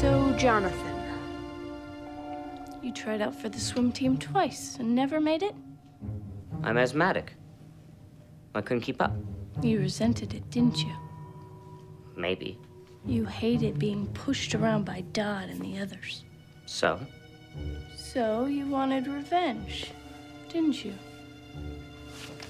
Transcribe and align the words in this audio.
So, 0.00 0.32
Jonathan, 0.38 0.94
You 2.84 2.92
tried 2.92 3.20
out 3.20 3.34
for 3.34 3.48
the 3.48 3.58
swim 3.58 3.90
team 3.90 4.16
twice 4.16 4.76
and 4.78 4.94
never 4.94 5.20
made 5.20 5.42
it? 5.42 5.56
I'm 6.62 6.78
asthmatic. 6.78 7.32
I 8.54 8.60
couldn't 8.60 8.82
keep 8.82 9.02
up. 9.02 9.12
You 9.60 9.80
resented 9.80 10.34
it, 10.34 10.48
didn't 10.50 10.78
you? 10.84 10.92
Maybe. 12.16 12.60
You 13.06 13.24
hated 13.24 13.80
being 13.80 14.06
pushed 14.14 14.54
around 14.54 14.84
by 14.84 15.00
Dodd 15.12 15.48
and 15.48 15.60
the 15.60 15.80
others. 15.80 16.24
So? 16.66 17.00
So 17.96 18.46
you 18.46 18.68
wanted 18.68 19.08
revenge, 19.08 19.90
didn't 20.48 20.84
you? 20.84 20.94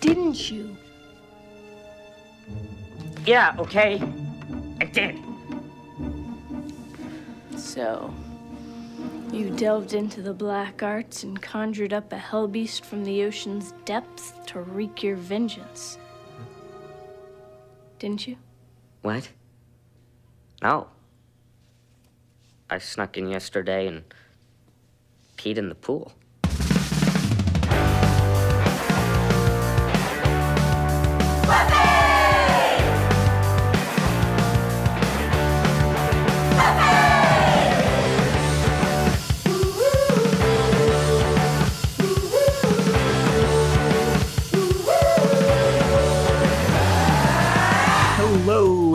Didn't 0.00 0.50
you? 0.50 0.76
Yeah, 3.24 3.56
okay. 3.58 4.02
I 4.82 4.84
did. 4.84 5.18
So, 7.58 8.14
you 9.32 9.50
delved 9.50 9.92
into 9.92 10.22
the 10.22 10.32
black 10.32 10.82
arts 10.82 11.24
and 11.24 11.42
conjured 11.42 11.92
up 11.92 12.12
a 12.12 12.16
hell 12.16 12.46
beast 12.46 12.84
from 12.84 13.04
the 13.04 13.24
ocean's 13.24 13.72
depths 13.84 14.32
to 14.46 14.60
wreak 14.60 15.02
your 15.02 15.16
vengeance. 15.16 15.98
Didn't 17.98 18.28
you? 18.28 18.36
What? 19.02 19.30
No. 20.62 20.86
I 22.70 22.78
snuck 22.78 23.18
in 23.18 23.28
yesterday 23.28 23.88
and 23.88 24.04
peed 25.36 25.58
in 25.58 25.68
the 25.68 25.74
pool. 25.74 26.12
Hello, 31.50 31.77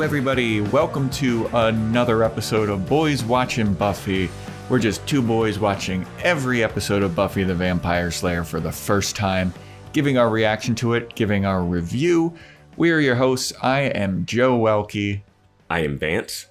everybody. 0.03 0.59
Welcome 0.59 1.09
to 1.11 1.47
another 1.53 2.23
episode 2.25 2.67
of 2.67 2.89
Boys 2.89 3.23
Watching 3.23 3.73
Buffy. 3.73 4.29
We're 4.67 4.79
just 4.79 5.07
two 5.07 5.21
boys 5.21 5.59
watching 5.59 6.05
every 6.21 6.61
episode 6.61 7.03
of 7.03 7.15
Buffy 7.15 7.45
the 7.45 7.55
Vampire 7.55 8.11
Slayer 8.11 8.43
for 8.43 8.59
the 8.59 8.69
first 8.71 9.15
time, 9.15 9.53
giving 9.93 10.17
our 10.17 10.29
reaction 10.29 10.75
to 10.75 10.95
it, 10.95 11.15
giving 11.15 11.45
our 11.45 11.63
review. 11.63 12.35
We 12.75 12.91
are 12.91 12.99
your 12.99 13.15
hosts. 13.15 13.53
I 13.61 13.83
am 13.83 14.25
Joe 14.25 14.59
Welke, 14.59 15.21
I 15.69 15.79
am 15.79 15.97
Vance. 15.97 16.47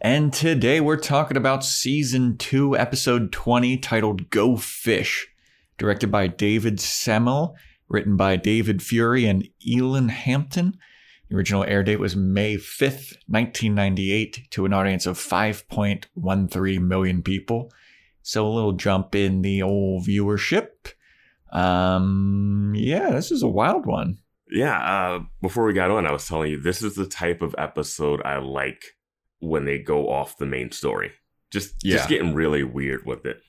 and 0.00 0.32
today 0.32 0.80
we're 0.80 0.96
talking 0.96 1.36
about 1.36 1.64
season 1.64 2.36
2, 2.36 2.76
episode 2.76 3.32
20, 3.32 3.78
titled 3.78 4.30
Go 4.30 4.56
Fish, 4.56 5.26
directed 5.76 6.12
by 6.12 6.28
David 6.28 6.78
Semel, 6.78 7.56
written 7.88 8.16
by 8.16 8.36
David 8.36 8.80
Fury 8.80 9.26
and 9.26 9.48
Elin 9.68 10.08
Hampton. 10.08 10.78
The 11.30 11.36
original 11.36 11.62
air 11.64 11.82
date 11.84 12.00
was 12.00 12.16
May 12.16 12.56
5th, 12.56 13.14
1998, 13.28 14.48
to 14.50 14.66
an 14.66 14.72
audience 14.72 15.06
of 15.06 15.16
5.13 15.16 16.80
million 16.82 17.22
people. 17.22 17.72
So 18.22 18.46
a 18.46 18.50
little 18.50 18.72
jump 18.72 19.14
in 19.14 19.42
the 19.42 19.62
old 19.62 20.06
viewership. 20.06 20.68
Um, 21.52 22.72
yeah, 22.76 23.10
this 23.10 23.30
is 23.30 23.42
a 23.42 23.48
wild 23.48 23.86
one. 23.86 24.18
Yeah, 24.50 24.76
uh, 24.78 25.20
before 25.40 25.64
we 25.64 25.72
got 25.72 25.90
on, 25.92 26.06
I 26.06 26.12
was 26.12 26.26
telling 26.26 26.50
you 26.50 26.60
this 26.60 26.82
is 26.82 26.96
the 26.96 27.06
type 27.06 27.42
of 27.42 27.54
episode 27.58 28.20
I 28.24 28.38
like 28.38 28.96
when 29.38 29.64
they 29.64 29.78
go 29.78 30.10
off 30.10 30.36
the 30.36 30.46
main 30.46 30.72
story. 30.72 31.12
Just 31.50 31.74
Yeah. 31.84 31.96
just 31.98 32.08
getting 32.08 32.34
really 32.34 32.64
weird 32.64 33.06
with 33.06 33.24
it. 33.24 33.40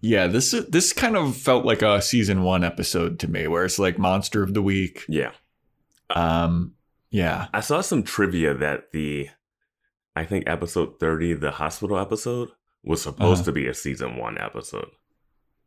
Yeah, 0.00 0.28
this 0.28 0.52
this 0.68 0.92
kind 0.92 1.16
of 1.16 1.36
felt 1.36 1.64
like 1.64 1.82
a 1.82 2.00
season 2.00 2.42
one 2.42 2.62
episode 2.62 3.18
to 3.20 3.28
me, 3.28 3.48
where 3.48 3.64
it's 3.64 3.78
like 3.80 3.98
monster 3.98 4.42
of 4.44 4.54
the 4.54 4.62
week. 4.62 5.04
Yeah. 5.08 5.32
Um, 6.10 6.74
yeah, 7.10 7.48
I 7.52 7.60
saw 7.60 7.80
some 7.80 8.02
trivia 8.02 8.54
that 8.54 8.92
the 8.92 9.28
I 10.14 10.24
think 10.24 10.44
episode 10.48 10.98
30, 10.98 11.34
the 11.34 11.50
hospital 11.52 11.98
episode, 11.98 12.48
was 12.82 13.02
supposed 13.02 13.40
Uh-huh. 13.42 13.44
to 13.46 13.52
be 13.52 13.66
a 13.66 13.74
season 13.74 14.16
one 14.16 14.38
episode. 14.38 14.88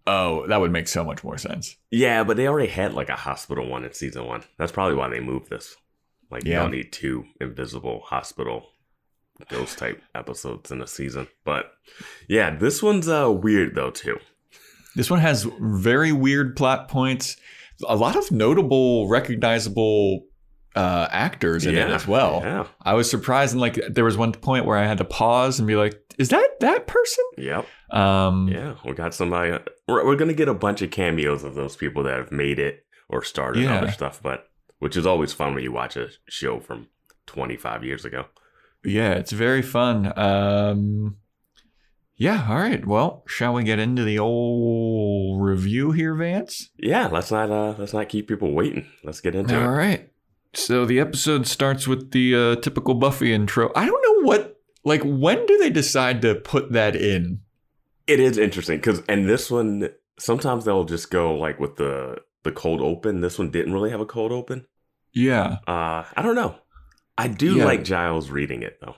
oh, 0.08 0.48
that 0.48 0.60
would 0.60 0.72
make 0.72 0.88
so 0.88 1.04
much 1.04 1.24
more 1.24 1.38
sense. 1.38 1.76
Yeah, 1.92 2.24
but 2.24 2.36
they 2.36 2.48
already 2.48 2.70
had 2.70 2.94
like 2.96 3.10
a 3.10 3.16
hospital 3.16 3.68
one 3.70 3.86
in 3.86 3.94
season 3.94 4.26
one. 4.26 4.42
That's 4.58 4.72
probably 4.72 4.96
why 4.96 5.08
they 5.10 5.20
moved 5.20 5.50
this. 5.52 5.76
Like 6.32 6.46
you 6.46 6.54
Yeah. 6.54 6.62
don't 6.64 6.72
need 6.72 6.92
two 6.92 7.26
invisible 7.40 8.02
hospital 8.06 8.70
ghost 9.50 9.78
type 9.78 10.02
episodes 10.16 10.72
in 10.72 10.82
a 10.82 10.88
season. 10.88 11.28
But 11.46 11.72
yeah, 12.28 12.56
this 12.56 12.82
one's 12.82 13.08
uh 13.08 13.32
weird 13.32 13.76
though 13.76 13.92
too. 13.92 14.18
This 14.96 15.12
one 15.12 15.20
has 15.20 15.44
very 15.60 16.12
weird 16.12 16.56
plot 16.56 16.88
points, 16.88 17.38
a 17.88 17.96
lot 17.96 18.16
of 18.16 18.32
notable, 18.32 19.08
recognizable 19.08 20.26
uh, 20.76 21.08
actors 21.12 21.66
in 21.66 21.76
it 21.76 21.90
as 21.90 22.08
well. 22.08 22.42
Yeah. 22.44 22.68
I 22.82 22.94
was 22.94 23.10
surprised, 23.10 23.54
and 23.54 23.62
like 23.62 23.80
there 23.90 24.04
was 24.06 24.18
one 24.18 24.32
point 24.34 24.66
where 24.66 24.78
I 24.78 24.86
had 24.86 24.98
to 25.00 25.06
pause 25.06 25.60
and 25.60 25.68
be 25.68 25.76
like, 25.76 26.00
"Is 26.18 26.30
that 26.30 26.48
that 26.60 26.88
person?" 26.88 27.26
Yep. 27.38 27.66
Um, 27.92 28.48
Yeah. 28.48 28.76
We 28.86 28.94
got 28.94 29.14
somebody. 29.14 29.58
We're, 29.88 30.06
we're 30.06 30.16
gonna 30.16 30.34
get 30.34 30.48
a 30.48 30.54
bunch 30.54 30.82
of 30.82 30.92
cameos 30.92 31.44
of 31.44 31.56
those 31.56 31.76
people 31.76 32.04
that 32.04 32.18
have 32.18 32.32
made 32.32 32.60
it 32.60 32.86
or 33.10 33.24
started 33.24 33.64
Yeah. 33.64 33.78
other 33.80 33.92
stuff, 33.92 34.22
but 34.22 34.46
which 34.78 34.96
is 34.96 35.06
always 35.06 35.34
fun 35.34 35.56
when 35.56 35.64
you 35.64 35.72
watch 35.72 35.98
a 35.98 36.10
show 36.30 36.60
from 36.60 36.88
25 37.26 37.84
years 37.84 38.06
ago. 38.06 38.26
yeah, 38.86 39.12
it's 39.14 39.32
very 39.34 39.62
fun. 39.62 40.14
Um, 40.18 41.18
yeah, 42.16 42.48
all 42.50 42.58
right. 42.58 42.86
Well, 42.86 43.24
shall 43.28 43.54
we 43.54 43.64
get 43.64 43.80
into 43.80 44.04
the 44.04 44.20
old 44.20 45.42
review 45.42 45.92
here, 45.92 46.14
Vance? 46.16 46.70
Yeah. 46.78 47.08
Let's 47.08 47.32
not 47.32 47.50
uh 47.50 47.76
let's 47.78 47.94
not 47.94 48.08
keep 48.10 48.28
people 48.28 48.54
waiting. 48.54 48.86
Let's 49.04 49.22
get 49.22 49.36
into 49.36 49.56
All 49.58 49.74
it. 49.74 49.76
right. 49.76 50.10
So 50.54 50.86
the 50.86 51.00
episode 51.00 51.46
starts 51.48 51.88
with 51.88 52.12
the 52.12 52.36
uh, 52.36 52.56
typical 52.62 52.96
Buffy 52.96 53.34
intro. 53.34 53.72
I 53.76 53.86
don't 53.86 54.02
know 54.02 54.28
what, 54.28 54.60
like, 54.84 55.02
when 55.04 55.46
do 55.46 55.58
they 55.60 55.70
decide 55.70 56.22
to 56.24 56.36
put 56.36 56.72
that 56.72 56.96
in? 56.96 57.42
It 58.08 58.20
is 58.20 58.38
interesting 58.40 58.78
because 58.78 59.04
and 59.08 59.30
this 59.30 59.52
one 59.52 59.90
sometimes 60.18 60.66
they'll 60.66 60.84
just 60.86 61.12
go 61.12 61.36
like 61.36 61.60
with 61.60 61.76
the 61.76 62.18
the 62.44 62.52
cold 62.52 62.82
open. 62.82 63.22
This 63.22 63.38
one 63.38 63.52
didn't 63.52 63.74
really 63.74 63.92
have 63.92 64.00
a 64.00 64.06
cold 64.08 64.32
open. 64.32 64.66
Yeah, 65.14 65.58
Uh, 65.68 66.06
I 66.16 66.22
don't 66.24 66.34
know. 66.36 66.56
I 67.20 67.28
do 67.28 67.58
Yeah. 67.58 67.66
like 67.66 67.84
Giles 67.84 68.32
reading 68.32 68.64
it 68.64 68.80
though. 68.82 68.96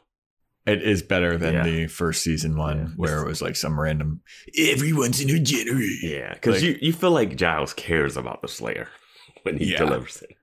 it 0.67 0.83
is 0.83 1.01
better 1.01 1.37
than 1.37 1.55
Yeah. 1.55 1.63
the 1.63 1.87
first 1.87 2.21
season 2.23 2.55
one, 2.55 2.77
Yeah. 2.77 2.87
where 2.95 3.21
it 3.21 3.27
was 3.27 3.41
like 3.41 3.55
some 3.57 3.77
random 3.79 4.21
everyone's 4.57 5.19
in 5.19 5.29
a 5.31 5.39
generation. 5.39 6.09
Yeah, 6.09 6.33
because 6.35 6.61
Like- 6.61 6.63
you 6.63 6.77
you 6.81 6.93
feel 6.93 7.11
like 7.11 7.35
Giles 7.35 7.73
cares 7.73 8.15
about 8.15 8.41
the 8.41 8.47
Slayer 8.47 8.87
when 9.43 9.57
he 9.57 9.75
delivers 9.75 10.21
it. 10.21 10.37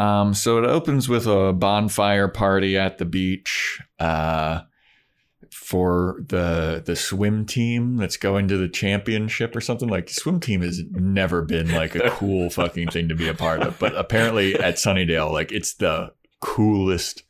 Um, 0.00 0.32
so 0.32 0.56
it 0.58 0.64
opens 0.64 1.08
with 1.08 1.26
a 1.26 1.52
bonfire 1.52 2.28
party 2.28 2.78
at 2.78 2.96
the 2.98 3.04
beach 3.04 3.80
uh, 3.98 4.62
for 5.52 6.20
the 6.26 6.82
the 6.84 6.96
swim 6.96 7.44
team 7.44 7.96
that's 7.96 8.16
going 8.16 8.48
to 8.48 8.56
the 8.56 8.68
championship 8.68 9.54
or 9.54 9.60
something. 9.60 9.88
Like 9.88 10.08
swim 10.08 10.40
team 10.40 10.62
has 10.62 10.80
never 10.90 11.42
been 11.42 11.70
like 11.72 11.94
a 11.94 12.10
cool 12.10 12.48
fucking 12.58 12.88
thing 12.88 13.08
to 13.08 13.14
be 13.14 13.28
a 13.28 13.34
part 13.34 13.60
of, 13.62 13.78
but 13.78 13.94
apparently 13.94 14.54
at 14.54 14.76
Sunnydale, 14.76 15.30
like 15.32 15.52
it's 15.52 15.74
the 15.74 16.12
coolest. 16.40 17.22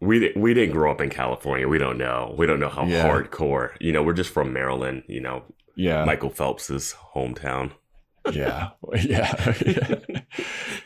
We 0.00 0.32
we 0.36 0.52
didn't 0.52 0.72
grow 0.74 0.90
up 0.90 1.00
in 1.00 1.10
California. 1.10 1.68
We 1.68 1.78
don't 1.78 1.96
know. 1.98 2.34
We 2.36 2.46
don't 2.46 2.60
know 2.60 2.68
how 2.68 2.86
Yeah. 2.86 3.08
hardcore. 3.08 3.70
You 3.80 3.92
know, 3.92 4.02
we're 4.02 4.12
just 4.14 4.30
from 4.32 4.52
Maryland. 4.52 5.04
You 5.06 5.20
know, 5.20 5.44
Yeah, 5.76 6.04
Michael 6.04 6.30
Phelps's 6.30 6.94
hometown. 7.14 7.70
Yeah, 8.32 8.70
yeah, 9.02 9.54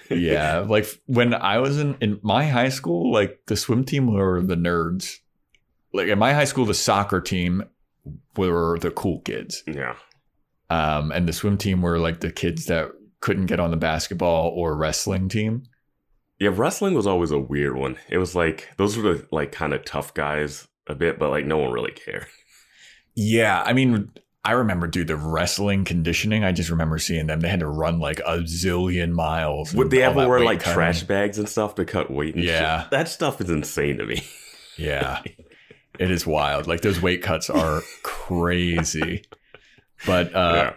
yeah. 0.10 0.58
Like 0.60 0.86
when 1.06 1.34
I 1.34 1.58
was 1.58 1.78
in 1.78 1.96
in 2.00 2.20
my 2.22 2.46
high 2.46 2.68
school, 2.68 3.12
like 3.12 3.40
the 3.46 3.56
swim 3.56 3.84
team 3.84 4.12
were 4.12 4.42
the 4.42 4.56
nerds. 4.56 5.16
Like 5.92 6.08
in 6.08 6.18
my 6.18 6.32
high 6.32 6.44
school, 6.44 6.66
the 6.66 6.74
soccer 6.74 7.20
team 7.20 7.64
were 8.36 8.78
the 8.78 8.90
cool 8.90 9.20
kids. 9.20 9.62
Yeah, 9.66 9.96
um, 10.68 11.12
and 11.12 11.28
the 11.28 11.32
swim 11.32 11.56
team 11.56 11.82
were 11.82 11.98
like 11.98 12.20
the 12.20 12.30
kids 12.32 12.66
that 12.66 12.90
couldn't 13.20 13.46
get 13.46 13.60
on 13.60 13.70
the 13.70 13.76
basketball 13.76 14.48
or 14.54 14.76
wrestling 14.76 15.28
team. 15.28 15.64
yeah. 16.38 16.50
Wrestling 16.52 16.94
was 16.94 17.06
always 17.06 17.30
a 17.30 17.38
weird 17.38 17.76
one. 17.76 17.96
It 18.08 18.18
was 18.18 18.34
like 18.34 18.68
those 18.76 18.96
were 18.96 19.14
the 19.14 19.26
like 19.30 19.52
kind 19.52 19.74
of 19.74 19.84
tough 19.84 20.14
guys 20.14 20.68
a 20.86 20.94
bit, 20.94 21.18
but 21.18 21.30
like 21.30 21.44
no 21.44 21.58
one 21.58 21.72
really 21.72 21.92
cared. 21.92 22.26
Yeah, 23.14 23.62
I 23.62 23.72
mean, 23.72 24.10
I 24.42 24.52
remember, 24.52 24.86
dude, 24.86 25.08
the 25.08 25.16
wrestling 25.16 25.84
conditioning. 25.84 26.44
I 26.44 26.52
just 26.52 26.70
remember 26.70 26.98
seeing 26.98 27.26
them. 27.26 27.40
They 27.40 27.48
had 27.50 27.60
to 27.60 27.66
run 27.66 27.98
like 27.98 28.20
a 28.20 28.38
zillion 28.38 29.12
miles. 29.12 29.74
Would 29.74 29.90
they 29.90 30.02
ever 30.02 30.26
wear 30.26 30.40
like 30.40 30.60
cutting. 30.60 30.74
trash 30.74 31.02
bags 31.02 31.38
and 31.38 31.46
stuff 31.48 31.74
to 31.74 31.84
cut 31.84 32.10
weight? 32.10 32.34
And 32.34 32.44
Yeah. 32.44 32.82
shit? 32.82 32.90
that 32.92 33.08
stuff 33.08 33.40
is 33.40 33.50
insane 33.50 33.98
to 33.98 34.06
me. 34.06 34.22
Yeah, 34.76 35.20
it 35.98 36.10
is 36.10 36.26
wild. 36.26 36.66
Like 36.66 36.80
those 36.80 37.02
weight 37.02 37.22
cuts 37.22 37.50
are 37.50 37.82
crazy. 38.02 39.24
But 40.06 40.34
uh, 40.34 40.52
yeah. 40.54 40.72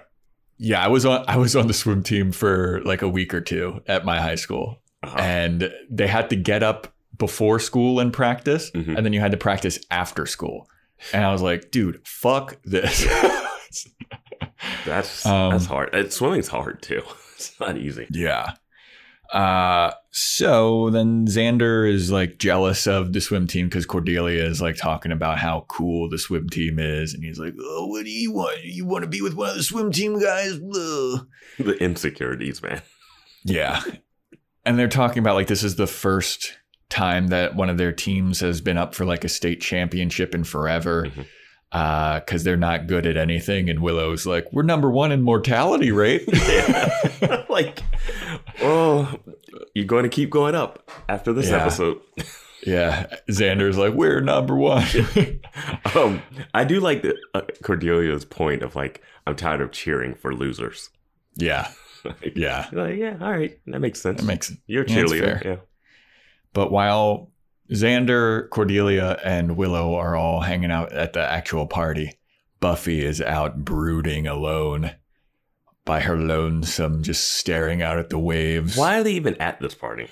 yeah, 0.80 0.84
I 0.84 0.90
was 0.90 1.06
on 1.06 1.24
I 1.30 1.38
was 1.38 1.56
on 1.56 1.68
the 1.68 1.74
swim 1.74 2.04
team 2.04 2.34
for 2.34 2.82
like 2.84 3.02
a 3.02 3.08
week 3.08 3.34
or 3.34 3.40
two 3.40 3.80
at 3.88 4.04
my 4.04 4.20
high 4.20 4.36
school. 4.36 4.82
Uh-huh. 5.04 5.18
and 5.20 5.72
they 5.90 6.08
had 6.08 6.30
to 6.32 6.36
get 6.38 6.64
up 6.64 6.94
before 7.18 7.60
school 7.60 8.00
and 8.02 8.12
practice, 8.14 8.72
Mhm. 8.72 8.96
and 8.98 9.06
then 9.06 9.12
you 9.14 9.20
had 9.22 9.32
to 9.32 9.38
practice 9.38 9.78
after 9.92 10.26
school. 10.26 10.68
And 11.14 11.24
I 11.26 11.32
was 11.32 11.42
like, 11.42 11.72
dude, 11.72 12.06
fuck 12.08 12.58
this. 12.64 13.06
That's 14.86 15.26
Um, 15.26 15.52
that's 15.52 15.66
hard. 15.66 15.94
Uh, 15.94 16.10
swimming's 16.10 16.48
hard 16.48 16.82
too. 16.82 17.02
It's 17.36 17.60
not 17.60 17.78
easy. 17.78 18.08
yeah. 18.12 18.54
Uh, 19.34 19.92
so 20.12 20.92
then 20.92 21.26
Xander 21.26 21.92
is 21.92 22.12
like 22.12 22.38
jealous 22.38 22.86
of 22.88 23.12
the 23.14 23.20
swim 23.20 23.48
team 23.48 23.68
because 23.68 23.86
Cordelia 23.86 24.46
is 24.46 24.62
like 24.62 24.76
talking 24.78 25.12
about 25.12 25.40
how 25.40 25.66
cool 25.68 26.08
the 26.10 26.20
swim 26.20 26.48
team 26.50 26.78
is, 26.78 27.14
and 27.16 27.24
he's 27.24 27.40
like, 27.40 27.56
"Oh, 27.60 27.88
what 27.88 28.06
do 28.06 28.12
you 28.12 28.32
want? 28.32 28.64
You 28.64 28.86
want 28.86 29.04
to 29.04 29.10
be 29.10 29.22
with 29.22 29.34
one 29.34 29.50
of 29.50 29.56
the 29.56 29.64
swim 29.64 29.92
team 29.92 30.20
guys?" 30.20 30.54
Ugh. 30.54 31.28
The 31.58 31.74
insecurities, 31.84 32.62
man. 32.62 32.82
Yeah. 33.44 33.82
And 34.66 34.78
they're 34.80 34.88
talking 34.88 35.20
about 35.20 35.36
like 35.36 35.48
this 35.48 35.64
is 35.64 35.76
the 35.76 35.88
first 35.88 36.56
time 36.90 37.28
that 37.28 37.56
one 37.56 37.70
of 37.70 37.78
their 37.78 37.92
teams 37.92 38.40
has 38.42 38.62
been 38.62 38.78
up 38.78 38.94
for 38.96 39.04
like 39.06 39.24
a 39.24 39.30
state 39.30 39.60
championship 39.62 40.34
in 40.36 40.44
forever. 40.44 41.08
Mhm. 41.74 41.80
Uh, 41.80 42.20
cause 42.22 42.44
they're 42.44 42.56
not 42.58 42.88
good 42.88 43.06
at 43.06 43.18
anything. 43.18 43.70
And 43.70 43.80
Willow's 43.82 44.26
like, 44.26 44.48
we're 44.52 44.64
number 44.64 44.90
one 44.92 45.12
in 45.12 45.22
mortality 45.22 45.92
rate. 45.92 46.28
Like, 47.50 47.84
oh, 48.62 49.14
you're 49.76 49.86
going 49.86 50.04
to 50.04 50.10
keep 50.10 50.30
going 50.32 50.56
up 50.56 50.90
after 51.08 51.32
this 51.34 51.50
Yeah. 51.50 51.58
episode. 51.62 52.02
yeah. 52.66 53.06
Xander's 53.30 53.78
like, 53.78 53.94
we're 53.94 54.22
number 54.22 54.56
one. 54.56 54.86
Um, 55.96 56.24
I 56.56 56.64
do 56.64 56.80
like 56.80 57.04
the, 57.04 57.16
uh, 57.36 57.42
Cordelia's 57.64 58.26
point 58.26 58.64
of 58.64 58.76
like, 58.76 59.04
I'm 59.28 59.36
tired 59.36 59.62
of 59.62 59.72
cheering 59.72 60.16
for 60.16 60.34
losers. 60.34 60.90
yeah. 61.36 61.70
Like, 62.04 62.34
Yeah. 62.36 62.68
like, 62.74 62.98
yeah, 62.98 63.18
all 63.22 63.32
right, 63.32 63.58
that 63.68 63.80
makes 63.80 64.02
sense. 64.02 64.20
That 64.20 64.26
makes 64.28 64.52
You're 64.66 64.84
a 64.84 64.86
cheerleader. 64.86 65.42
Yeah. 65.46 65.56
But 66.54 66.72
while 66.72 67.32
Xander, 67.72 68.50
Cordelia, 68.50 69.20
and 69.24 69.56
Willow 69.58 69.96
are 69.96 70.16
all 70.16 70.42
hanging 70.42 70.72
out 70.72 70.92
at 70.92 71.14
the 71.14 71.22
actual 71.22 71.66
party, 71.68 72.14
Buffy 72.60 73.04
is 73.04 73.22
out 73.22 73.64
brooding 73.66 74.28
alone 74.28 74.92
by 75.86 76.02
her 76.02 76.18
lonesome, 76.18 77.04
just 77.04 77.30
staring 77.34 77.82
out 77.82 77.98
at 77.98 78.10
the 78.10 78.20
waves. 78.20 78.78
Why 78.78 79.00
are 79.00 79.04
they 79.04 79.14
even 79.14 79.36
at 79.42 79.60
this 79.60 79.76
party? 79.76 80.08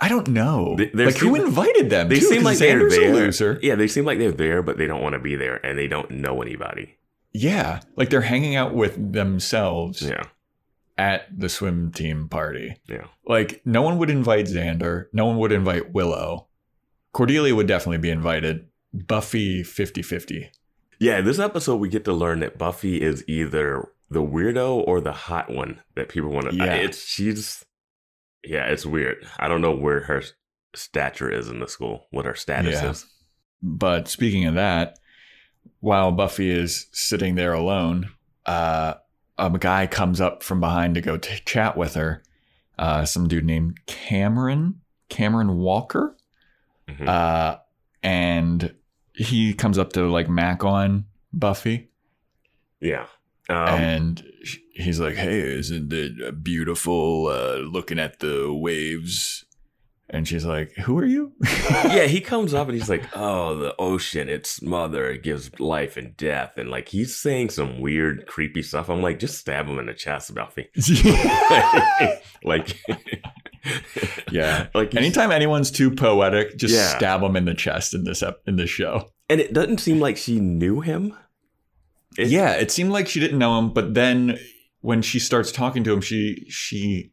I 0.00 0.08
don't 0.08 0.28
know. 0.28 0.76
They- 0.76 0.90
like 1.06 1.16
who 1.16 1.34
invited 1.34 1.90
them? 1.90 2.08
They 2.08 2.18
too, 2.20 2.26
seem 2.26 2.42
like 2.42 2.58
they're 2.58 2.80
Xander's 2.80 2.96
a 2.96 3.12
loser. 3.12 3.58
Yeah, 3.62 3.74
they 3.76 3.86
seem 3.88 4.04
like 4.04 4.18
they're 4.18 4.32
there, 4.32 4.62
but 4.62 4.78
they 4.78 4.86
don't 4.86 5.02
want 5.02 5.14
to 5.14 5.18
be 5.20 5.36
there, 5.36 5.64
and 5.64 5.78
they 5.78 5.86
don't 5.86 6.10
know 6.10 6.42
anybody. 6.42 6.96
Yeah, 7.32 7.80
like 7.96 8.10
they're 8.10 8.20
hanging 8.20 8.56
out 8.56 8.74
with 8.74 9.12
themselves 9.12 10.02
Yeah, 10.02 10.24
at 10.98 11.26
the 11.36 11.48
swim 11.48 11.90
team 11.92 12.28
party. 12.28 12.76
yeah. 12.88 13.06
Like 13.26 13.62
no 13.64 13.82
one 13.82 13.98
would 13.98 14.10
invite 14.10 14.46
Xander. 14.46 15.06
No 15.12 15.26
one 15.26 15.38
would 15.38 15.52
invite 15.52 15.92
Willow. 15.92 16.48
Cordelia 17.12 17.54
would 17.54 17.66
definitely 17.66 17.98
be 17.98 18.10
invited. 18.10 18.66
Buffy 18.92 19.62
50-50. 19.62 20.48
Yeah, 20.98 21.20
this 21.20 21.38
episode 21.38 21.76
we 21.76 21.88
get 21.88 22.04
to 22.04 22.12
learn 22.12 22.40
that 22.40 22.58
Buffy 22.58 23.00
is 23.02 23.24
either 23.26 23.88
the 24.10 24.22
weirdo 24.22 24.84
or 24.86 25.00
the 25.00 25.12
hot 25.12 25.50
one 25.50 25.80
that 25.94 26.08
people 26.08 26.30
want 26.30 26.50
to. 26.50 26.56
Yeah. 26.56 26.74
It's 26.74 27.04
she's. 27.04 27.64
Yeah, 28.44 28.66
it's 28.66 28.84
weird. 28.86 29.26
I 29.38 29.48
don't 29.48 29.60
know 29.62 29.74
where 29.74 30.00
her 30.00 30.22
stature 30.74 31.30
is 31.30 31.48
in 31.48 31.60
the 31.60 31.68
school. 31.68 32.06
What 32.10 32.24
her 32.26 32.34
status 32.34 32.82
Yeah. 32.82 32.90
is. 32.90 33.06
But 33.62 34.08
speaking 34.08 34.46
of 34.46 34.54
that, 34.54 34.98
while 35.80 36.12
Buffy 36.12 36.50
is 36.50 36.86
sitting 36.92 37.34
there 37.36 37.52
alone, 37.52 38.10
uh, 38.46 38.94
a 39.38 39.50
guy 39.58 39.86
comes 39.86 40.20
up 40.20 40.42
from 40.42 40.60
behind 40.60 40.94
to 40.96 41.00
go 41.00 41.16
t- 41.16 41.40
chat 41.44 41.76
with 41.76 41.94
her. 41.94 42.22
Uh, 42.78 43.04
some 43.04 43.28
dude 43.28 43.44
named 43.44 43.78
Cameron, 43.86 44.80
Cameron 45.08 45.58
Walker. 45.58 46.16
Mhm. 46.88 47.08
Uh, 47.08 47.58
and 48.02 48.74
he 49.14 49.54
comes 49.54 49.78
up 49.78 49.92
to 49.94 50.08
like 50.10 50.28
mac 50.28 50.64
on 50.64 51.04
Buffy. 51.32 51.90
Yeah. 52.80 53.06
Um, 53.48 53.56
and 53.56 54.24
he's 54.74 55.00
like, 55.00 55.14
"Hey, 55.14 55.40
isn't 55.40 55.92
it 55.92 56.42
beautiful 56.42 57.26
uh, 57.28 57.56
looking 57.58 57.98
at 57.98 58.20
the 58.20 58.52
waves?" 58.52 59.44
And 60.08 60.28
she's 60.28 60.44
like, 60.44 60.72
"Who 60.72 60.98
are 60.98 61.04
you?" 61.04 61.32
yeah, 61.84 62.04
he 62.04 62.20
comes 62.20 62.54
up 62.54 62.68
and 62.68 62.76
he's 62.76 62.88
like, 62.88 63.04
"Oh, 63.16 63.56
the 63.56 63.74
ocean, 63.78 64.28
its 64.28 64.62
mother, 64.62 65.10
it 65.10 65.22
gives 65.22 65.58
life 65.58 65.96
and 65.96 66.16
death," 66.16 66.56
and 66.56 66.70
like 66.70 66.88
he's 66.88 67.16
saying 67.16 67.50
some 67.50 67.80
weird, 67.80 68.26
creepy 68.26 68.62
stuff. 68.62 68.88
I'm 68.88 69.02
like, 69.02 69.18
just 69.18 69.38
stab 69.38 69.66
him 69.66 69.78
in 69.78 69.86
the 69.86 69.94
chest, 69.94 70.34
Buffy. 70.34 70.68
like, 72.44 72.78
yeah. 74.30 74.68
like 74.74 74.94
Anytime 74.94 75.30
anyone's 75.30 75.70
too 75.70 75.90
poetic, 75.90 76.56
just 76.56 76.74
Yeah. 76.74 76.96
stab 76.96 77.20
them 77.20 77.36
in 77.36 77.44
the 77.44 77.54
chest 77.54 77.94
in 77.94 78.04
this 78.04 78.22
ep- 78.22 78.40
in 78.46 78.56
this 78.56 78.70
show. 78.70 79.10
and 79.28 79.40
it 79.40 79.52
doesn't 79.52 79.78
seem 79.78 80.00
like 80.00 80.16
she 80.16 80.40
knew 80.40 80.80
him. 80.80 81.16
It- 82.18 82.28
yeah, 82.28 82.52
it 82.52 82.70
seemed 82.70 82.90
like 82.90 83.08
she 83.08 83.20
didn't 83.20 83.38
know 83.38 83.58
him, 83.58 83.72
but 83.72 83.94
then 83.94 84.38
when 84.80 85.00
she 85.02 85.18
starts 85.18 85.52
talking 85.52 85.84
to 85.84 85.92
him, 85.92 86.00
she 86.00 86.44
she 86.48 87.12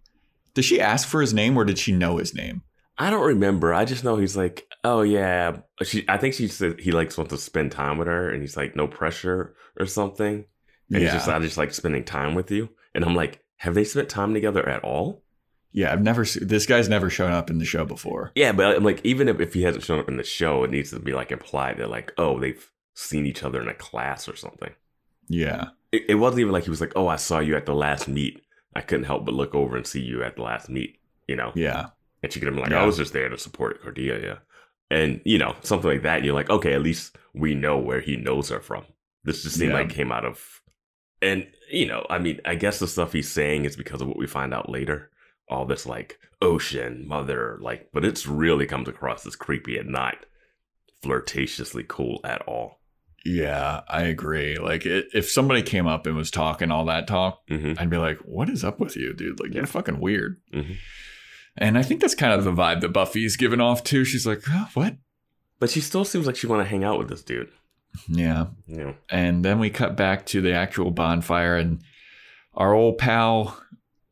did 0.54 0.66
she 0.66 0.82
ask 0.82 1.08
for 1.08 1.22
his 1.22 1.34
name 1.34 1.56
or 1.58 1.64
did 1.66 1.78
she 1.78 1.92
know 1.92 2.18
his 2.18 2.34
name? 2.34 2.64
I 2.98 3.10
don't 3.10 3.26
remember. 3.26 3.74
I 3.74 3.86
just 3.86 4.04
know 4.04 4.18
he's 4.18 4.36
like, 4.36 4.68
oh 4.84 5.04
yeah. 5.04 5.58
She, 5.84 6.04
I 6.10 6.18
think 6.18 6.34
she 6.34 6.48
said 6.50 6.80
he 6.82 6.92
likes 6.92 7.18
wants 7.18 7.34
to 7.34 7.40
spend 7.40 7.72
time 7.72 7.98
with 7.98 8.08
her, 8.10 8.30
and 8.30 8.42
he's 8.42 8.58
like, 8.58 8.76
no 8.76 8.88
pressure 8.88 9.56
or 9.80 9.86
something. 9.86 10.46
And 10.92 11.02
he's 11.04 11.12
just, 11.14 11.30
I 11.30 11.40
just 11.40 11.58
like 11.58 11.74
spending 11.74 12.04
time 12.04 12.34
with 12.36 12.50
you. 12.52 12.68
And 12.96 13.06
I'm 13.06 13.14
like, 13.16 13.42
have 13.58 13.76
they 13.76 13.84
spent 13.84 14.10
time 14.10 14.34
together 14.34 14.68
at 14.68 14.84
all? 14.84 15.24
Yeah, 15.72 15.92
I've 15.94 16.02
never 16.02 16.26
se- 16.26 16.46
this 16.46 16.66
guy's 16.66 16.90
never 16.90 17.10
shown 17.10 17.32
up 17.32 17.50
in 17.50 17.60
the 17.60 17.66
show 17.66 17.86
before. 17.86 18.32
Yeah, 18.36 18.52
but 18.52 18.76
I'm 18.78 18.84
like, 18.84 19.02
even 19.06 19.28
if, 19.28 19.40
if 19.40 19.54
he 19.54 19.62
hasn't 19.64 19.84
shown 19.84 20.00
up 20.00 20.08
in 20.10 20.18
the 20.18 20.24
show, 20.24 20.64
it 20.64 20.72
needs 20.72 20.90
to 20.92 21.00
be 21.00 21.14
like 21.14 21.32
implied 21.32 21.78
that 21.78 21.90
like, 21.92 22.12
oh, 22.18 22.40
they've 22.40 22.70
seen 22.96 23.26
each 23.26 23.44
other 23.44 23.62
in 23.62 23.68
a 23.70 23.74
class 23.76 24.28
or 24.28 24.36
something. 24.36 24.72
Yeah. 25.28 25.70
It, 25.92 26.04
it 26.10 26.16
wasn't 26.16 26.42
even 26.42 26.54
like 26.54 26.64
he 26.64 26.70
was 26.72 26.82
like, 26.82 26.94
oh, 26.96 27.08
I 27.08 27.18
saw 27.18 27.40
you 27.40 27.56
at 27.56 27.66
the 27.68 27.76
last 27.76 28.08
meet. 28.08 28.42
I 28.76 28.82
couldn't 28.82 29.06
help 29.06 29.26
but 29.26 29.34
look 29.36 29.54
over 29.54 29.78
and 29.78 29.86
see 29.86 30.02
you 30.02 30.24
at 30.24 30.36
the 30.38 30.42
last 30.42 30.70
meet. 30.70 30.98
You 31.28 31.36
know, 31.36 31.52
Yeah. 31.56 31.90
and 32.24 32.34
she 32.34 32.40
could 32.40 32.48
have 32.48 32.56
been 32.56 32.64
like, 32.64 32.72
Yeah. 32.72 32.82
I 32.82 32.86
was 32.86 32.98
just 32.98 33.14
there 33.14 33.30
to 33.30 33.38
support 33.38 33.82
Cordelia, 33.84 34.42
and 34.90 35.22
you 35.24 35.38
know, 35.38 35.56
something 35.62 35.90
like 35.92 36.02
that. 36.02 36.18
And 36.18 36.26
you're 36.26 36.34
like, 36.34 36.50
okay, 36.50 36.74
at 36.74 36.82
least 36.82 37.16
we 37.36 37.54
know 37.54 37.78
where 37.78 38.02
he 38.02 38.16
knows 38.18 38.50
her 38.50 38.60
from. 38.60 38.86
This 39.24 39.44
just 39.44 39.58
seemed 39.58 39.72
Yeah. 39.72 39.78
like 39.78 39.90
came 39.92 40.12
out 40.12 40.26
of, 40.26 40.62
and 41.22 41.46
you 41.72 41.86
know, 41.86 42.08
I 42.10 42.18
mean, 42.18 42.42
I 42.46 42.56
guess 42.56 42.80
the 42.80 42.88
stuff 42.88 43.14
he's 43.14 43.30
saying 43.32 43.66
is 43.66 43.76
because 43.76 44.02
of 44.02 44.08
what 44.08 44.18
we 44.18 44.26
find 44.26 44.52
out 44.52 44.70
later. 44.70 45.12
All 45.50 45.66
this 45.66 45.86
like 45.86 46.20
ocean, 46.42 47.06
mother, 47.08 47.58
like, 47.62 47.90
but 47.94 48.06
it's 48.06 48.26
really 48.28 48.66
comes 48.66 48.88
across 48.88 49.26
as 49.26 49.36
creepy 49.36 49.78
and 49.78 49.90
not 49.92 50.16
flirtatiously 51.04 51.84
cool 51.88 52.20
at 52.24 52.42
all. 52.44 52.80
Yeah, 53.26 53.82
I 53.90 54.04
agree. 54.04 54.58
Like, 54.58 54.86
it, 54.86 55.08
if 55.14 55.30
somebody 55.30 55.62
came 55.62 55.88
up 55.88 56.06
and 56.08 56.16
was 56.16 56.32
talking 56.32 56.72
all 56.72 56.86
that 56.86 57.08
talk, 57.08 57.42
hmm 57.50 57.74
I'd 57.78 57.90
be 57.90 57.98
like, 57.98 58.20
"What 58.20 58.50
is 58.50 58.64
up 58.64 58.80
with 58.80 58.96
you, 58.96 59.14
dude? 59.14 59.40
Like, 59.42 59.54
you're 59.54 59.64
Yeah. 59.64 59.70
fucking 59.70 60.00
weird." 60.00 60.38
Mhm. 60.54 60.78
And 61.58 61.78
I 61.78 61.84
think 61.84 62.00
that's 62.00 62.16
kind 62.16 62.32
of 62.32 62.46
the 62.46 62.54
vibe 62.54 62.80
that 62.82 62.94
Buffy's 62.94 63.36
giving 63.36 63.60
off 63.60 63.84
too. 63.84 64.06
She's 64.06 64.26
like, 64.26 64.44
huh, 64.46 64.68
"What?" 64.74 64.96
But 65.60 65.70
she 65.70 65.82
still 65.82 66.06
seems 66.06 66.26
like 66.28 66.38
she 66.38 66.48
want 66.48 66.62
to 66.64 66.70
hang 66.70 66.86
out 66.86 66.98
with 66.98 67.10
this 67.10 67.22
dude. 67.24 67.50
Yeah. 68.08 68.48
Know, 68.68 68.96
And 69.10 69.44
then 69.44 69.60
we 69.60 69.70
cut 69.70 69.98
back 69.98 70.26
to 70.28 70.40
the 70.42 70.54
actual 70.54 70.92
bonfire, 70.92 71.58
and 71.58 71.82
our 72.54 72.74
old 72.74 72.98
pal, 73.00 73.62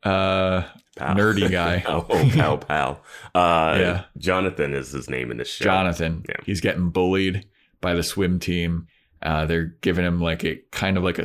uh, 0.02 0.64
pal. 0.98 1.14
Nerdy 1.14 1.50
guy. 1.50 1.82
oh, 1.86 2.02
pal, 2.02 2.58
pal. 2.58 3.02
Uh, 3.34 3.76
Yeah. 3.78 4.04
Jonathan 4.18 4.74
is 4.74 4.90
his 4.92 5.08
name 5.08 5.30
in 5.30 5.36
this 5.38 5.48
show. 5.48 5.64
Jonathan, 5.64 6.24
Yeah. 6.28 6.36
he's 6.44 6.60
getting 6.60 6.90
bullied 6.90 7.46
by 7.80 7.94
the 7.94 8.02
swim 8.02 8.38
team. 8.38 8.86
Uh, 9.22 9.46
they're 9.46 9.74
giving 9.80 10.04
him 10.04 10.20
like 10.20 10.44
a 10.44 10.60
kind 10.70 10.96
of 10.96 11.02
like 11.04 11.18
a, 11.18 11.24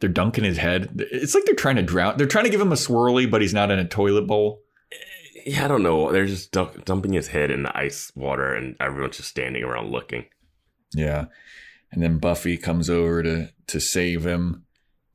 they're 0.00 0.08
dunking 0.10 0.44
his 0.44 0.58
head. 0.58 0.90
It's 1.10 1.34
like 1.34 1.44
they're 1.44 1.54
trying 1.54 1.76
to 1.76 1.82
drown. 1.82 2.16
They're 2.16 2.26
trying 2.26 2.44
to 2.44 2.50
give 2.50 2.60
him 2.60 2.72
a 2.72 2.76
swirly, 2.76 3.30
but 3.30 3.40
he's 3.40 3.54
not 3.54 3.70
in 3.70 3.78
a 3.78 3.84
toilet 3.88 4.26
bowl. 4.26 4.60
Yeah, 5.44 5.64
I 5.64 5.68
don't 5.68 5.82
know. 5.82 6.12
They're 6.12 6.26
just 6.26 6.52
dump- 6.52 6.84
dumping 6.84 7.14
his 7.14 7.28
head 7.28 7.50
in 7.50 7.64
the 7.64 7.76
ice 7.76 8.12
water, 8.14 8.54
and 8.54 8.76
everyone's 8.78 9.16
just 9.16 9.28
standing 9.30 9.64
around 9.64 9.90
looking. 9.90 10.26
Yeah. 10.94 11.24
And 11.90 12.00
then 12.02 12.18
Buffy 12.18 12.56
comes 12.56 12.88
over 12.88 13.22
to 13.24 13.50
to 13.66 13.80
save 13.80 14.24
him 14.24 14.64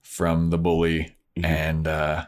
from 0.03 0.49
the 0.49 0.57
bully 0.57 1.15
Mhm. 1.37 1.45
and 1.45 1.87
uh 1.87 2.25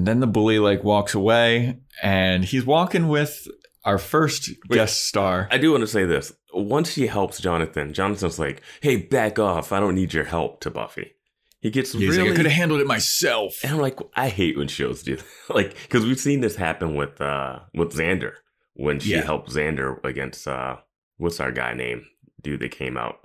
and 0.00 0.06
then 0.06 0.20
the 0.20 0.26
bully 0.26 0.58
like 0.58 0.82
walks 0.82 1.12
away 1.14 1.76
and 2.02 2.42
he's 2.42 2.64
walking 2.64 3.08
with 3.08 3.46
our 3.84 3.98
first 3.98 4.48
Wait. 4.48 4.78
guest 4.78 5.04
star. 5.04 5.46
I 5.50 5.58
do 5.58 5.72
want 5.72 5.82
to 5.82 5.86
say 5.86 6.06
this. 6.06 6.32
Once 6.54 6.90
she 6.92 7.06
helps 7.06 7.38
Jonathan, 7.38 7.92
Jonathan's 7.92 8.38
like, 8.38 8.62
"Hey, 8.80 8.96
back 8.96 9.38
off! 9.38 9.72
I 9.72 9.78
don't 9.80 9.94
need 9.94 10.14
your 10.14 10.24
help." 10.24 10.60
To 10.60 10.70
Buffy, 10.70 11.12
he 11.60 11.68
gets 11.70 11.92
He's 11.92 12.16
really. 12.16 12.30
like, 12.30 12.32
I 12.32 12.36
could 12.36 12.46
have 12.46 12.54
handled 12.54 12.80
it 12.80 12.86
myself. 12.86 13.58
and 13.62 13.74
I'm 13.74 13.78
like, 13.78 13.98
I 14.16 14.30
hate 14.30 14.56
when 14.56 14.68
shows 14.68 15.02
do 15.02 15.16
that. 15.16 15.24
like 15.54 15.74
because 15.82 16.06
we've 16.06 16.18
seen 16.18 16.40
this 16.40 16.56
happen 16.56 16.94
with 16.96 17.20
uh 17.20 17.58
with 17.74 17.92
Xander 17.92 18.32
when 18.72 19.00
she 19.00 19.10
Yeah. 19.10 19.20
helped 19.20 19.50
Xander 19.50 20.02
against 20.02 20.48
uh 20.48 20.76
what's 21.18 21.40
our 21.40 21.52
guy 21.52 21.74
name 21.74 22.06
dude 22.40 22.60
that 22.60 22.70
came 22.70 22.96
out. 22.96 23.18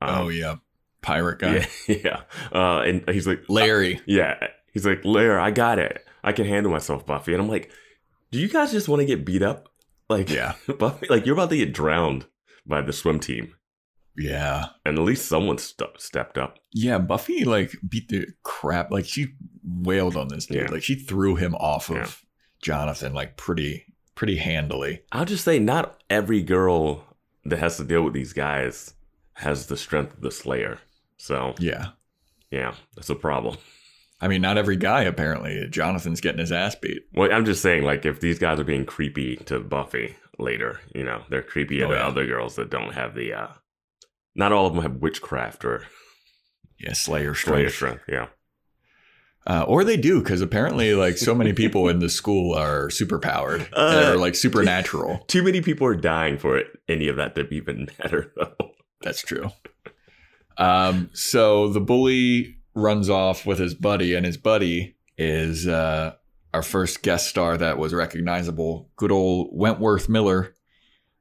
Um, 0.00 0.24
oh 0.24 0.28
yeah. 0.30 0.54
Pirate 1.02 1.38
guy. 1.38 1.68
yeah, 1.86 1.96
yeah. 2.04 2.20
Uh, 2.50 2.80
and 2.80 3.06
he's 3.10 3.26
like, 3.26 3.42
Larry. 3.50 4.00
Yeah. 4.06 4.46
He's 4.72 4.86
like, 4.86 5.04
Lair, 5.04 5.38
I 5.38 5.50
got 5.50 5.78
it. 5.78 6.02
I 6.24 6.32
can 6.32 6.46
handle 6.46 6.72
myself, 6.72 7.06
Buffy. 7.06 7.32
And 7.34 7.42
I'm 7.42 7.48
like, 7.48 7.70
do 8.32 8.38
you 8.40 8.48
guys 8.48 8.72
just 8.72 8.88
want 8.88 9.00
to 9.00 9.06
get 9.06 9.24
beat 9.24 9.42
up? 9.42 9.68
Like, 10.08 10.28
Yeah. 10.30 10.54
Buffy, 10.78 11.06
like 11.08 11.24
you're 11.26 11.34
about 11.34 11.50
to 11.50 11.56
get 11.56 11.72
drowned 11.72 12.26
by 12.66 12.80
the 12.80 12.92
swim 12.92 13.20
team, 13.20 13.54
Yeah. 14.16 14.66
and 14.84 14.98
at 14.98 15.04
least 15.04 15.26
someone 15.26 15.58
st- 15.58 16.00
stepped 16.00 16.38
up. 16.38 16.58
Yeah, 16.72 16.98
Buffy 16.98 17.44
like 17.44 17.76
beat 17.88 18.08
the 18.08 18.26
crap 18.42 18.90
like 18.90 19.04
she 19.04 19.34
wailed 19.62 20.16
on 20.16 20.28
this 20.28 20.46
dude. 20.46 20.56
Yeah. 20.62 20.70
Like 20.70 20.82
she 20.82 20.94
threw 20.96 21.36
him 21.36 21.54
off 21.56 21.90
of 21.90 21.96
Yeah. 21.96 22.08
Jonathan 22.62 23.12
like 23.14 23.36
pretty 23.36 23.84
pretty 24.14 24.36
handily. 24.36 25.02
I'll 25.12 25.24
just 25.24 25.44
say, 25.44 25.58
not 25.58 26.02
every 26.08 26.40
girl 26.42 27.04
that 27.44 27.58
has 27.58 27.76
to 27.78 27.84
deal 27.84 28.02
with 28.02 28.14
these 28.14 28.32
guys 28.32 28.94
has 29.34 29.66
the 29.66 29.76
strength 29.76 30.14
of 30.14 30.20
the 30.22 30.30
Slayer. 30.30 30.78
So 31.18 31.54
Yeah. 31.58 31.88
yeah, 32.50 32.74
that's 32.94 33.10
a 33.10 33.14
problem. 33.14 33.56
I 34.20 34.28
mean, 34.28 34.40
not 34.42 34.56
every 34.58 34.76
guy 34.76 35.02
apparently. 35.02 35.66
Jonathan's 35.70 36.20
getting 36.20 36.40
his 36.40 36.52
ass 36.52 36.74
beat. 36.76 37.02
Well, 37.12 37.30
I'm 37.32 37.44
just 37.44 37.60
saying, 37.62 37.84
like, 37.84 38.06
if 38.06 38.20
these 38.20 38.38
guys 38.38 38.58
are 38.60 38.64
being 38.64 38.86
creepy 38.86 39.36
to 39.46 39.60
Buffy 39.60 40.16
later, 40.38 40.80
you 40.94 41.04
know, 41.04 41.22
they're 41.28 41.42
creepy 41.42 41.82
Oh, 41.82 41.88
to 41.88 41.94
yeah. 41.94 42.06
other 42.06 42.26
girls 42.26 42.56
that 42.56 42.70
don't 42.70 42.94
have 42.94 43.14
the. 43.14 43.32
uh 43.34 43.48
Not 44.34 44.52
all 44.52 44.66
of 44.66 44.74
them 44.74 44.82
have 44.82 44.96
witchcraft 45.02 45.64
or 45.64 45.84
Yeah, 46.78 46.92
Slayer 46.94 47.34
Slayer 47.34 47.68
strength. 47.70 47.74
strength. 47.74 48.02
Yeah. 48.08 48.26
Uh, 49.46 49.62
or 49.68 49.84
they 49.84 49.98
do 49.98 50.22
because 50.22 50.40
apparently, 50.40 50.94
like 50.94 51.18
so 51.18 51.34
many 51.34 51.52
people 51.52 51.88
in 51.90 51.98
the 51.98 52.08
school 52.08 52.54
are 52.54 52.88
super 52.88 53.18
powered 53.18 53.68
Uh, 53.76 54.12
or 54.12 54.16
like 54.16 54.34
supernatural. 54.34 55.18
Too 55.28 55.42
many 55.42 55.60
people 55.60 55.86
are 55.86 55.94
dying 55.94 56.38
for 56.38 56.56
it, 56.56 56.68
any 56.88 57.08
of 57.08 57.16
that 57.16 57.34
to 57.34 57.46
even 57.50 57.88
matter, 57.98 58.32
though. 58.36 58.70
That's 59.02 59.20
true. 59.20 59.50
Um, 60.56 61.10
so 61.12 61.68
the 61.68 61.80
bully 61.80 62.56
runs 62.74 63.08
off 63.10 63.46
with 63.46 63.58
his 63.58 63.74
buddy, 63.74 64.14
and 64.14 64.24
his 64.26 64.36
buddy 64.36 64.96
is 65.16 65.66
uh, 65.66 66.14
our 66.52 66.62
first 66.62 67.02
guest 67.02 67.28
star 67.28 67.56
that 67.56 67.78
was 67.78 67.94
recognizable. 67.94 68.90
Good 68.96 69.12
old 69.12 69.48
Wentworth 69.52 70.08
Miller. 70.08 70.54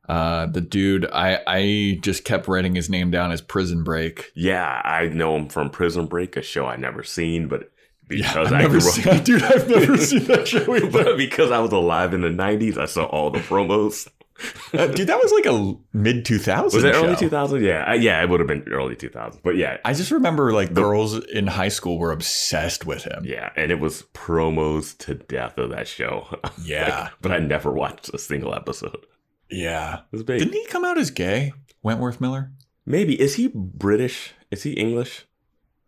Uh, 0.10 0.48
the 0.48 0.60
dude, 0.62 1.06
I 1.14 1.40
I 1.48 2.00
just 2.02 2.26
kept 2.26 2.48
writing 2.48 2.76
his 2.76 2.90
name 2.90 3.10
down 3.12 3.32
as 3.32 3.42
Prison 3.42 3.84
Break. 3.84 4.32
Yeah, 4.36 4.82
I 4.84 5.08
know 5.08 5.36
him 5.38 5.48
from 5.48 5.70
Prison 5.70 6.08
Break, 6.08 6.36
a 6.36 6.42
show 6.42 6.66
I 6.66 6.76
never 6.76 7.04
seen, 7.04 7.48
but 7.48 7.72
because 8.10 8.48
I've 8.48 8.54
I 8.54 8.62
never 8.64 8.80
grew 8.80 8.90
up- 8.90 8.94
seen, 8.96 9.24
dude, 9.24 9.44
I've 9.44 9.70
never 9.70 9.96
seen 10.06 10.26
that 10.26 10.46
show 10.48 10.76
either. 10.76 10.90
but 10.92 11.16
because 11.16 11.52
I 11.52 11.60
was 11.60 11.72
alive 11.72 12.14
in 12.14 12.20
the 12.20 12.28
'90s, 12.28 12.78
I 12.78 12.84
saw 12.86 13.06
all 13.06 13.30
the 13.32 13.40
promos. 13.40 14.10
Uh, 14.74 14.88
dude, 14.88 15.06
that 15.06 15.22
was 15.22 15.32
like 15.32 15.46
a 15.46 15.76
mid 15.96 16.26
two 16.26 16.40
thousand. 16.40 16.76
Was 16.76 16.84
it 16.84 16.96
early 16.96 17.14
2000s? 17.14 17.62
Yeah, 17.62 17.92
uh, 17.92 17.94
yeah, 17.94 18.24
it 18.24 18.28
would 18.30 18.40
have 18.40 18.48
been 18.48 18.66
early 18.74 18.96
2000s. 18.96 19.40
But 19.44 19.56
yeah, 19.56 19.78
I 19.86 19.94
just 19.94 20.10
remember 20.10 20.52
like 20.52 20.74
girls 20.74 21.24
in 21.26 21.46
high 21.46 21.68
school 21.68 22.00
were 22.00 22.12
obsessed 22.12 22.84
with 22.84 23.04
him. 23.04 23.24
yeah, 23.24 23.52
and 23.56 23.72
it 23.72 23.80
was 23.80 24.02
promos 24.16 24.98
to 25.06 25.14
death 25.14 25.60
of 25.60 25.70
that 25.70 25.88
show. 25.88 26.28
Yeah. 26.64 27.04
Like, 27.04 27.12
but 27.22 27.32
I 27.32 27.38
never 27.40 27.72
watched 27.72 28.10
a 28.16 28.18
single 28.18 28.56
episode. 28.56 29.06
Yeah. 29.50 29.98
It 30.00 30.04
was 30.12 30.24
big. 30.24 30.40
Didn't 30.40 30.54
he 30.56 30.66
come 30.66 30.84
out 30.86 30.98
as 30.98 31.12
gay? 31.12 31.54
Wentworth 31.84 32.20
Miller? 32.20 32.52
Maybe 32.86 33.20
is 33.20 33.36
he 33.36 33.52
British? 33.54 34.34
Is 34.50 34.64
he 34.64 34.72
English? 34.74 35.26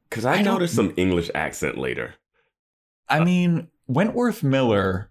Because 0.09 0.25
I, 0.25 0.35
I 0.35 0.41
noticed 0.43 0.75
some 0.75 0.93
English 0.97 1.31
accent 1.33 1.77
later. 1.77 2.15
I 3.09 3.23
mean, 3.23 3.67
Wentworth 3.87 4.43
Miller 4.43 5.09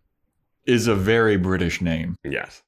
is 0.66 0.86
a 0.86 0.94
very 0.94 1.36
British 1.36 1.80
name. 1.80 2.16
Yes. 2.24 2.62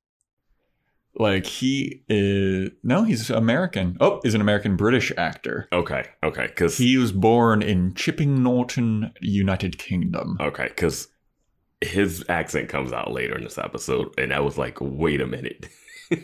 Like 1.19 1.47
he 1.47 2.03
is 2.09 2.71
no, 2.83 3.05
he's 3.05 3.31
American. 3.31 3.97
Oh, 4.01 4.21
he's 4.23 4.35
an 4.35 4.41
American 4.43 4.77
British 4.77 5.11
actor. 5.17 5.67
Okay. 5.73 6.05
Okay. 6.23 6.47
Because 6.47 6.77
He 6.77 6.99
was 6.99 7.11
born 7.13 7.63
in 7.63 7.95
Chipping 7.95 8.43
Norton, 8.43 9.13
United 9.23 9.79
Kingdom. 9.79 10.37
okay, 10.41 10.69
because 10.69 11.09
his 11.81 12.25
accent 12.29 12.69
comes 12.69 12.93
out 12.93 13.13
later 13.13 13.37
in 13.37 13.45
this 13.45 13.59
episode, 13.59 14.09
and 14.19 14.33
I 14.33 14.41
was 14.41 14.57
like, 14.59 14.79
wait 14.81 15.21
a 15.21 15.27
minute. 15.27 15.67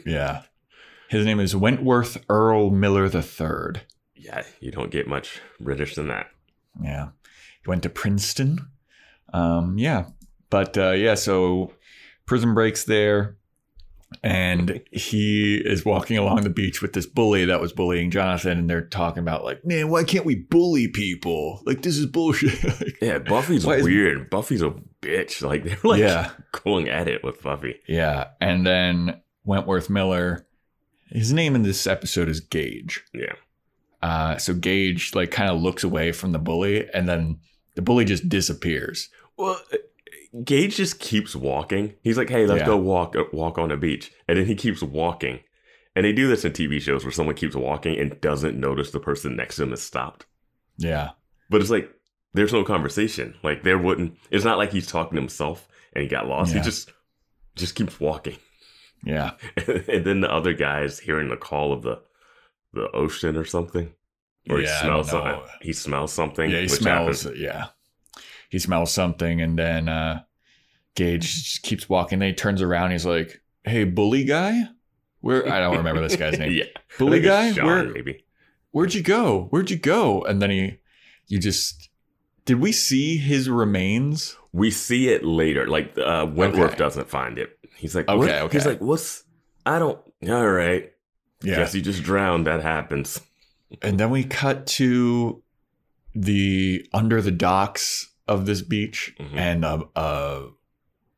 Yeah. 0.06 0.42
His 1.08 1.26
name 1.26 1.40
is 1.40 1.56
Wentworth 1.56 2.16
Earl 2.28 2.70
Miller 2.70 3.06
III. 3.06 3.82
yeah, 4.14 4.44
you 4.60 4.70
don't 4.70 4.92
get 4.92 5.08
much 5.08 5.40
British 5.58 5.96
than 5.96 6.06
that. 6.08 6.26
Yeah. 6.80 7.08
He 7.64 7.68
went 7.68 7.82
to 7.82 7.88
Princeton. 7.90 8.68
Um, 9.32 9.76
yeah. 9.78 10.06
But 10.50 10.78
uh, 10.78 10.92
yeah, 10.92 11.14
so 11.16 11.72
prison 12.26 12.54
breaks 12.54 12.84
there. 12.84 13.36
And 14.22 14.80
he 14.92 15.56
is 15.56 15.84
walking 15.84 16.18
along 16.18 16.42
the 16.42 16.50
beach 16.50 16.80
with 16.82 16.92
this 16.92 17.06
bully 17.06 17.44
that 17.46 17.60
was 17.60 17.72
bullying 17.72 18.10
Jonathan. 18.10 18.58
And 18.58 18.70
they're 18.70 18.86
talking 18.86 19.20
about, 19.22 19.44
like, 19.44 19.64
man, 19.64 19.88
why 19.90 20.04
can't 20.04 20.24
we 20.24 20.34
bully 20.36 20.88
people? 20.88 21.60
Like, 21.66 21.82
this 21.82 21.96
is 21.98 22.06
bullshit. 22.06 22.62
Like, 22.80 22.96
Yeah, 23.02 23.18
Buffy's 23.18 23.64
Why 23.66 23.76
is- 23.76 23.84
weird. 23.84 24.30
Buffy's 24.30 24.62
a 24.62 24.74
bitch. 25.00 25.42
Like 25.48 25.64
they're 25.64 25.78
like 25.84 26.00
Yeah. 26.00 26.30
going 26.64 26.88
at 26.88 27.08
it 27.08 27.22
with 27.24 27.42
Buffy. 27.42 27.80
yeah. 27.88 28.28
And 28.40 28.66
then 28.66 29.20
Wentworth 29.44 29.90
Miller, 29.90 30.46
his 31.08 31.32
name 31.32 31.54
in 31.54 31.62
this 31.62 31.86
episode 31.86 32.28
is 32.28 32.40
Gage. 32.40 33.02
Yeah. 33.12 33.34
Uh, 34.02 34.36
so 34.36 34.54
Gage, 34.54 35.14
like, 35.14 35.30
kind 35.30 35.50
of 35.50 35.60
looks 35.60 35.84
away 35.84 36.12
from 36.12 36.32
the 36.32 36.38
bully. 36.38 36.88
And 36.92 37.08
then 37.08 37.38
the 37.74 37.82
bully 37.82 38.04
just 38.04 38.28
disappears. 38.28 39.08
Well, 39.36 39.60
Gage 40.44 40.76
just 40.76 40.98
keeps 40.98 41.36
walking. 41.36 41.94
He's 42.02 42.16
like, 42.16 42.30
"Hey, 42.30 42.46
let's 42.46 42.60
Yeah. 42.60 42.66
go 42.66 42.76
walk 42.78 43.14
walk 43.32 43.58
on 43.58 43.68
the 43.68 43.76
beach," 43.76 44.10
and 44.28 44.38
then 44.38 44.46
he 44.46 44.54
keeps 44.54 44.82
walking. 44.82 45.40
And 45.94 46.06
they 46.06 46.12
do 46.12 46.26
this 46.26 46.44
in 46.44 46.52
TV 46.52 46.80
shows 46.80 47.04
where 47.04 47.12
someone 47.12 47.34
keeps 47.34 47.54
walking 47.54 47.98
and 47.98 48.18
doesn't 48.22 48.58
notice 48.58 48.90
the 48.92 49.00
person 49.00 49.36
next 49.36 49.56
to 49.56 49.64
him 49.64 49.70
has 49.70 49.82
stopped. 49.82 50.24
Yeah. 50.78 51.10
But 51.50 51.60
it's 51.60 51.68
like 51.70 51.90
there's 52.32 52.52
no 52.54 52.64
conversation. 52.64 53.34
Like 53.42 53.62
there 53.62 53.76
wouldn't. 53.76 54.16
It's 54.30 54.44
not 54.44 54.56
like 54.56 54.72
he's 54.72 54.86
talking 54.86 55.16
to 55.16 55.20
himself 55.20 55.68
and 55.92 56.02
he 56.02 56.08
got 56.08 56.26
lost. 56.28 56.52
Yeah. 56.54 56.60
He 56.60 56.64
just 56.64 56.90
just 57.56 57.74
keeps 57.74 58.00
walking. 58.00 58.38
Yeah. 59.04 59.32
and 59.66 60.06
then 60.06 60.20
the 60.22 60.32
other 60.32 60.54
guy's 60.54 60.98
hearing 60.98 61.28
the 61.28 61.36
call 61.36 61.74
of 61.74 61.82
the 61.82 62.00
the 62.72 62.90
ocean 62.92 63.36
or 63.36 63.44
something, 63.44 63.92
or 64.48 64.60
Yeah, 64.60 64.72
he 64.72 64.86
smells 64.86 65.10
something. 65.10 65.40
He 65.60 65.72
smells 65.74 66.12
something. 66.14 66.50
Yeah, 66.50 66.56
he 66.56 66.62
which 66.62 66.70
smells. 66.72 67.24
happens. 67.24 67.38
Yeah, 67.38 67.66
he 68.52 68.58
smells 68.58 68.92
something, 68.92 69.40
and 69.40 69.58
then 69.58 69.88
uh, 69.88 70.20
Gage 70.94 71.22
just 71.22 71.62
keeps 71.62 71.88
walking. 71.88 72.18
Then 72.18 72.28
he 72.28 72.34
turns 72.34 72.60
around. 72.60 72.90
He's 72.90 73.06
like, 73.06 73.40
"Hey, 73.64 73.84
bully 73.84 74.24
guy, 74.24 74.64
where? 75.22 75.50
I 75.50 75.58
don't 75.60 75.78
remember 75.78 76.02
this 76.06 76.16
guy's 76.16 76.38
name. 76.38 76.52
yeah, 76.58 76.64
Bully 76.98 77.20
guy, 77.20 77.52
Sean, 77.54 77.64
where? 77.64 77.84
maybe. 77.84 78.26
Where'd 78.72 78.92
you 78.92 79.02
go? 79.02 79.46
Where'd 79.48 79.70
you 79.70 79.78
go?" 79.78 80.22
And 80.22 80.42
then 80.42 80.50
he, 80.50 80.78
you 81.28 81.38
just, 81.38 81.88
did 82.44 82.60
we 82.60 82.72
see 82.72 83.16
his 83.16 83.48
remains? 83.48 84.36
We 84.52 84.70
see 84.70 85.08
it 85.08 85.24
later. 85.24 85.66
Like 85.66 85.96
uh, 85.96 86.26
Wentworth 86.30 86.72
Okay. 86.72 86.78
doesn't 86.78 87.08
find 87.08 87.38
it. 87.38 87.58
He's 87.74 87.94
like, 87.94 88.06
Okay, 88.06 88.18
what? 88.18 88.28
okay. 88.28 88.58
He's 88.58 88.66
like, 88.66 88.82
what's? 88.82 89.24
I 89.64 89.78
don't. 89.78 89.98
All 90.28 90.46
right. 90.50 90.92
Yeah. 91.42 91.56
Guess 91.56 91.74
you 91.74 91.80
just 91.80 92.02
drowned. 92.02 92.46
That 92.46 92.60
happens. 92.60 93.18
And 93.80 93.98
then 93.98 94.10
we 94.10 94.24
cut 94.24 94.66
to 94.78 95.42
the 96.14 96.86
under 96.92 97.22
the 97.22 97.30
docks 97.30 98.11
of 98.28 98.46
this 98.46 98.62
beach, 98.62 99.14
Mhm. 99.18 99.36
and 99.36 99.64
a, 99.64 99.82
a 99.96 100.48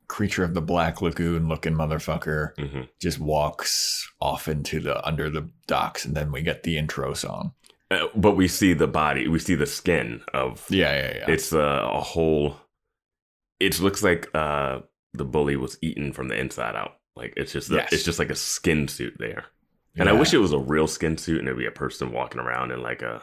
creature 0.08 0.44
of 0.44 0.54
the 0.54 0.60
Black 0.62 1.00
Lagoon 1.02 1.48
looking 1.48 1.74
motherfucker 1.74 2.52
hmm 2.58 2.82
just 3.00 3.18
walks 3.18 4.10
off 4.20 4.48
into 4.48 4.80
the 4.80 5.04
under 5.06 5.28
the 5.30 5.48
docks, 5.66 6.04
and 6.04 6.14
then 6.16 6.30
we 6.32 6.42
get 6.42 6.62
the 6.62 6.76
intro 6.78 7.14
song. 7.14 7.52
Uh, 7.90 8.06
but 8.14 8.32
we 8.36 8.48
see 8.48 8.72
the 8.72 8.86
body. 8.86 9.28
We 9.28 9.38
see 9.38 9.54
the 9.54 9.66
skin 9.66 10.22
of. 10.32 10.64
Yeah, 10.70 10.92
yeah, 10.94 11.14
yeah. 11.18 11.30
It's 11.30 11.52
uh, 11.52 11.88
a 11.92 12.00
whole. 12.00 12.56
It 13.60 13.78
looks 13.80 14.02
like 14.02 14.28
uh, 14.34 14.80
the 15.12 15.24
bully 15.24 15.56
was 15.56 15.78
eaten 15.82 16.12
from 16.12 16.28
the 16.28 16.38
inside 16.38 16.74
out. 16.76 16.96
Like 17.16 17.34
it's 17.36 17.52
just. 17.52 17.70
A, 17.70 17.74
Yes. 17.76 17.92
It's 17.92 18.02
just 18.04 18.18
like 18.18 18.30
a 18.30 18.34
skin 18.36 18.88
suit 18.88 19.14
there. 19.18 19.44
And 19.96 20.08
I 20.08 20.12
wish 20.12 20.34
it 20.34 20.38
was 20.38 20.52
a 20.52 20.58
real 20.58 20.88
skin 20.88 21.16
suit 21.16 21.38
and 21.38 21.46
it'd 21.46 21.56
be 21.58 21.66
a 21.66 21.70
person 21.70 22.10
walking 22.10 22.40
around 22.40 22.72
in 22.72 22.82
like 22.82 23.00
a 23.02 23.22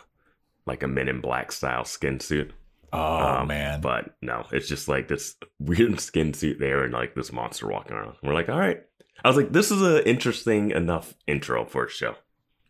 like 0.65 0.83
a 0.83 0.87
Men 0.87 1.09
in 1.09 1.19
Black 1.19 1.51
style 1.51 1.83
skin 1.83 2.19
suit. 2.21 2.53
Oh 2.93 3.39
Um, 3.41 3.47
man, 3.47 3.81
But 3.81 4.15
no, 4.21 4.45
it's 4.51 4.67
just 4.67 4.87
like 4.87 5.07
this 5.07 5.35
weird 5.59 5.99
skin 6.01 6.33
suit 6.33 6.59
there 6.59 6.83
and 6.83 6.93
like 6.93 7.15
this 7.15 7.31
monster 7.31 7.67
walking 7.67 7.95
around. 7.95 8.15
We're 8.23 8.33
like, 8.33 8.49
all 8.49 8.59
right. 8.59 8.81
I 9.23 9.27
was 9.27 9.37
like, 9.37 9.51
this 9.51 9.71
is 9.71 9.81
an 9.81 10.03
interesting 10.03 10.71
enough 10.71 11.13
intro 11.27 11.65
for 11.65 11.85
a 11.85 11.89
show. 11.89 12.15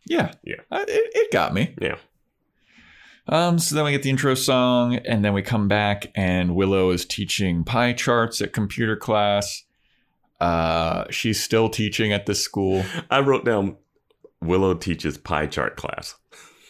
yeah, 0.06 0.32
Yeah. 0.44 0.56
Uh, 0.70 0.84
it, 0.86 1.10
it 1.14 1.32
got 1.32 1.54
me. 1.54 1.74
Yeah. 1.80 1.96
Um, 3.28 3.58
so 3.58 3.74
then 3.74 3.84
we 3.84 3.92
get 3.92 4.02
the 4.02 4.10
intro 4.10 4.34
song, 4.34 4.96
and 4.96 5.24
then 5.24 5.32
we 5.32 5.42
come 5.42 5.68
back, 5.68 6.10
and 6.16 6.56
Willow 6.56 6.90
is 6.90 7.06
teaching 7.06 7.62
pie 7.62 7.92
charts 7.92 8.40
at 8.42 8.52
computer 8.52 8.96
class. 8.96 9.62
Uh, 10.40 11.04
she's 11.08 11.40
still 11.42 11.68
teaching 11.68 12.12
at 12.12 12.26
this 12.26 12.40
school. 12.42 12.84
I 13.10 13.20
wrote 13.20 13.44
down 13.44 13.76
Willow 14.40 14.74
teaches 14.74 15.16
pie 15.18 15.46
chart 15.46 15.76
class. 15.76 16.16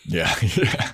Yeah, 0.04 0.32
yeah. 0.56 0.92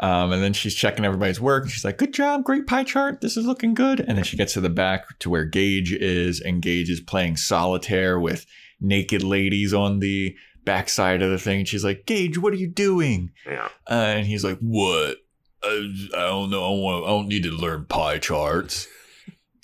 Um, 0.00 0.32
and 0.32 0.42
then 0.42 0.52
she's 0.52 0.74
checking 0.74 1.04
everybody's 1.04 1.40
work. 1.40 1.68
She's 1.68 1.84
like, 1.84 1.98
"Good 1.98 2.14
job, 2.14 2.44
great 2.44 2.66
pie 2.66 2.84
chart. 2.84 3.20
This 3.20 3.36
is 3.36 3.46
looking 3.46 3.74
good." 3.74 4.00
And 4.00 4.16
then 4.16 4.24
she 4.24 4.36
gets 4.36 4.54
to 4.54 4.60
the 4.60 4.70
back 4.70 5.18
to 5.20 5.30
where 5.30 5.44
Gage 5.44 5.92
is, 5.92 6.40
and 6.40 6.62
Gage 6.62 6.90
is 6.90 7.00
playing 7.00 7.36
solitaire 7.36 8.18
with 8.18 8.46
naked 8.80 9.22
ladies 9.22 9.74
on 9.74 10.00
the 10.00 10.34
backside 10.64 11.22
of 11.22 11.30
the 11.30 11.38
thing. 11.38 11.60
And 11.60 11.68
she's 11.68 11.84
like, 11.84 12.06
"Gage, 12.06 12.38
what 12.38 12.52
are 12.52 12.58
you 12.58 12.68
doing?" 12.68 13.30
Yeah. 13.46 13.68
Uh, 13.88 14.14
and 14.16 14.26
he's 14.26 14.44
like, 14.44 14.58
"What? 14.58 15.18
I, 15.62 15.92
I 16.16 16.26
don't 16.26 16.50
know. 16.50 16.64
I, 16.64 16.80
want, 16.80 17.04
I 17.04 17.08
don't 17.08 17.28
need 17.28 17.42
to 17.42 17.50
learn 17.50 17.84
pie 17.84 18.18
charts." 18.18 18.88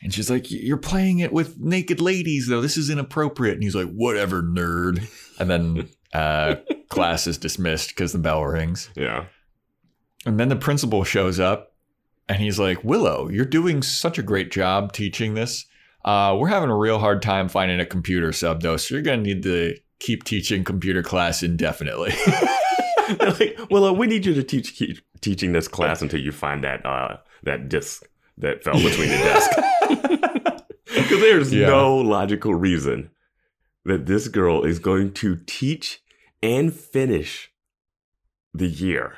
And 0.02 0.14
she's 0.14 0.30
like, 0.30 0.50
You're 0.50 0.76
playing 0.76 1.18
it 1.18 1.32
with 1.32 1.58
naked 1.58 2.00
ladies, 2.00 2.46
though. 2.46 2.60
This 2.60 2.76
is 2.76 2.90
inappropriate. 2.90 3.54
And 3.54 3.62
he's 3.64 3.74
like, 3.74 3.90
Whatever, 3.90 4.40
nerd. 4.40 5.08
And 5.40 5.50
then 5.50 5.88
uh, 6.12 6.56
class 6.90 7.26
is 7.26 7.38
dismissed 7.38 7.88
because 7.88 8.12
the 8.12 8.18
bell 8.18 8.44
rings. 8.44 8.88
Yeah. 8.94 9.24
And 10.26 10.38
then 10.40 10.48
the 10.48 10.56
principal 10.56 11.04
shows 11.04 11.38
up 11.40 11.72
and 12.28 12.38
he's 12.40 12.58
like, 12.58 12.82
Willow, 12.84 13.28
you're 13.28 13.44
doing 13.44 13.80
such 13.82 14.18
a 14.18 14.22
great 14.22 14.50
job 14.50 14.92
teaching 14.92 15.34
this. 15.34 15.64
Uh, 16.04 16.36
we're 16.38 16.48
having 16.48 16.68
a 16.70 16.76
real 16.76 16.98
hard 16.98 17.22
time 17.22 17.48
finding 17.48 17.80
a 17.80 17.86
computer 17.86 18.32
sub, 18.32 18.60
though. 18.62 18.76
So 18.76 18.94
you're 18.96 19.02
going 19.02 19.22
to 19.22 19.34
need 19.34 19.42
to 19.44 19.76
keep 20.00 20.24
teaching 20.24 20.64
computer 20.64 21.02
class 21.02 21.42
indefinitely. 21.42 22.12
Like, 23.20 23.56
well, 23.70 23.84
uh, 23.84 23.92
we 23.92 24.08
need 24.08 24.26
you 24.26 24.34
to 24.34 24.42
teach 24.42 24.74
keep 24.74 24.98
teaching 25.20 25.52
this 25.52 25.68
class 25.68 26.02
until 26.02 26.18
you 26.18 26.32
find 26.32 26.64
that 26.64 26.84
uh, 26.84 27.18
that 27.44 27.68
disc 27.68 28.02
that 28.38 28.64
fell 28.64 28.74
between 28.74 29.08
the 29.10 29.16
desk. 29.16 29.50
Because 30.86 31.20
there's 31.20 31.52
Yeah. 31.54 31.68
no 31.68 31.96
logical 31.98 32.52
reason 32.56 33.10
that 33.84 34.06
this 34.06 34.26
girl 34.26 34.64
is 34.64 34.80
going 34.80 35.12
to 35.14 35.36
teach 35.46 36.02
and 36.42 36.74
finish 36.74 37.52
the 38.52 38.66
year 38.66 39.14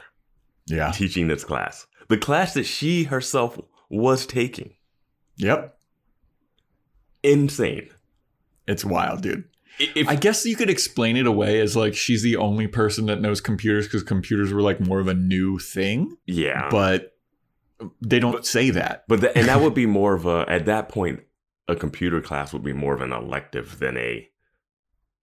yeah. 0.71 0.91
teaching 0.93 1.29
this 1.29 1.45
class. 1.45 1.87
The 2.09 2.19
class 2.19 2.55
that 2.55 2.65
she 2.65 3.05
herself 3.05 3.59
was 3.89 4.27
taking. 4.27 4.75
Yep. 5.37 5.77
Insane. 7.23 7.91
It's 8.67 8.85
wild, 8.85 9.23
dude. 9.23 9.45
I- 9.81 9.93
If, 9.95 10.09
I 10.09 10.17
guess 10.17 10.45
you 10.45 10.57
could 10.57 10.71
explain 10.71 11.17
it 11.17 11.27
away 11.27 11.61
as 11.61 11.77
like 11.77 11.95
she's 11.95 12.23
the 12.23 12.37
only 12.37 12.67
person 12.67 13.07
that 13.07 13.21
knows 13.21 13.41
computers 13.41 13.87
because 13.87 14.03
computers 14.03 14.53
were 14.53 14.63
like 14.63 14.81
more 14.81 15.01
of 15.01 15.09
a 15.09 15.15
new 15.15 15.59
thing, 15.59 16.17
yeah. 16.27 16.69
but 16.71 17.15
they 18.01 18.19
don't 18.19 18.45
say 18.45 18.71
that. 18.71 19.05
But 19.07 19.21
the, 19.21 19.37
and 19.37 19.49
that 19.49 19.61
would 19.61 19.75
be 19.75 19.87
more 19.87 20.15
of 20.15 20.27
a 20.27 20.45
at 20.49 20.67
that 20.67 20.89
point 20.89 21.21
a 21.69 21.77
computer 21.77 22.21
class 22.21 22.53
would 22.53 22.65
be 22.65 22.73
more 22.73 22.95
of 22.95 23.03
an 23.03 23.13
elective 23.13 23.79
than 23.79 23.97
a 23.97 24.29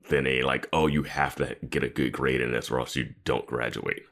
than 0.10 0.28
a 0.28 0.44
like 0.44 0.70
oh 0.72 0.88
you 0.88 1.04
have 1.04 1.36
to 1.36 1.58
get 1.68 1.84
a 1.84 1.90
good 1.90 2.12
grade 2.12 2.40
in 2.40 2.52
this 2.52 2.70
or 2.70 2.80
else 2.80 2.96
you 2.96 3.14
don't 3.24 3.48
graduate. 3.48 4.04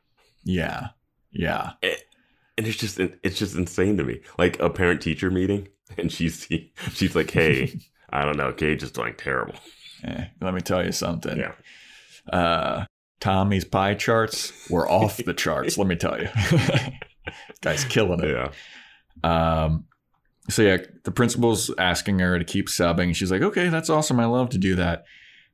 Yeah. 0.43 0.89
Yeah. 1.33 1.71
And 1.81 2.67
it's 2.67 2.77
just 2.77 2.99
it's 2.99 3.37
just 3.37 3.55
insane 3.55 3.97
to 3.97 4.03
me. 4.03 4.21
Like 4.37 4.59
a 4.59 4.69
parent 4.69 5.01
teacher 5.01 5.31
meeting 5.31 5.67
and 5.97 6.11
she's 6.11 6.47
she's 6.93 7.15
like 7.15 7.31
hey 7.31 7.79
I 8.09 8.25
don't 8.25 8.37
know 8.37 8.51
Gage 8.51 8.83
is 8.83 8.91
doing 8.91 9.15
terrible. 9.17 9.55
Eh, 10.03 10.25
let 10.41 10.53
me 10.53 10.61
tell 10.61 10.85
you 10.85 10.91
something. 10.91 11.37
Yeah. 11.37 11.53
Uh, 12.31 12.85
Tommy's 13.19 13.65
pie 13.65 13.93
charts 13.93 14.51
were 14.69 14.89
off 14.89 15.17
the 15.17 15.33
charts. 15.33 15.77
let 15.77 15.87
me 15.87 15.95
tell 15.95 16.21
you, 16.21 16.27
guy's 17.61 17.85
killing 17.85 18.19
it. 18.21 18.35
Yeah. 19.23 19.63
Um, 19.63 19.85
so 20.49 20.61
yeah, 20.61 20.77
the 21.05 21.11
principal's 21.11 21.71
asking 21.77 22.19
her 22.19 22.37
to 22.37 22.43
keep 22.43 22.67
subbing. 22.67 23.15
She's 23.15 23.31
like, 23.31 23.41
"Okay, 23.41 23.69
that's 23.69 23.89
awesome. 23.89 24.19
I 24.19 24.25
love 24.25 24.49
to 24.49 24.57
do 24.57 24.75
that." 24.75 25.05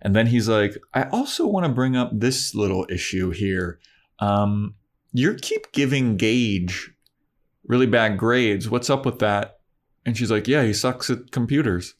And 0.01 0.15
then 0.15 0.27
he's 0.27 0.49
like, 0.49 0.77
"I 0.95 1.03
also 1.09 1.45
want 1.45 1.67
to 1.67 1.71
bring 1.71 1.95
up 1.95 2.09
this 2.11 2.55
little 2.55 2.87
issue 2.89 3.29
here. 3.29 3.79
Um, 4.17 4.73
you 5.11 5.35
keep 5.35 5.71
giving 5.71 6.17
Gage 6.17 6.91
really 7.65 7.87
bad 7.87 8.17
grades. 8.17 8.69
What's 8.69 8.89
up 8.89 9.05
with 9.05 9.19
that?" 9.19 9.59
And 10.05 10.17
she's 10.17 10.31
like, 10.31 10.47
"Yeah, 10.47 10.63
he 10.63 10.73
sucks 10.73 11.09
at 11.09 11.31
computers." 11.31 11.95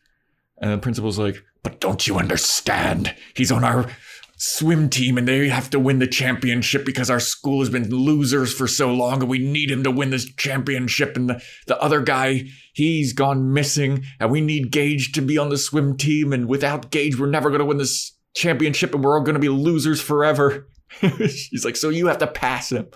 And 0.61 0.71
the 0.71 0.77
principal's 0.77 1.19
like, 1.19 1.43
"But 1.63 1.79
don't 1.79 2.05
you 2.07 2.17
understand? 2.17 3.15
He's 3.35 3.51
on 3.51 3.63
our 3.63 3.87
swim 4.39 4.89
team 4.89 5.17
and 5.17 5.27
they 5.27 5.49
have 5.49 5.69
to 5.69 5.79
win 5.79 5.99
the 5.99 6.07
championship 6.07 6.85
because 6.85 7.09
our 7.09 7.19
school 7.19 7.59
has 7.59 7.69
been 7.69 7.89
losers 7.89 8.53
for 8.53 8.67
so 8.67 8.91
long 8.91 9.19
and 9.19 9.29
we 9.29 9.37
need 9.37 9.69
him 9.69 9.83
to 9.83 9.91
win 9.91 10.11
this 10.11 10.33
championship 10.35 11.17
and 11.17 11.29
the, 11.29 11.43
the 11.67 11.77
other 11.81 11.99
guy 11.99 12.45
he's 12.71 13.11
gone 13.11 13.51
missing 13.51 14.01
and 14.17 14.31
we 14.31 14.39
need 14.39 14.71
Gage 14.71 15.11
to 15.11 15.21
be 15.21 15.37
on 15.37 15.49
the 15.49 15.57
swim 15.57 15.97
team 15.97 16.31
and 16.31 16.47
without 16.47 16.89
Gage 16.89 17.19
we're 17.19 17.29
never 17.29 17.49
going 17.49 17.59
to 17.59 17.65
win 17.65 17.79
this 17.79 18.17
championship 18.33 18.95
and 18.95 19.03
we're 19.03 19.17
all 19.17 19.25
going 19.25 19.33
to 19.33 19.41
be 19.41 19.49
losers 19.49 19.99
forever. 19.99 20.69
She's 21.29 21.63
like 21.65 21.75
so 21.75 21.89
you 21.89 22.08
have 22.08 22.17
to 22.19 22.27
pass 22.27 22.72
him. 22.72 22.88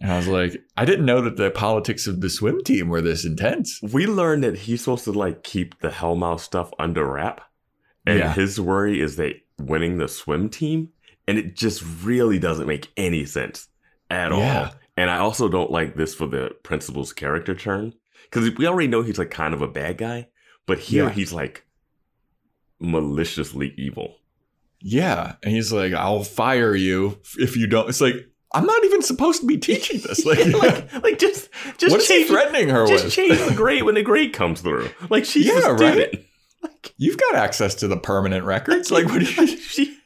And 0.00 0.12
I 0.12 0.16
was 0.16 0.28
like 0.28 0.62
I 0.76 0.84
didn't 0.84 1.06
know 1.06 1.20
that 1.22 1.36
the 1.36 1.50
politics 1.50 2.06
of 2.06 2.20
the 2.20 2.30
swim 2.30 2.62
team 2.64 2.88
were 2.88 3.00
this 3.00 3.24
intense. 3.24 3.80
We 3.82 4.06
learned 4.06 4.44
that 4.44 4.58
he's 4.58 4.80
supposed 4.82 5.04
to 5.04 5.12
like 5.12 5.42
keep 5.42 5.80
the 5.80 5.88
Hellmouth 5.90 6.40
stuff 6.40 6.70
under 6.78 7.04
wrap. 7.04 7.40
And 8.06 8.18
Yeah. 8.18 8.32
his 8.32 8.60
worry 8.60 9.00
is 9.00 9.16
that 9.16 9.34
winning 9.58 9.98
the 9.98 10.08
swim 10.08 10.48
team. 10.48 10.90
And 11.26 11.36
it 11.36 11.54
just 11.56 11.82
really 12.02 12.38
doesn't 12.38 12.66
make 12.66 12.88
any 12.96 13.24
sense 13.26 13.68
at 14.08 14.30
Yeah. 14.30 14.62
all. 14.70 14.74
And 14.96 15.10
I 15.10 15.18
also 15.18 15.48
don't 15.48 15.70
like 15.70 15.94
this 15.94 16.14
for 16.14 16.26
the 16.26 16.52
principal's 16.62 17.12
character 17.12 17.54
turn. 17.54 17.92
Because 18.24 18.50
we 18.56 18.66
already 18.66 18.88
know 18.88 19.02
he's 19.02 19.18
like 19.18 19.30
kind 19.30 19.52
of 19.52 19.60
a 19.62 19.68
bad 19.68 19.98
guy. 19.98 20.28
But 20.66 20.78
here 20.78 21.04
Yeah. 21.04 21.10
he's 21.10 21.32
like 21.32 21.64
maliciously 22.80 23.74
evil. 23.76 24.16
Yeah, 24.80 25.34
and 25.42 25.52
he's 25.52 25.72
like 25.72 25.92
I'll 25.92 26.22
fire 26.24 26.74
you 26.74 27.18
if 27.38 27.56
you 27.56 27.66
don't. 27.66 27.88
It's 27.88 28.00
like 28.00 28.14
I'm 28.54 28.64
not 28.64 28.82
even 28.84 29.02
supposed 29.02 29.40
to 29.42 29.46
be 29.46 29.58
teaching 29.58 30.00
this. 30.00 30.24
Like, 30.26 30.38
like, 30.46 30.92
like 31.02 31.18
just 31.18 31.48
just 31.78 31.92
what 31.92 32.00
is 32.00 32.08
he 32.08 32.24
threatening 32.24 32.68
her 32.70 32.86
just 32.86 33.04
with? 33.04 33.12
change 33.12 33.38
the 33.38 33.54
grade 33.56 33.82
when 33.82 33.94
the 33.96 34.02
grade 34.02 34.32
comes 34.32 34.60
through. 34.60 34.88
Like 35.10 35.24
she's 35.24 35.46
Yeah, 35.46 35.68
a 35.68 35.72
right? 35.74 35.78
student. 35.94 36.24
You've 36.96 37.18
got 37.18 37.34
access 37.36 37.74
to 37.76 37.88
the 37.88 37.96
permanent 37.96 38.44
records. 38.44 38.90
Like, 38.92 39.06
what 39.06 39.20
do 39.20 39.24
you? 39.26 39.56
she 39.58 39.98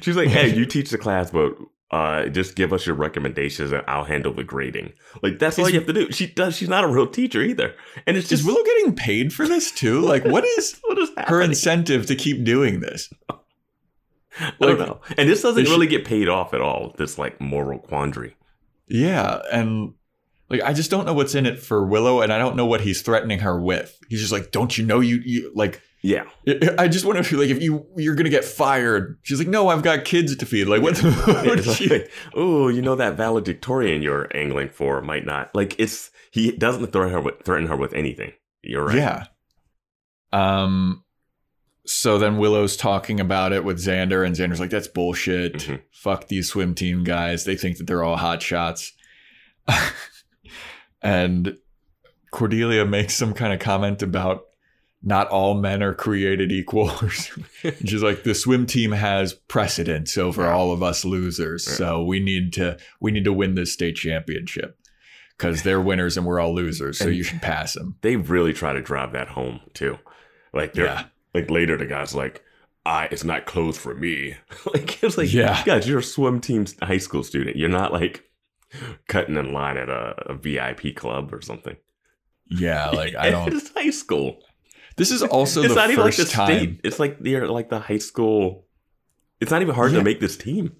she's 0.00 0.16
like 0.16 0.28
hey 0.28 0.54
you 0.54 0.66
teach 0.66 0.90
the 0.90 0.98
class 0.98 1.30
but 1.30 1.52
uh 1.90 2.26
just 2.26 2.54
give 2.54 2.72
us 2.72 2.84
your 2.86 2.94
recommendations 2.94 3.72
and 3.72 3.82
i'll 3.88 4.04
handle 4.04 4.32
the 4.34 4.44
grading. 4.44 4.92
Like 5.22 5.38
that's 5.38 5.58
all 5.58 5.68
you 5.68 5.76
have 5.76 5.86
to 5.86 5.92
do. 5.92 6.12
She 6.12 6.26
does 6.26 6.56
she's 6.56 6.68
not 6.68 6.84
a 6.84 6.88
real 6.88 7.06
teacher 7.06 7.40
either. 7.42 7.74
And 8.06 8.16
it's 8.16 8.30
Is 8.30 8.40
just 8.40 8.46
Willow 8.46 8.62
getting 8.64 8.94
paid 8.94 9.32
for 9.32 9.48
this 9.48 9.70
too? 9.72 10.00
Like, 10.00 10.24
what 10.24 10.44
is 10.44 10.78
what 10.84 10.98
is 10.98 11.10
her 11.26 11.40
incentive 11.40 12.06
to 12.06 12.14
keep 12.14 12.44
doing 12.44 12.80
this? 12.80 13.10
I 14.40 14.52
don't 14.60 14.78
know. 14.78 15.00
And 15.16 15.28
this 15.28 15.42
doesn't 15.42 15.62
is 15.62 15.68
she- 15.68 15.74
really 15.74 15.86
get 15.86 16.04
paid 16.04 16.28
off 16.28 16.54
at 16.54 16.60
all 16.60 16.94
this 16.98 17.18
like 17.18 17.40
moral 17.40 17.78
quandary. 17.78 18.36
Yeah, 18.86 19.40
and 19.52 19.94
like 20.50 20.62
I 20.62 20.72
just 20.72 20.90
don't 20.90 21.04
know 21.06 21.14
what's 21.14 21.34
in 21.34 21.46
it 21.46 21.58
for 21.58 21.84
Willow, 21.86 22.20
and 22.22 22.32
I 22.32 22.38
don't 22.38 22.56
know 22.56 22.66
what 22.66 22.80
he's 22.82 23.02
threatening 23.02 23.40
her 23.40 23.60
with. 23.60 23.98
He's 24.08 24.20
just 24.20 24.32
like, 24.32 24.50
"Don't 24.50 24.76
you 24.78 24.86
know 24.86 25.00
you 25.00 25.20
you 25.24 25.52
like." 25.54 25.82
yeah 26.00 26.22
I 26.78 26.86
just 26.86 27.04
want 27.04 27.24
to 27.24 27.36
like 27.36 27.48
if 27.48 27.60
you 27.60 27.84
you're 27.96 28.14
gonna 28.14 28.28
get 28.30 28.44
fired. 28.44 29.18
She's 29.22 29.38
like, 29.40 29.48
"No, 29.48 29.68
I've 29.68 29.82
got 29.82 30.04
kids 30.04 30.34
to 30.36 30.46
feed." 30.46 30.68
Like, 30.68 30.80
what? 30.80 31.00
It's 31.04 31.74
she- 31.74 31.88
like, 31.88 32.10
oh 32.34 32.68
you 32.68 32.82
know 32.82 32.94
that 32.94 33.16
valedictorian 33.16 34.00
you're 34.00 34.28
angling 34.36 34.68
for 34.68 35.02
might 35.02 35.26
not 35.26 35.52
like 35.56 35.74
it's 35.80 36.10
he 36.30 36.52
doesn't 36.52 36.92
threaten 36.92 37.12
her 37.12 37.20
with 37.20 37.42
threaten 37.42 37.66
her 37.66 37.76
with 37.76 37.92
anything 37.94 38.32
you're 38.62 38.84
right 38.84 38.96
Yeah. 38.96 39.24
Um. 40.32 41.04
So 41.84 42.18
then 42.18 42.36
Willow's 42.38 42.76
talking 42.76 43.18
about 43.18 43.52
it 43.52 43.64
with 43.64 43.78
Xander, 43.78 44.24
and 44.24 44.36
Xander's 44.36 44.60
like, 44.60 44.70
"That's 44.70 44.88
bullshit. 44.88 45.54
Mhm. 45.54 45.80
Fuck 45.90 46.28
these 46.28 46.48
swim 46.48 46.74
team 46.74 47.02
guys. 47.02 47.44
They 47.44 47.56
think 47.56 47.78
that 47.78 47.86
they're 47.86 48.04
all 48.04 48.16
hot 48.16 48.40
shots." 48.42 48.92
and 51.02 51.56
Cordelia 52.30 52.84
makes 52.84 53.14
some 53.14 53.32
kind 53.34 53.52
of 53.52 53.60
comment 53.60 54.02
about 54.02 54.44
not 55.02 55.28
all 55.28 55.54
men 55.54 55.82
are 55.82 55.94
created 55.94 56.50
equal. 56.50 56.90
or 57.02 57.10
something. 57.10 57.72
And 57.78 57.88
She's 57.88 58.02
like, 58.02 58.24
"The 58.24 58.34
swim 58.34 58.66
team 58.66 58.92
has 58.92 59.32
precedence 59.32 60.18
over 60.18 60.42
Yeah. 60.42 60.52
all 60.52 60.72
of 60.72 60.82
us 60.82 61.04
losers, 61.04 61.66
Yeah. 61.68 61.74
so 61.74 62.04
we 62.04 62.20
need 62.20 62.52
to 62.54 62.78
we 63.00 63.10
need 63.12 63.24
to 63.24 63.32
win 63.32 63.54
this 63.54 63.72
state 63.72 63.96
championship." 63.96 64.76
Because 65.36 65.62
they're 65.62 65.80
winners 65.80 66.16
and 66.16 66.26
we're 66.26 66.40
all 66.40 66.52
losers, 66.52 66.98
so 66.98 67.06
And- 67.06 67.16
you 67.16 67.22
should 67.22 67.40
pass 67.40 67.74
them. 67.74 67.94
they 68.00 68.16
really 68.16 68.52
try 68.52 68.72
to 68.72 68.82
drive 68.82 69.12
that 69.12 69.28
home 69.28 69.60
too. 69.72 69.98
Like 70.52 70.74
Yeah. 70.74 71.04
like 71.32 71.48
later 71.48 71.76
the 71.76 71.86
guy's 71.86 72.12
like, 72.12 72.42
I 72.84 73.04
it's 73.12 73.22
not 73.22 73.46
clothes 73.46 73.78
for 73.78 73.94
me. 73.94 74.34
like 74.74 75.00
it's 75.00 75.16
like 75.16 75.32
Yeah. 75.32 75.62
guys, 75.64 75.88
you're 75.88 76.00
a 76.00 76.02
swim 76.02 76.40
team 76.40 76.66
high 76.82 76.98
school 76.98 77.22
student. 77.22 77.56
You're 77.56 77.68
not 77.68 77.92
like 77.92 78.27
cutting 79.08 79.36
in 79.36 79.52
line 79.52 79.76
at 79.76 79.88
a, 79.88 80.14
a 80.32 80.34
VIP 80.34 80.94
club 80.96 81.32
or 81.32 81.40
something. 81.40 81.76
Yeah, 82.50 82.90
like 82.92 83.14
I 83.16 83.30
don't. 83.30 83.52
it's 83.52 83.72
high 83.74 83.90
school. 83.90 84.38
This 84.96 85.10
is 85.10 85.22
also 85.22 85.60
it's 85.62 85.70
the 85.74 85.74
not 85.80 85.90
even 85.90 86.04
like 86.04 86.14
first 86.14 86.28
the 86.28 86.32
time. 86.34 86.58
state. 86.58 86.80
It's 86.84 86.98
like 86.98 87.18
they're 87.20 87.46
like 87.48 87.68
the 87.70 87.78
high 87.80 87.98
school. 87.98 88.66
It's 89.40 89.50
not 89.50 89.62
even 89.62 89.74
hard 89.74 89.92
Yeah. 89.92 89.98
to 89.98 90.04
make 90.04 90.20
this 90.20 90.36
team. 90.36 90.72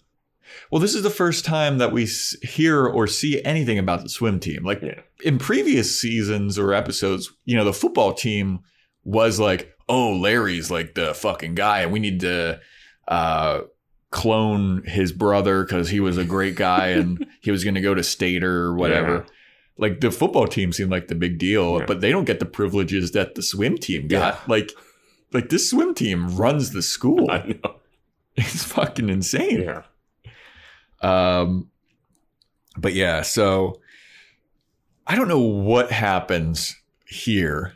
Well, 0.72 0.80
this 0.80 0.94
is 0.94 1.02
the 1.02 1.10
first 1.10 1.44
time 1.44 1.76
that 1.78 1.92
we 1.92 2.08
hear 2.42 2.84
or 2.86 3.06
see 3.06 3.44
anything 3.44 3.78
about 3.78 4.02
the 4.02 4.08
swim 4.08 4.40
team. 4.40 4.64
Like 4.64 4.80
Yeah. 4.82 5.00
in 5.22 5.38
previous 5.38 6.00
seasons 6.00 6.58
or 6.58 6.72
episodes, 6.72 7.30
you 7.44 7.54
know, 7.54 7.64
the 7.64 7.72
football 7.74 8.14
team 8.14 8.60
was 9.04 9.38
like, 9.38 9.74
"Oh, 9.88 10.16
Larry's 10.16 10.70
like 10.70 10.94
the 10.94 11.14
fucking 11.14 11.54
guy, 11.54 11.80
and 11.82 11.92
we 11.92 11.98
need 12.00 12.20
to 12.20 12.60
uh, 13.06 13.60
clone 14.10 14.82
his 14.84 15.12
brother 15.12 15.64
because 15.64 15.90
he 15.90 16.00
was 16.00 16.16
a 16.18 16.24
great 16.24 16.54
guy 16.56 16.86
and 17.00 17.26
he 17.40 17.50
was 17.50 17.64
going 17.64 17.74
to 17.74 17.80
go 17.80 17.94
to 17.94 18.02
state 18.02 18.42
or 18.44 18.74
whatever." 18.74 19.14
Yeah. 19.26 19.32
Like 19.80 20.00
the 20.00 20.10
football 20.10 20.48
team 20.48 20.72
seemed 20.72 20.90
like 20.90 21.06
the 21.08 21.14
big 21.14 21.38
deal, 21.38 21.78
Yeah. 21.78 21.84
but 21.86 22.00
they 22.00 22.10
don't 22.10 22.24
get 22.24 22.40
the 22.40 22.46
privileges 22.46 23.12
that 23.12 23.36
the 23.36 23.42
swim 23.42 23.78
team 23.78 24.08
got. 24.08 24.34
Yeah. 24.34 24.40
Like, 24.48 24.72
like 25.32 25.50
this 25.50 25.70
swim 25.70 25.94
team 25.94 26.36
runs 26.36 26.70
the 26.72 26.82
school. 26.82 27.30
I 27.30 27.58
know. 27.62 27.76
It's 28.34 28.64
fucking 28.64 29.08
insane. 29.08 29.62
Yeah. 29.62 29.82
Um, 31.00 31.70
but 32.76 32.94
yeah, 32.94 33.22
so 33.22 33.80
I 35.06 35.14
don't 35.14 35.28
know 35.28 35.38
what 35.38 35.92
happens 35.92 36.76
here. 37.06 37.72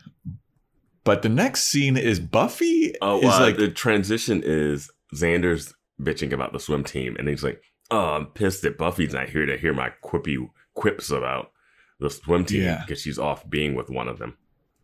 But 1.05 1.23
the 1.23 1.29
next 1.29 1.65
scene 1.69 1.97
is 1.97 2.21
Buffy 2.21 2.95
Oh, 3.01 3.19
is 3.21 3.25
uh, 3.27 3.41
like 3.41 3.57
the 3.57 3.69
transition 3.69 4.43
is 4.45 4.91
Xander's 5.15 5.75
bitching 6.03 6.33
about 6.33 6.53
the 6.53 6.61
swim 6.61 6.85
team, 6.85 7.17
and 7.19 7.29
he's 7.29 7.43
like, 7.45 7.63
"Oh, 7.91 8.15
I'm 8.15 8.27
pissed 8.27 8.63
that 8.63 8.79
Buffy's 8.79 9.13
not 9.15 9.29
here 9.29 9.47
to 9.47 9.57
hear 9.57 9.73
my 9.75 9.93
quippy 10.03 10.49
quips 10.75 11.11
about 11.11 11.53
the 12.01 12.11
swim 12.11 12.45
team 12.45 12.63
Yeah. 12.63 12.83
because 12.87 13.01
she's 13.03 13.19
off 13.19 13.49
being 13.49 13.75
with 13.75 13.89
one 13.91 14.09
of 14.09 14.19
them." 14.19 14.37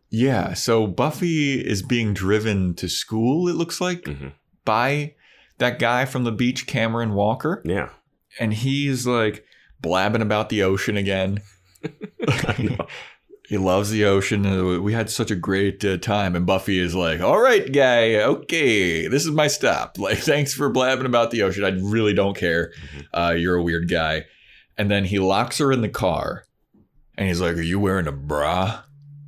Yeah, 0.09 0.53
so 0.53 0.87
Buffy 0.87 1.59
is 1.59 1.83
being 1.83 2.13
driven 2.15 2.73
to 2.75 2.87
school, 2.89 3.47
it 3.47 3.53
looks 3.55 3.79
like, 3.79 4.01
Mhm. 4.03 4.31
by 4.65 5.13
that 5.59 5.77
guy 5.77 6.05
from 6.05 6.23
the 6.23 6.31
beach, 6.31 6.65
Cameron 6.65 7.13
Walker. 7.13 7.61
Yeah, 7.65 7.89
And 8.39 8.53
he's 8.53 9.05
like 9.07 9.45
blabbing 9.81 10.21
about 10.21 10.49
the 10.49 10.63
ocean 10.63 10.97
again. 10.97 11.41
He 13.49 13.57
loves 13.57 13.89
the 13.89 14.05
ocean. 14.05 14.45
Uh, 14.45 14.79
We 14.79 14.93
had 14.93 15.09
such 15.09 15.31
a 15.31 15.35
great 15.35 15.83
uh, 15.83 15.97
time. 15.97 16.35
And 16.35 16.45
Buffy 16.45 16.79
is 16.79 16.93
like, 16.95 17.19
all 17.19 17.39
right, 17.41 17.69
guy, 17.71 18.13
okay, 18.15 19.07
this 19.07 19.25
is 19.25 19.31
my 19.31 19.47
stop. 19.47 19.97
Like, 19.99 20.19
thanks 20.19 20.53
for 20.53 20.69
blabbing 20.69 21.07
about 21.07 21.31
the 21.31 21.41
ocean. 21.41 21.65
I 21.65 21.69
really 21.69 22.13
don't 22.13 22.37
care. 22.37 22.71
Uh, 23.13 23.33
you're 23.37 23.55
a 23.57 23.63
weird 23.63 23.89
guy. 23.89 24.25
And 24.77 24.89
then 24.89 25.03
he 25.03 25.19
locks 25.19 25.57
her 25.57 25.71
in 25.71 25.81
the 25.81 25.89
car 25.89 26.45
and 27.17 27.27
he's 27.27 27.41
like, 27.41 27.57
Are 27.57 27.61
you 27.61 27.79
wearing 27.79 28.07
a 28.07 28.11
bra? 28.13 28.83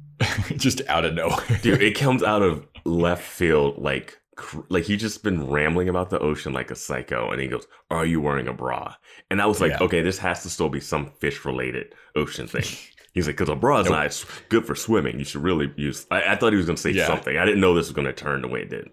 Just 0.55 0.81
out 0.87 1.03
of 1.03 1.15
nowhere. 1.15 1.59
dude, 1.63 1.81
it 1.81 1.95
comes 1.97 2.21
out 2.23 2.43
of 2.43 2.65
left 2.85 3.23
field, 3.23 3.79
like 3.79 4.19
cr- 4.35 4.61
like 4.69 4.83
he 4.83 4.95
just 4.97 5.23
been 5.23 5.47
rambling 5.49 5.89
about 5.89 6.09
the 6.11 6.19
ocean 6.19 6.53
like 6.53 6.69
a 6.71 6.75
psycho, 6.75 7.31
and 7.31 7.41
he 7.41 7.47
goes, 7.47 7.65
"Are 7.89 8.05
you 8.05 8.21
wearing 8.21 8.47
a 8.47 8.53
bra?" 8.53 8.93
And 9.31 9.41
I 9.41 9.47
was 9.47 9.59
like, 9.59 9.71
Yeah. 9.71 9.79
"Okay, 9.81 10.01
this 10.03 10.19
has 10.19 10.43
to 10.43 10.49
still 10.51 10.69
be 10.69 10.79
some 10.79 11.11
fish 11.19 11.43
related 11.43 11.95
ocean 12.15 12.45
thing." 12.47 12.65
He's 13.13 13.27
like, 13.27 13.35
"Because 13.37 13.49
a 13.49 13.55
bra 13.55 13.79
is 13.81 13.85
Nope. 13.89 13.93
not 13.93 14.25
good 14.49 14.65
for 14.65 14.75
swimming. 14.75 15.19
You 15.19 15.25
should 15.25 15.43
really 15.43 15.71
use." 15.75 16.05
I, 16.11 16.23
I 16.23 16.35
thought 16.35 16.53
he 16.53 16.57
was 16.57 16.65
going 16.65 16.75
to 16.77 16.81
say 16.81 16.91
Yeah. 16.91 17.07
something. 17.07 17.37
I 17.37 17.45
didn't 17.45 17.59
know 17.61 17.73
this 17.75 17.87
was 17.87 17.93
going 17.93 18.07
to 18.07 18.13
turn 18.13 18.41
the 18.41 18.47
way 18.47 18.61
it 18.61 18.69
did. 18.69 18.89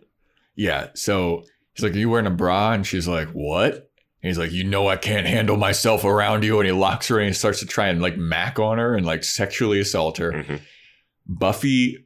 Yeah. 0.57 0.88
So 0.94 1.44
he's 1.74 1.85
like, 1.85 1.94
Are 1.94 1.98
you 1.98 2.11
wearing 2.11 2.26
a 2.26 2.31
bra? 2.31 2.72
And 2.72 2.85
she's 2.87 3.07
like, 3.07 3.28
What? 3.31 3.74
And 3.74 4.28
he's 4.31 4.38
like, 4.38 4.50
You 4.50 4.64
know, 4.64 4.88
I 4.88 4.96
can't 4.96 5.26
handle 5.26 5.57
myself 5.57 6.04
around 6.04 6.42
you. 6.44 6.59
And 6.59 6.66
he 6.66 6.72
locks 6.72 7.07
her 7.09 7.18
and 7.20 7.28
he 7.28 7.33
starts 7.33 7.61
to 7.61 7.66
try 7.66 7.87
and 7.88 8.02
like 8.02 8.16
mac 8.16 8.59
on 8.59 8.78
her 8.78 8.96
and 8.96 9.07
like 9.07 9.22
sexually 9.22 9.78
assault 9.78 10.18
her. 10.18 10.33
Mhm. 10.33 10.61
Buffy 11.26 12.04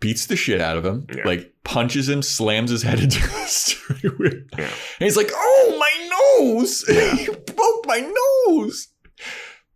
beats 0.00 0.26
the 0.26 0.36
shit 0.36 0.60
out 0.60 0.76
of 0.76 0.84
him, 0.84 1.06
Yeah. 1.14 1.22
like 1.24 1.52
punches 1.64 2.08
him, 2.08 2.22
slams 2.22 2.70
his 2.70 2.82
head 2.82 2.98
into 3.04 3.20
the 3.20 3.28
steering 3.46 4.16
wheel. 4.18 4.32
Yeah. 4.58 4.64
And 4.64 4.72
he's 4.98 5.16
like, 5.16 5.30
Oh, 5.32 5.76
my 5.78 6.48
nose. 6.50 6.84
you 6.88 7.32
broke 7.32 7.86
my 7.86 8.00
nose. 8.48 8.88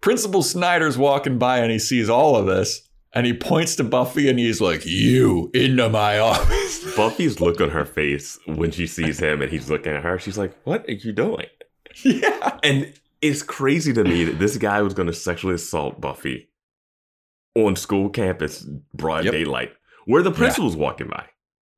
Principal 0.00 0.42
Snyder's 0.42 0.96
walking 0.98 1.38
by 1.38 1.58
and 1.58 1.70
he 1.70 1.78
sees 1.78 2.08
all 2.08 2.36
of 2.36 2.46
this. 2.46 2.86
And 3.12 3.26
he 3.26 3.34
points 3.34 3.74
to 3.76 3.84
Buffy 3.84 4.28
and 4.28 4.38
he's 4.38 4.60
like, 4.60 4.82
You 4.86 5.50
into 5.52 5.88
my 5.88 6.18
office. 6.20 6.94
Buffy's 6.96 7.40
look 7.40 7.60
on 7.60 7.70
her 7.70 7.84
face 7.84 8.38
when 8.46 8.70
she 8.70 8.86
sees 8.86 9.18
him 9.18 9.42
and 9.42 9.50
he's 9.50 9.68
looking 9.68 9.92
at 9.92 10.04
her. 10.04 10.16
She's 10.20 10.38
like, 10.38 10.56
"What 10.64 10.88
are 10.88 10.92
you 10.92 11.12
doing?" 11.12 11.46
yeah. 12.04 12.58
And 12.62 12.94
it's 13.20 13.42
crazy 13.42 13.92
to 13.94 14.04
me 14.04 14.22
that 14.24 14.38
this 14.38 14.56
guy 14.58 14.80
was 14.82 14.94
going 14.94 15.08
to 15.08 15.12
sexually 15.12 15.56
assault 15.56 16.00
Buffy 16.00 16.50
on 17.56 17.74
school 17.74 18.10
campus, 18.10 18.64
broad 18.94 19.24
Yep. 19.24 19.32
daylight, 19.32 19.72
where 20.06 20.22
the 20.22 20.30
principal's 20.30 20.76
walking 20.76 21.08
by. 21.08 21.26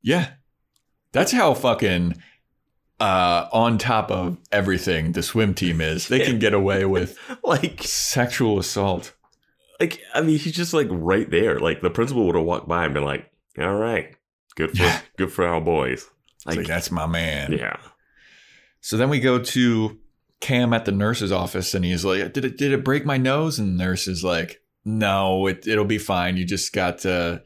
Yeah. 0.03 0.33
That's 1.13 1.33
how 1.33 1.55
fucking 1.55 2.15
uh 3.01 3.49
on 3.53 3.79
top 3.79 4.11
of 4.11 4.39
everything 4.53 5.13
the 5.13 5.23
swim 5.23 5.55
team 5.55 5.81
is. 5.81 6.09
They 6.09 6.21
can 6.25 6.39
get 6.39 6.55
away 6.55 6.85
with 6.85 7.19
Like, 7.45 7.83
sexual 7.83 8.59
assault. 8.59 9.13
like 9.81 10.01
I 10.15 10.21
mean, 10.21 10.39
he's 10.39 10.55
just 10.55 10.73
like 10.75 10.89
right 10.91 11.29
there. 11.31 11.59
Like 11.59 11.81
the 11.83 11.91
principal 11.91 12.27
would 12.27 12.37
have 12.37 12.45
walked 12.45 12.69
by 12.69 12.85
and 12.85 12.95
been 12.95 13.05
like, 13.05 13.31
"All 13.59 13.75
right, 13.75 14.15
good 14.55 14.71
for 14.71 14.83
Yeah. 14.85 15.01
good 15.17 15.33
for 15.33 15.47
our 15.47 15.61
boys." 15.61 16.09
Like, 16.47 16.59
like 16.59 16.67
that's 16.67 16.91
my 16.91 17.07
man. 17.07 17.53
yeah, 17.53 17.77
So 18.81 18.97
then 18.97 19.09
we 19.11 19.21
go 19.21 19.39
to 19.39 19.99
Cam 20.41 20.73
at 20.73 20.85
the 20.87 20.91
nurse's 20.93 21.31
office 21.31 21.73
and 21.73 21.85
he's 21.85 22.05
like, 22.05 22.33
Did 22.33 22.45
it 22.45 22.57
did 22.59 22.73
it 22.73 22.83
break 22.85 23.05
my 23.07 23.17
nose? 23.17 23.59
And 23.61 23.79
the 23.79 23.85
nurse 23.85 24.09
is 24.09 24.25
like, 24.25 24.61
No, 24.85 25.47
it 25.47 25.67
it'll 25.69 25.85
be 25.85 25.99
fine. 25.99 26.37
You 26.37 26.45
just 26.45 26.73
got 26.73 27.07
uh 27.07 27.39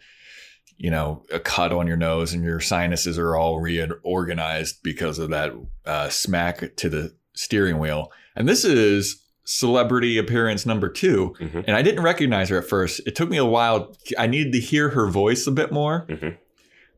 you 0.79 0.91
know, 0.91 1.23
a 1.33 1.39
cut 1.41 1.73
on 1.73 1.87
your 1.87 1.97
nose 1.97 2.33
and 2.33 2.43
your 2.45 2.61
sinuses 2.61 3.19
are 3.19 3.37
all 3.37 3.61
reorganized 3.61 4.83
because 4.83 5.19
of 5.19 5.31
that 5.31 5.53
uh, 5.85 6.09
smack 6.09 6.77
to 6.77 6.89
the 6.89 7.15
steering 7.35 7.79
wheel. 7.79 8.13
And 8.35 8.49
this 8.49 8.65
is 8.65 9.23
celebrity 9.45 10.19
appearance 10.19 10.67
number 10.67 10.89
2 10.89 11.35
Mhm. 11.41 11.65
And 11.69 11.77
I 11.77 11.83
didn't 11.83 12.03
recognize 12.03 12.49
her 12.49 12.59
at 12.59 12.69
first. 12.69 13.01
It 13.07 13.15
took 13.15 13.31
me 13.31 13.37
a 13.37 13.45
while. 13.45 13.97
I 14.19 14.27
needed 14.27 14.53
to 14.55 14.61
hear 14.61 14.91
her 14.91 15.07
voice 15.09 15.47
a 15.47 15.53
bit 15.53 15.71
more. 15.71 16.05
Mhm. 16.09 16.37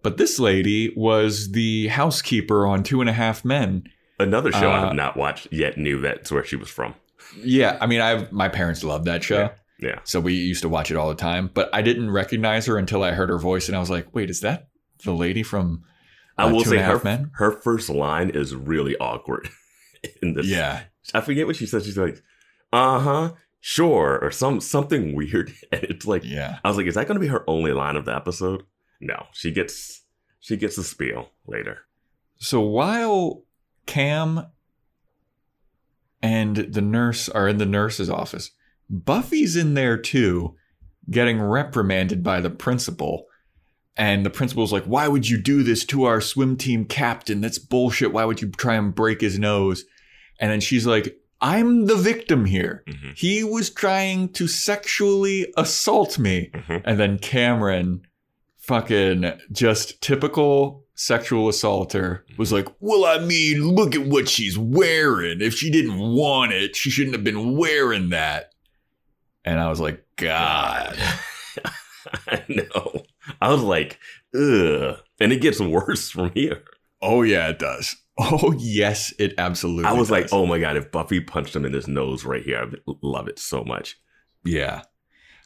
But 0.03 0.17
this 0.17 0.39
lady 0.39 0.93
was 0.97 1.53
the 1.53 1.89
housekeeper 1.89 2.67
on 2.67 2.83
Two 2.83 3.01
and 3.01 3.11
a 3.11 3.13
Half 3.13 3.45
Men. 3.45 3.85
another 4.21 4.51
show 4.51 4.71
I 4.71 4.79
Uh, 4.79 4.85
have 4.87 4.95
not 4.97 5.17
watched 5.17 5.47
yet. 5.53 5.79
Knew 5.79 6.01
that's 6.01 6.33
where 6.33 6.45
she 6.45 6.57
was 6.57 6.69
from. 6.69 6.95
Yeah, 7.41 7.77
I 7.81 7.87
mean, 7.87 8.01
I've 8.01 8.33
my 8.33 8.49
parents 8.49 8.83
loved 8.83 9.05
that 9.05 9.23
show, 9.23 9.39
Yeah, 9.39 9.49
so 10.05 10.21
we 10.21 10.35
used 10.35 10.63
to 10.63 10.69
watch 10.69 10.91
it 10.91 10.97
all 10.97 11.09
the 11.09 11.15
time. 11.15 11.51
But 11.53 11.71
I 11.73 11.83
didn't 11.83 12.11
recognize 12.11 12.67
her 12.67 12.79
until 12.79 13.03
I 13.03 13.13
heard 13.13 13.29
her 13.29 13.39
voice, 13.39 13.69
and 13.69 13.77
I 13.77 13.81
was 13.81 13.91
like, 13.91 14.15
"Wait, 14.15 14.31
is 14.31 14.41
that 14.41 14.69
the 15.05 15.13
lady 15.13 15.43
from?" 15.43 15.85
I 16.37 16.45
uh, 16.45 16.53
will 16.53 16.63
Two 16.63 16.71
say 16.71 16.79
her 16.79 16.95
Half 16.95 17.05
Men? 17.05 17.31
her 17.35 17.53
first 17.61 17.89
line 17.89 18.31
is 18.31 18.55
really 18.55 18.97
awkward. 18.99 19.49
In 20.23 20.35
this, 20.35 20.47
Yeah, 20.47 20.83
I 21.13 21.21
forget 21.21 21.47
what 21.47 21.57
she 21.57 21.67
said. 21.67 21.85
She's 21.85 21.99
like, 21.99 22.23
"Uh 22.73 23.01
huh, 23.01 23.33
sure," 23.61 24.19
or 24.23 24.31
some 24.31 24.61
something 24.61 25.15
weird. 25.15 25.53
And 25.73 25.85
it's 25.85 26.07
like, 26.07 26.23
yeah, 26.25 26.59
I 26.65 26.69
was 26.69 26.77
like, 26.77 26.87
"Is 26.87 26.95
that 26.95 27.07
going 27.07 27.17
to 27.17 27.25
be 27.25 27.29
her 27.29 27.49
only 27.49 27.73
line 27.73 27.97
of 27.97 28.05
the 28.05 28.15
episode?" 28.15 28.65
No, 29.01 29.27
she 29.33 29.51
gets 29.53 30.03
she 30.41 30.57
gets 30.57 30.79
a 30.79 30.85
spiel 30.85 31.31
later. 31.47 31.79
So 32.39 32.61
while 32.61 33.43
Cam 33.87 34.47
and 36.23 36.57
the 36.57 36.81
nurse 36.81 37.29
are 37.29 37.49
in 37.49 37.59
the 37.59 37.67
nurse's 37.67 38.11
office, 38.11 38.51
Buffy's 38.91 39.57
in 39.57 39.75
there 39.75 39.97
too, 39.97 40.55
getting 41.11 41.41
reprimanded 41.41 42.23
by 42.23 42.41
the 42.41 42.51
principal. 42.51 43.27
And 43.97 44.25
the 44.25 44.31
principal's 44.31 44.73
like, 44.73 44.85
Why 44.85 45.09
would 45.09 45.29
you 45.29 45.41
do 45.41 45.63
this 45.63 45.85
to 45.87 46.05
our 46.05 46.21
swim 46.21 46.57
team 46.57 46.85
captain? 46.85 47.41
That's 47.41 47.59
bullshit. 47.59 48.13
Why 48.13 48.25
would 48.25 48.41
you 48.41 48.51
try 48.51 48.75
and 48.77 48.95
break 48.95 49.21
his 49.21 49.39
nose? 49.39 49.85
And 50.41 50.51
then 50.53 50.61
she's 50.61 50.87
like, 50.87 51.17
I'm 51.41 51.87
the 51.87 51.97
victim 51.97 52.45
here. 52.45 52.83
Mhm. 52.89 53.17
He 53.17 53.43
was 53.45 53.71
trying 53.71 54.29
to 54.35 54.47
sexually 54.49 55.53
assault 55.57 56.19
me. 56.19 56.51
Mhm. 56.55 56.83
And 56.85 56.99
then 57.01 57.19
Cameron, 57.19 58.03
fucking 58.57 59.33
just 59.53 60.01
typical 60.01 60.85
sexual 60.95 61.49
assaulter, 61.49 62.25
was 62.37 62.53
like, 62.53 62.69
Well, 62.81 63.05
I 63.05 63.25
mean, 63.25 63.63
look 63.69 63.95
at 63.95 64.07
what 64.07 64.29
she's 64.29 64.59
wearing. 64.59 65.41
If 65.41 65.55
she 65.55 65.71
didn't 65.71 65.99
want 65.99 66.53
it, 66.53 66.77
she 66.77 66.91
shouldn't 66.91 67.15
have 67.15 67.25
been 67.25 67.57
wearing 67.57 68.11
that. 68.11 68.53
And 69.49 69.59
I 69.61 69.69
was 69.71 69.81
like, 69.81 70.05
God. 70.17 70.99
I 72.27 72.45
know. 72.49 73.03
I 73.41 73.51
was 73.51 73.63
like, 73.63 73.99
ugh. 74.35 74.99
And 75.21 75.33
it 75.33 75.41
gets 75.41 75.59
worse 75.59 76.11
from 76.15 76.33
here. 76.33 76.63
Oh, 77.01 77.23
yeah, 77.23 77.49
it 77.49 77.59
does. 77.59 77.97
Oh, 78.21 78.53
yes, 78.59 79.15
it 79.21 79.35
absolutely 79.39 79.85
I 79.85 79.93
was 79.93 80.11
like, 80.11 80.31
oh 80.33 80.45
my 80.45 80.59
God, 80.59 80.77
if 80.77 80.91
Buffy 80.91 81.21
punched 81.21 81.55
him 81.55 81.65
in 81.65 81.73
his 81.73 81.87
nose 81.87 82.25
right 82.25 82.43
here, 82.43 82.59
I 82.59 82.65
would 82.65 82.83
love 83.01 83.29
it 83.29 83.39
so 83.39 83.63
much. 83.63 83.97
Yeah. 84.45 84.83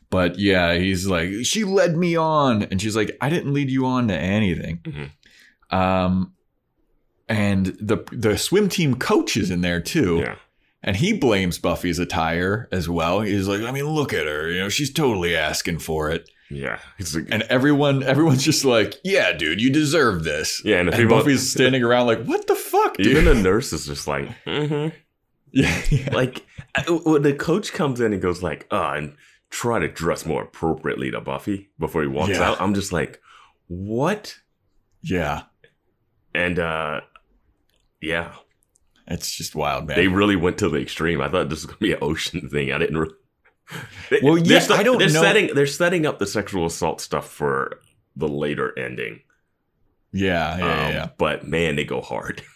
But 0.08 0.38
yeah, 0.38 0.76
he's 0.76 1.06
like, 1.06 1.28
she 1.42 1.64
led 1.64 1.98
me 1.98 2.16
on. 2.16 2.62
And 2.62 2.80
she's 2.80 2.96
like, 2.96 3.14
I 3.20 3.28
didn't 3.28 3.52
lead 3.52 3.68
you 3.70 3.84
on 3.84 4.08
to 4.08 4.14
anything. 4.16 4.78
Mhm. 4.84 5.76
Um, 5.78 6.32
and 7.28 7.66
the 7.78 7.98
the 8.10 8.38
swim 8.38 8.70
team 8.70 8.94
coach 8.94 9.36
is 9.36 9.50
in 9.50 9.60
there 9.60 9.80
too. 9.82 10.20
Yeah. 10.20 10.36
And 10.82 10.96
he 10.96 11.12
blames 11.12 11.58
Buffy's 11.58 11.98
attire 12.00 12.68
as 12.72 12.88
well. 12.88 13.20
He's 13.20 13.46
like, 13.46 13.60
I 13.62 13.70
mean, 13.70 13.86
look 13.86 14.12
at 14.12 14.26
her. 14.26 14.50
You 14.50 14.60
know, 14.60 14.68
she's 14.68 14.92
totally 14.92 15.36
asking 15.36 15.78
for 15.78 16.10
it. 16.10 16.28
Yeah. 16.50 16.80
Like, 17.14 17.28
And 17.30 17.42
everyone, 17.44 18.02
everyone's 18.02 18.42
just 18.42 18.64
like, 18.64 18.96
yeah, 19.04 19.32
dude, 19.32 19.60
you 19.60 19.70
deserve 19.72 20.24
this. 20.24 20.60
yeah. 20.64 20.80
And, 20.80 20.88
if 20.88 20.94
And 20.96 21.04
people- 21.04 21.18
Buffy's 21.18 21.50
standing 21.52 21.82
around 21.84 22.06
like, 22.08 22.24
what 22.24 22.46
the 22.48 22.56
fuck, 22.56 22.96
dude? 22.96 23.06
even 23.06 23.24
the 23.26 23.34
nurse 23.42 23.72
is 23.72 23.86
just 23.86 24.06
like, 24.08 24.28
mm-hmm. 24.44 24.94
yeah, 25.52 25.82
yeah. 25.90 26.08
like 26.12 26.44
when 26.88 27.22
the 27.22 27.32
coach 27.34 27.72
comes 27.72 28.00
in 28.00 28.12
and 28.12 28.20
goes 28.20 28.42
like, 28.42 28.66
uh, 28.72 28.94
and 28.96 29.14
try 29.50 29.78
to 29.78 29.86
dress 29.88 30.26
more 30.26 30.42
appropriately 30.42 31.10
to 31.12 31.20
Buffy 31.20 31.68
before 31.78 32.02
he 32.02 32.08
walks 32.08 32.30
Yeah. 32.32 32.50
out. 32.50 32.60
I'm 32.60 32.74
just 32.74 32.92
like, 32.92 33.20
what? 33.68 34.36
yeah. 35.02 35.42
And 36.34 36.58
uh, 36.58 37.02
yeah, 38.00 38.32
It's 39.08 39.30
just 39.34 39.54
wild, 39.54 39.86
man. 39.86 39.96
they 39.96 40.08
really 40.08 40.36
went 40.36 40.58
to 40.58 40.68
the 40.68 40.78
extreme. 40.80 41.20
I 41.20 41.28
thought 41.28 41.48
this 41.48 41.60
was 41.60 41.66
gonna 41.66 41.78
be 41.78 41.92
an 41.92 41.98
ocean 42.02 42.48
thing. 42.52 42.72
I 42.72 42.78
didn't. 42.78 43.12
They- 44.10 44.20
Well, 44.22 44.38
yeah, 44.38 44.66
I 44.70 44.82
don't 44.82 44.98
they're 44.98 45.08
know- 45.10 45.22
Setting, 45.22 45.54
they're 45.54 45.66
setting 45.66 46.06
up 46.06 46.18
the 46.18 46.26
sexual 46.26 46.66
assault 46.66 47.00
stuff 47.00 47.28
for 47.28 47.78
the 48.16 48.28
later 48.28 48.78
ending. 48.78 49.20
yeah, 50.12 50.58
yeah, 50.58 50.64
yeah, 50.66 50.86
Um, 50.86 50.92
yeah. 50.92 51.08
But 51.18 51.46
man, 51.46 51.76
they 51.76 51.84
go 51.84 52.00
hard. 52.00 52.42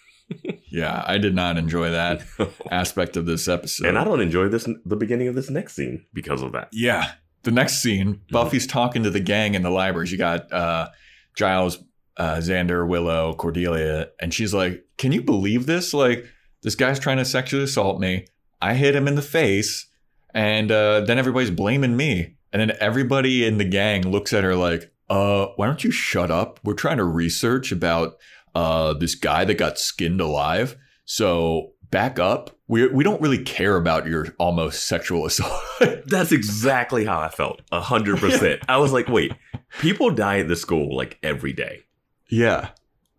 Yeah, 0.68 1.04
I 1.06 1.18
did 1.18 1.34
not 1.36 1.56
enjoy 1.56 1.90
that 1.92 2.22
aspect 2.70 3.16
of 3.16 3.24
this 3.26 3.46
episode. 3.48 3.86
and 3.86 3.96
I 3.96 4.02
don't 4.02 4.20
enjoy 4.20 4.48
this 4.48 4.68
the 4.84 4.96
beginning 4.96 5.28
of 5.28 5.36
this 5.36 5.48
next 5.48 5.74
scene 5.76 6.04
because 6.12 6.42
of 6.42 6.50
that. 6.52 6.68
Yeah. 6.72 7.12
the 7.44 7.52
next 7.52 7.80
scene, 7.80 8.20
Buffy's 8.30 8.66
talking 8.66 9.04
to 9.04 9.10
the 9.10 9.20
gang 9.20 9.54
in 9.54 9.62
the 9.62 9.70
libraries. 9.70 10.10
You 10.10 10.18
got 10.18 10.52
uh, 10.52 10.88
Giles, 11.36 11.78
uh, 12.16 12.38
Xander, 12.38 12.86
Willow, 12.86 13.34
Cordelia, 13.34 14.08
and 14.20 14.34
she's 14.34 14.52
like, 14.52 14.84
"Can 14.98 15.12
you 15.12 15.22
believe 15.22 15.66
this? 15.66 15.94
Like, 15.94 16.26
this 16.62 16.74
guy's 16.74 16.98
trying 16.98 17.18
to 17.18 17.24
sexually 17.24 17.64
assault 17.64 18.00
me. 18.00 18.26
I 18.60 18.74
hit 18.74 18.96
him 18.96 19.06
in 19.06 19.14
the 19.14 19.22
face, 19.22 19.86
and 20.34 20.70
uh, 20.72 21.00
then 21.00 21.18
everybody's 21.18 21.50
blaming 21.50 21.96
me. 21.96 22.36
And 22.52 22.60
then 22.60 22.76
everybody 22.80 23.44
in 23.44 23.58
the 23.58 23.64
gang 23.64 24.02
looks 24.10 24.32
at 24.32 24.44
her 24.44 24.54
like, 24.54 24.90
uh, 25.10 25.46
why 25.56 25.66
don't 25.66 25.84
you 25.84 25.90
shut 25.90 26.30
up? 26.30 26.58
We're 26.64 26.74
trying 26.74 26.96
to 26.96 27.04
research 27.04 27.70
about 27.70 28.16
uh, 28.54 28.94
this 28.94 29.14
guy 29.14 29.44
that 29.44 29.58
got 29.58 29.78
skinned 29.78 30.20
alive. 30.20 30.76
So 31.04 31.72
back 31.90 32.18
up. 32.18 32.50
We, 32.68 32.88
we 32.88 33.04
don't 33.04 33.20
really 33.20 33.42
care 33.44 33.76
about 33.76 34.06
your 34.06 34.34
almost 34.38 34.88
sexual 34.88 35.26
assault. 35.26 35.62
That's 36.06 36.32
exactly 36.32 37.04
how 37.04 37.20
I 37.20 37.28
felt. 37.28 37.62
A 37.70 37.80
hundred 37.80 38.18
percent. 38.18 38.62
I 38.68 38.78
was 38.78 38.92
like, 38.92 39.08
wait, 39.08 39.32
people 39.80 40.10
die 40.10 40.38
at 40.40 40.48
the 40.48 40.56
school 40.56 40.96
like 40.96 41.18
every 41.22 41.52
day. 41.52 41.82
yeah. 42.28 42.70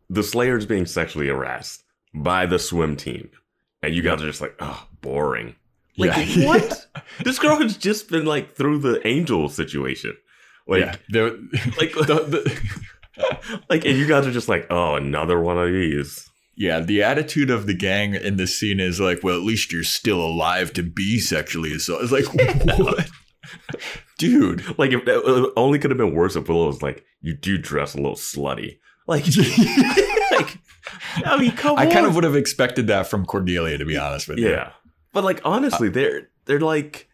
The 0.10 0.23
Slayer's 0.23 0.65
being 0.65 0.86
sexually 0.86 1.28
harassed 1.28 1.84
by 2.13 2.46
the 2.46 2.60
swim 2.60 2.96
team. 2.96 3.30
And 3.82 3.93
you 3.93 4.02
guys 4.02 4.22
are 4.22 4.28
just 4.28 4.41
like, 4.41 4.56
oh, 4.60 4.88
boring. 5.02 5.56
Like, 5.98 6.15
yeah. 6.36 6.46
what? 6.48 6.88
this 7.24 7.39
girl 7.39 7.58
has 7.58 7.78
just 7.78 8.10
been 8.10 8.26
like 8.26 8.56
through 8.56 8.80
the 8.80 9.06
angel 9.08 9.50
situation. 9.50 10.15
Like, 10.67 10.82
yeah. 10.82 10.96
They're- 11.10 11.38
like, 11.78 11.93
the, 11.93 12.26
the, 13.17 13.60
like, 13.70 13.86
and 13.86 13.98
you 13.98 14.08
guys 14.08 14.28
are 14.28 14.32
just 14.32 14.50
like, 14.50 14.67
oh, 14.70 14.96
another 14.96 15.39
one 15.39 15.58
of 15.58 15.72
these. 15.72 16.30
yeah, 16.56 16.80
the 16.80 17.04
attitude 17.04 17.50
of 17.50 17.67
the 17.67 17.74
gang 17.74 18.13
in 18.15 18.38
this 18.38 18.60
scene 18.60 18.80
is 18.80 19.00
like, 19.00 19.24
well, 19.24 19.38
at 19.38 19.43
least 19.43 19.72
you're 19.72 19.84
still 19.84 20.22
alive 20.22 20.74
to 20.74 20.84
be 20.84 21.20
sexually 21.20 21.74
assaulted. 21.74 22.12
It's 22.12 22.30
like, 22.30 22.78
what? 22.80 23.10
Dude. 24.17 24.78
Like, 24.78 24.91
if 24.91 25.08
it 25.08 25.54
only 25.56 25.80
could 25.80 25.91
have 25.91 25.98
been 25.98 26.15
worse 26.15 26.36
if 26.36 26.50
Willow 26.50 26.67
was 26.67 26.82
like, 26.82 27.04
you 27.22 27.36
do 27.36 27.58
dress 27.58 27.93
a 27.93 27.98
little 27.98 28.15
slutty. 28.15 28.80
Like, 29.08 29.26
like 30.32 30.58
I 31.26 31.38
mean, 31.38 31.52
come 31.52 31.78
I 31.78 31.86
on. 31.86 31.91
kind 31.91 32.06
of 32.06 32.15
would 32.15 32.23
have 32.23 32.36
expected 32.36 32.88
that 32.88 33.08
from 33.08 33.26
Cordelia, 33.26 33.78
to 33.78 33.86
be 33.86 33.97
honest 33.97 34.28
with 34.28 34.39
you. 34.39 34.50
Yeah, 34.50 34.71
but 35.13 35.23
like 35.23 35.41
honestly, 35.45 35.89
they're 35.89 36.30
they're 36.45 36.60
like 36.60 37.10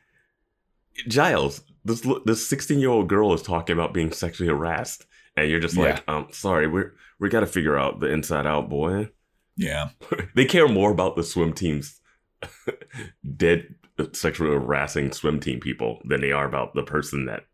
Giles. 1.07 1.61
This 1.85 2.05
this 2.25 2.47
sixteen 2.47 2.79
year 2.79 2.89
old 2.89 3.09
girl 3.09 3.33
is 3.33 3.41
talking 3.41 3.73
about 3.73 3.93
being 3.93 4.11
sexually 4.11 4.49
harassed, 4.49 5.05
and 5.35 5.49
you're 5.49 5.59
just 5.59 5.77
like, 5.77 6.03
um, 6.07 6.27
sorry, 6.31 6.67
we're 6.67 6.93
we 7.19 7.29
got 7.29 7.41
to 7.41 7.47
figure 7.47 7.77
out 7.77 7.99
the 7.99 8.07
inside 8.07 8.45
out, 8.45 8.69
boy. 8.69 9.09
Yeah. 9.55 9.89
they 10.35 10.45
care 10.45 10.67
more 10.67 10.91
about 10.91 11.15
the 11.15 11.23
swim 11.23 11.53
team's 11.53 12.01
dead 13.37 13.75
sexually 14.13 14.51
harassing 14.51 15.11
swim 15.11 15.39
team 15.39 15.59
people 15.59 16.01
than 16.05 16.21
they 16.21 16.31
are 16.31 16.45
about 16.45 16.73
the 16.73 16.83
person 16.83 17.25
that 17.25 17.45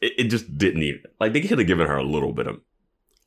it, 0.00 0.12
it 0.18 0.24
just 0.24 0.58
didn't 0.58 0.82
even 0.82 1.02
like 1.20 1.32
they 1.32 1.40
could 1.40 1.58
have 1.58 1.66
given 1.66 1.86
her 1.86 1.96
a 1.96 2.02
little 2.02 2.32
bit 2.32 2.46
of 2.46 2.60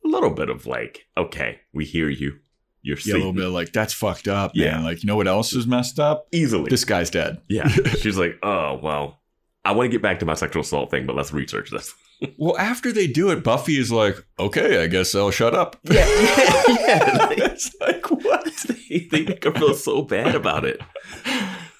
a 0.05 0.07
little 0.07 0.29
bit 0.31 0.49
of 0.49 0.65
like 0.65 1.05
okay 1.17 1.59
we 1.73 1.85
hear 1.85 2.09
you 2.09 2.33
you're 2.81 2.97
Yeah, 3.03 3.15
a 3.15 3.17
little 3.17 3.33
bit 3.33 3.47
like, 3.47 3.73
that's 3.73 3.93
fucked 3.93 4.27
up, 4.27 4.51
Yeah. 4.53 4.73
man. 4.75 4.83
Like, 4.83 5.01
you 5.01 5.07
know 5.07 5.15
what 5.15 5.27
else 5.27 5.53
is 5.53 5.65
messed 5.65 5.99
up? 5.99 6.27
easily 6.31 6.69
This 6.69 6.85
guy's 6.85 7.09
dead. 7.09 7.41
yeah 7.49 7.67
she's 8.01 8.17
like 8.17 8.37
oh 8.43 8.79
well 8.83 9.21
i 9.63 9.71
want 9.71 9.87
to 9.87 9.91
get 9.91 10.03
back 10.03 10.19
to 10.19 10.25
my 10.25 10.35
sexual 10.35 10.61
assault 10.61 10.91
thing 10.91 11.05
but 11.07 11.15
let's 11.15 11.33
research 11.33 11.71
this 11.71 11.93
Well, 12.37 12.57
after 12.57 12.93
they 12.93 13.07
do 13.07 13.29
it, 13.31 13.43
Buffy 13.43 13.77
is 13.77 13.91
like, 13.91 14.15
okay, 14.39 14.81
I 14.81 14.87
guess 14.87 15.13
I'll 15.13 15.31
shut 15.31 15.53
up. 15.53 15.75
yeah 15.83 16.05
yeah, 16.07 16.63
yeah. 16.69 17.29
it's 17.51 17.75
like, 17.81 18.09
what? 18.09 18.49
they, 18.89 19.07
they 19.11 19.23
make 19.25 19.43
her 19.43 19.51
feel 19.51 19.73
so 19.73 20.01
bad 20.01 20.33
about 20.33 20.63
it 20.63 20.79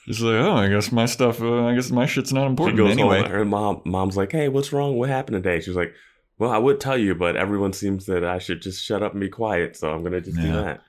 She's 0.05 0.21
like, 0.21 0.35
oh, 0.35 0.55
I 0.57 0.67
guess 0.67 0.91
my 0.91 1.05
stuff, 1.07 1.41
uh, 1.41 1.65
I 1.65 1.73
guess 1.73 1.89
my 1.89 2.05
shit's 2.05 2.33
not 2.33 2.43
she 2.43 2.49
important 2.49 2.77
goes 2.77 2.91
anyway. 2.91 3.21
home 3.21 3.31
her 3.31 3.45
mom 3.45 3.81
mom's 3.85 4.17
like 4.17 4.31
hey 4.33 4.49
what's 4.49 4.73
wrong 4.73 4.97
what 4.97 5.07
happened 5.09 5.41
today 5.41 5.61
she's 5.61 5.75
like 5.75 5.93
well 6.37 6.51
i 6.51 6.57
would 6.57 6.79
tell 6.79 6.97
you 6.97 7.15
but 7.15 7.35
everyone 7.35 7.73
seems 7.73 8.05
that 8.05 8.23
i 8.23 8.37
should 8.39 8.61
just 8.61 8.83
shut 8.83 9.01
up 9.03 9.11
and 9.13 9.21
be 9.21 9.29
quiet 9.29 9.75
so 9.75 9.91
i'm 9.91 10.03
gonna 10.03 10.21
just 10.21 10.37
do 10.37 10.51
that 10.51 10.81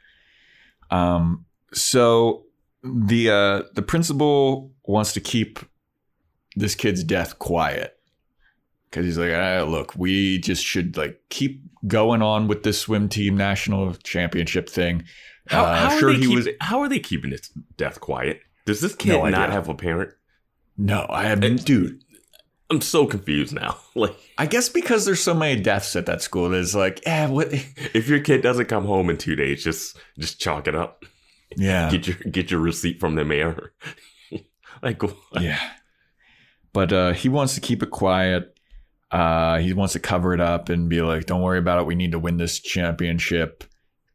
Um, 0.90 1.44
so 1.72 2.44
the 2.84 3.30
uh, 3.30 3.62
the 3.74 3.82
principal 3.82 4.70
wants 4.84 5.12
to 5.14 5.20
keep 5.20 5.58
this 6.54 6.74
kid's 6.74 7.02
death 7.02 7.38
quiet 7.38 7.98
because 8.88 9.04
he's 9.04 9.18
like, 9.18 9.32
ah, 9.34 9.64
look, 9.64 9.94
we 9.96 10.38
just 10.38 10.64
should 10.64 10.96
like 10.96 11.20
keep 11.28 11.60
going 11.88 12.22
on 12.22 12.46
with 12.46 12.62
this 12.62 12.78
swim 12.78 13.08
team 13.08 13.36
national 13.36 13.94
championship 14.04 14.68
thing. 14.68 15.04
How, 15.48 15.64
Uh, 15.64 15.98
sure 15.98 16.08
are 16.10 16.12
they 16.12 16.18
he 16.20 16.26
keep, 16.28 16.36
was- 16.36 16.48
how 16.60 16.80
are 16.80 16.88
they 16.88 17.00
keeping 17.00 17.32
his 17.32 17.50
death 17.76 18.00
quiet? 18.00 18.40
Does 18.64 18.80
this 18.80 18.94
kid 18.94 19.08
No 19.10 19.26
not 19.28 19.50
have 19.50 19.68
a 19.68 19.74
parent? 19.74 20.12
No, 20.78 21.04
I 21.10 21.24
have, 21.24 21.42
And- 21.42 21.62
dude. 21.64 22.04
I'm 22.70 22.80
so 22.80 23.06
confused 23.06 23.54
now. 23.54 23.78
Like, 23.96 24.14
I 24.36 24.44
guess 24.44 24.68
because 24.68 25.06
there's 25.06 25.22
so 25.22 25.32
many 25.32 25.58
deaths 25.58 25.96
at 25.96 26.04
that 26.04 26.20
school, 26.20 26.52
it's 26.52 26.74
like, 26.74 27.00
eh, 27.06 27.26
what? 27.28 27.48
if 27.94 28.08
your 28.08 28.20
kid 28.20 28.42
doesn't 28.42 28.66
come 28.66 28.84
home 28.84 29.08
in 29.08 29.16
two 29.16 29.34
days, 29.34 29.64
just 29.64 29.96
just 30.18 30.38
chalk 30.38 30.68
it 30.68 30.74
up. 30.74 31.04
Yeah, 31.56 31.90
Get 31.90 32.06
your 32.06 32.16
get 32.30 32.50
your 32.50 32.60
receipt 32.60 33.00
from 33.00 33.14
the 33.14 33.24
mayor. 33.24 33.72
like, 34.82 35.02
what? 35.02 35.16
yeah. 35.40 35.58
But 36.74 36.92
uh, 36.92 37.12
he 37.14 37.30
wants 37.30 37.54
to 37.54 37.62
keep 37.62 37.82
it 37.82 37.90
quiet. 37.90 38.58
Uh, 39.10 39.58
he 39.60 39.72
wants 39.72 39.94
to 39.94 39.98
cover 39.98 40.34
it 40.34 40.40
up 40.40 40.68
and 40.68 40.90
be 40.90 41.00
like, 41.00 41.24
"Don't 41.24 41.40
worry 41.40 41.58
about 41.58 41.80
it. 41.80 41.86
We 41.86 41.94
need 41.94 42.12
to 42.12 42.18
win 42.18 42.36
this 42.36 42.60
championship, 42.60 43.64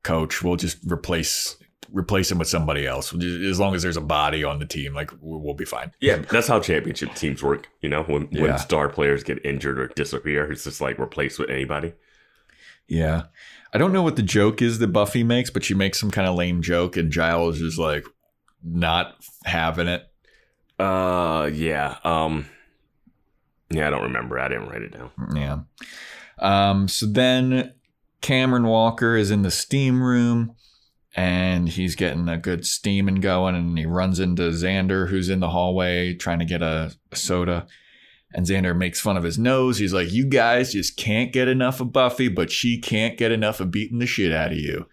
coach. 0.03 0.43
We'll 0.43 0.57
just 0.57 0.77
replace 0.85 1.57
replace 1.91 2.31
him 2.31 2.37
with 2.39 2.47
somebody 2.47 2.87
else. 2.87 3.13
As 3.13 3.59
long 3.59 3.75
as 3.75 3.81
there's 3.83 3.97
a 3.97 4.01
body 4.01 4.43
on 4.43 4.59
the 4.59 4.65
team, 4.65 4.93
like 4.93 5.11
we'll 5.21 5.53
be 5.53 5.65
fine." 5.65 5.91
yeah, 5.99 6.17
that's 6.17 6.47
how 6.47 6.59
championship 6.59 7.13
teams 7.15 7.41
work. 7.43 7.67
You 7.81 7.89
know, 7.89 8.03
when 8.03 8.27
Yeah. 8.31 8.41
when 8.43 8.57
star 8.57 8.89
players 8.89 9.23
get 9.23 9.43
injured 9.45 9.79
or 9.79 9.87
disappear, 9.87 10.51
it's 10.51 10.63
just 10.63 10.81
like 10.81 10.97
replaced 10.99 11.39
with 11.39 11.49
anybody. 11.49 11.93
Yeah, 12.87 13.23
I 13.73 13.77
don't 13.77 13.93
know 13.93 14.03
what 14.03 14.15
the 14.15 14.21
joke 14.23 14.61
is 14.61 14.79
that 14.79 14.87
Buffy 14.87 15.23
makes, 15.23 15.49
but 15.49 15.63
she 15.63 15.73
makes 15.73 15.99
some 15.99 16.11
kind 16.11 16.27
of 16.27 16.35
lame 16.35 16.61
joke, 16.61 16.97
and 16.97 17.11
Giles 17.11 17.61
is 17.61 17.77
like 17.77 18.05
not 18.63 19.15
having 19.45 19.87
it. 19.87 20.07
Uh, 20.79 21.49
yeah. 21.53 21.97
Um, 22.03 22.47
yeah, 23.69 23.87
I 23.87 23.89
don't 23.91 24.03
remember. 24.03 24.39
I 24.39 24.47
didn't 24.47 24.67
write 24.67 24.81
it 24.81 24.91
down. 24.91 25.11
Yeah. 25.35 25.59
Um, 26.39 26.87
so 26.87 27.05
then 27.05 27.73
Cameron 28.21 28.63
Walker 28.63 29.15
is 29.15 29.31
in 29.31 29.43
the 29.43 29.51
steam 29.51 30.01
room 30.01 30.55
and 31.15 31.67
he's 31.67 31.95
getting 31.95 32.29
a 32.29 32.37
good 32.37 32.65
steaming 32.65 33.15
going 33.15 33.55
and 33.55 33.77
he 33.77 33.85
runs 33.85 34.19
into 34.19 34.43
Xander 34.43 35.09
who's 35.09 35.29
in 35.29 35.39
the 35.39 35.49
hallway 35.49 36.13
trying 36.13 36.39
to 36.39 36.45
get 36.45 36.61
a, 36.61 36.95
a 37.11 37.15
soda. 37.15 37.67
And 38.33 38.45
Xander 38.45 38.77
makes 38.77 39.01
fun 39.01 39.17
of 39.17 39.23
his 39.23 39.37
nose. 39.37 39.77
He's 39.77 39.93
like, 39.93 40.11
You 40.11 40.25
guys 40.25 40.71
just 40.71 40.95
can't 40.95 41.33
get 41.33 41.49
enough 41.49 41.81
of 41.81 41.91
Buffy, 41.91 42.29
but 42.29 42.49
she 42.49 42.79
can't 42.79 43.17
get 43.17 43.31
enough 43.31 43.59
of 43.59 43.71
beating 43.71 43.99
the 43.99 44.05
shit 44.05 44.31
out 44.31 44.53
of 44.53 44.57
you. 44.57 44.87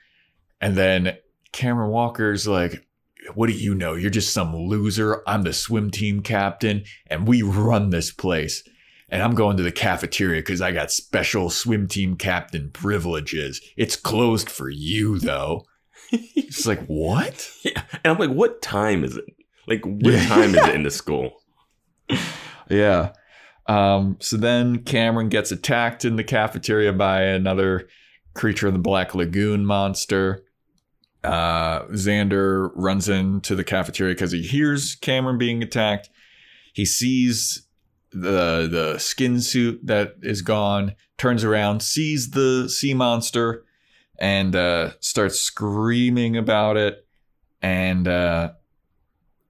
And 0.61 0.76
then 0.76 1.16
Cameron 1.52 1.90
Walker's 1.90 2.48
like, 2.48 2.85
What 3.35 3.46
do 3.46 3.52
you 3.52 3.76
know? 3.76 3.94
You're 3.94 4.11
just 4.11 4.35
some 4.35 4.57
loser. 4.57 5.22
I'm 5.24 5.42
the 5.42 5.52
swim 5.52 5.92
team 5.92 6.20
captain, 6.20 6.83
and 7.07 7.28
we 7.28 7.42
run 7.42 7.90
this 7.90 8.11
place 8.11 8.64
and 9.09 9.22
I'm 9.22 9.35
going 9.35 9.57
to 9.57 9.62
the 9.62 9.72
cafeteria 9.72 10.40
because 10.40 10.61
I 10.61 10.72
got 10.72 10.90
special 10.90 11.50
swim 11.50 11.88
team 11.88 12.16
captain 12.16 12.70
privileges. 12.70 13.61
It's 13.76 13.96
closed 13.96 14.50
for 14.50 14.68
you, 14.68 15.18
though. 15.18 15.64
It's 16.12 16.66
like, 16.66 16.85
what? 16.87 17.51
Yeah, 17.64 17.83
and 18.05 18.12
I'm 18.12 18.18
like, 18.18 18.31
what 18.31 18.62
time 18.62 19.05
is 19.05 19.16
it? 19.16 19.25
Like, 19.66 19.85
what 19.85 20.14
Yeah. 20.14 20.27
time 20.29 20.55
is 20.55 20.66
it 20.66 20.75
in 20.75 20.83
the 20.83 20.90
school? 21.03 21.33
Yeah. 22.71 23.12
Um, 23.66 24.16
so 24.21 24.37
then 24.37 24.83
Cameron 24.85 25.29
gets 25.29 25.51
attacked 25.53 26.05
in 26.05 26.16
the 26.16 26.25
cafeteria 26.25 26.92
by 26.92 27.23
another 27.23 27.88
creature 28.35 28.66
of 28.68 28.73
the 28.73 28.79
Black 28.79 29.14
Lagoon 29.14 29.66
monster. 29.66 30.42
Uh, 31.25 31.83
Xander 31.88 32.71
runs 32.75 33.09
into 33.09 33.55
the 33.55 33.64
cafeteria 33.64 34.14
because 34.14 34.33
he 34.33 34.42
hears 34.42 34.94
Cameron 34.94 35.37
being 35.37 35.62
attacked. 35.62 36.09
He 36.73 36.85
sees 36.87 37.66
the 38.12 38.68
the 38.71 38.99
skin 38.99 39.40
suit 39.42 39.81
that 39.85 40.14
is 40.23 40.40
gone, 40.40 40.94
turns 41.18 41.44
around, 41.44 41.83
sees 41.83 42.31
the 42.31 42.68
sea 42.71 42.94
monster, 42.94 43.64
and 44.18 44.54
uh, 44.57 44.92
starts 45.00 45.38
screaming 45.40 46.37
about 46.37 46.76
it. 46.76 47.07
And 47.62 48.07
uh, 48.07 48.52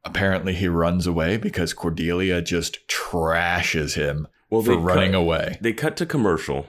apparently, 0.05 0.55
he 0.55 0.69
runs 0.69 1.07
away 1.07 1.37
because 1.37 1.73
Cordelia 1.75 2.41
just 2.43 2.87
trashes 2.89 3.95
him 3.95 4.29
Well, 4.51 4.63
for 4.63 4.77
running 4.79 5.13
cut, 5.13 5.19
away. 5.19 5.59
They 5.61 5.73
cut 5.73 5.97
to 5.99 6.07
commercial 6.07 6.67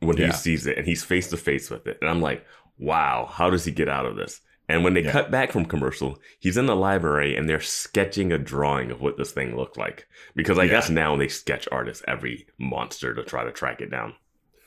when 0.00 0.16
Yeah. 0.16 0.26
he 0.26 0.32
sees 0.32 0.66
it, 0.66 0.78
and 0.78 0.86
he's 0.86 1.04
face 1.04 1.28
to 1.30 1.36
face 1.36 1.70
with 1.70 1.86
it, 1.86 1.98
and 2.00 2.08
I'm 2.08 2.20
like, 2.20 2.44
wow, 2.78 3.26
how 3.30 3.50
does 3.50 3.64
he 3.64 3.72
get 3.72 3.88
out 3.88 4.06
of 4.06 4.16
this? 4.16 4.40
And 4.70 4.84
when 4.84 4.92
they 4.94 5.02
Yeah. 5.02 5.12
cut 5.12 5.30
back 5.30 5.50
from 5.50 5.64
commercial, 5.64 6.20
he's 6.38 6.58
in 6.58 6.66
the 6.66 6.76
library 6.76 7.34
and 7.34 7.48
they're 7.48 7.58
sketching 7.58 8.30
a 8.32 8.38
drawing 8.38 8.90
of 8.90 9.00
what 9.00 9.16
this 9.16 9.32
thing 9.32 9.56
looked 9.56 9.78
like. 9.78 10.06
Because 10.36 10.58
I 10.58 10.64
Yeah. 10.64 10.72
guess 10.72 10.90
now 10.90 11.16
they 11.16 11.26
sketch 11.28 11.66
artists 11.72 12.04
every 12.06 12.46
monster 12.58 13.14
to 13.14 13.22
try 13.24 13.44
to 13.44 13.50
track 13.50 13.80
it 13.80 13.90
down. 13.90 14.12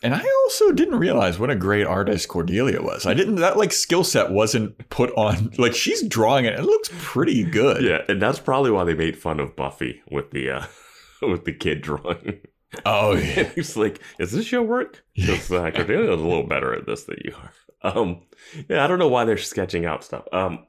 And 0.03 0.15
I 0.15 0.23
also 0.43 0.71
didn't 0.71 0.97
realize 0.97 1.37
what 1.37 1.51
a 1.51 1.55
great 1.55 1.85
artist 1.85 2.27
Cordelia 2.27 2.81
was. 2.81 3.05
I 3.05 3.13
didn't 3.13 3.35
that 3.35 3.57
like 3.57 3.71
skill 3.71 4.03
set 4.03 4.31
wasn't 4.31 4.89
put 4.89 5.11
on 5.15 5.51
like 5.57 5.75
she's 5.75 6.07
drawing 6.07 6.45
it. 6.45 6.57
It 6.57 6.63
looks 6.63 6.89
pretty 6.97 7.43
good. 7.43 7.83
Yeah, 7.83 8.01
and 8.09 8.21
that's 8.21 8.39
probably 8.39 8.71
why 8.71 8.83
they 8.83 8.95
made 8.95 9.17
fun 9.17 9.39
of 9.39 9.55
Buffy 9.55 10.01
with 10.09 10.31
the 10.31 10.49
uh 10.49 10.65
with 11.21 11.45
the 11.45 11.53
kid 11.53 11.81
drawing. 11.81 12.41
Oh 12.85 13.13
yeah. 13.15 13.43
He's 13.53 13.77
like, 13.77 14.01
"Is 14.19 14.31
this 14.31 14.51
your 14.51 14.63
work?" 14.63 15.03
Because 15.15 15.51
uh, 15.51 15.69
Cordelia's 15.71 16.21
a 16.21 16.23
little 16.23 16.47
better 16.47 16.73
at 16.73 16.87
this 16.87 17.03
than 17.03 17.17
you 17.23 17.35
are. 17.35 17.51
Um, 17.83 18.21
yeah, 18.69 18.83
I 18.83 18.87
don't 18.87 18.99
know 18.99 19.07
why 19.07 19.25
they're 19.25 19.37
sketching 19.37 19.85
out 19.85 20.03
stuff. 20.03 20.25
Um, 20.31 20.65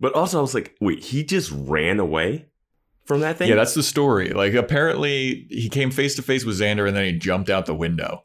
but 0.00 0.14
also 0.14 0.38
I 0.38 0.42
was 0.42 0.54
like, 0.54 0.76
wait, 0.80 1.02
he 1.02 1.24
just 1.24 1.50
ran 1.52 1.98
away 2.00 2.46
from 3.04 3.20
that 3.20 3.36
thing? 3.36 3.48
Yeah, 3.48 3.56
that's 3.56 3.74
the 3.74 3.82
story. 3.82 4.30
Like 4.30 4.54
apparently 4.54 5.46
he 5.50 5.68
came 5.68 5.90
face 5.90 6.16
to 6.16 6.22
face 6.22 6.44
with 6.44 6.58
Xander 6.58 6.86
and 6.86 6.96
then 6.96 7.04
he 7.04 7.12
jumped 7.12 7.50
out 7.50 7.66
the 7.66 7.74
window. 7.74 8.24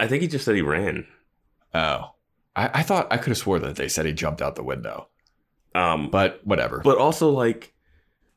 I 0.00 0.06
think 0.06 0.22
he 0.22 0.28
just 0.28 0.44
said 0.44 0.54
he 0.54 0.62
ran. 0.62 1.06
Oh. 1.74 2.14
I, 2.56 2.70
I 2.74 2.82
thought 2.82 3.08
I 3.10 3.16
could 3.18 3.30
have 3.30 3.38
swore 3.38 3.58
that 3.58 3.76
they 3.76 3.88
said 3.88 4.06
he 4.06 4.12
jumped 4.12 4.42
out 4.42 4.54
the 4.56 4.62
window. 4.62 5.08
Um, 5.74 6.10
But 6.10 6.40
whatever. 6.44 6.80
but 6.82 6.98
also 6.98 7.30
like, 7.30 7.74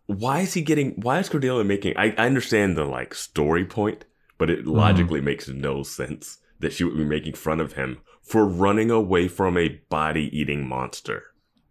why 0.07 0.41
is 0.41 0.53
he 0.53 0.61
getting? 0.61 0.91
Why 1.01 1.19
is 1.19 1.29
Cordelia 1.29 1.63
making? 1.63 1.95
I, 1.97 2.13
I 2.17 2.25
understand 2.25 2.75
the 2.77 2.83
like 2.85 3.13
story 3.15 3.65
point, 3.65 4.05
but 4.37 4.49
it 4.49 4.67
logically 4.67 5.21
makes 5.21 5.47
no 5.47 5.83
sense 5.83 6.39
that 6.59 6.73
she 6.73 6.83
would 6.83 6.97
be 6.97 7.05
making 7.05 7.33
fun 7.33 7.59
of 7.59 7.73
him 7.73 7.99
for 8.21 8.45
running 8.45 8.91
away 8.91 9.27
from 9.27 9.57
a 9.57 9.69
body-eating 9.89 10.67
monster. 10.67 11.23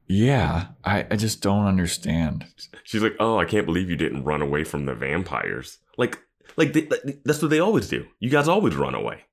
yeah. 0.08 0.68
I, 0.84 1.06
I 1.10 1.16
just 1.16 1.42
don't 1.42 1.66
understand. 1.66 2.46
She's 2.84 3.02
like, 3.02 3.14
"Oh, 3.20 3.38
I 3.38 3.44
can't 3.44 3.66
believe 3.66 3.90
you 3.90 3.96
didn't 3.96 4.24
run 4.24 4.42
away 4.42 4.64
from 4.64 4.86
the 4.86 4.94
vampires." 4.94 5.78
Like, 5.98 6.18
like, 6.56 6.72
they, 6.72 6.86
like 6.86 7.20
that's 7.24 7.42
what 7.42 7.50
they 7.50 7.60
always 7.60 7.88
do. 7.88 8.06
You 8.18 8.30
guys 8.30 8.48
always 8.48 8.74
run 8.74 8.94
away. 8.94 9.24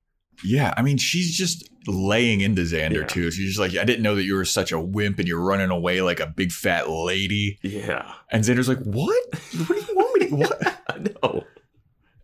Yeah, 0.44 0.72
I 0.76 0.82
mean, 0.82 0.96
she's 0.98 1.36
just 1.36 1.68
laying 1.86 2.40
into 2.42 2.62
Xander 2.62 3.00
Yeah. 3.00 3.06
too. 3.06 3.30
She's 3.30 3.48
just 3.56 3.58
like, 3.60 3.74
I 3.76 3.84
didn't 3.84 4.02
know 4.02 4.14
that 4.14 4.24
you 4.24 4.34
were 4.34 4.44
such 4.44 4.72
a 4.72 4.80
wimp 4.80 5.18
and 5.18 5.26
you're 5.26 5.40
running 5.40 5.70
away 5.70 6.00
like 6.02 6.20
a 6.20 6.26
big 6.26 6.52
fat 6.52 6.88
lady. 6.90 7.58
Yeah, 7.62 8.12
And 8.30 8.44
Xander's 8.44 8.68
like, 8.68 8.78
What? 8.82 9.24
What 9.66 9.68
do 9.68 9.74
you 9.88 9.96
want 9.96 10.20
me 10.20 10.28
to 10.28 10.34
what? 10.36 10.80
I 10.90 10.98
know. 10.98 11.44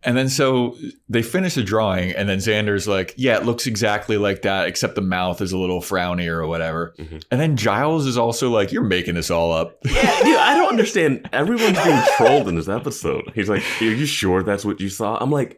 And 0.07 0.15
then 0.15 0.29
so 0.29 0.77
they 1.09 1.23
finish 1.23 1.55
the 1.55 1.63
drawing, 1.63 2.11
and 2.11 2.29
then 2.29 2.37
Xander's 2.37 2.87
like, 2.87 3.15
Yeah, 3.17 3.37
it 3.37 3.45
looks 3.45 3.65
exactly 3.65 4.17
like 4.17 4.43
that, 4.43 4.67
except 4.67 4.93
the 4.93 5.01
mouth 5.01 5.41
is 5.41 5.51
a 5.51 5.57
little 5.57 5.81
frownier 5.81 6.33
or 6.37 6.45
whatever. 6.45 6.93
Mhm. 6.99 7.23
And 7.31 7.41
then 7.41 7.57
Giles 7.57 8.05
is 8.05 8.15
also 8.15 8.51
like, 8.51 8.71
You're 8.71 8.83
making 8.83 9.15
this 9.15 9.31
all 9.31 9.51
up. 9.51 9.79
Yeah, 9.83 10.23
dude, 10.23 10.37
I 10.37 10.55
don't 10.57 10.69
understand. 10.69 11.27
Everyone's 11.33 11.83
being 11.83 12.01
trolled 12.17 12.47
in 12.47 12.53
this 12.55 12.69
episode. 12.69 13.31
He's 13.33 13.49
like, 13.49 13.63
"Are 13.81 13.85
you 13.85 14.05
sure 14.05 14.43
that's 14.43 14.63
what 14.63 14.79
you 14.79 14.89
saw?" 14.89 15.17
I'm 15.19 15.31
like, 15.31 15.57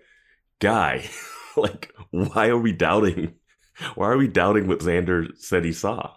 "Guy, 0.62 1.04
like, 1.62 1.94
why 2.12 2.48
are 2.48 2.58
we 2.58 2.72
doubting? 2.72 3.34
Why 3.96 4.08
are 4.08 4.18
we 4.18 4.28
doubting 4.28 4.68
what 4.68 4.80
Xander 4.80 5.28
said 5.38 5.66
he 5.66 5.74
saw?" 5.74 6.14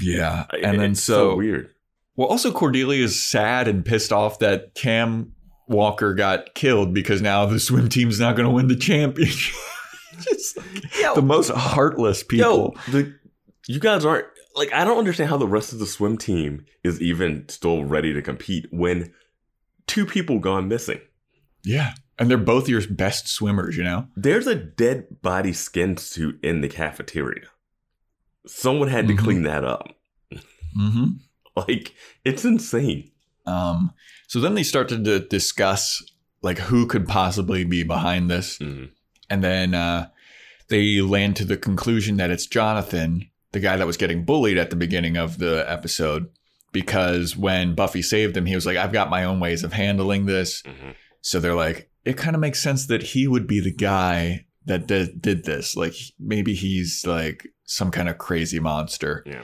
Yeah. 0.00 0.46
And 0.62 0.80
then 0.80 0.92
It's 0.92 1.02
so, 1.02 1.36
weird. 1.36 1.70
well, 2.16 2.28
also 2.28 2.50
Cordelia 2.52 3.04
is 3.04 3.24
sad 3.24 3.68
and 3.68 3.84
pissed 3.84 4.12
off 4.12 4.38
that 4.40 4.74
Cam 4.74 5.32
Walker 5.68 6.14
got 6.14 6.54
killed 6.54 6.92
because 6.94 7.22
now 7.22 7.46
the 7.46 7.60
swim 7.60 7.88
team's 7.88 8.18
not 8.20 8.36
going 8.36 8.48
to 8.48 8.54
win 8.54 8.68
the 8.68 8.76
championship. 8.76 9.54
Just 10.20 10.56
like 10.56 11.14
the 11.14 11.22
most 11.22 11.50
heartless 11.50 12.22
people. 12.22 12.76
Yo, 12.86 12.92
the 12.92 13.14
you 13.66 13.80
guys 13.80 14.04
aren't 14.04 14.26
like 14.54 14.72
I 14.72 14.84
don't 14.84 14.98
understand 14.98 15.30
how 15.30 15.36
the 15.36 15.48
rest 15.48 15.72
of 15.72 15.78
the 15.80 15.86
swim 15.86 16.18
team 16.18 16.64
is 16.84 17.00
even 17.00 17.48
still 17.48 17.84
ready 17.84 18.12
to 18.12 18.22
compete 18.22 18.66
when 18.70 19.12
two 19.86 20.06
people 20.06 20.38
gone 20.38 20.68
missing. 20.68 21.00
Yeah. 21.64 21.94
And 22.18 22.30
they're 22.30 22.38
both 22.38 22.68
your 22.68 22.80
best 22.88 23.26
swimmers, 23.28 23.76
you 23.76 23.82
know? 23.84 24.06
There's 24.16 24.46
a 24.46 24.54
dead 24.54 25.20
body 25.22 25.52
skin 25.52 25.96
suit 25.96 26.38
in 26.44 26.60
the 26.60 26.68
cafeteria. 26.68 27.46
Someone 28.46 28.88
had 28.88 29.08
to 29.08 29.14
Mhm. 29.14 29.18
clean 29.18 29.42
that 29.42 29.64
up. 29.64 29.88
Mm-hmm. 30.78 31.04
Like 31.56 31.94
it's 32.24 32.44
insane. 32.44 33.12
Um, 33.46 33.92
so 34.26 34.40
then 34.40 34.54
they 34.56 34.64
start 34.64 34.88
to 34.88 35.20
discuss 35.20 36.02
like 36.42 36.58
who 36.58 36.84
could 36.86 37.06
possibly 37.06 37.62
be 37.62 37.84
behind 37.84 38.28
this. 38.28 38.58
Mhm. 38.58 38.90
And 39.30 39.44
then 39.44 39.72
uh, 39.72 40.08
they 40.68 41.00
land 41.00 41.36
to 41.36 41.44
the 41.44 41.56
conclusion 41.56 42.16
that 42.16 42.30
it's 42.32 42.46
Jonathan, 42.46 43.30
the 43.52 43.60
guy 43.60 43.76
that 43.76 43.86
was 43.86 43.96
getting 43.96 44.24
bullied 44.24 44.58
at 44.58 44.70
the 44.70 44.76
beginning 44.76 45.16
of 45.16 45.38
the 45.38 45.64
episode, 45.70 46.26
because 46.72 47.36
when 47.36 47.76
Buffy 47.76 48.02
saved 48.02 48.36
him, 48.36 48.46
he 48.46 48.56
was 48.56 48.66
like, 48.66 48.76
I've 48.76 48.92
got 48.92 49.08
my 49.08 49.22
own 49.22 49.38
ways 49.38 49.62
of 49.62 49.72
handling 49.72 50.26
this. 50.26 50.60
Mhm. 50.62 50.96
So 51.20 51.38
they're 51.38 51.54
like, 51.54 51.88
it 52.04 52.16
kind 52.16 52.34
of 52.36 52.40
makes 52.40 52.62
sense 52.62 52.86
that 52.86 53.02
he 53.02 53.26
would 53.28 53.46
be 53.46 53.60
the 53.60 53.72
guy 53.72 54.46
that 54.66 54.86
did, 54.86 55.20
did 55.20 55.44
this. 55.44 55.76
Like 55.76 55.94
maybe 56.18 56.54
he's 56.54 57.04
like 57.06 57.46
some 57.64 57.90
kind 57.90 58.08
of 58.08 58.18
crazy 58.18 58.60
monster. 58.60 59.22
Yeah. 59.26 59.42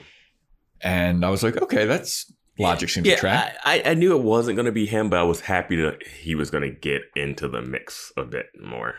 And 0.81 1.25
I 1.25 1.31
was 1.31 1.43
like, 1.43 1.61
okay, 1.61 1.85
that's 1.87 2.33
logic 2.59 2.89
seems 2.89 3.05
to 3.05 3.11
Yeah, 3.11 3.17
track. 3.17 3.57
I, 3.65 3.83
I 3.85 3.95
knew 3.95 4.17
it 4.17 4.23
wasn't 4.23 4.57
going 4.57 4.67
to 4.67 4.73
be 4.73 4.87
him, 4.87 5.11
but 5.11 5.19
I 5.19 5.23
was 5.25 5.41
happy 5.43 5.77
that 5.77 6.07
he 6.07 6.35
was 6.35 6.51
going 6.51 6.63
to 6.63 6.71
get 6.75 7.03
into 7.17 7.49
the 7.49 7.61
mix 7.63 8.13
a 8.17 8.25
bit 8.25 8.47
more. 8.63 8.95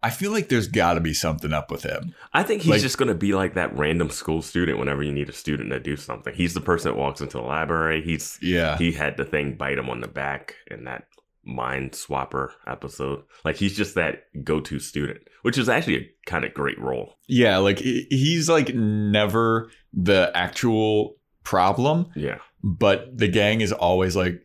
I 0.00 0.10
feel 0.10 0.30
like 0.30 0.48
there's 0.48 0.68
got 0.68 0.94
to 0.94 1.00
be 1.00 1.12
something 1.12 1.52
up 1.52 1.72
with 1.72 1.82
him. 1.82 2.14
I 2.32 2.44
think 2.44 2.62
he's 2.62 2.70
Like- 2.70 2.80
just 2.82 2.98
going 2.98 3.08
to 3.08 3.16
be 3.16 3.34
like 3.34 3.54
that 3.54 3.76
random 3.76 4.10
school 4.10 4.42
student 4.42 4.78
whenever 4.78 5.02
you 5.02 5.10
need 5.10 5.28
a 5.28 5.32
student 5.32 5.70
to 5.70 5.80
do 5.80 5.96
something. 5.96 6.32
He's 6.34 6.54
the 6.54 6.60
person 6.60 6.92
that 6.92 6.98
walks 6.98 7.20
into 7.20 7.38
the 7.38 7.42
library. 7.42 8.02
He's 8.02 8.38
Yeah. 8.40 8.78
he 8.78 8.92
had 8.92 9.16
the 9.16 9.24
thing 9.24 9.56
bite 9.56 9.76
him 9.78 9.90
on 9.90 10.00
the 10.00 10.06
back 10.08 10.54
and 10.70 10.86
that 10.86 11.06
mind 11.48 11.92
swapper 11.92 12.50
episode. 12.66 13.22
Like 13.44 13.56
he's 13.56 13.76
just 13.76 13.94
that 13.94 14.24
go-to 14.44 14.78
student, 14.78 15.20
which 15.42 15.56
is 15.58 15.68
actually 15.68 15.96
a 15.96 16.08
kind 16.26 16.44
of 16.44 16.52
great 16.54 16.78
role. 16.78 17.16
Yeah, 17.26 17.56
like 17.58 17.78
he's 17.78 18.48
like 18.48 18.74
never 18.74 19.70
the 19.92 20.30
actual 20.34 21.16
problem, 21.44 22.10
Yeah. 22.14 22.38
but 22.62 23.16
the 23.16 23.28
gang 23.28 23.62
is 23.62 23.72
always 23.72 24.14
like 24.14 24.42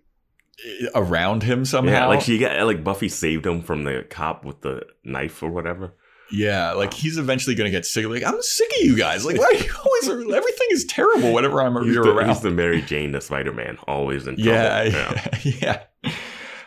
around 0.96 1.44
him 1.44 1.66
somehow. 1.66 1.92
Yeah, 1.92 2.06
like 2.08 2.22
she 2.22 2.38
got 2.38 2.66
like 2.66 2.84
Buffy 2.84 3.10
saved 3.10 3.46
him 3.46 3.62
from 3.62 3.84
the 3.84 4.06
cop 4.10 4.46
with 4.46 4.62
the 4.62 4.84
knife 5.04 5.44
or 5.44 5.50
whatever. 5.52 5.94
Yeah, 6.32 6.72
like 6.72 6.94
he's 6.94 7.18
eventually 7.18 7.54
gonna 7.56 7.70
get 7.70 7.86
sick. 7.86 8.06
Like 8.08 8.24
I'm 8.24 8.42
sick 8.42 8.72
of 8.80 8.86
you 8.86 8.96
guys. 8.98 9.26
Like 9.26 9.38
why 9.38 9.46
are 9.46 9.54
you 9.54 9.72
always? 9.86 10.10
Everything 10.34 10.68
is 10.72 10.86
terrible 10.86 11.34
whenever 11.34 11.62
I'm 11.62 11.76
He's 11.84 11.94
you're 11.94 12.04
the, 12.06 12.12
around. 12.16 12.30
he's 12.30 12.42
the 12.42 12.50
Mary 12.52 12.82
Jane 12.82 13.12
to 13.12 13.22
Spider-Man, 13.22 13.78
always 13.88 14.26
in 14.26 14.36
trouble. 14.38 14.52
yeah, 14.54 14.84
yeah, 15.44 15.54
yeah. 15.62 15.84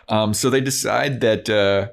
Um, 0.09 0.35
so 0.35 0.51
they 0.51 0.61
decide 0.61 1.21
that 1.21 1.49
uh, 1.51 1.89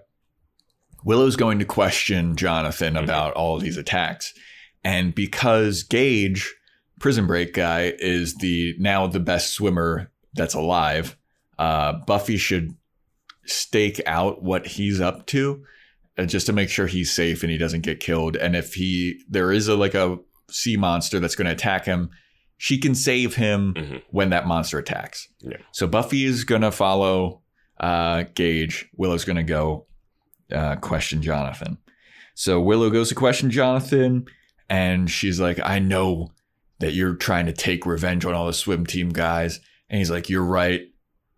Willow's 1.04 1.36
going 1.36 1.60
to 1.60 1.66
question 1.66 2.36
Jonathan 2.36 2.94
Mhm. 2.96 3.04
about 3.04 3.34
all 3.34 3.60
these 3.60 3.78
attacks, 3.78 4.34
and 4.84 5.14
because 5.16 5.84
Gage, 5.84 6.54
Prison 7.00 7.26
Break 7.28 7.54
guy, 7.54 7.94
is 8.00 8.36
the 8.36 8.76
now 8.80 9.08
the 9.08 9.20
best 9.20 9.54
swimmer 9.54 10.12
that's 10.34 10.54
alive, 10.54 11.18
uh, 11.60 11.94
Buffy 12.08 12.38
should 12.38 12.76
stake 13.46 14.00
out 14.06 14.42
what 14.44 14.66
he's 14.66 15.02
up 15.02 15.26
to, 15.28 15.64
uh, 16.18 16.26
just 16.26 16.46
to 16.46 16.54
make 16.54 16.70
sure 16.70 16.88
he's 16.88 17.12
safe 17.12 17.44
and 17.44 17.52
he 17.52 17.58
doesn't 17.58 17.82
get 17.82 18.00
killed. 18.00 18.38
And 18.38 18.56
if 18.56 18.74
he 18.76 19.22
there 19.30 19.52
is 19.52 19.68
a 19.68 19.76
like 19.76 19.96
a 19.96 20.18
sea 20.50 20.78
monster 20.78 21.20
that's 21.20 21.36
going 21.36 21.48
to 21.48 21.52
attack 21.52 21.86
him, 21.86 22.10
she 22.58 22.78
can 22.78 22.96
save 22.96 23.36
him 23.36 23.74
Mhm. 23.74 24.02
when 24.12 24.30
that 24.30 24.48
monster 24.48 24.78
attacks. 24.80 25.28
Yeah. 25.42 25.58
So 25.74 25.88
Buffy 25.88 26.24
is 26.24 26.46
gonna 26.46 26.72
follow 26.72 27.42
uh, 27.80 28.24
Gage. 28.36 28.90
Willow's 28.96 29.26
gonna 29.26 29.44
go 29.44 29.86
uh, 30.52 30.76
question 30.78 31.22
Jonathan. 31.22 31.78
So 32.36 32.60
Willow 32.62 32.90
goes 32.90 33.10
to 33.10 33.16
question 33.16 33.52
Jonathan, 33.52 34.26
and 34.70 35.10
she's 35.10 35.40
like, 35.40 35.60
"I 35.64 35.80
know 35.80 36.32
that 36.80 36.94
you're 36.94 37.16
trying 37.16 37.46
to 37.46 37.54
take 37.54 37.86
revenge 37.86 38.26
on 38.26 38.34
all 38.34 38.48
the 38.48 38.54
swim 38.54 38.86
team 38.86 39.10
guys." 39.10 39.60
And 39.90 40.00
he's 40.00 40.12
like, 40.12 40.30
"You're 40.30 40.46
right, 40.46 40.82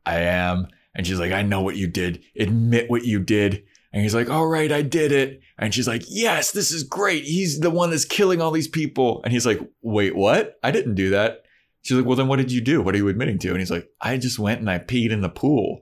I 0.05 0.19
am." 0.21 0.67
And 0.93 1.05
she's 1.05 1.19
like, 1.19 1.31
"I 1.31 1.41
know 1.41 1.61
what 1.61 1.75
you 1.75 1.87
did. 1.87 2.23
Admit 2.39 2.89
what 2.89 3.05
you 3.05 3.19
did." 3.19 3.63
And 3.91 4.03
he's 4.03 4.15
like, 4.15 4.29
"All 4.29 4.47
right, 4.47 4.71
I 4.71 4.81
did 4.81 5.11
it." 5.11 5.41
And 5.57 5.73
she's 5.73 5.87
like, 5.87 6.03
"Yes, 6.07 6.51
this 6.51 6.71
is 6.71 6.83
great. 6.83 7.23
He's 7.23 7.59
the 7.59 7.69
one 7.69 7.89
that's 7.89 8.05
killing 8.05 8.41
all 8.41 8.51
these 8.51 8.67
people." 8.67 9.21
And 9.23 9.33
he's 9.33 9.45
like, 9.45 9.59
"Wait, 9.81 10.15
what? 10.15 10.57
I 10.63 10.71
didn't 10.71 10.95
do 10.95 11.09
that." 11.11 11.45
She's 11.85 11.97
like, 11.97 12.07
Well, 12.07 12.15
then 12.15 12.27
what 12.27 12.37
did 12.37 12.51
you 12.51 12.61
do? 12.61 12.81
What 12.81 12.95
are 12.95 12.97
you 12.97 13.09
admitting 13.09 13.37
to? 13.39 13.49
And 13.49 13.59
he's 13.59 13.69
like, 13.69 13.87
I 14.01 14.17
just 14.17 14.39
went 14.39 14.59
and 14.59 14.71
I 14.71 14.79
peed 14.79 15.11
in 15.11 15.21
the 15.21 15.29
pool. 15.29 15.81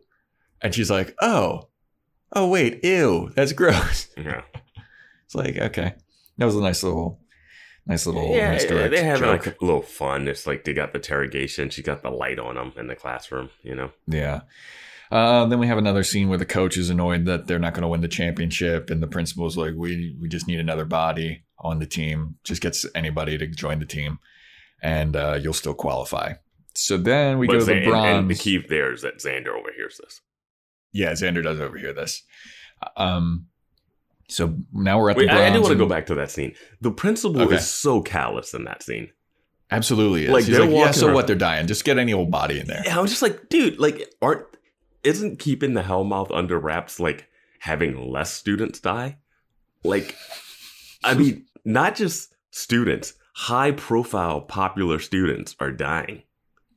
And 0.64 0.74
she's 0.74 0.90
like, 0.90 1.14
Oh, 1.22 1.70
oh, 2.32 2.48
wait, 2.48 2.84
ew, 2.84 3.32
that's 3.36 3.54
gross. 3.54 4.08
Yeah. 4.18 4.42
It's 5.26 5.36
like, 5.36 5.58
okay. 5.58 5.94
That 6.38 6.46
was 6.46 6.56
a 6.56 6.62
nice 6.62 6.84
little, 6.84 7.20
nice 7.86 8.06
little 8.06 8.36
Yeah, 8.36 8.52
misdirect 8.52 8.92
they're 8.92 9.04
having 9.04 9.28
like 9.28 9.46
a 9.46 9.56
little 9.62 9.82
fun. 9.82 10.28
It's 10.28 10.48
like 10.48 10.64
they 10.64 10.74
got 10.74 10.94
the 10.94 11.00
interrogation. 11.00 11.70
She 11.70 11.82
got 11.82 12.02
the 12.02 12.10
light 12.10 12.40
on 12.40 12.56
them 12.56 12.74
in 12.78 12.88
the 12.88 12.96
classroom. 12.96 13.50
You 13.62 13.76
know. 13.76 13.92
Yeah. 14.08 14.42
Uh, 15.12 15.46
then 15.46 15.60
we 15.60 15.68
have 15.68 15.78
another 15.78 16.04
scene 16.04 16.28
where 16.28 16.40
the 16.40 16.46
coach 16.46 16.76
is 16.76 16.90
annoyed 16.90 17.26
that 17.26 17.46
they're 17.46 17.60
not 17.60 17.74
going 17.74 17.84
to 17.84 17.88
win 17.88 18.02
the 18.02 18.08
championship, 18.08 18.90
and 18.90 19.02
the 19.02 19.08
principal's 19.08 19.56
like, 19.56 19.74
"We 19.76 20.16
we 20.20 20.28
just 20.28 20.48
need 20.48 20.60
another 20.60 20.86
body 20.86 21.44
on 21.60 21.80
the 21.80 21.86
team. 21.86 22.36
Just 22.44 22.62
gets 22.62 22.86
anybody 22.96 23.38
to 23.38 23.46
join 23.48 23.80
the 23.80 23.86
team, 23.86 24.18
and 24.82 25.16
uh, 25.16 25.40
you'll 25.42 25.54
still 25.54 25.76
qualify." 25.76 26.34
So 26.76 26.98
then 26.98 27.38
we 27.38 27.48
But 27.48 27.54
go 27.54 27.60
to 27.60 27.66
the 27.66 27.86
bronze. 27.86 28.18
And, 28.20 28.30
the 28.30 28.36
key 28.36 28.58
there 28.58 28.92
is 28.92 29.04
that 29.04 29.20
Xander 29.20 29.50
overhears 29.50 30.00
this. 30.04 30.22
Yeah, 30.94 31.12
Xander 31.12 31.44
does 31.44 31.60
overhear 31.60 31.92
this. 31.94 32.24
Um, 32.96 33.48
so 34.30 34.56
now 34.72 35.00
we're 35.00 35.10
at 35.10 35.18
Wait, 35.18 35.28
the 35.28 35.34
I. 35.34 35.48
I 35.48 35.54
do 35.54 35.62
want 35.62 35.72
to 35.74 35.78
go 35.78 35.88
back 35.88 36.06
to 36.08 36.16
that 36.16 36.32
scene. 36.32 36.54
The 36.82 36.92
principal 36.92 37.42
Okay. 37.42 37.56
is 37.56 37.68
so 37.70 38.02
callous 38.02 38.54
in 38.54 38.64
that 38.66 38.82
scene. 38.84 39.10
Absolutely, 39.72 40.26
is. 40.26 40.30
Like, 40.32 40.46
He's 40.46 40.56
they're 40.56 40.66
like, 40.68 40.76
yeah. 40.76 40.92
So 40.92 41.08
around- 41.08 41.16
what? 41.16 41.28
They're 41.28 41.36
dying. 41.36 41.68
Just 41.68 41.84
get 41.84 41.98
any 41.98 42.14
old 42.14 42.30
body 42.32 42.60
in 42.60 42.68
there. 42.68 42.82
Yeah, 42.86 42.98
I 42.98 43.02
was 43.02 43.10
just 43.12 43.22
like, 43.24 43.50
dude, 43.50 43.80
like, 43.80 44.14
aren't 44.22 44.46
isn't 45.04 45.40
keeping 45.40 45.74
the 45.74 45.82
Hellmouth 45.82 46.30
under 46.34 46.58
wraps 46.60 47.00
like 47.00 47.28
having 47.60 48.10
less 48.12 48.32
students 48.34 48.80
die? 48.80 49.18
Like, 49.84 50.16
I 51.04 51.14
mean, 51.16 51.46
not 51.66 51.96
just 51.96 52.34
students, 52.52 53.14
high 53.34 53.72
profile, 53.72 54.42
popular 54.42 55.00
students 55.00 55.56
are 55.60 55.72
dying 55.72 56.22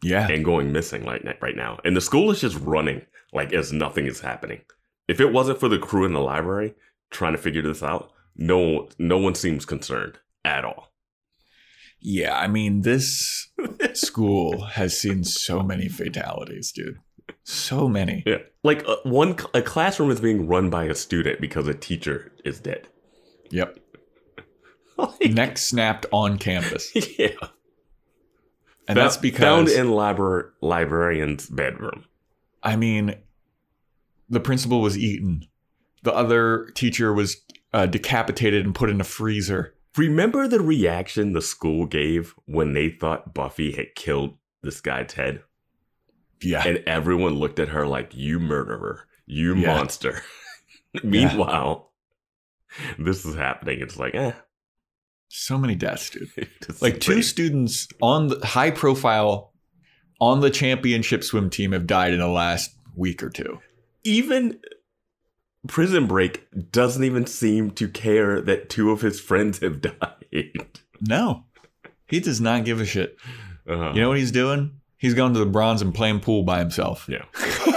Yeah. 0.03 0.27
and 0.29 0.45
going 0.45 0.73
missing 0.73 1.07
n- 1.09 1.35
right 1.41 1.55
now. 1.57 1.79
And 1.85 1.97
the 1.97 2.01
school 2.01 2.31
is 2.31 2.41
just 2.41 2.59
running 2.61 3.03
like 3.33 3.53
as 3.53 3.73
nothing 3.73 4.07
is 4.07 4.21
happening. 4.21 4.63
If 5.09 5.21
it 5.21 5.33
wasn't 5.33 5.61
for 5.61 5.69
the 5.69 5.79
crew 5.79 6.05
in 6.05 6.13
the 6.13 6.21
library 6.21 6.75
trying 7.11 7.33
to 7.33 7.39
figure 7.39 7.63
this 7.63 7.83
out, 7.83 8.11
no, 8.37 8.89
no 8.99 9.19
one 9.19 9.35
seems 9.35 9.65
concerned 9.65 10.19
at 10.45 10.65
all. 10.65 10.93
Yeah. 12.01 12.37
I 12.37 12.49
mean, 12.49 12.83
this 12.83 13.49
school 13.95 14.65
has 14.65 14.99
seen 14.99 15.25
so 15.25 15.63
many 15.63 15.89
fatalities, 15.89 16.73
dude. 16.73 16.99
So 17.43 17.89
many. 17.89 18.23
Yeah, 18.27 18.39
like 18.65 18.87
uh, 18.89 18.97
one 19.05 19.37
a 19.55 19.63
classroom 19.63 20.11
is 20.11 20.21
being 20.21 20.47
run 20.47 20.71
by 20.71 20.85
a 20.85 20.95
student 20.95 21.41
because 21.41 21.69
a 21.69 21.75
teacher 21.75 22.33
is 22.45 22.61
dead. 22.61 22.89
Yep. 23.51 23.79
Like, 24.99 25.31
Neck 25.31 25.59
snapped 25.59 26.07
on 26.11 26.39
campus. 26.39 26.91
yeah, 27.19 27.35
And 28.89 28.97
that's 28.97 29.19
because 29.19 29.43
found 29.43 29.69
in 29.69 29.91
libra- 29.91 30.53
librarian's 30.63 31.51
bedroom. 31.51 32.07
I 32.67 32.77
mean, 32.77 33.15
the 34.29 34.41
principal 34.41 34.81
was 34.83 34.99
eaten. 34.99 35.47
The 36.03 36.13
other 36.13 36.67
teacher 36.75 37.13
was 37.13 37.37
uh, 37.73 37.87
decapitated 37.87 38.65
and 38.65 38.75
put 38.75 38.91
in 38.91 39.01
a 39.01 39.05
freezer. 39.05 39.75
Remember 39.97 40.47
the 40.49 40.61
reaction 40.61 41.33
the 41.33 41.41
school 41.41 41.87
gave 41.87 42.35
when 42.45 42.75
they 42.75 42.91
thought 42.91 43.33
Buffy 43.35 43.73
had 43.73 43.95
killed 43.95 44.37
this 44.63 44.81
guy 44.81 45.05
Ted, 45.05 45.43
Yeah. 46.43 46.67
and 46.67 46.79
everyone 46.87 47.35
looked 47.35 47.59
at 47.61 47.69
her 47.69 47.87
like, 47.87 48.15
"You 48.15 48.39
murderer, 48.41 49.07
you 49.27 49.55
Yeah. 49.57 49.67
monster." 49.77 50.23
Meanwhile, 51.05 51.93
this 52.99 53.25
is 53.25 53.37
happening. 53.37 53.81
It's 53.81 53.97
like, 53.97 54.15
eh, 54.15 54.33
so 55.29 55.57
many 55.57 55.75
deaths, 55.77 56.11
dude. 56.11 56.29
Like 56.81 57.01
two 57.01 57.23
students 57.23 57.89
on 58.03 58.29
the 58.29 58.45
high 58.45 58.71
profile 58.73 59.53
on 60.21 60.41
the 60.41 60.51
championship 60.51 61.23
swim 61.25 61.51
team 61.51 61.73
have 61.73 61.87
died 61.87 62.13
in 62.13 62.21
the 62.21 62.29
last 62.29 62.75
week 62.95 63.23
or 63.23 63.31
two. 63.31 63.59
even 64.05 64.59
Prison 65.69 66.07
Break 66.07 66.47
doesn't 66.71 67.03
even 67.03 67.27
seem 67.27 67.73
to 67.73 67.89
care 67.89 68.41
that 68.41 68.71
two 68.71 68.91
of 68.93 69.01
his 69.01 69.19
friends 69.21 69.59
have 69.59 69.81
died. 69.81 70.79
No. 71.01 71.45
He 72.07 72.21
does 72.21 72.41
not 72.41 72.65
give 72.65 72.81
a 72.81 72.87
shit. 72.87 73.17
Uh, 73.69 73.93
You 73.93 74.01
know 74.01 74.09
what 74.09 74.19
he's 74.19 74.31
doing? 74.31 74.81
He's 74.97 75.15
going 75.15 75.33
to 75.35 75.41
the 75.41 75.45
bronze 75.47 75.83
and 75.83 75.93
playing 75.93 76.21
pool 76.21 76.45
by 76.45 76.61
himself. 76.61 77.09
Yeah. 77.09 77.25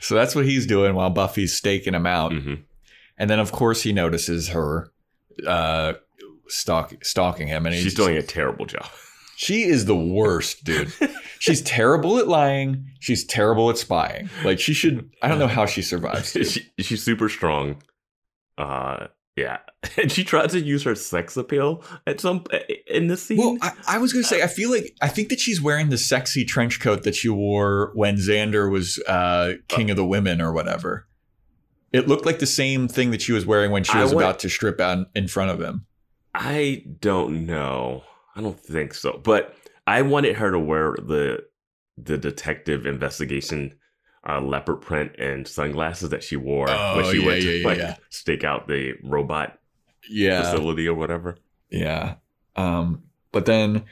So 0.00 0.14
that's 0.14 0.34
what 0.34 0.44
he's 0.44 0.66
doing 0.66 0.94
while 0.94 1.08
Buffy's 1.08 1.54
staking 1.56 1.94
him 1.94 2.04
out. 2.06 2.30
hmm 2.32 2.54
And 3.16 3.30
then, 3.30 3.38
of 3.38 3.52
course, 3.52 3.82
he 3.82 3.92
notices 3.94 4.48
her 4.50 4.92
uh, 5.46 5.94
stalk, 6.46 7.02
stalking 7.02 7.48
him. 7.48 7.64
And 7.64 7.74
he's 7.74 7.84
She's 7.84 7.94
doing 7.94 8.16
a 8.18 8.22
terrible 8.22 8.66
job. 8.66 8.86
She 9.36 9.64
is 9.64 9.84
the 9.86 9.96
worst, 9.96 10.64
dude. 10.64 10.92
She's 11.38 11.60
terrible 11.62 12.18
at 12.18 12.28
lying. 12.28 12.86
She's 13.00 13.24
terrible 13.24 13.70
at 13.70 13.78
spying. 13.78 14.30
Like 14.44 14.60
she 14.60 14.72
should. 14.74 15.10
I 15.22 15.28
don't 15.28 15.38
know 15.38 15.46
how 15.48 15.66
she 15.66 15.82
survives. 15.82 16.30
she, 16.32 16.66
she's 16.78 17.02
super 17.02 17.28
strong. 17.28 17.82
Uh, 18.56 19.08
yeah, 19.36 19.58
and 19.96 20.12
she 20.12 20.22
tries 20.22 20.52
to 20.52 20.60
use 20.60 20.84
her 20.84 20.94
sex 20.94 21.36
appeal 21.36 21.82
at 22.06 22.20
some 22.20 22.44
in 22.86 23.08
this 23.08 23.24
scene. 23.24 23.38
Well, 23.38 23.58
I, 23.60 23.72
I 23.88 23.98
was 23.98 24.12
gonna 24.12 24.24
say, 24.24 24.42
I 24.42 24.46
feel 24.46 24.70
like 24.70 24.96
I 25.02 25.08
think 25.08 25.28
that 25.30 25.40
she's 25.40 25.60
wearing 25.60 25.88
the 25.88 25.98
sexy 25.98 26.44
trench 26.44 26.78
coat 26.80 27.02
that 27.02 27.16
she 27.16 27.28
wore 27.28 27.90
when 27.94 28.16
Xander 28.16 28.70
was 28.70 29.02
uh, 29.08 29.54
king 29.68 29.90
of 29.90 29.96
the 29.96 30.04
women 30.06 30.40
or 30.40 30.52
whatever. 30.52 31.06
It 31.92 32.06
looked 32.08 32.26
like 32.26 32.38
the 32.38 32.46
same 32.46 32.86
thing 32.88 33.10
that 33.10 33.22
she 33.22 33.32
was 33.32 33.44
wearing 33.44 33.70
when 33.72 33.82
she 33.84 33.96
was 33.98 34.14
went- 34.14 34.24
about 34.24 34.38
to 34.40 34.48
strip 34.48 34.80
out 34.80 35.08
in 35.14 35.26
front 35.28 35.50
of 35.50 35.60
him. 35.60 35.86
I 36.32 36.84
don't 37.00 37.46
know. 37.46 38.02
I 38.36 38.40
don't 38.40 38.58
think 38.58 38.94
so. 38.94 39.20
But 39.22 39.54
I 39.86 40.02
wanted 40.02 40.36
her 40.36 40.50
to 40.50 40.58
wear 40.58 40.92
the 41.00 41.44
the 41.96 42.18
detective 42.18 42.86
investigation 42.86 43.74
uh, 44.28 44.40
leopard 44.40 44.80
print 44.80 45.12
and 45.18 45.46
sunglasses 45.46 46.10
that 46.10 46.24
she 46.24 46.34
wore 46.36 46.68
Oh, 46.68 46.96
when 46.96 47.12
she 47.12 47.20
yeah, 47.20 47.26
went 47.26 47.42
to 47.42 47.58
yeah, 47.58 47.66
like 47.68 47.78
yeah. 47.78 47.96
stake 48.10 48.42
out 48.42 48.66
the 48.66 48.94
robot 49.04 49.58
Yeah, 50.08 50.42
facility 50.42 50.88
or 50.88 50.94
whatever. 50.94 51.36
yeah. 51.70 52.14
Um, 52.56 53.04
but 53.32 53.46
then 53.46 53.84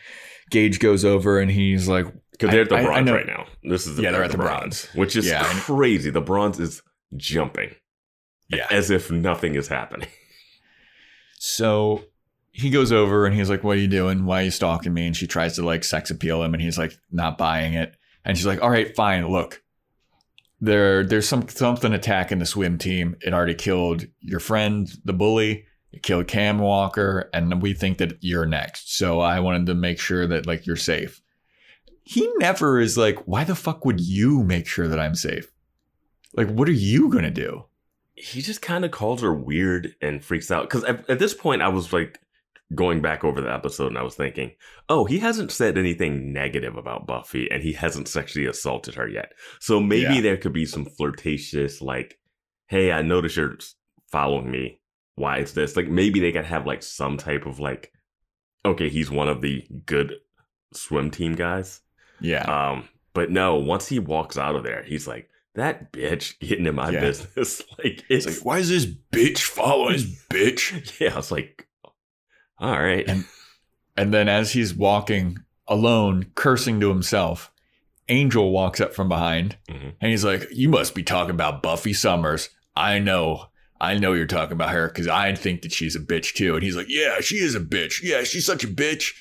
Gage 0.50 0.78
goes 0.78 1.04
over 1.04 1.38
and 1.38 1.50
he's 1.50 1.86
like, 1.88 2.06
Because 2.32 2.50
they're 2.50 2.62
at 2.62 2.68
the 2.70 2.76
I- 2.76 2.80
I 2.80 2.84
bronze 2.84 3.06
know- 3.06 3.14
right 3.14 3.26
now. 3.26 3.46
This 3.62 3.86
is 3.86 3.98
Yeah, 3.98 4.10
they're 4.12 4.24
at 4.24 4.30
the 4.32 4.38
bronze. 4.38 4.86
which 4.94 5.14
is 5.16 5.30
crazy. 5.64 6.10
The 6.10 6.20
bronze 6.20 6.58
is 6.58 6.80
jumping 7.16 7.74
"Yeah." 8.48 8.66
as 8.70 8.90
if 8.90 9.10
nothing 9.10 9.54
is 9.54 9.68
happening. 9.68 10.08
So 11.38 12.04
he 12.52 12.68
goes 12.68 12.92
over 12.92 13.24
and 13.26 13.34
he's 13.34 13.50
like, 13.50 13.64
What 13.64 13.78
are 13.78 13.80
you 13.80 13.88
doing? 13.88 14.26
Why 14.26 14.42
are 14.42 14.44
you 14.44 14.50
stalking 14.50 14.92
me? 14.92 15.06
And 15.06 15.16
she 15.16 15.26
tries 15.26 15.56
to 15.56 15.64
like 15.64 15.84
sex 15.84 16.10
appeal 16.10 16.42
him 16.42 16.54
and 16.54 16.62
he's 16.62 16.78
like 16.78 16.96
not 17.10 17.38
buying 17.38 17.74
it. 17.74 17.96
And 18.24 18.36
she's 18.36 18.46
like, 18.46 18.62
All 18.62 18.70
right, 18.70 18.94
fine, 18.94 19.26
look. 19.28 19.62
There 20.60 21.04
there's 21.04 21.26
some 21.26 21.48
something 21.48 21.92
attacking 21.92 22.38
the 22.38 22.46
swim 22.46 22.78
team. 22.78 23.16
It 23.20 23.34
already 23.34 23.54
killed 23.54 24.06
your 24.20 24.38
friend, 24.38 24.88
the 25.04 25.12
bully, 25.12 25.64
it 25.90 26.02
killed 26.02 26.28
Cam 26.28 26.58
Walker, 26.58 27.28
and 27.34 27.60
we 27.60 27.72
think 27.72 27.98
that 27.98 28.18
you're 28.20 28.46
next. 28.46 28.96
So 28.96 29.18
I 29.18 29.40
wanted 29.40 29.66
to 29.66 29.74
make 29.74 29.98
sure 29.98 30.26
that 30.28 30.46
like 30.46 30.66
you're 30.66 30.76
safe. 30.76 31.20
He 32.04 32.30
never 32.38 32.80
is 32.80 32.98
like, 32.98 33.26
why 33.26 33.44
the 33.44 33.54
fuck 33.54 33.84
would 33.84 34.00
you 34.00 34.42
make 34.42 34.66
sure 34.66 34.88
that 34.88 35.00
I'm 35.00 35.14
safe? 35.14 35.50
Like, 36.34 36.48
what 36.48 36.68
are 36.68 36.72
you 36.72 37.08
gonna 37.08 37.30
do? 37.30 37.64
he 38.14 38.40
just 38.40 38.62
kind 38.62 38.84
of 38.84 38.90
calls 38.90 39.22
her 39.22 39.34
weird 39.34 39.96
and 40.00 40.24
freaks 40.24 40.50
out 40.50 40.62
because 40.62 40.84
at, 40.84 41.08
at 41.10 41.18
this 41.18 41.34
point 41.34 41.62
i 41.62 41.68
was 41.68 41.92
like 41.92 42.20
going 42.74 43.00
back 43.02 43.24
over 43.24 43.40
the 43.40 43.52
episode 43.52 43.88
and 43.88 43.98
i 43.98 44.02
was 44.02 44.14
thinking 44.14 44.50
oh 44.88 45.04
he 45.04 45.18
hasn't 45.18 45.50
said 45.50 45.76
anything 45.76 46.32
negative 46.32 46.76
about 46.76 47.06
buffy 47.06 47.50
and 47.50 47.62
he 47.62 47.72
hasn't 47.72 48.08
sexually 48.08 48.46
assaulted 48.46 48.94
her 48.94 49.08
yet 49.08 49.32
so 49.60 49.80
maybe 49.80 50.14
Yeah. 50.14 50.20
there 50.20 50.36
could 50.36 50.52
be 50.52 50.64
some 50.66 50.84
flirtatious 50.86 51.80
like 51.82 52.18
hey 52.68 52.92
i 52.92 53.02
notice 53.02 53.36
you're 53.36 53.56
following 54.10 54.50
me 54.50 54.80
why 55.16 55.38
is 55.38 55.52
this 55.54 55.76
like 55.76 55.88
maybe 55.88 56.20
they 56.20 56.32
could 56.32 56.44
have 56.46 56.66
like 56.66 56.82
some 56.82 57.16
type 57.16 57.46
of 57.46 57.58
like 57.60 57.92
okay 58.64 58.88
he's 58.88 59.10
one 59.10 59.28
of 59.28 59.40
the 59.42 59.66
good 59.86 60.14
swim 60.72 61.10
team 61.10 61.34
guys 61.34 61.80
Yeah. 62.20 62.44
um 62.44 62.88
but 63.12 63.30
no 63.30 63.56
once 63.56 63.86
he 63.88 63.98
walks 63.98 64.38
out 64.38 64.56
of 64.56 64.62
there 64.64 64.82
he's 64.84 65.06
like 65.06 65.28
that 65.54 65.92
bitch 65.92 66.38
getting 66.38 66.64
in 66.66 66.74
my 66.74 66.88
Yeah. 66.90 67.00
business 67.00 67.62
like 67.78 68.04
it's, 68.08 68.26
It's 68.26 68.38
like, 68.38 68.46
why 68.46 68.58
is 68.58 68.70
this 68.70 68.86
bitch 68.86 69.40
following 69.40 69.96
this 69.96 70.24
bitch? 70.30 70.98
yeah, 71.00 71.12
I 71.12 71.16
was 71.16 71.30
like, 71.30 71.68
all 72.62 72.80
right. 72.80 73.04
And- 73.06 73.24
And 73.94 74.14
then 74.14 74.26
as 74.26 74.52
he's 74.52 74.72
walking 74.72 75.36
alone, 75.68 76.26
cursing 76.34 76.80
to 76.80 76.88
himself, 76.88 77.50
Angel 78.08 78.50
walks 78.50 78.80
up 78.80 78.94
from 78.94 79.08
behind 79.08 79.56
Mhm. 79.68 79.92
and 80.00 80.10
he's 80.10 80.24
like, 80.24 80.46
You 80.50 80.70
must 80.70 80.94
be 80.94 81.02
talking 81.02 81.34
about 81.34 81.62
Buffy 81.62 81.92
Summers. 81.92 82.48
I 82.74 82.98
know. 82.98 83.50
I 83.82 83.98
know 83.98 84.14
you're 84.14 84.26
talking 84.26 84.52
about 84.54 84.70
her 84.70 84.88
because 84.88 85.08
I 85.08 85.34
think 85.34 85.60
that 85.62 85.72
she's 85.72 85.94
a 85.94 86.00
bitch 86.00 86.32
too. 86.34 86.54
And 86.54 86.62
he's 86.64 86.74
like, 86.76 86.86
Yeah, 86.88 87.20
she 87.20 87.36
is 87.36 87.54
a 87.54 87.60
bitch. 87.60 88.00
Yeah, 88.02 88.22
she's 88.22 88.46
such 88.46 88.64
a 88.64 88.68
bitch. 88.68 89.12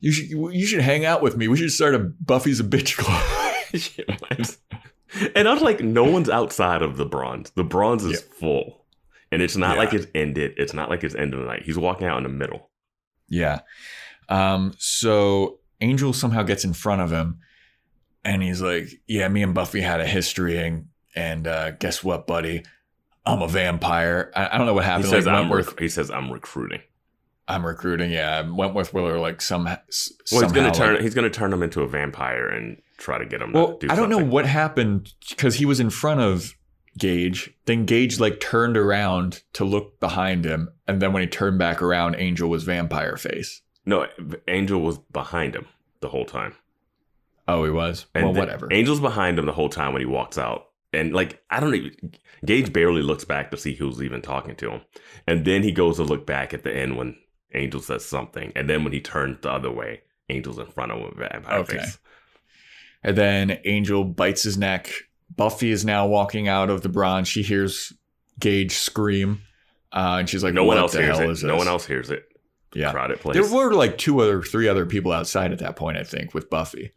You 0.00 0.12
should 0.12 0.28
you 0.28 0.66
should 0.66 0.82
hang 0.82 1.06
out 1.06 1.22
with 1.22 1.36
me. 1.38 1.48
We 1.48 1.56
should 1.56 1.72
start 1.72 1.94
a 1.94 1.98
Buffy's 2.00 2.60
a 2.60 2.64
bitch 2.64 2.96
club. 2.98 3.24
and 5.34 5.48
I 5.48 5.52
was 5.52 5.62
like, 5.62 5.80
no 5.80 6.04
one's 6.04 6.28
outside 6.28 6.82
of 6.82 6.96
the 6.96 7.06
bronze. 7.06 7.50
The 7.52 7.64
bronze 7.64 8.04
is 8.04 8.20
full. 8.20 8.84
And 9.32 9.42
it's 9.42 9.56
not 9.56 9.72
Yeah. 9.76 9.82
like 9.82 9.94
it's 9.94 10.06
ended. 10.14 10.54
It's 10.58 10.74
not 10.74 10.90
like 10.90 11.02
it's 11.04 11.14
end 11.14 11.34
of 11.34 11.40
the 11.40 11.46
night. 11.46 11.62
He's 11.64 11.78
walking 11.78 12.06
out 12.06 12.18
in 12.18 12.22
the 12.24 12.28
middle. 12.28 12.67
Yeah. 13.28 13.60
Um, 14.28 14.74
so 14.78 15.58
Angel 15.80 16.12
somehow 16.12 16.42
gets 16.42 16.64
in 16.64 16.72
front 16.74 17.02
of 17.02 17.10
him 17.10 17.38
and 18.24 18.42
he's 18.42 18.60
like, 18.60 18.88
Yeah, 19.06 19.28
me 19.28 19.42
and 19.42 19.54
Buffy 19.54 19.80
had 19.80 20.00
a 20.00 20.06
history 20.06 20.58
and 20.58 20.88
and 21.14 21.46
uh, 21.46 21.70
guess 21.72 22.04
what, 22.04 22.26
buddy? 22.26 22.64
I'm 23.26 23.42
a 23.42 23.48
vampire. 23.48 24.32
I, 24.34 24.50
I 24.54 24.58
don't 24.58 24.66
know 24.66 24.74
what 24.74 24.84
happened. 24.84 25.06
He 25.06 25.10
says, 25.10 25.26
like 25.26 25.34
I'm 25.34 25.52
rec- 25.52 25.78
he 25.80 25.88
says, 25.88 26.10
I'm 26.10 26.30
recruiting. 26.32 26.80
I'm 27.46 27.64
recruiting. 27.64 28.10
Yeah, 28.12 28.48
Wentworth 28.48 28.92
Miller 28.94 29.18
like 29.18 29.40
some. 29.40 29.64
Well, 29.64 29.78
he's 30.30 30.52
gonna 30.52 30.70
turn. 30.72 30.94
like- 30.94 31.02
he's 31.02 31.14
gonna 31.14 31.30
turn 31.30 31.52
him 31.52 31.62
into 31.62 31.82
a 31.82 31.88
vampire 31.88 32.46
and 32.48 32.80
try 32.98 33.18
to 33.18 33.24
get 33.26 33.40
him. 33.40 33.52
well, 33.52 33.76
to 33.78 33.86
do 33.86 33.92
I 33.92 33.96
don't 33.96 34.10
know 34.10 34.22
what 34.22 34.44
happened 34.46 35.12
because 35.28 35.54
he 35.56 35.64
was 35.64 35.80
in 35.80 35.88
front 35.90 36.20
of 36.20 36.54
Gage. 36.98 37.50
Then 37.64 37.86
Gage 37.86 38.20
like 38.20 38.40
turned 38.40 38.76
around 38.76 39.42
to 39.54 39.64
look 39.64 39.98
behind 40.00 40.44
him, 40.44 40.68
and 40.88 41.00
then 41.00 41.12
when 41.12 41.22
he 41.22 41.28
turned 41.28 41.58
back 41.58 41.80
around, 41.82 42.16
Angel 42.16 42.48
was 42.48 42.64
vampire 42.64 43.16
face. 43.16 43.62
No, 43.86 44.06
Angel 44.48 44.80
was 44.80 44.98
behind 44.98 45.54
him 45.54 45.66
the 46.00 46.08
whole 46.08 46.24
time. 46.24 46.54
Oh, 47.46 47.64
he 47.64 47.70
was. 47.70 48.06
And 48.14 48.24
well, 48.24 48.34
whatever. 48.34 48.72
Angel's 48.72 49.00
behind 49.00 49.38
him 49.38 49.46
the 49.46 49.52
whole 49.52 49.68
time 49.68 49.92
when 49.92 50.02
he 50.02 50.06
walks 50.06 50.36
out. 50.36 50.66
And 50.92 51.12
like, 51.12 51.42
I 51.50 51.60
don't 51.60 51.74
even, 51.74 52.12
Gage 52.44 52.72
barely 52.72 53.02
looks 53.02 53.24
back 53.24 53.50
to 53.50 53.56
see 53.56 53.74
who's 53.74 54.02
even 54.02 54.20
talking 54.20 54.56
to 54.56 54.70
him. 54.70 54.80
And 55.26 55.44
then 55.44 55.62
he 55.62 55.72
goes 55.72 55.96
to 55.96 56.04
look 56.04 56.26
back 56.26 56.52
at 56.52 56.64
the 56.64 56.74
end 56.74 56.96
when 56.96 57.16
Angel 57.54 57.80
says 57.80 58.04
something. 58.04 58.52
And 58.56 58.68
then 58.68 58.84
when 58.84 58.92
he 58.92 59.00
turns 59.00 59.38
the 59.40 59.50
other 59.50 59.70
way, 59.70 60.02
Angel's 60.28 60.58
in 60.58 60.66
front 60.66 60.92
of 60.92 60.98
him 60.98 61.14
vampire 61.16 61.58
Okay. 61.60 61.78
face. 61.78 61.98
And 63.02 63.16
then 63.16 63.60
Angel 63.64 64.04
bites 64.04 64.42
his 64.42 64.58
neck 64.58 64.92
Buffy 65.34 65.70
is 65.70 65.84
now 65.84 66.06
walking 66.06 66.48
out 66.48 66.70
of 66.70 66.82
the 66.82 66.88
bronze. 66.88 67.28
She 67.28 67.42
hears 67.42 67.92
Gage 68.40 68.72
scream, 68.72 69.42
uh, 69.92 70.16
and 70.18 70.28
she's 70.28 70.44
like, 70.44 70.54
no 70.54 70.64
one 70.64 70.78
else 70.78 70.94
hears 70.94 71.42
it. 71.42 71.46
No 71.46 71.56
one 71.56 71.68
else 71.68 71.86
hears 71.86 72.10
it. 72.10 72.24
Yeah. 72.74 72.92
Crowded 72.92 73.20
place. 73.20 73.34
There 73.34 73.50
were 73.50 73.72
like 73.72 73.96
two 73.96 74.20
other, 74.20 74.42
three 74.42 74.68
other 74.68 74.84
people 74.84 75.12
outside 75.12 75.52
at 75.52 75.58
that 75.60 75.76
point. 75.76 75.96
I 75.96 76.04
think 76.04 76.34
with 76.34 76.50
Buffy. 76.50 76.92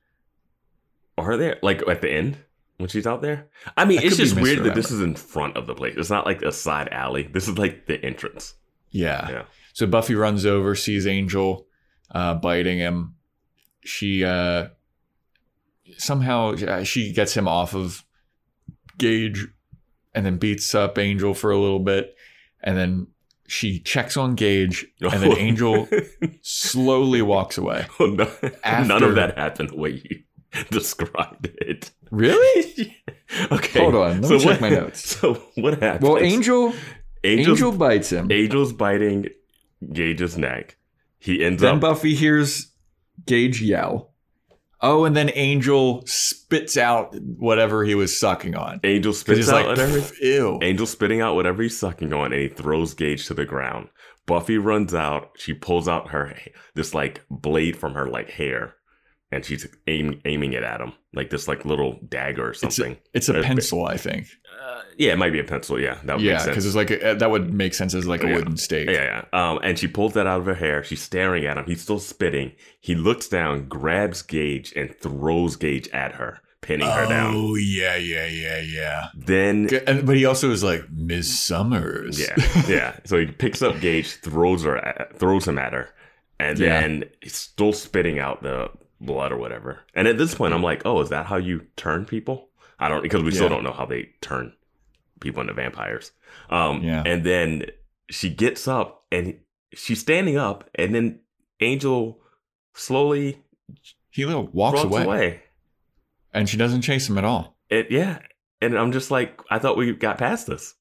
Are 1.17 1.37
there 1.37 1.59
like 1.61 1.87
at 1.87 2.01
the 2.01 2.11
end 2.11 2.37
when 2.77 2.89
she's 2.89 3.07
out 3.07 3.21
there? 3.21 3.47
I 3.77 3.85
mean, 3.85 3.99
I 3.99 4.03
it's 4.03 4.17
just 4.17 4.39
weird 4.39 4.63
that 4.63 4.75
this 4.75 4.91
is 4.91 5.01
in 5.01 5.15
front 5.15 5.55
of 5.55 5.67
the 5.67 5.75
place. 5.75 5.95
It's 5.97 6.09
not 6.09 6.25
like 6.25 6.41
a 6.41 6.51
side 6.51 6.89
alley. 6.89 7.23
This 7.23 7.47
is 7.47 7.57
like 7.57 7.85
the 7.85 8.03
entrance. 8.03 8.55
Yeah. 8.89 9.29
Yeah. 9.29 9.43
So 9.73 9.87
Buffy 9.87 10.15
runs 10.15 10.45
over, 10.45 10.75
sees 10.75 11.07
Angel 11.07 11.67
uh, 12.13 12.35
biting 12.35 12.79
him. 12.79 13.15
She 13.83 14.25
uh, 14.25 14.67
somehow 15.97 16.53
uh, 16.55 16.83
she 16.83 17.13
gets 17.13 17.33
him 17.33 17.47
off 17.47 17.73
of 17.73 18.03
Gage, 18.97 19.47
and 20.13 20.25
then 20.25 20.37
beats 20.37 20.75
up 20.75 20.97
Angel 20.97 21.33
for 21.33 21.51
a 21.51 21.57
little 21.57 21.79
bit, 21.79 22.15
and 22.64 22.78
then 22.78 23.07
she 23.47 23.80
checks 23.80 24.16
on 24.16 24.36
Gage, 24.36 24.86
and 25.01 25.22
then 25.22 25.32
oh. 25.32 25.38
Angel 25.38 25.88
slowly 26.41 27.22
walks 27.22 27.57
away. 27.57 27.86
Oh, 27.99 28.05
no, 28.07 28.32
none 28.64 29.03
of 29.03 29.16
that 29.16 29.38
happened 29.38 29.70
the 29.70 29.78
way 29.78 30.01
you 30.03 30.64
described 30.70 31.49
it. 31.59 31.91
Really? 32.09 32.97
okay. 33.51 33.80
Hold 33.80 33.95
on, 33.95 34.22
let 34.22 34.32
me 34.32 34.39
check 34.39 34.62
my 34.62 34.70
notes. 34.70 35.18
So 35.18 35.36
what 35.55 35.82
happens? 35.82 36.03
Well, 36.03 36.18
Angel 36.18 36.74
Angel's, 37.24 37.49
Angel 37.49 37.72
bites 37.72 38.12
him. 38.12 38.32
Angel's 38.32 38.74
biting 38.74 39.28
Gage's 39.91 40.38
neck. 40.38 40.78
He 41.20 41.43
ends 41.43 41.62
Then 41.62 41.76
up. 41.76 41.82
Then 41.82 41.91
Buffy 41.91 42.16
hears 42.16 42.72
Gage 43.26 43.62
yell. 43.62 44.11
Oh, 44.82 45.05
and 45.05 45.15
then 45.15 45.29
Angel 45.36 46.03
spits 46.07 46.75
out 46.75 47.15
whatever 47.15 47.84
he 47.84 47.93
was 47.93 48.19
sucking 48.19 48.55
on. 48.55 48.79
Angel 48.84 49.13
spits 49.13 49.47
out 49.47 49.53
like, 49.53 49.67
whatever. 49.67 50.01
Ew. 50.21 50.59
Angel 50.61 50.88
spitting 50.88 51.21
out 51.21 51.36
whatever 51.36 51.61
he's 51.61 51.77
sucking 51.77 52.13
on, 52.13 52.34
and 52.34 52.41
he 52.41 52.47
throws 52.47 52.93
Gage 52.93 53.27
to 53.27 53.34
the 53.34 53.45
ground. 53.45 53.89
Buffy 54.25 54.57
runs 54.57 54.93
out. 54.93 55.32
She 55.38 55.53
pulls 55.53 55.88
out 55.88 56.09
her 56.09 56.36
this 56.73 56.93
like 56.93 57.21
blade 57.29 57.77
from 57.77 57.93
her 57.93 58.07
like 58.07 58.29
hair, 58.29 58.75
and 59.32 59.45
she's 59.45 59.65
aim, 59.88 60.19
aiming 60.25 60.53
it 60.53 60.63
at 60.63 60.82
him 60.82 60.93
like 61.13 61.29
this 61.29 61.47
like 61.47 61.65
little 61.65 61.99
dagger 62.09 62.47
or 62.47 62.49
It's 62.51 62.63
a, 62.63 62.71
something. 62.71 62.97
it's 63.13 63.29
a 63.29 63.39
Uh, 63.39 63.43
pencil, 63.43 63.86
I 63.86 63.97
think. 63.97 64.27
Uh, 64.63 64.82
yeah, 64.97 65.13
it 65.13 65.17
might 65.17 65.32
be 65.32 65.39
a 65.39 65.43
pencil. 65.43 65.79
Yeah, 65.79 65.97
that 66.05 66.17
would 66.17 66.25
Yeah, 66.25 66.45
because 66.45 66.65
it's 66.65 66.75
like 66.75 66.91
a, 66.91 67.15
that 67.15 67.32
would 67.32 67.53
make 67.53 67.73
sense 67.73 67.93
as 67.93 68.05
like 68.07 68.23
a 68.23 68.27
Yeah. 68.27 68.36
wooden 68.36 68.57
stake. 68.57 68.89
Yeah, 68.89 69.23
yeah. 69.34 69.49
Um, 69.51 69.59
and 69.63 69.77
she 69.79 69.88
pulls 69.88 70.13
that 70.13 70.27
out 70.27 70.39
of 70.41 70.45
her 70.45 70.53
hair. 70.55 70.84
She's 70.84 71.01
staring 71.01 71.45
at 71.45 71.57
him. 71.57 71.65
He's 71.65 71.82
still 71.82 71.99
spitting. 71.99 72.51
He 72.79 72.95
looks 72.95 73.27
down, 73.27 73.67
grabs 73.67 74.21
Gage, 74.21 74.73
and 74.75 74.93
throws 74.95 75.55
Gage 75.55 75.88
at 75.89 76.13
her, 76.13 76.39
pinning 76.61 76.88
her 76.88 77.07
down. 77.07 77.34
Oh 77.36 77.55
yeah, 77.55 77.95
yeah, 77.95 78.27
yeah, 78.27 78.59
yeah. 78.61 79.07
Then, 79.15 79.69
and- 79.88 80.05
But 80.05 80.15
he 80.17 80.25
also 80.25 80.51
is 80.51 80.63
like 80.63 80.84
Miss 80.91 81.43
Summers. 81.43 82.19
yeah, 82.19 82.36
yeah. 82.67 82.95
So 83.05 83.17
he 83.19 83.25
picks 83.27 83.61
up 83.61 83.79
Gage, 83.79 84.15
throws 84.15 84.63
her, 84.63 84.77
at, 84.77 85.17
throws 85.17 85.47
him 85.47 85.57
at 85.57 85.73
her, 85.73 85.89
and 86.39 86.59
Yeah. 86.59 86.82
then 86.82 87.03
he's 87.21 87.36
still 87.36 87.73
spitting 87.73 88.19
out 88.19 88.43
the 88.43 88.69
blood 89.02 89.32
or 89.32 89.38
whatever. 89.38 89.80
And 89.93 90.08
at 90.08 90.18
this 90.18 90.34
point, 90.36 90.54
I'm 90.54 90.64
like, 90.64 90.84
oh, 90.86 91.02
is 91.02 91.10
that 91.10 91.26
how 91.26 91.36
you 91.38 91.68
turn 91.76 92.06
people? 92.06 92.49
I 92.80 92.88
don't 92.88 93.02
because 93.04 93.24
we 93.24 93.32
still 93.32 93.49
don't 93.49 93.64
know 93.64 93.74
how 93.74 93.86
they 93.86 94.10
turn 94.22 94.54
people 95.20 95.41
into 95.41 95.54
vampires. 95.54 96.12
Um, 96.49 96.84
Yeah. 96.84 97.04
and 97.06 97.24
then 97.26 97.66
she 98.10 98.30
gets 98.30 98.68
up 98.68 99.06
and 99.12 99.39
she's 99.74 99.99
standing 99.99 100.38
up, 100.38 100.70
and 100.76 100.93
then 100.95 101.20
Angel 101.60 102.22
slowly 102.74 103.38
he 104.10 104.26
little 104.26 104.47
walks 104.47 104.78
walks 104.84 104.86
away, 104.86 105.04
away. 105.04 105.41
and 106.34 106.49
she 106.49 106.58
doesn't 106.58 106.82
chase 106.82 107.10
him 107.10 107.18
at 107.18 107.24
all. 107.24 107.58
It, 107.70 107.91
yeah, 107.91 108.20
and 108.62 108.78
I'm 108.78 108.91
just 108.91 109.12
like, 109.12 109.39
I 109.49 109.60
thought 109.60 109.78
we 109.78 109.93
got 109.93 110.18
past 110.18 110.47
this. 110.47 110.74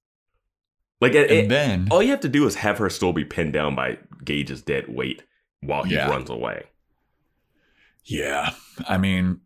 Like, 1.00 1.12
it, 1.14 1.30
And 1.30 1.40
it- 1.40 1.48
then 1.48 1.88
all 1.90 2.02
you 2.02 2.10
have 2.10 2.20
to 2.20 2.28
do 2.28 2.46
is 2.46 2.56
have 2.56 2.78
her 2.78 2.90
still 2.90 3.12
be 3.12 3.24
pinned 3.24 3.52
down 3.52 3.74
by 3.74 3.98
Gage's 4.24 4.62
dead 4.62 4.86
weight 4.88 5.22
while 5.60 5.84
he 5.84 5.94
Yeah. 5.94 6.08
runs 6.10 6.28
away. 6.30 6.64
Yeah. 8.04 8.50
I 8.88 8.98
mean, 8.98 9.40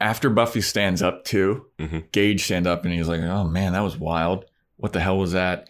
after 0.00 0.30
Buffy 0.30 0.60
stands 0.60 1.02
up 1.02 1.24
too, 1.24 1.66
Mhm. 1.78 2.10
Gage 2.12 2.44
stands 2.44 2.66
up 2.68 2.84
and 2.84 2.94
he's 2.94 3.08
like, 3.08 3.20
"Oh 3.20 3.44
man, 3.44 3.72
that 3.74 3.80
was 3.82 3.96
wild. 3.98 4.44
What 4.76 4.92
the 4.92 5.00
hell 5.00 5.18
was 5.18 5.32
that?" 5.32 5.68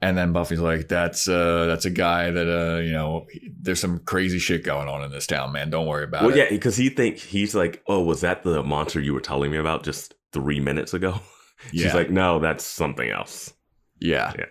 And 0.00 0.16
then 0.18 0.32
Buffy's 0.32 0.60
like, 0.60 0.88
"That's 0.88 1.28
uh, 1.28 1.66
that's 1.66 1.84
a 1.84 1.90
guy 1.90 2.30
that 2.30 2.46
uh, 2.48 2.80
you 2.80 2.92
know, 2.92 3.26
there's 3.60 3.80
some 3.80 4.00
crazy 4.00 4.38
shit 4.38 4.64
going 4.64 4.88
on 4.88 5.02
in 5.02 5.10
this 5.10 5.26
town, 5.26 5.52
man. 5.52 5.70
Don't 5.70 5.86
worry 5.86 6.04
about 6.04 6.22
Well, 6.22 6.30
it." 6.30 6.34
Well, 6.36 6.44
yeah, 6.44 6.50
because 6.50 6.76
he 6.76 6.88
think 6.88 7.16
he's 7.18 7.54
like, 7.54 7.82
oh, 7.86 8.02
was 8.02 8.20
that 8.20 8.42
the 8.42 8.62
monster 8.62 9.00
you 9.00 9.14
were 9.14 9.20
telling 9.20 9.50
me 9.50 9.56
about 9.58 9.82
just 9.84 10.14
three 10.32 10.60
minutes 10.60 10.92
ago? 10.94 11.20
She's 11.70 11.84
yeah, 11.84 11.94
like, 11.94 12.10
no, 12.10 12.40
that's 12.40 12.64
something 12.64 13.08
else. 13.08 13.52
yeah, 14.00 14.32
Yeah. 14.36 14.46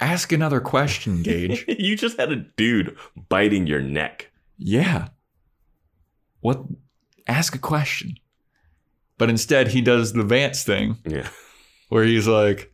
Ask 0.00 0.32
another 0.32 0.60
question, 0.60 1.22
Gage. 1.22 1.66
you 1.78 1.94
just 1.94 2.16
had 2.18 2.32
a 2.32 2.36
dude 2.36 2.96
biting 3.28 3.66
your 3.66 3.82
neck. 3.82 4.30
yeah. 4.56 5.08
What? 6.40 6.62
Ask 7.26 7.54
a 7.54 7.58
question. 7.58 8.14
But 9.18 9.28
instead, 9.30 9.68
he 9.68 9.80
does 9.80 10.12
the 10.12 10.22
Vance 10.22 10.62
thing 10.64 10.96
Yeah. 11.06 11.28
where 11.90 12.04
he's 12.04 12.26
like, 12.26 12.72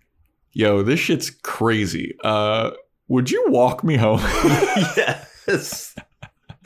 "Yo, 0.53 0.83
this 0.83 1.01
shit's 1.01 1.31
crazy. 1.31 2.17
Uh, 2.23 2.71
would 3.09 3.31
you 3.31 3.45
walk 3.49 3.83
me 3.85 3.97
home?" 3.97 4.21
yes. 4.97 5.95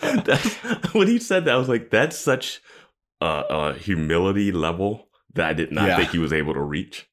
That's, 0.00 0.54
when 0.94 1.08
he 1.08 1.18
said 1.18 1.44
that, 1.44 1.54
I 1.54 1.58
was 1.58 1.68
like, 1.68 1.90
that's 1.90 2.18
such 2.18 2.60
a, 3.20 3.26
a 3.50 3.74
humility 3.74 4.50
level 4.52 5.08
that 5.34 5.46
I 5.48 5.52
did 5.52 5.72
not 5.72 5.88
Yeah. 5.88 5.96
think 5.96 6.10
he 6.10 6.18
was 6.18 6.32
able 6.32 6.54
to 6.54 6.60
reach. 6.62 7.06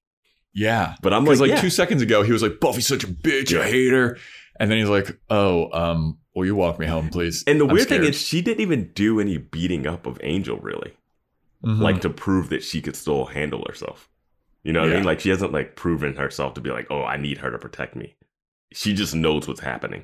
yeah. 0.54 0.96
But 1.02 1.14
I'm 1.14 1.26
like, 1.26 1.40
like, 1.40 1.50
yeah. 1.52 1.62
two 1.62 1.70
seconds 1.70 2.02
ago, 2.02 2.24
he 2.24 2.32
was 2.32 2.42
like, 2.42 2.60
"Buffy's 2.60 2.88
such 2.88 3.04
a 3.04 3.08
bitch. 3.08 3.52
Yeah. 3.52 3.62
I 3.62 3.70
hate 3.70 3.92
her," 3.92 4.18
and 4.60 4.70
then 4.70 4.78
he's 4.78 4.90
like, 4.90 5.20
"Oh, 5.30 5.70
um, 5.72 6.18
will 6.36 6.46
you 6.46 6.56
walk 6.56 6.80
me 6.80 6.86
home, 6.86 7.10
please?" 7.10 7.44
and 7.48 7.60
the 7.60 7.66
I'm 7.66 7.74
weird 7.74 7.90
thing 7.90 8.04
is, 8.04 8.20
she 8.20 8.42
didn't 8.42 8.62
even 8.62 8.92
do 8.94 9.20
any 9.20 9.38
beating 9.38 9.88
up 9.88 10.06
of 10.06 10.20
Angel, 10.24 10.58
really. 10.58 10.94
Mhm. 11.66 11.82
like 11.82 12.02
to 12.02 12.10
prove 12.10 12.50
that 12.50 12.64
she 12.64 12.82
could 12.82 12.96
still 12.96 13.26
handle 13.26 13.66
herself. 13.68 14.10
You 14.64 14.74
know 14.74 14.82
what 14.82 14.92
I 14.92 14.96
mean? 14.96 15.04
Like 15.06 15.20
she 15.20 15.30
hasn't 15.30 15.54
like 15.54 15.76
proven 15.76 16.16
herself 16.16 16.54
to 16.54 16.62
be 16.62 16.70
like, 16.70 16.88
oh, 16.92 17.04
I 17.04 17.18
need 17.18 17.40
her 17.40 17.50
to 17.50 17.58
protect 17.58 17.96
me. 17.96 18.16
She 18.74 18.94
just 18.94 19.16
knows 19.16 19.48
what's 19.48 19.62
happening. 19.62 20.04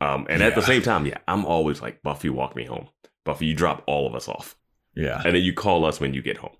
Um, 0.00 0.26
and 0.28 0.42
at 0.42 0.54
the 0.54 0.62
same 0.62 0.82
time, 0.82 1.06
yeah, 1.06 1.18
I'm 1.26 1.44
always 1.44 1.80
like, 1.82 2.02
Buffy, 2.02 2.28
walk 2.28 2.54
me 2.54 2.64
home. 2.64 2.88
Buffy, 3.24 3.46
you 3.46 3.54
drop 3.54 3.82
all 3.86 4.06
of 4.06 4.14
us 4.14 4.28
off, 4.28 4.56
yeah. 4.94 5.22
and 5.24 5.34
then 5.34 5.42
you 5.42 5.54
call 5.54 5.84
us 5.84 5.98
when 6.00 6.12
you 6.12 6.22
get 6.22 6.36
home. 6.38 6.56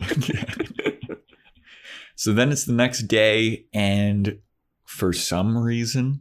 so 2.14 2.32
then 2.32 2.52
it's 2.52 2.64
the 2.64 2.72
next 2.72 3.02
day, 3.02 3.66
and 3.72 4.38
for 4.84 5.12
some 5.12 5.58
reason, 5.58 6.20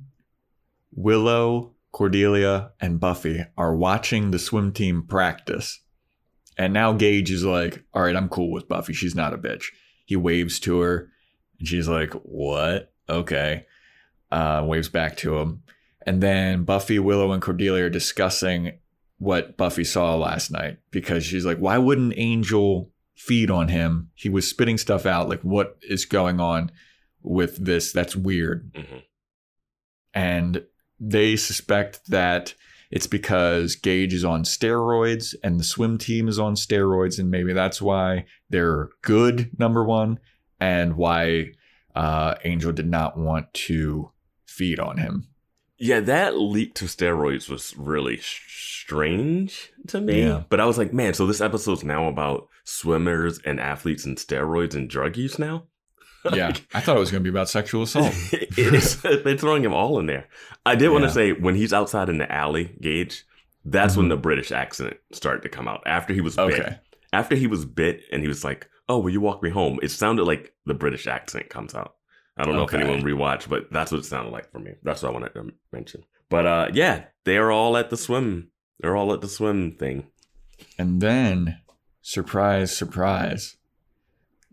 Willow, 0.95 1.75
Cordelia, 1.91 2.71
and 2.79 2.99
Buffy 2.99 3.45
are 3.57 3.75
watching 3.75 4.31
the 4.31 4.39
swim 4.39 4.71
team 4.71 5.03
practice. 5.03 5.81
And 6.57 6.73
now 6.73 6.93
Gage 6.93 7.31
is 7.31 7.43
like, 7.43 7.83
all 7.93 8.01
right, 8.03 8.15
I'm 8.15 8.29
cool 8.29 8.51
with 8.51 8.67
Buffy. 8.67 8.93
She's 8.93 9.15
not 9.15 9.33
a 9.33 9.37
bitch. 9.37 9.65
He 10.05 10.15
waves 10.15 10.59
to 10.61 10.79
her, 10.79 11.09
and 11.59 11.67
she's 11.67 11.87
like, 11.87 12.13
what? 12.23 12.93
Okay. 13.09 13.65
Uh, 14.31 14.63
waves 14.65 14.89
back 14.89 15.17
to 15.17 15.37
him. 15.37 15.63
And 16.05 16.21
then 16.21 16.63
Buffy, 16.63 16.99
Willow, 16.99 17.31
and 17.31 17.41
Cordelia 17.41 17.85
are 17.85 17.89
discussing 17.89 18.79
what 19.17 19.57
Buffy 19.57 19.83
saw 19.83 20.15
last 20.15 20.51
night 20.51 20.77
because 20.91 21.25
she's 21.25 21.45
like, 21.45 21.57
why 21.57 21.77
wouldn't 21.77 22.13
Angel 22.17 22.91
feed 23.15 23.49
on 23.49 23.69
him? 23.69 24.11
He 24.13 24.29
was 24.29 24.47
spitting 24.49 24.77
stuff 24.77 25.05
out. 25.05 25.29
Like, 25.29 25.41
what 25.41 25.77
is 25.81 26.05
going 26.05 26.39
on 26.39 26.71
with 27.21 27.63
this? 27.63 27.91
That's 27.91 28.15
weird. 28.15 28.71
Mhm. 28.73 29.03
And 30.13 30.63
they 31.05 31.35
suspect 31.35 32.07
that 32.07 32.55
it's 32.89 33.07
because 33.07 33.75
Gage 33.75 34.13
is 34.13 34.25
on 34.25 34.43
steroids 34.43 35.35
and 35.43 35.59
the 35.59 35.63
swim 35.63 35.97
team 35.97 36.27
is 36.27 36.39
on 36.39 36.55
steroids. 36.55 37.19
And 37.19 37.29
maybe 37.29 37.53
that's 37.53 37.81
why 37.81 38.25
they're 38.49 38.89
good, 39.01 39.51
number 39.59 39.83
one, 39.83 40.19
and 40.59 40.95
why 40.95 41.51
uh, 41.95 42.35
Angel 42.43 42.71
did 42.71 42.89
not 42.89 43.17
want 43.17 43.53
to 43.53 44.11
feed 44.45 44.79
on 44.79 44.97
him. 44.97 45.27
Yeah, 45.77 45.99
that 46.01 46.39
leap 46.39 46.73
to 46.75 46.85
steroids 46.85 47.49
was 47.49 47.75
really 47.77 48.17
sh- 48.17 48.81
strange 48.83 49.73
to 49.87 49.99
me. 49.99 50.23
Yeah. 50.23 50.43
But 50.47 50.61
I 50.61 50.65
was 50.65 50.77
like, 50.77 50.93
man, 50.93 51.13
so 51.13 51.27
this 51.27 51.41
episode's 51.41 51.83
now 51.83 52.07
about 52.07 52.47
swimmers 52.63 53.39
and 53.39 53.59
athletes 53.59 54.05
and 54.05 54.17
steroids 54.17 54.73
and 54.73 54.89
drug 54.89 55.17
use 55.17 55.37
now. 55.37 55.65
Yeah. 56.33 56.53
I 56.73 56.79
thought 56.81 56.97
it 56.97 56.99
was 56.99 57.11
going 57.11 57.23
to 57.23 57.29
be 57.29 57.33
about 57.33 57.49
sexual 57.49 57.83
assault. 57.87 58.13
it 58.33 58.73
is, 58.73 59.01
they're 59.01 59.37
throwing 59.37 59.63
him 59.63 59.73
all 59.73 59.99
in 59.99 60.05
there. 60.07 60.27
I 60.65 60.75
did 60.75 60.89
want 60.89 61.03
to 61.03 61.11
say 61.11 61.31
when 61.33 61.55
he's 61.55 61.73
outside 61.73 62.09
in 62.09 62.17
the 62.17 62.31
alley, 62.31 62.75
Gage, 62.81 63.25
that's 63.63 63.95
when 63.97 64.07
Mhm. 64.07 64.09
the 64.09 64.17
British 64.17 64.51
accent 64.51 64.97
started 65.11 65.41
to 65.43 65.49
come 65.49 65.67
out. 65.67 65.81
After 65.85 66.13
he 66.13 66.21
was 66.21 66.35
bit, 66.35 66.59
Okay. 66.59 66.77
after 67.13 67.35
he 67.35 67.47
was 67.47 67.65
bit, 67.65 68.01
and 68.11 68.21
he 68.21 68.27
was 68.27 68.43
like, 68.43 68.69
"Oh, 68.89 68.99
will 68.99 69.09
you 69.11 69.21
walk 69.21 69.41
me 69.43 69.49
home?" 69.49 69.79
It 69.83 69.89
sounded 69.91 70.23
like 70.25 70.53
the 70.65 70.73
British 70.73 71.07
accent 71.07 71.49
comes 71.49 71.73
out. 71.75 71.95
I 72.37 72.43
don't 72.43 72.55
know 72.55 72.63
Okay. 72.63 72.77
if 72.77 72.83
anyone 72.83 73.03
rewatched, 73.03 73.47
but 73.49 73.71
that's 73.71 73.91
what 73.91 73.99
it 73.99 74.05
sounded 74.05 74.31
like 74.31 74.51
for 74.51 74.59
me. 74.59 74.73
That's 74.83 75.01
what 75.03 75.09
I 75.09 75.13
wanted 75.13 75.33
to 75.35 75.51
mention. 75.71 76.03
But 76.29 76.45
uh, 76.45 76.67
yeah, 76.73 77.05
they're 77.23 77.51
all 77.51 77.77
at 77.77 77.89
the 77.89 77.97
swim. 77.97 78.49
They're 78.79 78.95
all 78.95 79.13
at 79.13 79.21
the 79.21 79.27
swim 79.29 79.71
thing. 79.77 80.07
And 80.77 81.01
then, 81.01 81.59
surprise, 82.01 82.75
surprise, 82.75 83.55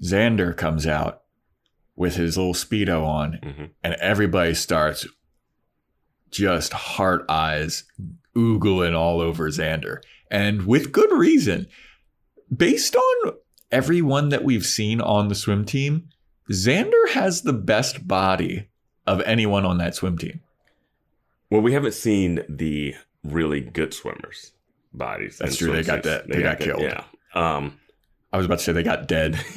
Xander 0.03 0.57
comes 0.57 0.87
out 0.87 1.22
with 1.97 2.17
his 2.17 2.37
little 2.37 2.55
Speedo 2.55 3.05
on, 3.05 3.39
Mhm. 3.43 3.71
and 3.83 3.95
everybody 3.95 4.55
starts 4.55 5.07
just 6.31 6.73
heart 6.73 7.25
eyes 7.29 7.85
oogling 8.35 8.95
all 8.97 9.21
over 9.21 9.49
Xander. 9.51 9.99
And 10.31 10.67
with 10.67 10.93
good 10.93 11.13
reason. 11.13 11.67
Based 12.55 12.97
on 12.97 13.33
everyone 13.71 14.31
that 14.31 14.43
we've 14.45 14.65
seen 14.65 15.01
on 15.01 15.29
the 15.29 15.35
swim 15.35 15.65
team, 15.65 16.09
Xander 16.51 17.11
has 17.11 17.43
the 17.43 17.53
best 17.53 18.09
body 18.09 18.69
of 19.07 19.21
anyone 19.23 19.65
on 19.67 19.79
that 19.79 19.95
swim 19.95 20.17
team. 20.19 20.41
Well, 21.51 21.61
we 21.61 21.73
haven't 21.75 21.95
seen 21.95 22.43
the 22.49 22.95
really 23.23 23.61
good 23.61 23.93
swimmers' 23.93 24.53
bodies. 24.95 25.37
That's 25.39 25.57
true, 25.57 25.73
they 25.73 25.83
got 25.83 26.03
that- 26.05 26.29
they 26.29 26.43
got 26.43 26.59
that- 26.59 26.65
killed. 26.65 26.81
Yeah. 26.83 27.05
Um, 27.35 27.79
I 28.33 28.37
was 28.39 28.47
about 28.47 28.59
to 28.61 28.65
say 28.65 28.73
they 28.73 28.83
got 28.83 29.07
dead. 29.09 29.35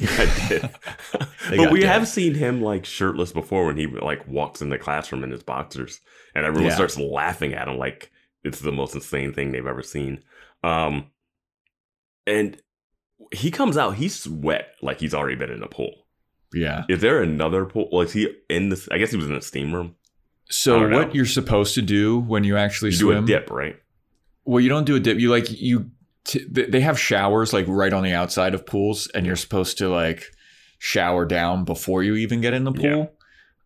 They 1.48 1.56
but 1.58 1.64
got 1.64 1.72
we 1.72 1.80
dead. 1.80 1.88
have 1.92 2.08
seen 2.08 2.34
him 2.34 2.60
like 2.60 2.84
shirtless 2.84 3.32
before 3.32 3.66
when 3.66 3.76
he 3.76 3.86
like 3.86 4.26
walks 4.26 4.60
in 4.60 4.68
the 4.68 4.78
classroom 4.78 5.22
in 5.22 5.30
his 5.30 5.42
boxers, 5.44 6.00
and 6.34 6.44
everyone 6.44 6.70
Yeah. 6.70 6.74
starts 6.74 6.98
laughing 6.98 7.54
at 7.54 7.68
him 7.68 7.78
like 7.78 8.10
it's 8.42 8.60
the 8.60 8.72
most 8.72 8.94
insane 8.94 9.32
thing 9.32 9.52
they've 9.52 9.66
ever 9.66 9.82
seen. 9.82 10.22
Um, 10.64 11.06
and 12.26 12.60
he 13.32 13.50
comes 13.50 13.76
out, 13.76 13.94
he's 13.94 14.28
wet, 14.28 14.70
like 14.82 15.00
he's 15.00 15.14
already 15.14 15.36
been 15.36 15.50
in 15.50 15.62
a 15.62 15.68
pool. 15.68 15.92
Yeah. 16.52 16.84
Is 16.88 17.00
there 17.00 17.22
another 17.22 17.64
pool? 17.64 17.88
Well, 17.92 18.02
is 18.02 18.12
he 18.12 18.34
in 18.50 18.68
this? 18.68 18.88
I 18.90 18.98
guess 18.98 19.10
he 19.10 19.16
was 19.16 19.26
in 19.26 19.34
a 19.34 19.42
steam 19.42 19.72
room. 19.74 19.94
So 20.48 20.80
don't 20.80 20.90
know. 20.90 20.98
what 20.98 21.14
you're 21.14 21.26
supposed 21.26 21.74
to 21.74 21.82
do 21.82 22.18
when 22.18 22.44
you 22.44 22.56
actually 22.56 22.90
You 22.90 22.96
swim? 22.98 23.24
do 23.26 23.34
a 23.34 23.38
dip, 23.40 23.50
right? 23.50 23.76
Well, 24.44 24.60
you 24.60 24.68
don't 24.68 24.84
do 24.84 24.94
a 24.96 25.00
dip. 25.00 25.18
You 25.18 25.30
like 25.30 25.46
you. 25.50 25.90
T- 26.26 26.44
they 26.48 26.80
have 26.80 26.98
showers 26.98 27.52
like 27.52 27.66
right 27.68 27.92
on 27.92 28.02
the 28.02 28.12
outside 28.12 28.54
of 28.54 28.66
pools, 28.66 29.06
and 29.14 29.24
you're 29.24 29.36
supposed 29.36 29.78
to 29.78 29.88
like 29.88 30.24
shower 30.78 31.24
down 31.24 31.64
before 31.64 32.02
you 32.02 32.16
even 32.16 32.40
get 32.40 32.52
in 32.54 32.64
the 32.64 32.72
pool. 32.72 33.12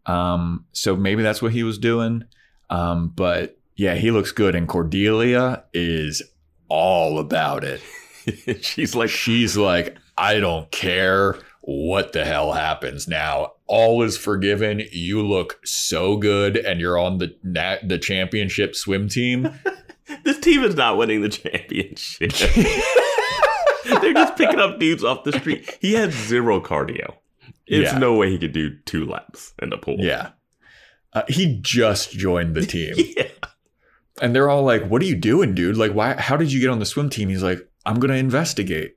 Um, 0.06 0.66
so 0.72 0.96
maybe 0.96 1.22
that's 1.22 1.42
what 1.42 1.52
he 1.52 1.62
was 1.62 1.78
doing. 1.78 2.24
Um, 2.68 3.12
but 3.14 3.58
yeah, 3.76 3.94
he 3.94 4.10
looks 4.10 4.32
good, 4.32 4.54
and 4.54 4.68
Cordelia 4.68 5.64
is 5.72 6.22
all 6.68 7.18
about 7.18 7.64
it. 7.64 7.80
She's 8.62 8.94
like, 8.94 9.10
She's 9.10 9.56
like, 9.56 9.96
I 10.18 10.38
don't 10.38 10.70
care 10.70 11.38
what 11.62 12.12
the 12.12 12.24
hell 12.24 12.52
happens 12.52 13.08
now. 13.08 13.52
All 13.66 14.02
is 14.02 14.16
forgiven. 14.18 14.82
You 14.92 15.26
look 15.26 15.60
so 15.64 16.16
good, 16.16 16.56
and 16.56 16.80
you're 16.80 16.98
on 16.98 17.18
the 17.18 17.34
na- 17.42 17.78
the 17.82 17.98
championship 17.98 18.74
swim 18.74 19.08
team. 19.08 19.48
this 20.24 20.38
team 20.38 20.62
is 20.64 20.74
not 20.74 20.96
winning 20.96 21.22
the 21.22 21.28
championship. 21.28 22.32
They're 24.00 24.12
just 24.14 24.36
picking 24.36 24.60
up 24.60 24.78
dudes 24.78 25.02
off 25.04 25.24
the 25.24 25.32
street. 25.32 25.78
He 25.80 25.94
has 25.94 26.12
zero 26.14 26.60
cardio. 26.60 27.14
It's 27.66 27.92
Yeah. 27.92 27.98
no 27.98 28.14
way 28.14 28.30
he 28.30 28.38
could 28.38 28.52
do 28.52 28.76
two 28.84 29.06
laps 29.06 29.54
in 29.62 29.70
the 29.70 29.78
pool. 29.78 29.96
Yeah. 29.98 30.30
Uh, 31.12 31.22
he 31.28 31.58
just 31.60 32.12
joined 32.12 32.54
the 32.54 32.64
team. 32.66 32.94
Yeah. 33.16 33.26
and 34.22 34.34
they're 34.34 34.48
all 34.50 34.62
like, 34.62 34.84
What 34.86 35.02
are 35.02 35.06
you 35.06 35.16
doing, 35.16 35.54
dude? 35.54 35.76
Like, 35.76 35.92
why 35.92 36.14
how 36.14 36.36
did 36.36 36.52
you 36.52 36.60
get 36.60 36.70
on 36.70 36.78
the 36.78 36.86
swim 36.86 37.10
team? 37.10 37.28
He's 37.28 37.42
like, 37.42 37.58
I'm 37.86 37.98
gonna 37.98 38.14
investigate. 38.14 38.96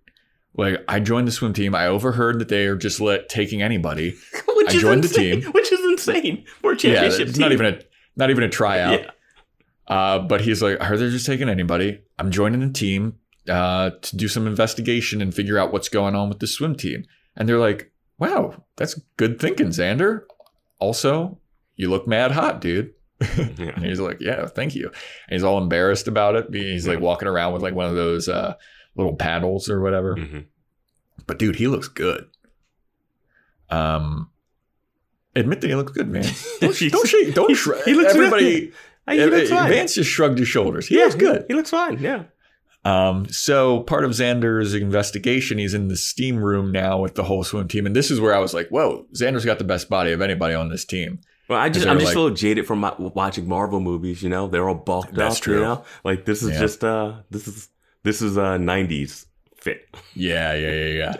Like, 0.56 0.84
I 0.88 1.00
joined 1.00 1.28
the 1.28 1.32
swim 1.32 1.54
team. 1.54 1.74
I 1.74 1.88
overheard 1.88 2.38
that 2.40 2.50
they 2.50 2.68
are 2.68 2.76
just 2.76 3.02
let 3.02 3.28
taking 3.30 3.62
anybody. 3.64 4.16
Which 4.56 4.70
I 4.70 4.76
is 4.76 4.82
joined 4.82 5.04
the 5.04 5.08
team. 5.08 5.42
Which 5.52 5.72
is 5.72 5.80
insane 5.86 6.46
Yeah, 6.64 6.76
championship 6.76 7.22
it's 7.30 7.34
team. 7.38 7.42
not 7.42 7.52
even 7.54 7.66
a 7.66 7.80
not 8.16 8.30
even 8.30 8.44
a 8.44 8.50
tryout. 8.50 9.00
Yeah. 9.02 9.10
Uh, 9.94 10.20
but 10.20 10.42
he's 10.42 10.62
like, 10.64 10.80
I 10.82 10.86
heard 10.86 11.00
they're 11.00 11.10
just 11.10 11.26
taking 11.26 11.50
anybody. 11.50 12.02
I'm 12.18 12.32
joining 12.32 12.62
the 12.62 12.72
team 12.74 13.20
uh, 13.48 13.92
to 14.02 14.16
do 14.16 14.28
some 14.28 14.48
investigation 14.48 15.22
and 15.22 15.34
figure 15.34 15.60
out 15.60 15.72
what's 15.74 15.90
going 15.90 16.16
on 16.16 16.30
with 16.30 16.40
the 16.40 16.48
swim 16.48 16.76
team. 16.76 17.04
And 17.36 17.48
they're 17.48 17.60
like, 17.60 17.92
Wow, 18.18 18.64
that's 18.78 19.00
good 19.18 19.40
thinking, 19.40 19.68
Xander. 19.68 20.22
Also, 20.80 21.38
you 21.76 21.90
look 21.90 22.08
mad 22.08 22.32
hot, 22.32 22.62
dude. 22.62 22.94
Yeah. 23.38 23.72
And 23.76 23.86
he's 23.86 24.00
like, 24.00 24.18
"Yeah, 24.20 24.46
thank 24.48 24.76
you." 24.76 24.88
And 24.88 25.36
he's 25.36 25.44
all 25.44 25.58
embarrassed 25.58 26.08
about 26.08 26.36
it. 26.36 26.48
He's 26.52 26.88
like 26.88 27.00
Yeah. 27.00 27.06
walking 27.06 27.28
around 27.28 27.54
with 27.54 27.62
like 27.62 27.74
one 27.74 27.86
of 27.88 27.96
those 27.96 28.28
uh, 28.28 28.56
little 28.96 29.16
paddles 29.16 29.70
or 29.70 29.80
whatever. 29.82 30.16
Mhm. 30.18 30.46
But 31.28 31.40
dude, 31.40 31.56
he 31.56 31.68
looks 31.68 31.88
good. 31.88 32.26
Um, 33.70 34.30
admit 35.36 35.62
that 35.62 35.68
he 35.70 35.76
looks 35.76 35.92
good, 35.94 36.10
man. 36.10 36.24
Don't, 36.62 36.78
don't 36.92 37.08
shake. 37.08 37.34
Don't 37.34 37.50
he- 37.50 37.56
shrug. 37.56 37.84
he 37.84 37.94
looks 37.94 38.14
Everybody, 38.14 38.72
Hey, 39.08 39.18
he 39.20 39.26
looks 39.26 39.50
fine. 39.50 39.70
Vance 39.70 39.96
just 39.96 40.10
shrugged 40.10 40.40
his 40.40 40.48
shoulders. 40.48 40.88
He 40.88 40.98
yeah, 40.98 41.04
looks 41.04 41.16
good. 41.16 41.46
He 41.48 41.54
looks 41.54 41.70
fine. 41.70 42.00
Yeah. 42.00 42.24
Um, 42.86 43.28
so 43.30 43.82
part 43.82 44.04
of 44.04 44.12
Xander's 44.12 44.74
investigation, 44.74 45.58
he's 45.58 45.74
in 45.74 45.88
the 45.88 45.96
steam 45.96 46.38
room 46.44 46.72
now 46.72 47.00
with 47.00 47.16
the 47.16 47.24
whole 47.24 47.44
swim 47.44 47.68
team, 47.68 47.86
and 47.86 47.96
this 47.96 48.12
is 48.12 48.20
where 48.20 48.34
I 48.36 48.40
was 48.40 48.54
like, 48.54 48.68
"Whoa, 48.70 49.06
Xander's 49.14 49.46
got 49.46 49.58
the 49.58 49.64
best 49.64 49.90
body 49.90 50.12
of 50.12 50.22
anybody 50.22 50.54
on 50.54 50.70
this 50.70 50.84
team." 50.84 51.20
Well, 51.50 51.60
I 51.60 51.70
just 51.70 51.86
I'm 51.88 51.98
just 51.98 52.08
like- 52.08 52.16
a 52.16 52.20
little 52.20 52.36
jaded 52.36 52.66
from 52.68 52.80
my, 52.80 52.94
watching 52.98 53.48
Marvel 53.48 53.80
movies. 53.80 54.22
You 54.24 54.30
know, 54.30 54.48
they're 54.48 54.68
all 54.68 54.76
bulked 54.76 55.14
That's 55.14 55.38
up. 55.38 55.42
true. 55.44 55.56
You 55.56 55.62
know, 55.62 55.84
like 56.04 56.26
this 56.26 56.44
is 56.44 56.52
Yeah. 56.52 56.60
just 56.60 56.84
uh 56.84 57.14
this 57.30 57.48
is 57.48 57.70
this 58.04 58.22
is 58.22 58.38
uh 58.38 58.58
'90s 58.58 59.26
fit. 59.58 59.88
Yeah, 60.14 60.54
yeah, 60.54 60.72
yeah, 60.72 61.16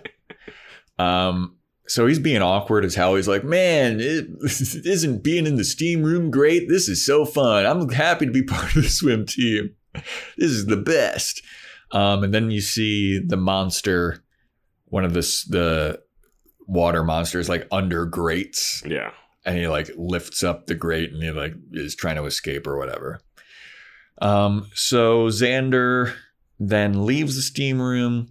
yeah. 1.00 1.28
um, 1.30 1.56
so 1.88 2.08
he's 2.08 2.20
being 2.20 2.42
awkward 2.42 2.86
as 2.86 2.96
hell. 2.96 3.16
He's 3.16 3.28
like, 3.28 3.44
"Man, 3.44 4.00
it, 4.00 4.28
isn't 4.44 5.24
being 5.24 5.46
in 5.46 5.56
the 5.56 5.64
steam 5.64 6.04
room 6.04 6.32
great? 6.32 6.68
This 6.70 6.88
is 6.88 7.06
so 7.06 7.26
fun. 7.26 7.66
I'm 7.66 7.90
happy 7.90 8.26
to 8.26 8.32
be 8.32 8.44
part 8.56 8.76
of 8.76 8.84
the 8.84 8.90
swim 8.90 9.26
team. 9.26 9.76
This 10.38 10.52
is 10.52 10.66
the 10.68 10.78
best." 10.78 11.42
Um, 11.92 12.24
and 12.24 12.34
then 12.34 12.50
you 12.50 12.62
see 12.62 13.20
the 13.20 13.38
monster, 13.38 14.24
one 14.86 15.06
of 15.06 15.14
the 15.14 15.22
the 15.50 16.02
water 16.68 17.04
monsters, 17.04 17.50
like 17.50 17.68
under 17.72 18.06
grates, 18.06 18.82
Yeah. 18.86 19.12
and 19.46 19.58
he 19.58 19.68
like 19.68 19.92
lifts 19.96 20.42
up 20.44 20.66
the 20.66 20.76
grate 20.76 21.12
and 21.12 21.22
he 21.22 21.30
like 21.30 21.54
is 21.74 21.96
trying 21.96 22.16
to 22.16 22.26
escape 22.26 22.66
or 22.66 22.78
whatever. 22.78 23.20
Um, 24.22 24.70
so 24.74 25.28
Xander 25.28 26.16
then 26.60 27.06
leaves 27.06 27.36
the 27.36 27.42
steam 27.42 27.82
room 27.82 28.30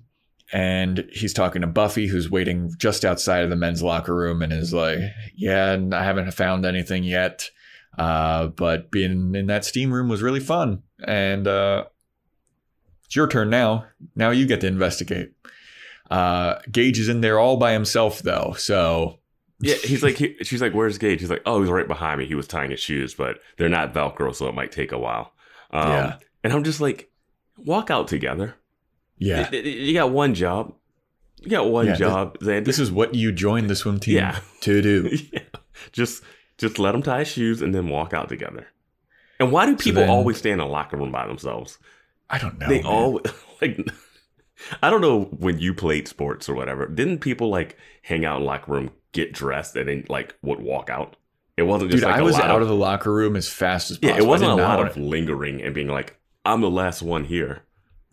and 0.52 1.08
he's 1.12 1.32
talking 1.32 1.62
to 1.62 1.66
Buffy, 1.68 2.06
who's 2.06 2.30
waiting 2.30 2.70
just 2.78 3.04
outside 3.04 3.42
of 3.44 3.50
the 3.50 3.56
men's 3.56 3.82
locker 3.82 4.14
room, 4.14 4.42
and 4.42 4.52
is 4.52 4.72
like, 4.72 4.98
"Yeah, 5.34 5.72
and 5.72 5.94
I 5.94 6.04
haven't 6.04 6.30
found 6.32 6.66
anything 6.66 7.04
yet, 7.04 7.48
uh, 7.98 8.48
but 8.48 8.90
being 8.90 9.34
in 9.34 9.46
that 9.46 9.64
steam 9.64 9.92
room 9.92 10.08
was 10.08 10.22
really 10.22 10.40
fun, 10.40 10.82
and 11.02 11.46
uh, 11.46 11.84
it's 13.04 13.16
your 13.16 13.28
turn 13.28 13.50
now. 13.50 13.86
Now 14.14 14.30
you 14.30 14.46
get 14.46 14.60
to 14.60 14.66
investigate." 14.66 15.32
Uh, 16.10 16.58
Gage 16.70 16.98
is 16.98 17.08
in 17.08 17.22
there 17.22 17.38
all 17.38 17.56
by 17.56 17.72
himself, 17.72 18.20
though, 18.20 18.54
so 18.58 19.18
Yeah, 19.60 19.76
he's 19.76 20.02
like, 20.02 20.16
he, 20.16 20.36
she's 20.42 20.60
like, 20.60 20.74
"Where's 20.74 20.98
Gage?" 20.98 21.20
He's 21.20 21.30
like, 21.30 21.42
"Oh, 21.46 21.60
he's 21.62 21.70
right 21.70 21.88
behind 21.88 22.18
me. 22.18 22.26
He 22.26 22.34
was 22.34 22.46
tying 22.48 22.70
his 22.72 22.80
shoes, 22.80 23.14
but 23.14 23.38
they're 23.56 23.68
not 23.70 23.94
Velcro, 23.94 24.34
so 24.34 24.46
it 24.48 24.54
might 24.54 24.72
take 24.72 24.92
a 24.92 24.98
while." 24.98 25.32
Um, 25.70 25.88
Yeah. 25.90 26.16
and 26.44 26.52
I'm 26.52 26.64
just 26.64 26.80
like, 26.82 27.10
walk 27.56 27.90
out 27.90 28.08
together. 28.08 28.56
Yeah. 29.18 29.50
You 29.52 29.92
got 29.94 30.10
one 30.10 30.34
job. 30.34 30.74
You 31.40 31.50
got 31.50 31.68
one 31.70 31.86
Yeah, 31.86 31.94
job, 31.96 32.38
Xander. 32.38 32.64
This 32.64 32.78
is 32.78 32.90
what 32.92 33.14
you 33.14 33.32
joined 33.32 33.68
the 33.68 33.74
swim 33.76 33.98
team 33.98 34.16
Yeah. 34.16 34.38
to 34.60 34.80
do. 34.82 35.10
yeah. 35.32 35.40
Just 35.92 36.22
just 36.58 36.78
let 36.78 36.92
them 36.92 37.02
tie 37.02 37.20
his 37.20 37.28
shoes 37.28 37.60
and 37.62 37.74
then 37.74 37.88
walk 37.88 38.12
out 38.14 38.28
together. 38.28 38.68
And 39.40 39.50
why 39.50 39.66
do 39.66 39.76
people 39.76 40.02
then- 40.02 40.10
always 40.10 40.36
stay 40.38 40.50
in 40.52 40.60
a 40.60 40.66
locker 40.68 40.96
room 40.96 41.10
by 41.10 41.26
themselves? 41.26 41.78
I 42.30 42.38
don't 42.38 42.58
know. 42.58 42.68
they 42.68 42.76
man. 42.82 42.86
all 42.86 43.20
like. 43.60 43.78
I 44.80 44.90
don't 44.90 45.00
know 45.00 45.24
when 45.24 45.58
you 45.58 45.74
played 45.74 46.06
sports 46.06 46.48
or 46.48 46.54
whatever. 46.54 46.86
Didn't 46.86 47.18
people 47.18 47.48
like 47.50 47.76
hang 48.02 48.24
out 48.24 48.38
in 48.40 48.46
locker 48.46 48.70
room, 48.70 48.90
get 49.10 49.32
dressed, 49.32 49.74
and 49.74 49.88
then 49.88 50.04
like 50.08 50.36
would 50.42 50.60
walk 50.60 50.88
out? 50.88 51.16
It 51.56 51.64
wasn't 51.64 51.90
just 51.90 52.02
Dude, 52.02 52.10
like 52.10 52.20
I 52.20 52.22
was 52.22 52.38
out 52.38 52.50
of, 52.56 52.62
of 52.62 52.68
the 52.68 52.74
locker 52.76 53.12
room 53.12 53.34
as 53.34 53.48
fast 53.48 53.90
as 53.90 53.98
possible. 53.98 54.16
yeah. 54.16 54.22
It 54.24 54.28
wasn't 54.28 54.52
a 54.52 54.54
lot 54.54 54.86
of 54.86 54.96
lingering 54.96 55.60
and 55.60 55.74
being 55.74 55.88
like, 55.88 56.16
"I'm 56.44 56.60
the 56.60 56.70
last 56.70 57.02
one 57.02 57.24
here." 57.24 57.62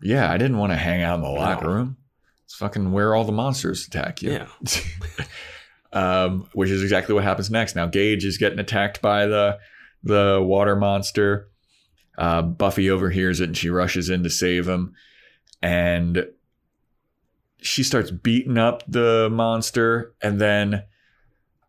Yeah, 0.02 0.30
I 0.30 0.38
didn't 0.38 0.58
want 0.58 0.72
to 0.72 0.76
hang 0.76 1.02
out 1.02 1.16
in 1.16 1.22
the 1.22 1.28
locker 1.28 1.66
No. 1.66 1.72
room. 1.72 1.96
It's 2.44 2.54
fucking 2.54 2.92
where 2.92 3.14
all 3.14 3.24
the 3.24 3.32
monsters 3.32 3.86
attack 3.86 4.22
you. 4.22 4.32
Yeah. 4.32 4.48
um, 5.92 6.48
which 6.52 6.70
is 6.70 6.82
exactly 6.82 7.14
what 7.14 7.24
happens 7.24 7.50
next. 7.50 7.76
Now 7.76 7.86
Gage 7.86 8.24
is 8.24 8.38
getting 8.38 8.58
attacked 8.58 9.00
by 9.02 9.26
the 9.26 9.58
the 10.02 10.40
water 10.42 10.74
monster. 10.76 11.48
Uh, 12.18 12.42
Buffy 12.42 12.90
overhears 12.90 13.40
it 13.40 13.44
and 13.44 13.56
she 13.56 13.70
rushes 13.70 14.10
in 14.10 14.22
to 14.24 14.30
save 14.30 14.66
him, 14.68 14.94
and 15.62 16.26
she 17.62 17.82
starts 17.82 18.10
beating 18.10 18.58
up 18.58 18.82
the 18.88 19.28
monster, 19.30 20.14
and 20.22 20.40
then 20.40 20.82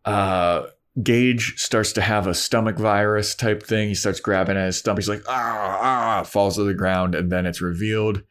uh, 0.04 0.66
Gage 1.02 1.54
starts 1.58 1.92
to 1.94 2.02
have 2.02 2.26
a 2.26 2.34
stomach 2.34 2.76
virus 2.76 3.34
type 3.34 3.62
thing. 3.62 3.88
He 3.88 3.94
starts 3.94 4.20
grabbing 4.20 4.56
at 4.58 4.66
his 4.66 4.78
stomach. 4.78 4.98
He's 4.98 5.08
like, 5.08 5.22
ah, 5.26 5.78
ah, 5.80 6.22
falls 6.24 6.56
to 6.56 6.64
the 6.64 6.74
ground, 6.74 7.14
and 7.14 7.32
then 7.32 7.46
it's 7.46 7.62
revealed 7.62 8.22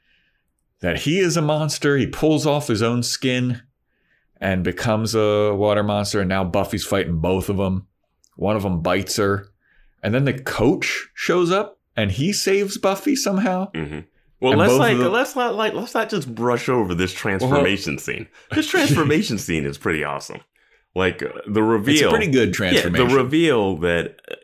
that 0.82 1.00
he 1.02 1.20
is 1.20 1.38
a 1.38 1.42
monster. 1.42 1.98
He 1.98 2.06
pulls 2.08 2.46
off 2.46 2.68
his 2.68 2.82
own 2.84 3.02
skin 3.04 3.62
and 4.40 4.64
becomes 4.64 5.16
a 5.16 5.54
water 5.56 5.82
monster. 5.84 6.20
And 6.20 6.30
now 6.30 6.44
Buffy's 6.44 6.86
fighting 6.86 7.18
both 7.20 7.50
of 7.50 7.58
them. 7.58 7.88
One 8.36 8.56
of 8.56 8.64
them 8.64 8.82
bites 8.82 9.18
her. 9.18 9.48
And 10.04 10.14
then 10.14 10.26
the 10.26 10.34
coach 10.34 11.10
shows 11.14 11.52
up 11.52 11.80
and 11.96 12.12
he 12.12 12.34
saves 12.34 12.78
Buffy 12.80 13.16
somehow. 13.16 13.70
hmm 13.76 14.00
Well, 14.40 14.54
And 14.54 14.60
let's 14.60 14.74
like 14.74 14.94
of 14.94 15.00
the- 15.00 15.10
let's 15.10 15.36
not 15.36 15.54
like 15.56 15.74
let's 15.74 15.94
not 15.94 16.10
just 16.10 16.34
brush 16.34 16.68
over 16.70 16.96
this 16.96 17.14
transformation 17.14 18.00
scene. 18.00 18.28
This 18.52 18.68
transformation 18.72 19.38
scene 19.38 19.66
is 19.66 19.78
pretty 19.78 20.04
awesome. 20.04 20.42
Like 20.96 21.24
uh, 21.24 21.30
the 21.48 21.64
reveal, 21.64 21.94
It's 21.96 22.02
a 22.04 22.10
pretty 22.10 22.32
good 22.32 22.50
yeah, 22.50 22.54
transformation. 22.54 23.08
the 23.10 23.16
reveal 23.16 23.78
that 23.78 24.20
uh, 24.30 24.36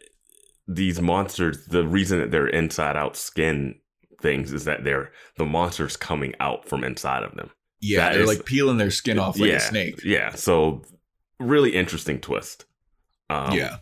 these 0.67 1.01
monsters, 1.01 1.65
the 1.67 1.85
reason 1.87 2.19
that 2.19 2.31
they're 2.31 2.47
inside 2.47 2.95
out 2.95 3.15
skin 3.17 3.75
things 4.21 4.51
is 4.53 4.63
that 4.65 4.83
they're 4.83 5.11
the 5.37 5.45
monsters 5.45 5.95
coming 5.97 6.33
out 6.39 6.67
from 6.67 6.83
inside 6.83 7.23
of 7.23 7.35
them. 7.35 7.49
yeah, 7.81 8.07
that 8.07 8.13
they're 8.13 8.21
is- 8.23 8.27
like 8.27 8.45
peeling 8.45 8.77
their 8.77 8.91
skin 8.91 9.19
off 9.19 9.37
like 9.39 9.49
yeah, 9.49 9.57
a 9.57 9.59
snake. 9.59 9.99
Yeah, 10.03 10.35
so 10.35 10.83
really 11.39 11.75
interesting 11.75 12.19
twist. 12.19 12.65
Um, 13.29 13.53
yeah. 13.53 13.77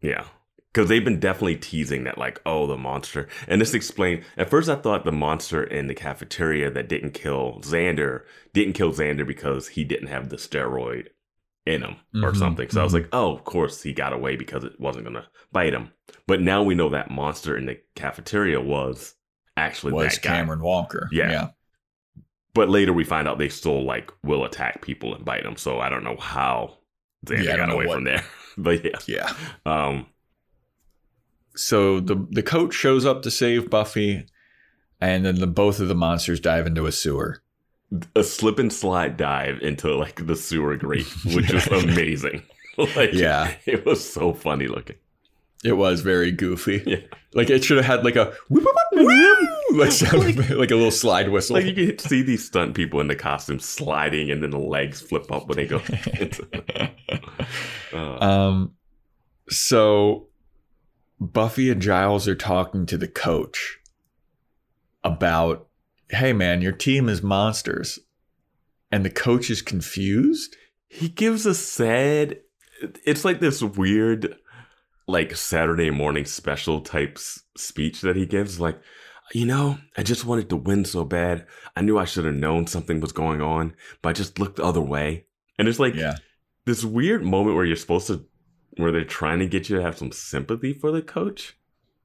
Yeah. 0.00 0.24
Because 0.72 0.88
they've 0.88 1.04
been 1.04 1.20
definitely 1.20 1.56
teasing 1.56 2.04
that, 2.04 2.16
like, 2.16 2.40
oh, 2.46 2.66
the 2.66 2.78
monster. 2.78 3.28
And 3.46 3.60
this 3.60 3.74
explained. 3.74 4.24
At 4.38 4.48
first, 4.48 4.70
I 4.70 4.74
thought 4.76 5.04
the 5.04 5.12
monster 5.12 5.62
in 5.62 5.86
the 5.86 5.94
cafeteria 5.94 6.70
that 6.70 6.88
didn't 6.88 7.12
kill 7.12 7.60
Xander 7.62 8.22
didn't 8.54 8.72
kill 8.72 8.90
Xander 8.92 9.26
because 9.26 9.68
he 9.68 9.84
didn't 9.84 10.06
have 10.08 10.30
the 10.30 10.36
steroid 10.36 11.08
in 11.66 11.82
him 11.82 11.96
or 12.22 12.32
Mhm, 12.32 12.36
something. 12.36 12.68
So 12.70 12.80
I 12.80 12.84
was 12.84 12.92
mhm. 12.92 12.96
like, 13.02 13.08
oh, 13.12 13.32
of 13.32 13.44
course 13.44 13.82
he 13.82 13.92
got 13.92 14.12
away 14.12 14.36
because 14.36 14.64
it 14.64 14.78
wasn't 14.80 15.04
going 15.04 15.14
to 15.16 15.26
bite 15.52 15.72
him. 15.72 15.90
But 16.26 16.40
now 16.40 16.62
we 16.62 16.74
know 16.74 16.88
that 16.90 17.10
monster 17.10 17.56
in 17.56 17.66
the 17.66 17.78
cafeteria 17.94 18.60
was 18.60 19.14
actually 19.56 19.92
Was 19.92 20.14
that 20.14 20.22
guy. 20.22 20.36
Cameron 20.36 20.60
Walker. 20.62 21.08
Yeah. 21.12 21.30
Yeah. 21.30 21.48
But 22.54 22.68
later 22.68 22.92
we 22.92 23.04
find 23.04 23.28
out 23.28 23.38
they 23.38 23.48
still, 23.48 23.84
like, 23.84 24.10
will 24.22 24.44
attack 24.44 24.82
people 24.82 25.14
and 25.14 25.24
bite 25.24 25.44
them. 25.44 25.56
So 25.56 25.78
I 25.78 25.88
don't 25.88 26.04
know 26.04 26.16
how 26.16 26.78
they 27.22 27.42
Yeah, 27.42 27.56
got 27.56 27.70
away 27.72 27.86
what- 27.86 27.94
from 27.94 28.04
there. 28.04 28.24
but 28.58 28.84
yeah. 28.84 28.98
Yeah. 29.06 29.32
Um, 29.64 30.06
So 31.54 32.00
the 32.00 32.26
the 32.30 32.42
coach 32.42 32.72
shows 32.74 33.04
up 33.04 33.22
to 33.22 33.30
save 33.30 33.68
Buffy, 33.68 34.24
and 35.00 35.24
then 35.24 35.38
the 35.38 35.46
both 35.46 35.80
of 35.80 35.88
the 35.88 35.94
monsters 35.94 36.40
dive 36.40 36.66
into 36.66 36.86
a 36.86 36.92
sewer. 36.92 37.41
A 38.16 38.22
slip 38.24 38.58
and 38.58 38.72
slide 38.72 39.16
dive 39.16 39.58
into 39.62 39.94
like 39.96 40.26
the 40.26 40.36
sewer 40.36 40.76
grate, 40.76 41.06
which 41.26 41.52
was 41.52 41.66
Yeah. 41.66 41.76
amazing. 41.82 42.42
like, 42.96 43.12
Yeah. 43.12 43.54
it 43.66 43.84
was 43.84 44.02
so 44.08 44.32
funny 44.32 44.66
looking. 44.66 44.96
It 45.64 45.74
was 45.76 46.00
very 46.00 46.32
goofy. 46.32 46.82
Yeah. 46.86 46.96
Like 47.34 47.48
it 47.50 47.62
should 47.64 47.76
have 47.76 47.86
had 47.86 48.04
like 48.04 48.16
a 48.16 48.32
whoop, 48.48 48.64
whoop, 48.64 49.06
whoop, 49.06 49.48
like, 49.78 49.92
sound, 49.92 50.36
like 50.58 50.70
a 50.70 50.74
little 50.74 50.90
slide 50.90 51.28
whistle. 51.28 51.54
Like 51.56 51.66
you 51.66 51.74
can 51.92 51.98
see 51.98 52.22
these 52.22 52.44
stunt 52.44 52.74
people 52.74 53.00
in 53.00 53.06
the 53.08 53.14
costumes 53.14 53.64
sliding, 53.64 54.30
and 54.30 54.42
then 54.42 54.50
the 54.50 54.58
legs 54.58 55.00
flip 55.00 55.30
up 55.30 55.46
when 55.48 55.56
they 55.56 55.66
go. 55.66 55.80
Uh, 57.92 58.18
Um, 58.24 58.72
so 59.48 60.28
Buffy 61.20 61.70
and 61.70 61.80
Giles 61.80 62.26
are 62.26 62.34
talking 62.34 62.84
to 62.86 62.98
the 62.98 63.08
coach 63.08 63.78
about, 65.04 65.68
hey 66.12 66.32
man, 66.32 66.62
your 66.62 66.72
team 66.72 67.08
is 67.08 67.22
monsters. 67.22 67.98
And 68.90 69.04
the 69.04 69.10
coach 69.10 69.50
is 69.50 69.62
confused. 69.62 70.56
he 70.88 71.08
gives 71.08 71.46
a 71.46 71.54
sad. 71.54 72.38
It's 73.06 73.24
like 73.24 73.40
this 73.40 73.62
weird, 73.62 74.36
like 75.08 75.34
Saturday 75.34 75.90
morning 75.90 76.26
special 76.26 76.80
type 76.82 77.18
speech 77.56 78.02
that 78.02 78.16
he 78.16 78.26
gives. 78.26 78.60
Like, 78.60 78.78
you 79.32 79.46
know, 79.46 79.78
I 79.96 80.02
just 80.02 80.26
wanted 80.26 80.50
to 80.50 80.56
win 80.56 80.84
so 80.84 81.04
bad. 81.04 81.46
I 81.74 81.80
knew 81.80 81.98
I 81.98 82.04
should 82.04 82.26
have 82.26 82.34
known 82.34 82.66
something 82.66 83.00
was 83.00 83.12
going 83.12 83.40
on, 83.40 83.74
but 84.02 84.10
I 84.10 84.12
just 84.12 84.38
looked 84.38 84.56
the 84.56 84.64
other 84.64 84.80
way. 84.82 85.24
And 85.58 85.68
it's 85.68 85.78
like 85.78 85.94
Yeah. 85.94 86.16
this 86.66 86.84
weird 86.84 87.24
moment 87.24 87.56
where 87.56 87.64
you're 87.64 87.76
supposed 87.76 88.08
to, 88.08 88.26
where 88.76 88.92
they're 88.92 89.04
trying 89.04 89.38
to 89.38 89.46
get 89.46 89.70
you 89.70 89.76
to 89.76 89.82
have 89.82 89.96
some 89.96 90.12
sympathy 90.12 90.74
for 90.74 90.90
the 90.90 91.00
coach. 91.02 91.56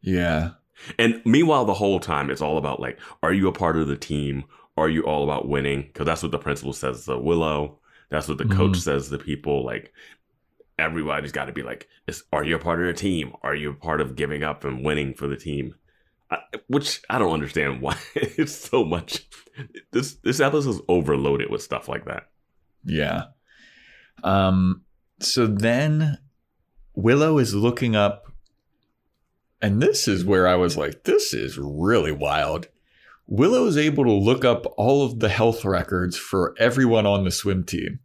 Yeah. 0.01 0.51
And 0.99 1.21
meanwhile, 1.25 1.65
the 1.65 1.73
whole 1.73 1.99
time 1.99 2.29
it's 2.29 2.41
all 2.41 2.57
about 2.57 2.79
like, 2.79 2.99
are 3.23 3.33
you 3.33 3.47
a 3.47 3.51
part 3.53 3.77
of 3.77 3.87
the 3.87 3.97
team? 3.97 4.43
Are 4.77 4.89
you 4.89 5.03
all 5.03 5.23
about 5.23 5.47
winning? 5.47 5.81
Because 5.83 6.05
that's 6.05 6.21
what 6.23 6.31
the 6.31 6.37
principal 6.37 6.73
says 6.73 7.05
to 7.05 7.17
Willow. 7.17 7.79
That's 8.09 8.27
what 8.27 8.37
the 8.37 8.45
coach 8.45 8.73
Mhm. 8.77 8.81
says 8.81 9.09
to 9.09 9.17
people. 9.17 9.65
Like, 9.65 9.91
everybody's 10.79 11.31
got 11.31 11.45
to 11.45 11.51
be 11.51 11.63
like, 11.63 11.87
is, 12.07 12.23
are 12.31 12.43
you 12.43 12.55
a 12.55 12.59
part 12.59 12.79
of 12.79 12.85
the 12.87 12.93
team? 12.93 13.33
Are 13.41 13.55
you 13.55 13.71
a 13.71 13.73
part 13.73 14.01
of 14.01 14.15
giving 14.15 14.43
up 14.43 14.63
and 14.63 14.83
winning 14.85 15.13
for 15.13 15.27
the 15.27 15.35
team? 15.35 15.75
I, 16.29 16.37
which 16.67 17.01
I 17.09 17.17
don't 17.19 17.33
understand 17.33 17.81
why 17.81 17.97
it's 18.15 18.53
so 18.55 18.83
much. 18.85 19.25
This 19.91 20.13
this 20.15 20.39
episode 20.39 20.69
is 20.71 20.81
overloaded 20.87 21.49
with 21.49 21.61
stuff 21.63 21.87
like 21.87 22.05
that. 22.05 22.29
Yeah. 22.83 23.23
Um, 24.23 24.83
so 25.19 25.47
then 25.47 26.17
Willow 26.93 27.37
is 27.39 27.55
looking 27.55 27.95
up, 27.95 28.31
and 29.61 29.81
this 29.81 30.07
is 30.07 30.23
where 30.25 30.47
I 30.47 30.55
was 30.55 30.77
like, 30.77 31.03
this 31.03 31.33
is 31.33 31.57
really 31.57 32.11
wild. 32.11 32.67
Willow 33.25 33.65
is 33.65 33.77
able 33.77 34.05
to 34.05 34.11
look 34.11 34.45
up 34.45 34.65
all 34.77 35.03
of 35.05 35.19
the 35.19 35.29
health 35.29 35.65
records 35.65 36.17
for 36.17 36.55
everyone 36.57 37.05
on 37.05 37.23
the 37.25 37.31
swim 37.31 37.63
team. 37.63 37.99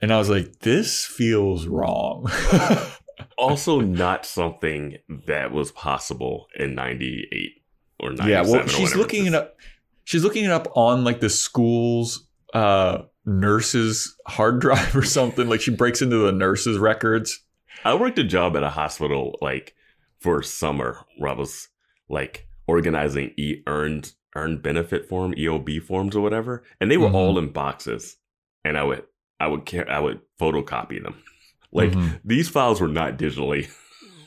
And 0.00 0.12
I 0.12 0.18
was 0.18 0.30
like, 0.30 0.60
this 0.60 1.04
feels 1.04 1.66
wrong. 1.66 2.30
Also, 3.38 3.80
not 3.80 4.26
something 4.26 4.98
that 5.26 5.52
was 5.52 5.70
possible 5.72 6.46
in 6.56 6.74
'98 6.74 7.62
or 8.00 8.10
'97. 8.10 8.30
yeah, 8.30 8.42
well, 8.42 8.66
she's 8.66 8.94
looking 8.96 9.26
it 9.26 9.34
up. 9.34 9.56
She's 10.04 10.24
looking 10.24 10.44
it 10.44 10.50
up 10.50 10.68
on 10.76 11.04
like 11.04 11.20
the 11.20 11.30
school's 11.30 12.26
uh 12.52 13.02
nurses 13.24 14.16
hard 14.26 14.60
drive 14.60 14.94
or 14.96 15.02
something. 15.04 15.48
Like 15.48 15.60
she 15.60 15.70
breaks 15.70 16.02
into 16.02 16.18
the 16.18 16.32
nurses' 16.32 16.78
records. 16.78 17.40
I 17.84 17.94
worked 17.94 18.18
a 18.18 18.24
job 18.24 18.56
at 18.56 18.62
a 18.62 18.70
hospital 18.70 19.38
like 19.40 19.74
for 20.22 20.42
summer 20.42 20.98
where 21.18 21.30
I 21.30 21.34
was 21.34 21.68
like 22.08 22.46
organizing 22.66 23.32
e 23.36 23.62
earned 23.66 24.12
earned 24.34 24.62
benefit 24.62 25.06
form 25.08 25.34
EOB 25.34 25.82
forms 25.82 26.16
or 26.16 26.20
whatever, 26.22 26.62
and 26.80 26.90
they 26.90 26.96
were 26.96 27.08
Mhm. 27.08 27.14
all 27.14 27.38
in 27.38 27.52
boxes, 27.52 28.16
and 28.64 28.78
I 28.78 28.82
would 28.84 29.04
I 29.40 29.48
would 29.48 29.66
care 29.66 29.88
I 29.90 29.98
would 30.00 30.20
photocopy 30.40 31.02
them. 31.02 31.16
Like 31.74 31.92
Mhm. 31.92 32.20
these 32.22 32.50
files 32.50 32.82
were 32.82 32.88
not 32.88 33.16
digitally, 33.18 33.70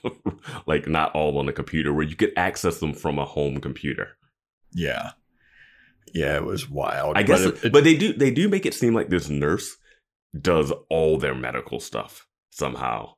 like 0.65 0.87
not 0.87 1.13
all 1.13 1.37
on 1.37 1.47
a 1.47 1.53
computer 1.53 1.93
where 1.93 2.05
you 2.05 2.15
could 2.15 2.33
access 2.35 2.79
them 2.79 2.93
from 2.93 3.19
a 3.19 3.25
home 3.25 3.61
computer. 3.61 4.17
Yeah. 4.73 5.11
Yeah, 6.13 6.35
it 6.37 6.43
was 6.45 6.67
wild. 6.69 7.17
I 7.17 7.23
guess, 7.23 7.43
But 7.45 7.53
but, 7.53 7.65
it- 7.65 7.77
it- 7.77 7.83
they 7.83 7.95
do 7.97 8.13
they 8.13 8.31
do 8.31 8.49
make 8.49 8.65
it 8.65 8.73
seem 8.73 8.93
like 8.95 9.09
this 9.09 9.29
nurse 9.29 9.77
does 10.39 10.71
all 10.89 11.17
their 11.19 11.35
medical 11.35 11.79
stuff 11.79 12.27
somehow, 12.49 13.13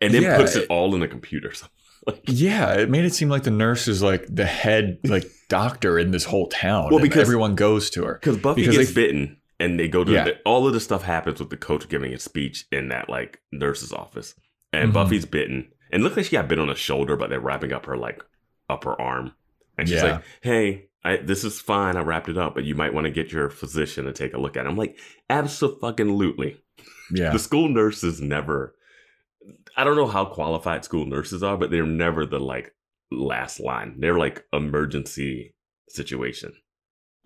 and 0.00 0.14
then 0.14 0.22
Yeah, 0.22 0.36
puts 0.38 0.56
it, 0.56 0.62
it- 0.64 0.70
all 0.70 0.94
in 0.94 1.02
a 1.02 1.08
computer. 1.08 1.52
Like, 2.06 2.22
yeah, 2.26 2.74
it 2.74 2.88
made 2.90 3.04
it 3.04 3.14
seem 3.14 3.28
like 3.28 3.42
the 3.42 3.50
nurse 3.50 3.88
is 3.88 4.00
like 4.02 4.26
the 4.28 4.44
head 4.44 4.98
like 5.04 5.26
doctor 5.48 5.98
in 5.98 6.12
this 6.12 6.24
whole 6.24 6.46
town. 6.48 6.90
Well, 6.90 7.00
because- 7.02 7.22
everyone 7.22 7.54
goes 7.56 7.90
to 7.90 8.04
her. 8.04 8.14
Because 8.20 8.36
Buffy 8.38 8.62
Because 8.62 8.76
gets 8.78 8.92
they- 8.92 9.02
bitten, 9.06 9.36
and 9.58 9.80
they 9.80 9.88
go 9.88 10.04
to 10.04 10.12
Yeah. 10.12 10.24
the, 10.24 10.36
all 10.44 10.66
of 10.68 10.72
the 10.74 10.80
stuff 10.80 11.02
happens 11.02 11.40
with 11.40 11.50
the 11.50 11.56
coach 11.56 11.88
giving 11.88 12.12
a 12.14 12.18
speech 12.18 12.66
in 12.70 12.88
that 12.90 13.08
like 13.08 13.40
nurse's 13.50 13.92
office, 13.92 14.34
and 14.72 14.90
Mhm. 14.90 14.94
Buffy's 14.94 15.24
bitten, 15.26 15.68
and 15.90 16.02
looks 16.04 16.16
like 16.16 16.26
she 16.26 16.32
got 16.36 16.46
bit 16.48 16.58
on 16.60 16.68
the 16.68 16.74
shoulder, 16.76 17.16
but 17.16 17.28
they're 17.30 17.40
wrapping 17.40 17.72
up 17.72 17.86
her 17.86 17.96
like 17.96 18.22
upper 18.68 19.00
arm, 19.00 19.32
and 19.78 19.88
she's 19.88 20.02
Yeah. 20.02 20.12
like, 20.16 20.22
"Hey, 20.42 20.86
I, 21.04 21.16
this 21.16 21.42
is 21.42 21.60
fine. 21.60 21.96
I 21.96 22.00
wrapped 22.02 22.28
it 22.28 22.38
up, 22.38 22.54
but 22.54 22.64
you 22.64 22.74
might 22.76 22.94
want 22.94 23.06
to 23.06 23.10
get 23.10 23.32
your 23.32 23.48
physician 23.50 24.04
to 24.04 24.12
take 24.12 24.32
a 24.34 24.38
look 24.38 24.56
at 24.56 24.64
it." 24.66 24.68
I'm 24.68 24.76
like, 24.76 24.96
"Absolutely." 25.28 26.56
Yeah. 27.12 27.30
The 27.32 27.38
school 27.38 27.68
nurses 27.68 28.20
never. 28.20 28.74
I 29.76 29.84
don't 29.84 29.96
know 29.96 30.06
how 30.06 30.24
qualified 30.24 30.84
school 30.84 31.06
nurses 31.06 31.42
are, 31.42 31.56
but 31.56 31.70
they're 31.70 31.86
never 31.86 32.24
the 32.26 32.38
like 32.40 32.74
last 33.10 33.60
line. 33.60 33.96
They're 34.00 34.18
like 34.18 34.44
emergency 34.52 35.54
situation. 35.88 36.52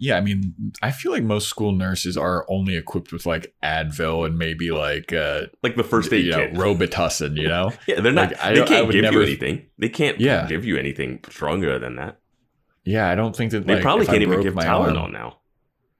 Yeah, 0.02 0.16
I 0.16 0.22
mean, 0.22 0.54
I 0.80 0.92
feel 0.92 1.12
like 1.12 1.22
most 1.24 1.48
school 1.48 1.72
nurses 1.72 2.16
are 2.16 2.46
only 2.48 2.74
equipped 2.74 3.12
with 3.12 3.26
like 3.26 3.54
Advil 3.62 4.26
and 4.26 4.38
maybe 4.38 4.70
like 4.70 5.12
uh 5.12 5.42
Like 5.62 5.76
the 5.76 5.84
first 5.84 6.10
aid 6.12 6.24
you 6.24 6.30
know, 6.32 6.38
kit. 6.46 6.54
Robitussin, 6.54 7.36
you 7.36 7.48
know? 7.48 7.70
Yeah, 7.86 8.00
they're 8.00 8.10
not. 8.12 8.30
Like, 8.30 8.40
I 8.42 8.54
they 8.54 8.62
I 8.62 8.66
can't 8.66 8.86
would 8.86 8.92
give 8.94 9.02
never- 9.02 9.18
you 9.20 9.26
anything. 9.26 9.66
They 9.78 9.90
can't 9.90 10.18
Yeah. 10.18 10.46
give 10.46 10.64
you 10.64 10.78
anything 10.78 11.20
stronger 11.28 11.78
than 11.78 11.96
that. 11.96 12.18
Yeah, 12.84 13.10
I 13.10 13.14
don't 13.14 13.36
think 13.36 13.52
that 13.52 13.66
They 13.66 13.74
like, 13.74 13.82
probably 13.82 14.06
can't 14.06 14.22
even 14.22 14.40
give 14.42 14.54
my 14.54 14.64
Tylenol 14.64 15.02
arm- 15.02 15.12
now 15.12 15.40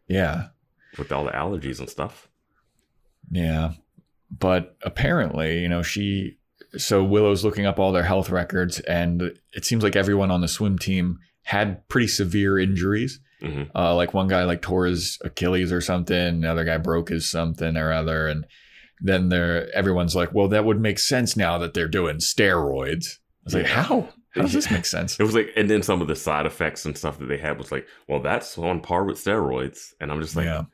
Yeah. 0.09 0.49
with 0.97 1.13
all 1.13 1.25
the 1.25 1.33
allergies 1.33 1.79
and 1.79 1.89
stuff. 1.91 2.27
Yeah. 3.31 3.73
But 4.31 4.77
apparently, 4.83 5.61
you 5.61 5.69
know, 5.69 5.83
she 5.83 6.37
so 6.77 7.03
Willow's 7.03 7.45
looking 7.45 7.67
up 7.67 7.79
all 7.81 7.91
their 7.93 8.05
health 8.05 8.31
records 8.31 8.79
and 8.81 9.23
it 9.53 9.65
seems 9.65 9.83
like 9.83 9.97
everyone 9.97 10.31
on 10.31 10.41
the 10.41 10.47
swim 10.49 10.79
team 10.79 11.19
had 11.43 11.87
pretty 11.89 12.07
severe 12.07 12.59
injuries. 12.59 13.19
hmm 13.43 13.65
Uh, 13.75 13.95
like 13.95 14.15
one 14.15 14.29
guy 14.29 14.45
like 14.45 14.63
tore 14.63 14.87
his 14.87 15.19
Achilles 15.25 15.73
or 15.73 15.81
something, 15.81 16.17
another 16.17 16.65
guy 16.65 16.79
broke 16.79 17.09
his 17.09 17.29
something 17.31 17.77
or 17.77 17.93
other, 17.93 18.29
and 18.29 18.47
then 19.01 19.31
there 19.31 19.69
everyone's 19.75 20.15
like, 20.15 20.33
well, 20.35 20.49
that 20.49 20.65
would 20.65 20.79
make 20.81 20.99
sense 20.99 21.37
now 21.37 21.59
that 21.59 21.75
they're 21.75 21.89
doing 21.89 22.17
steroids. 22.19 23.07
I 23.17 23.45
was 23.45 23.55
like, 23.55 23.67
how? 23.67 24.09
How 24.35 24.43
does 24.43 24.53
this 24.53 24.71
make 24.77 24.85
sense? 24.87 25.19
It 25.19 25.25
was 25.25 25.35
like, 25.35 25.51
and 25.57 25.69
then 25.69 25.83
some 25.83 26.01
of 26.03 26.07
the 26.09 26.15
side 26.15 26.47
effects 26.47 26.85
and 26.85 26.97
stuff 26.97 27.19
that 27.19 27.27
they 27.27 27.39
had 27.39 27.59
was 27.59 27.73
like, 27.73 27.87
well, 28.09 28.21
that's 28.21 28.57
on 28.59 28.81
par 28.81 29.05
with 29.05 29.17
steroids. 29.17 29.89
And 30.01 30.13
I'm 30.13 30.21
just 30.21 30.37
like, 30.37 30.45
yeah, 30.45 30.65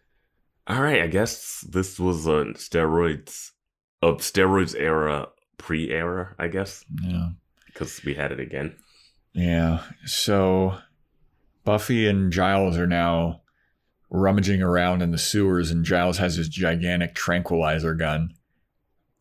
all 0.66 0.80
right, 0.82 1.02
I 1.02 1.06
guess 1.06 1.64
this 1.68 1.98
was 1.98 2.26
a 2.26 2.46
steroids, 2.54 3.50
a 4.02 4.12
steroids 4.14 4.74
era, 4.78 5.28
pre 5.58 5.90
era, 5.90 6.34
I 6.38 6.48
guess, 6.48 6.84
yeah, 7.02 7.28
because 7.66 8.02
we 8.04 8.14
had 8.14 8.32
it 8.32 8.40
again. 8.40 8.74
yeah. 9.32 9.82
So 10.04 10.78
Buffy 11.64 12.06
and 12.08 12.32
Giles 12.32 12.76
are 12.78 12.86
now 12.86 13.42
rummaging 14.10 14.62
around 14.62 15.02
in 15.02 15.10
the 15.10 15.18
sewers, 15.18 15.70
and 15.70 15.84
Giles 15.84 16.18
has 16.18 16.36
his 16.36 16.48
gigantic 16.48 17.14
tranquilizer 17.14 17.94
gun. 17.94 18.30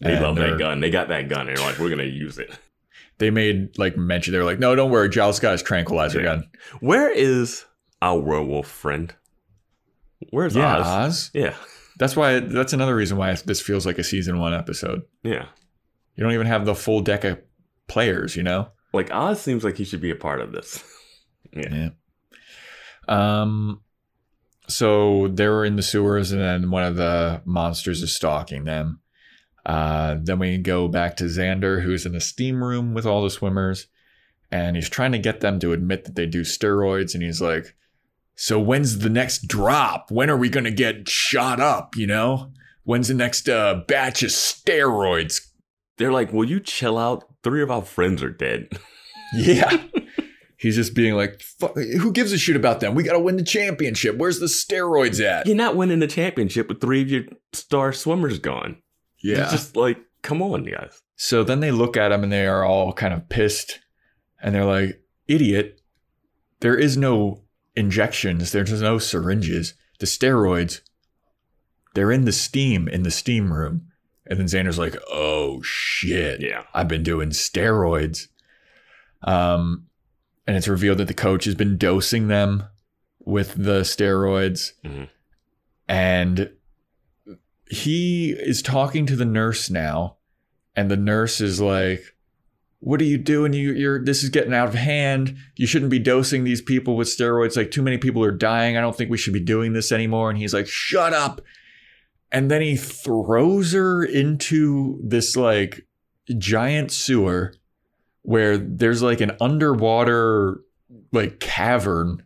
They 0.01 0.19
love 0.19 0.35
that 0.35 0.59
gun. 0.59 0.81
They 0.81 0.89
got 0.91 1.07
that 1.07 1.29
gun. 1.29 1.47
and 1.47 1.57
They're 1.57 1.65
like, 1.65 1.79
we're 1.79 1.89
gonna 1.89 2.03
use 2.03 2.37
it. 2.37 2.51
They 3.17 3.29
made 3.29 3.77
like 3.77 3.95
mention. 3.97 4.33
They're 4.33 4.43
like, 4.43 4.59
no, 4.59 4.75
don't 4.75 4.91
worry, 4.91 5.09
Giles 5.09 5.39
got 5.39 5.53
his 5.53 5.63
tranquilizer 5.63 6.19
Yeah. 6.19 6.25
gun. 6.25 6.49
Where 6.81 7.09
is 7.09 7.65
our 8.01 8.19
werewolf 8.19 8.67
friend? 8.67 9.13
Where's 10.35 10.53
Yeah, 10.55 10.77
Oz? 10.79 10.85
Oz. 10.85 11.31
Yeah, 11.33 11.55
That's 11.97 12.15
why. 12.15 12.39
That's 12.41 12.73
another 12.73 12.93
reason 12.95 13.17
why 13.17 13.33
this 13.45 13.61
feels 13.61 13.85
like 13.85 13.97
a 13.97 14.03
season 14.03 14.37
one 14.37 14.53
episode. 14.53 15.03
yeah. 15.23 15.45
You 16.15 16.23
don't 16.23 16.33
even 16.33 16.47
have 16.47 16.65
the 16.65 16.75
full 16.75 16.99
deck 17.01 17.23
of 17.23 17.39
players. 17.87 18.35
You 18.35 18.43
know. 18.43 18.67
Like 18.93 19.11
Oz 19.11 19.41
seems 19.41 19.63
like 19.63 19.77
he 19.77 19.85
should 19.85 20.01
be 20.01 20.11
a 20.11 20.15
part 20.15 20.41
of 20.41 20.51
this. 20.51 20.83
Yeah. 21.53 21.73
Yeah. 21.73 21.89
Um. 23.07 23.81
So 24.67 25.29
they're 25.29 25.63
in 25.63 25.77
the 25.77 25.83
sewers, 25.83 26.33
and 26.33 26.41
then 26.41 26.69
one 26.69 26.83
of 26.83 26.97
the 26.97 27.41
monsters 27.45 28.01
is 28.01 28.13
stalking 28.13 28.65
them. 28.65 28.99
Uh, 29.65 30.17
then 30.21 30.39
we 30.39 30.57
go 30.57 30.89
back 30.89 31.15
to 31.17 31.25
Xander, 31.25 31.81
who's 31.81 32.05
in 32.05 32.11
the 32.11 32.19
steam 32.19 32.61
room 32.61 32.93
with 32.93 33.05
all 33.05 33.23
the 33.23 33.29
swimmers, 33.29 33.87
and 34.51 34.75
he's 34.75 34.89
trying 34.89 35.13
to 35.13 35.17
get 35.17 35.39
them 35.39 35.59
to 35.59 35.71
admit 35.71 36.03
that 36.03 36.15
they 36.15 36.25
do 36.25 36.41
steroids. 36.41 37.13
And 37.13 37.23
he's 37.23 37.41
like, 37.41 37.73
"So 38.35 38.59
when's 38.59 38.99
the 38.99 39.09
next 39.09 39.47
drop? 39.47 40.11
When 40.11 40.29
are 40.29 40.37
we 40.37 40.49
gonna 40.49 40.71
get 40.71 41.07
shot 41.09 41.59
up? 41.59 41.95
You 41.95 42.07
know, 42.07 42.51
when's 42.83 43.07
the 43.07 43.13
next 43.13 43.49
uh, 43.49 43.81
batch 43.87 44.23
of 44.23 44.29
steroids?" 44.29 45.41
They're 45.97 46.11
like, 46.11 46.33
will 46.33 46.43
you 46.49 46.59
chill 46.59 46.97
out? 46.97 47.23
Three 47.41 47.61
of 47.63 47.71
our 47.71 47.81
friends 47.81 48.21
are 48.21 48.29
dead. 48.29 48.67
Yeah. 49.33 49.81
He's 50.57 50.75
just 50.75 50.93
being 50.95 51.15
like, 51.15 51.41
"Fuck, 51.41 51.75
who 51.75 52.11
gives 52.11 52.31
a 52.31 52.37
shit 52.37 52.55
about 52.55 52.79
them? 52.79 52.95
We 52.95 53.03
got 53.03 53.13
to 53.13 53.19
win 53.19 53.35
the 53.37 53.43
championship. 53.43 54.17
Where's 54.17 54.39
the 54.39 54.45
steroids 54.45 55.23
at? 55.23 55.45
You're 55.45 55.55
not 55.55 55.75
winning 55.75 55.99
the 55.99 56.07
championship 56.07 56.69
with 56.69 56.79
three 56.79 57.01
of 57.01 57.09
your 57.09 57.23
star 57.51 57.91
swimmers 57.91 58.39
gone. 58.39 58.77
Yeah. 59.21 59.43
It's 59.43 59.51
just 59.51 59.75
like, 59.75 59.97
come 60.21 60.41
on, 60.41 60.63
guys. 60.63 61.01
so 61.17 61.43
then 61.43 61.59
they 61.59 61.71
look 61.71 61.97
at 61.97 62.11
him 62.11 62.23
and 62.23 62.31
they 62.31 62.47
are 62.47 62.63
all 62.63 62.93
kind 62.93 63.13
of 63.13 63.27
pissed. 63.29 63.79
And 64.41 64.55
they're 64.55 64.63
like, 64.65 65.01
idiot, 65.27 65.81
there 66.61 66.77
is 66.77 66.95
no 66.97 67.43
injections, 67.75 68.51
there's 68.51 68.81
no 68.81 68.97
syringes. 68.97 69.73
The 69.99 70.05
steroids, 70.05 70.81
they're 71.93 72.11
in 72.11 72.25
the 72.25 72.31
steam 72.31 72.87
in 72.87 73.03
the 73.03 73.11
steam 73.11 73.53
room. 73.53 73.87
And 74.27 74.39
then 74.39 74.47
Xander's 74.47 74.79
like, 74.79 74.95
oh 75.11 75.61
shit. 75.61 76.41
Yeah. 76.41 76.63
I've 76.73 76.87
been 76.87 77.03
doing 77.03 77.29
steroids. 77.29 78.27
Um, 79.21 79.85
and 80.47 80.57
it's 80.57 80.67
revealed 80.67 80.97
that 80.97 81.07
the 81.07 81.13
coach 81.13 81.45
has 81.45 81.55
been 81.55 81.77
dosing 81.77 82.27
them 82.27 82.63
with 83.19 83.53
the 83.55 83.81
steroids. 83.81 84.73
Mhm. 84.83 85.09
And 85.87 86.51
he 87.69 88.31
is 88.31 88.61
talking 88.61 89.05
to 89.05 89.15
the 89.15 89.25
nurse 89.25 89.69
now. 89.69 90.17
And 90.75 90.89
the 90.91 90.97
nurse 90.97 91.39
is 91.39 91.61
like, 91.61 92.14
what 92.85 93.01
are 93.01 93.05
you 93.05 93.17
doing? 93.17 93.51
You, 93.51 93.73
you're 93.73 94.05
this 94.05 94.21
is 94.23 94.29
getting 94.29 94.53
out 94.53 94.67
of 94.67 94.75
hand. 94.75 95.35
You 95.55 95.65
shouldn't 95.65 95.89
be 95.89 95.97
dosing 95.97 96.43
these 96.43 96.61
people 96.61 96.95
with 96.95 97.07
steroids. 97.07 97.57
Like 97.57 97.71
too 97.71 97.81
many 97.81 97.97
people 97.97 98.23
are 98.23 98.29
dying. 98.31 98.77
I 98.77 98.81
don't 98.81 98.95
think 98.95 99.09
we 99.09 99.17
should 99.17 99.33
be 99.33 99.39
doing 99.39 99.73
this 99.73 99.91
anymore. 99.91 100.29
And 100.29 100.37
he's 100.37 100.53
like, 100.53 100.67
shut 100.67 101.11
up. 101.11 101.41
And 102.31 102.51
then 102.51 102.61
he 102.61 102.75
throws 102.75 103.73
her 103.73 104.03
into 104.03 104.99
this 105.03 105.35
like 105.35 105.87
giant 106.37 106.91
sewer 106.91 107.55
where 108.21 108.55
there's 108.55 109.01
like 109.01 109.19
an 109.19 109.35
underwater 109.41 110.61
like 111.11 111.39
cavern 111.39 112.23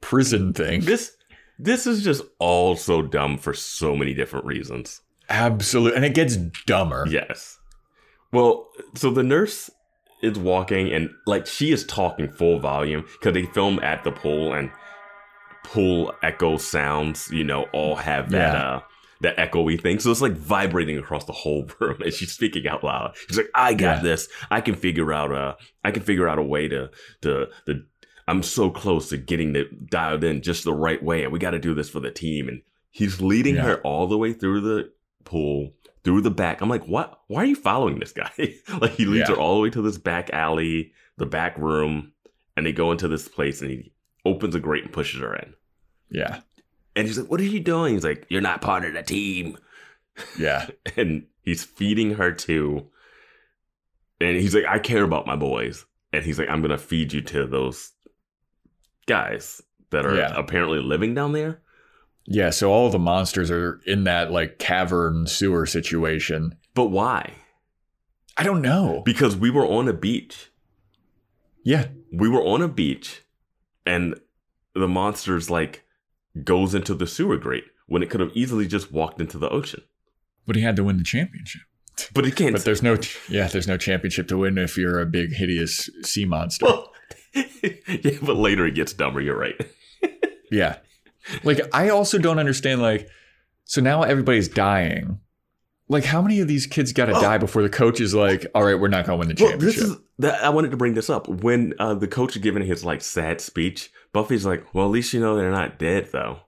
prison 0.00 0.52
thing. 0.52 0.80
This 0.80 1.16
this 1.60 1.86
is 1.86 2.02
just 2.02 2.24
all 2.40 2.74
so 2.74 3.02
dumb 3.02 3.38
for 3.38 3.54
so 3.54 3.94
many 3.94 4.14
different 4.14 4.46
reasons. 4.46 5.00
Absolutely. 5.28 5.94
and 5.94 6.04
it 6.04 6.14
gets 6.14 6.34
dumber. 6.66 7.06
Yes. 7.08 7.60
Well, 8.32 8.68
so 8.94 9.10
the 9.10 9.22
nurse 9.22 9.70
is 10.26 10.38
walking 10.38 10.92
and 10.92 11.10
like 11.26 11.46
she 11.46 11.72
is 11.72 11.84
talking 11.86 12.28
full 12.28 12.58
volume 12.58 13.04
because 13.18 13.32
they 13.34 13.44
film 13.46 13.78
at 13.80 14.04
the 14.04 14.12
pool 14.12 14.52
and 14.52 14.70
pool 15.64 16.12
echo 16.22 16.56
sounds, 16.56 17.28
you 17.30 17.44
know, 17.44 17.64
all 17.72 17.96
have 17.96 18.30
that 18.30 18.54
Yeah. 18.54 18.62
uh 18.76 18.80
that 19.22 19.36
echoey 19.38 19.80
thing. 19.80 19.98
So 19.98 20.10
it's 20.10 20.20
like 20.20 20.34
vibrating 20.34 20.98
across 20.98 21.24
the 21.24 21.32
whole 21.32 21.66
room 21.80 22.02
and 22.02 22.12
she's 22.12 22.32
speaking 22.32 22.68
out 22.68 22.84
loud. 22.84 23.14
She's 23.28 23.38
like, 23.38 23.48
I 23.54 23.72
got 23.72 23.96
Yeah. 23.98 24.02
this. 24.02 24.28
I 24.50 24.60
can 24.60 24.74
figure 24.74 25.12
out 25.12 25.32
a 25.32 25.56
I 25.82 25.90
can 25.90 26.02
figure 26.02 26.28
out 26.28 26.38
a 26.38 26.42
way 26.42 26.68
to 26.68 26.90
to 27.22 27.46
the 27.66 27.84
I'm 28.28 28.42
so 28.42 28.70
close 28.70 29.08
to 29.10 29.16
getting 29.16 29.54
it 29.56 29.88
dialed 29.88 30.24
in 30.24 30.42
just 30.42 30.64
the 30.64 30.74
right 30.74 31.00
way, 31.00 31.22
and 31.22 31.32
we 31.32 31.38
got 31.38 31.52
to 31.52 31.60
do 31.60 31.74
this 31.74 31.88
for 31.88 32.00
the 32.00 32.10
team. 32.10 32.48
And 32.48 32.60
he's 32.90 33.20
leading 33.20 33.54
Yeah. 33.54 33.62
her 33.62 33.76
all 33.82 34.08
the 34.08 34.18
way 34.18 34.32
through 34.32 34.62
the 34.62 34.90
pool, 35.24 35.74
through 36.06 36.20
the 36.22 36.30
back. 36.30 36.60
I'm 36.62 36.68
like, 36.70 36.84
what? 36.86 37.20
Why 37.26 37.42
are 37.42 37.46
you 37.46 37.56
following 37.56 37.98
this 37.98 38.12
guy? 38.12 38.30
like 38.80 38.92
he 38.92 39.04
leads 39.04 39.28
Yeah. 39.28 39.34
her 39.34 39.40
all 39.40 39.56
the 39.56 39.62
way 39.62 39.70
to 39.70 39.82
this 39.82 39.98
back 39.98 40.30
alley, 40.32 40.92
the 41.18 41.26
back 41.26 41.58
room, 41.58 42.12
and 42.56 42.64
they 42.64 42.72
go 42.72 42.92
into 42.92 43.08
this 43.08 43.26
place, 43.28 43.60
and 43.60 43.70
he 43.72 43.92
opens 44.24 44.54
a 44.54 44.60
grate 44.60 44.84
and 44.84 44.92
pushes 44.92 45.20
her 45.20 45.34
in. 45.34 45.52
Yeah. 46.08 46.40
And 46.94 47.06
she's 47.08 47.18
like, 47.18 47.28
"What 47.30 47.40
are 47.40 47.44
you 47.44 47.58
doing?" 47.60 47.94
He's 47.94 48.04
like, 48.04 48.24
"You're 48.30 48.40
not 48.40 48.62
part 48.62 48.84
of 48.84 48.94
the 48.94 49.02
team." 49.02 49.58
Yeah. 50.38 50.68
and 50.96 51.26
he's 51.42 51.64
feeding 51.64 52.12
her 52.14 52.30
too. 52.32 52.86
And 54.20 54.36
he's 54.36 54.54
like, 54.54 54.64
I 54.64 54.78
care 54.78 55.02
about 55.02 55.26
my 55.26 55.36
boys. 55.36 55.84
And 56.12 56.24
he's 56.24 56.38
like, 56.38 56.48
I'm 56.48 56.62
gonna 56.62 56.78
feed 56.78 57.12
you 57.12 57.20
to 57.22 57.46
those 57.46 57.90
guys 59.06 59.60
that 59.90 60.06
are 60.06 60.14
Yeah. 60.14 60.32
apparently 60.36 60.78
living 60.80 61.14
down 61.14 61.32
there. 61.32 61.60
Yeah. 62.26 62.50
So 62.50 62.70
all 62.70 62.90
the 62.90 62.98
monsters 62.98 63.50
are 63.50 63.80
in 63.86 64.04
that 64.04 64.30
like 64.30 64.58
cavern 64.58 65.26
sewer 65.26 65.66
situation. 65.66 66.56
But 66.74 66.86
why? 66.86 67.34
I 68.36 68.42
don't 68.42 68.62
know. 68.62 69.02
Because 69.04 69.36
we 69.36 69.50
were 69.50 69.66
on 69.66 69.88
a 69.88 69.92
beach. 69.92 70.50
Yeah. 71.64 71.86
We 72.12 72.28
were 72.28 72.42
on 72.42 72.62
a 72.62 72.68
beach 72.68 73.22
and 73.84 74.18
the 74.74 74.88
monsters 74.88 75.50
like 75.50 75.84
goes 76.44 76.74
into 76.74 76.94
the 76.94 77.06
sewer 77.06 77.36
grate 77.38 77.64
when 77.86 78.02
it 78.02 78.10
could 78.10 78.20
have 78.20 78.32
easily 78.34 78.66
just 78.66 78.92
walked 78.92 79.20
into 79.20 79.38
the 79.38 79.48
ocean. 79.48 79.82
But 80.46 80.56
he 80.56 80.62
had 80.62 80.76
to 80.76 80.84
win 80.84 80.98
the 80.98 81.04
championship. 81.04 81.62
But 82.12 82.24
he 82.26 82.30
can't 82.30 82.52
But 82.52 82.64
there's 82.64 82.82
no, 82.82 82.98
yeah, 83.28 83.46
there's 83.48 83.66
no 83.66 83.78
championship 83.78 84.28
to 84.28 84.36
win 84.36 84.58
if 84.58 84.76
you're 84.76 85.00
a 85.00 85.06
big, 85.06 85.32
hideous 85.32 85.88
sea 86.02 86.26
monster. 86.26 86.66
well, 86.66 86.92
yeah, 87.34 88.18
but 88.22 88.36
later 88.36 88.66
it 88.66 88.74
gets 88.74 88.92
dumber, 88.92 89.20
you're 89.20 89.38
right. 89.38 89.54
Yeah. 90.48 90.76
Like, 91.44 91.60
I 91.72 91.88
also 91.88 92.18
don't 92.18 92.38
understand, 92.38 92.80
like, 92.82 93.08
so 93.64 93.80
now 93.80 94.02
everybody's 94.02 94.48
dying. 94.48 95.18
Like, 95.88 96.04
how 96.04 96.20
many 96.22 96.40
of 96.40 96.48
these 96.48 96.66
kids 96.66 96.92
got 96.92 97.06
to 97.06 97.16
Oh. 97.16 97.20
die 97.20 97.38
before 97.38 97.62
the 97.62 97.68
coach 97.68 98.00
is 98.00 98.14
like, 98.14 98.46
all 98.54 98.64
right, 98.64 98.78
we're 98.78 98.88
not 98.88 99.06
going 99.06 99.20
to 99.20 99.26
win 99.26 99.34
the 99.36 99.42
Well, 99.44 99.58
this 99.58 99.74
championship? 99.76 99.98
is 99.98 100.04
that 100.18 100.42
I 100.44 100.48
wanted 100.50 100.70
to 100.72 100.76
bring 100.76 100.94
this 100.94 101.08
up 101.10 101.28
when 101.28 101.74
uh, 101.78 101.94
the 101.94 102.08
coach 102.08 102.34
is 102.36 102.42
giving 102.42 102.64
his 102.64 102.84
like 102.84 103.02
sad 103.02 103.40
speech. 103.40 103.90
Buffy's 104.12 104.46
like, 104.46 104.72
"Well, 104.74 104.86
at 104.86 104.90
least 104.90 105.12
you 105.12 105.20
know 105.20 105.36
they're 105.36 105.50
not 105.50 105.78
dead, 105.78 106.08
though." 106.12 106.40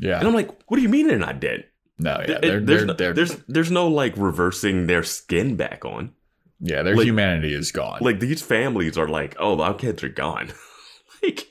yeah. 0.00 0.18
And 0.18 0.26
I'm 0.28 0.34
like, 0.34 0.50
"What 0.70 0.76
do 0.76 0.82
you 0.82 0.88
mean 0.88 1.06
they're 1.06 1.18
not 1.18 1.38
dead? 1.40 1.64
no, 1.98 2.16
yeah. 2.28 2.38
They're, 2.40 2.60
there's, 2.60 2.64
they're, 2.66 2.84
no, 2.86 2.92
they're, 2.94 3.12
there's 3.14 3.36
there's 3.48 3.70
no 3.70 3.88
like 3.88 4.14
reversing 4.16 4.86
their 4.86 5.02
skin 5.02 5.56
back 5.56 5.84
on. 5.84 6.12
yeah, 6.60 6.82
their 6.82 6.96
like- 6.96 7.06
humanity 7.06 7.54
is 7.54 7.70
gone. 7.72 7.98
Like 8.02 8.20
these 8.20 8.42
families 8.42 8.98
are 8.98 9.08
like, 9.08 9.36
"Oh, 9.38 9.60
our 9.60 9.74
kids 9.74 10.02
are 10.02 10.08
gone." 10.08 10.52
like 11.22 11.46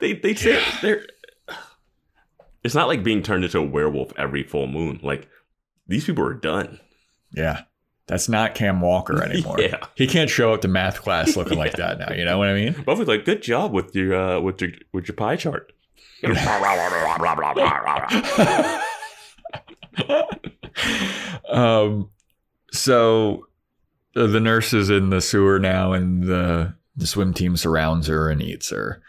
they 0.00 0.12
they 0.14 0.34
say 0.34 0.62
they're. 0.82 1.04
It's 2.64 2.74
not 2.74 2.88
like 2.88 3.02
being 3.02 3.22
turned 3.22 3.44
into 3.44 3.58
a 3.58 3.62
werewolf 3.62 4.12
every 4.16 4.42
full 4.44 4.66
moon. 4.66 5.00
Like 5.02 5.28
these 5.88 6.04
people 6.04 6.24
are 6.24 6.34
done. 6.34 6.80
yeah. 7.34 7.62
That's 8.08 8.28
not 8.28 8.56
Cam 8.56 8.80
Walker 8.80 9.22
anymore. 9.30 9.60
Yeah. 9.60 9.78
He 9.94 10.06
can't 10.08 10.28
show 10.28 10.52
up 10.52 10.60
to 10.62 10.68
math 10.68 11.00
class 11.00 11.36
looking 11.36 11.56
like 11.56 11.72
that 11.76 11.98
now. 12.00 12.12
You 12.12 12.24
know 12.24 12.36
what 12.36 12.48
I 12.48 12.54
mean? 12.54 12.82
Buffy's 12.84 13.06
like, 13.06 13.24
"Good 13.24 13.42
job 13.42 13.72
with 13.72 13.94
your 13.94 14.14
uh, 14.14 14.40
with 14.40 14.60
your 14.60 14.70
with 14.92 15.06
your 15.06 15.14
pie 15.14 15.36
chart." 15.36 15.72
um, 21.48 22.10
so 22.72 23.46
uh, 24.16 24.26
the 24.26 24.40
nurse 24.40 24.72
is 24.72 24.90
in 24.90 25.10
the 25.10 25.20
sewer 25.20 25.58
now, 25.58 25.92
and 25.92 26.24
the 26.24 26.74
the 26.96 27.06
swim 27.06 27.32
team 27.32 27.56
surrounds 27.56 28.06
her 28.08 28.28
and 28.28 28.42
eats 28.42 28.70
her. 28.70 29.02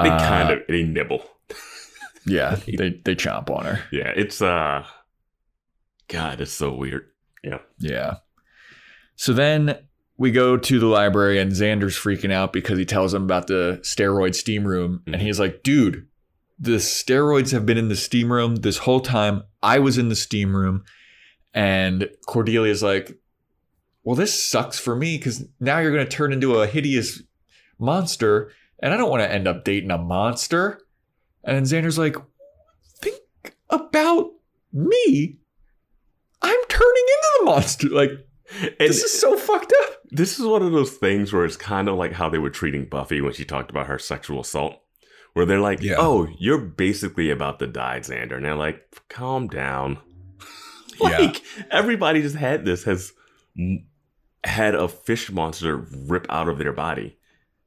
They 0.00 0.08
Uh, 0.10 0.18
kind 0.18 0.50
of 0.52 0.60
they 0.68 0.82
nibble. 0.82 1.24
Yeah, 2.26 2.56
they 2.66 3.00
they 3.04 3.14
chomp 3.14 3.50
on 3.50 3.64
her. 3.64 3.80
Yeah, 3.92 4.12
it's 4.14 4.40
uh 4.42 4.84
God, 6.08 6.40
it's 6.40 6.52
so 6.52 6.72
weird. 6.74 7.06
Yeah. 7.42 7.58
Yeah. 7.78 8.16
So 9.16 9.32
then 9.32 9.76
we 10.16 10.30
go 10.30 10.56
to 10.56 10.78
the 10.78 10.86
library, 10.86 11.38
and 11.38 11.52
Xander's 11.52 11.96
freaking 11.98 12.32
out 12.32 12.52
because 12.52 12.78
he 12.78 12.84
tells 12.84 13.12
him 13.14 13.24
about 13.24 13.46
the 13.48 13.80
steroid 13.82 14.34
steam 14.34 14.64
room, 14.66 15.02
and 15.06 15.16
Mhm. 15.16 15.20
he's 15.20 15.40
like, 15.40 15.62
"Dude, 15.62 16.06
the 16.58 16.76
steroids 16.76 17.50
have 17.52 17.66
been 17.66 17.78
in 17.78 17.88
the 17.88 17.96
steam 17.96 18.32
room 18.32 18.56
this 18.56 18.78
whole 18.78 19.00
time. 19.00 19.42
I 19.62 19.78
was 19.78 19.98
in 19.98 20.08
the 20.08 20.14
steam 20.16 20.54
room." 20.56 20.84
And 21.52 22.08
Cordelia's 22.28 22.82
like, 22.82 23.18
"Well, 24.02 24.16
this 24.16 24.40
sucks 24.42 24.78
for 24.78 24.94
me 24.96 25.16
because 25.16 25.46
now 25.60 25.78
you're 25.78 25.92
going 25.92 26.06
to 26.06 26.10
turn 26.16 26.32
into 26.32 26.54
a 26.60 26.66
hideous 26.66 27.22
monster, 27.78 28.50
and 28.80 28.92
I 28.92 28.96
don't 28.96 29.10
want 29.10 29.22
to 29.22 29.30
end 29.32 29.48
up 29.48 29.64
dating 29.64 29.90
a 29.90 29.98
monster. 29.98 30.80
And 31.46 31.66
Xander's 31.66 31.98
like, 31.98 32.16
think 33.00 33.20
about 33.70 34.30
me. 34.72 35.38
I'm 36.42 36.64
turning 36.68 37.04
into 37.06 37.28
the 37.38 37.44
monster. 37.44 37.88
Like, 37.88 38.10
And 38.60 38.74
this 38.78 39.02
is 39.02 39.18
so 39.18 39.36
fucked 39.36 39.72
up. 39.84 39.90
this 40.10 40.38
is 40.38 40.46
one 40.46 40.62
of 40.62 40.72
those 40.72 40.92
things 40.92 41.32
where 41.32 41.44
it's 41.44 41.56
kind 41.56 41.88
of 41.88 41.96
like 41.96 42.12
how 42.12 42.28
they 42.28 42.38
were 42.38 42.50
treating 42.50 42.84
Buffy 42.86 43.20
when 43.20 43.32
she 43.32 43.44
talked 43.44 43.70
about 43.70 43.86
her 43.86 43.98
sexual 43.98 44.40
assault, 44.40 44.76
where 45.34 45.46
they're 45.46 45.60
like, 45.60 45.80
Yeah. 45.82 45.96
"Oh, 45.98 46.28
you're 46.38 46.58
basically 46.58 47.30
about 47.30 47.58
to 47.60 47.66
die, 47.66 48.00
Xander," 48.00 48.36
and 48.36 48.44
they're 48.44 48.54
like, 48.54 48.82
"Calm 49.08 49.48
down." 49.48 49.98
Yeah. 51.00 51.32
everybody 51.72 52.22
just 52.22 52.36
had 52.36 52.64
this 52.64 52.84
has 52.84 53.12
had 54.44 54.74
a 54.76 54.86
fish 54.86 55.30
monster 55.30 55.88
rip 56.06 56.24
out 56.30 56.48
of 56.48 56.58
their 56.58 56.72
body. 56.72 57.18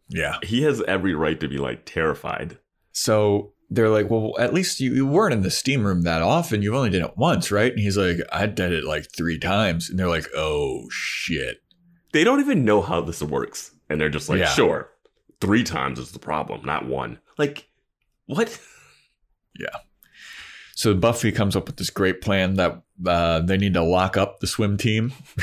Yeah. 0.08 0.38
He 0.44 0.62
has 0.64 0.82
every 0.84 1.14
right 1.14 1.38
to 1.42 1.48
be 1.50 1.58
like 1.58 1.86
terrified. 1.86 2.58
So 2.94 3.54
they're 3.70 3.90
like, 3.90 4.10
well, 4.10 4.34
at 4.40 4.54
least 4.54 4.80
you, 4.80 4.94
you 4.94 5.06
weren't 5.06 5.34
in 5.34 5.42
the 5.42 5.52
steam 5.52 5.86
room 5.86 6.04
that 6.04 6.22
often. 6.22 6.62
You've 6.62 6.74
only 6.76 6.90
done 6.90 7.10
it 7.10 7.18
once, 7.18 7.52
right? 7.52 7.72
And 7.72 7.80
he's 7.82 7.98
like, 7.98 8.20
I 8.32 8.46
did 8.46 8.72
it 8.72 8.84
like 8.86 9.08
three 9.16 9.38
times. 9.38 9.90
And 9.90 10.00
they're 10.00 10.08
like, 10.08 10.28
oh, 10.36 10.88
shit. 10.90 11.62
They 12.14 12.24
don't 12.24 12.40
even 12.40 12.64
know 12.64 12.82
how 12.82 13.02
this 13.02 13.22
works, 13.22 13.72
and 13.90 14.00
they're 14.00 14.10
just 14.10 14.30
like, 14.30 14.40
Yeah. 14.40 14.48
"Sure, 14.48 14.90
three 15.42 15.64
times 15.64 16.00
is 16.00 16.14
the 16.14 16.20
problem, 16.20 16.62
not 16.66 16.88
one." 16.88 17.20
Like, 17.38 17.68
what? 18.26 18.60
Yeah. 19.60 19.76
So 20.76 20.94
Buffy 20.94 21.32
comes 21.32 21.56
up 21.56 21.66
with 21.66 21.78
this 21.78 21.90
great 21.90 22.22
plan 22.22 22.54
that 22.56 22.84
uh, 23.06 23.40
they 23.40 23.58
need 23.58 23.74
to 23.74 23.82
lock 23.84 24.16
up 24.18 24.40
the 24.40 24.46
swim 24.46 24.78
team. 24.78 25.14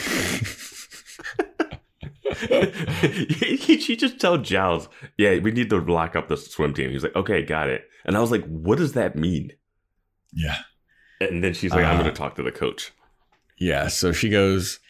he, 2.51 3.79
she 3.79 3.97
just 3.97 4.19
tell 4.21 4.39
Giles, 4.39 4.89
yeah, 5.19 5.39
we 5.39 5.51
need 5.53 5.71
to 5.71 5.79
lock 5.81 6.17
up 6.17 6.29
the 6.29 6.37
swim 6.37 6.75
team. 6.75 6.91
He's 6.91 7.03
like, 7.03 7.17
okay, 7.17 7.43
got 7.43 7.69
it. 7.69 7.89
And 8.05 8.17
I 8.17 8.21
was 8.21 8.31
like, 8.31 8.45
what 8.47 8.79
does 8.79 8.93
that 8.93 9.17
mean? 9.17 9.53
Yeah. 10.33 10.57
And 11.21 11.43
then 11.45 11.55
she's 11.55 11.71
like, 11.73 11.85
I'm 11.85 11.97
Uh, 11.97 12.03
going 12.03 12.13
to 12.15 12.19
talk 12.19 12.35
to 12.37 12.43
the 12.43 12.53
coach. 12.53 12.93
Yeah. 13.59 13.89
So 13.89 14.13
she 14.13 14.29
goes 14.29 14.81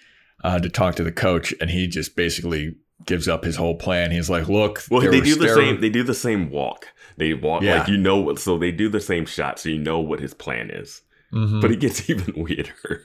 uh, 0.42 0.58
to 0.58 0.68
talk 0.68 0.94
to 0.96 1.04
the 1.04 1.12
coach, 1.12 1.54
and 1.60 1.70
he 1.70 1.86
just 1.86 2.16
basically 2.16 2.76
gives 3.06 3.28
up 3.28 3.44
his 3.44 3.56
whole 3.56 3.76
plan. 3.76 4.10
He's 4.10 4.30
like, 4.30 4.48
look, 4.48 4.82
Well, 4.90 5.00
they 5.02 5.20
do 5.20 5.34
the 5.36 5.46
stero- 5.46 5.54
same. 5.54 5.80
They 5.80 5.90
do 5.90 6.02
the 6.02 6.14
same 6.14 6.50
walk. 6.50 6.88
They 7.16 7.34
walk 7.34 7.62
Yeah. 7.62 7.80
like 7.80 7.88
you 7.88 7.96
know. 7.96 8.16
what- 8.18 8.38
So 8.38 8.58
they 8.58 8.72
do 8.72 8.88
the 8.88 9.00
same 9.00 9.26
shot, 9.26 9.58
so 9.58 9.68
you 9.68 9.78
know 9.78 10.00
what 10.00 10.20
his 10.20 10.34
plan 10.34 10.70
is. 10.70 11.02
Mhm. 11.32 11.60
But 11.60 11.70
it 11.72 11.80
gets 11.80 12.08
even 12.10 12.32
weirder. 12.42 13.02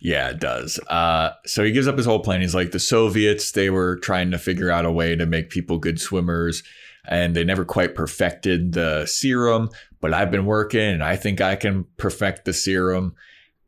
Yeah, 0.00 0.28
it 0.30 0.38
does. 0.40 0.78
Uh, 0.88 1.30
so 1.44 1.64
he 1.64 1.72
gives 1.72 1.88
up 1.88 1.96
his 1.96 2.06
whole 2.06 2.20
plan. 2.20 2.40
He's 2.40 2.54
like, 2.54 2.70
the 2.70 2.78
Soviets, 2.78 3.50
they 3.52 3.68
were 3.70 3.96
trying 3.96 4.30
to 4.30 4.38
figure 4.38 4.70
out 4.70 4.84
a 4.84 4.92
way 4.92 5.16
to 5.16 5.26
make 5.26 5.50
people 5.50 5.78
good 5.78 6.00
swimmers, 6.00 6.62
and 7.08 7.34
they 7.34 7.42
never 7.44 7.64
quite 7.64 7.94
perfected 7.96 8.72
the 8.72 9.06
serum. 9.06 9.70
But 10.00 10.14
I've 10.14 10.30
been 10.30 10.46
working, 10.46 10.80
and 10.80 11.02
I 11.02 11.16
think 11.16 11.40
I 11.40 11.56
can 11.56 11.84
perfect 11.96 12.44
the 12.44 12.52
serum. 12.52 13.14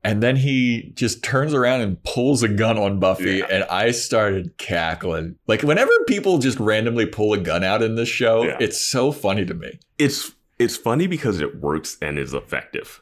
And 0.04 0.22
then 0.22 0.36
he 0.36 0.92
just 0.94 1.22
turns 1.22 1.52
around 1.52 1.80
and 1.82 2.02
pulls 2.04 2.42
a 2.42 2.48
gun 2.48 2.78
on 2.78 3.00
Buffy, 3.00 3.38
Yeah. 3.38 3.46
and 3.50 3.64
I 3.64 3.90
started 3.90 4.56
cackling. 4.56 5.34
Like, 5.48 5.62
whenever 5.62 5.90
people 6.06 6.38
just 6.38 6.58
randomly 6.60 7.06
pull 7.06 7.32
a 7.34 7.38
gun 7.38 7.64
out 7.64 7.82
in 7.82 7.96
this 7.96 8.08
show, 8.08 8.44
Yeah. 8.44 8.56
it's 8.60 8.80
so 8.80 9.10
funny 9.12 9.44
to 9.46 9.52
me. 9.54 9.78
It's 9.98 10.32
it's 10.58 10.76
funny 10.76 11.06
because 11.06 11.40
it 11.40 11.56
works 11.60 11.96
and 12.02 12.18
is 12.18 12.34
effective. 12.34 13.00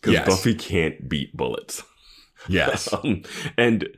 Because 0.00 0.12
Yes. 0.14 0.26
Buffy 0.28 0.54
can't 0.54 1.08
beat 1.08 1.36
bullets. 1.36 1.82
Yes. 2.48 2.88
Um, 3.04 3.22
and 3.56 3.88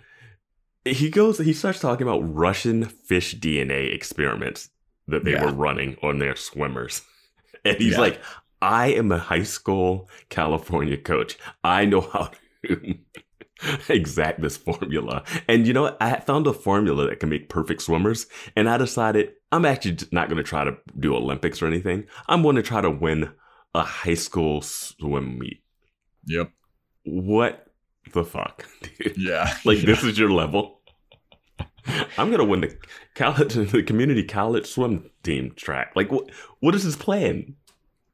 he 0.84 1.10
goes, 1.10 1.38
he 1.38 1.52
starts 1.52 1.78
talking 1.80 2.06
about 2.06 2.20
Russian 2.20 2.84
fish 2.84 3.36
DNA 3.36 3.94
experiments 3.94 4.68
that 5.08 5.24
they 5.24 5.32
Yeah. 5.32 5.44
were 5.46 5.52
running 5.52 5.96
on 6.02 6.18
their 6.18 6.36
swimmers. 6.36 7.02
And 7.64 7.76
he's 7.78 7.92
Yeah. 7.92 8.00
like, 8.00 8.20
I 8.60 8.88
am 8.88 9.12
a 9.12 9.18
high 9.18 9.44
school 9.44 10.08
California 10.30 10.96
coach. 10.96 11.38
I 11.62 11.84
know 11.84 12.00
how 12.00 12.30
to 12.66 12.94
exact 13.88 14.40
this 14.40 14.56
formula. 14.56 15.22
And 15.48 15.66
you 15.66 15.72
know? 15.72 15.96
I 16.00 16.18
found 16.20 16.46
a 16.48 16.52
formula 16.52 17.08
that 17.08 17.20
can 17.20 17.28
make 17.28 17.48
perfect 17.48 17.82
swimmers. 17.82 18.26
And 18.56 18.68
I 18.68 18.76
decided 18.78 19.32
I'm 19.52 19.64
actually 19.64 19.98
not 20.10 20.28
going 20.28 20.38
to 20.38 20.42
try 20.42 20.64
to 20.64 20.76
do 20.98 21.14
Olympics 21.14 21.62
or 21.62 21.66
anything. 21.68 22.06
I'm 22.28 22.42
going 22.42 22.56
to 22.56 22.62
try 22.62 22.80
to 22.80 22.90
win 22.90 23.30
a 23.74 23.82
high 23.82 24.14
school 24.14 24.60
swim 24.62 25.38
meet. 25.38 25.62
yep. 26.26 26.50
What 27.04 27.66
the 28.12 28.24
fuck, 28.24 28.66
dude? 28.98 29.16
Yeah. 29.16 29.56
Like 29.64 29.78
this 29.80 30.02
is 30.02 30.18
your 30.18 30.30
level. 30.30 30.80
I'm 32.16 32.30
gonna 32.30 32.44
win 32.44 32.60
the 32.60 32.76
college, 33.14 33.54
the 33.72 33.82
community 33.82 34.24
college 34.24 34.66
swim 34.66 35.10
team 35.22 35.52
track. 35.56 35.92
Like 35.96 36.10
what? 36.12 36.30
What 36.60 36.74
is 36.74 36.82
his 36.84 36.96
plan? 36.96 37.56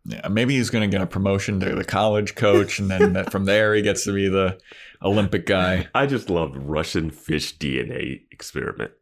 Yeah, 0.04 0.28
maybe 0.28 0.56
he's 0.56 0.70
going 0.70 0.88
to 0.88 0.94
get 0.96 1.02
a 1.02 1.06
promotion 1.06 1.60
to 1.60 1.74
the 1.74 1.84
college 1.84 2.34
coach, 2.34 2.78
and 2.78 2.90
then 2.90 3.24
from 3.26 3.44
there 3.44 3.74
he 3.74 3.82
gets 3.82 4.04
to 4.04 4.14
be 4.14 4.26
the 4.26 4.58
Olympic 5.02 5.44
guy. 5.44 5.88
I 5.94 6.06
just 6.06 6.30
love 6.30 6.56
Russian 6.56 7.10
fish 7.10 7.58
DNA 7.58 8.22
experiment. 8.30 8.92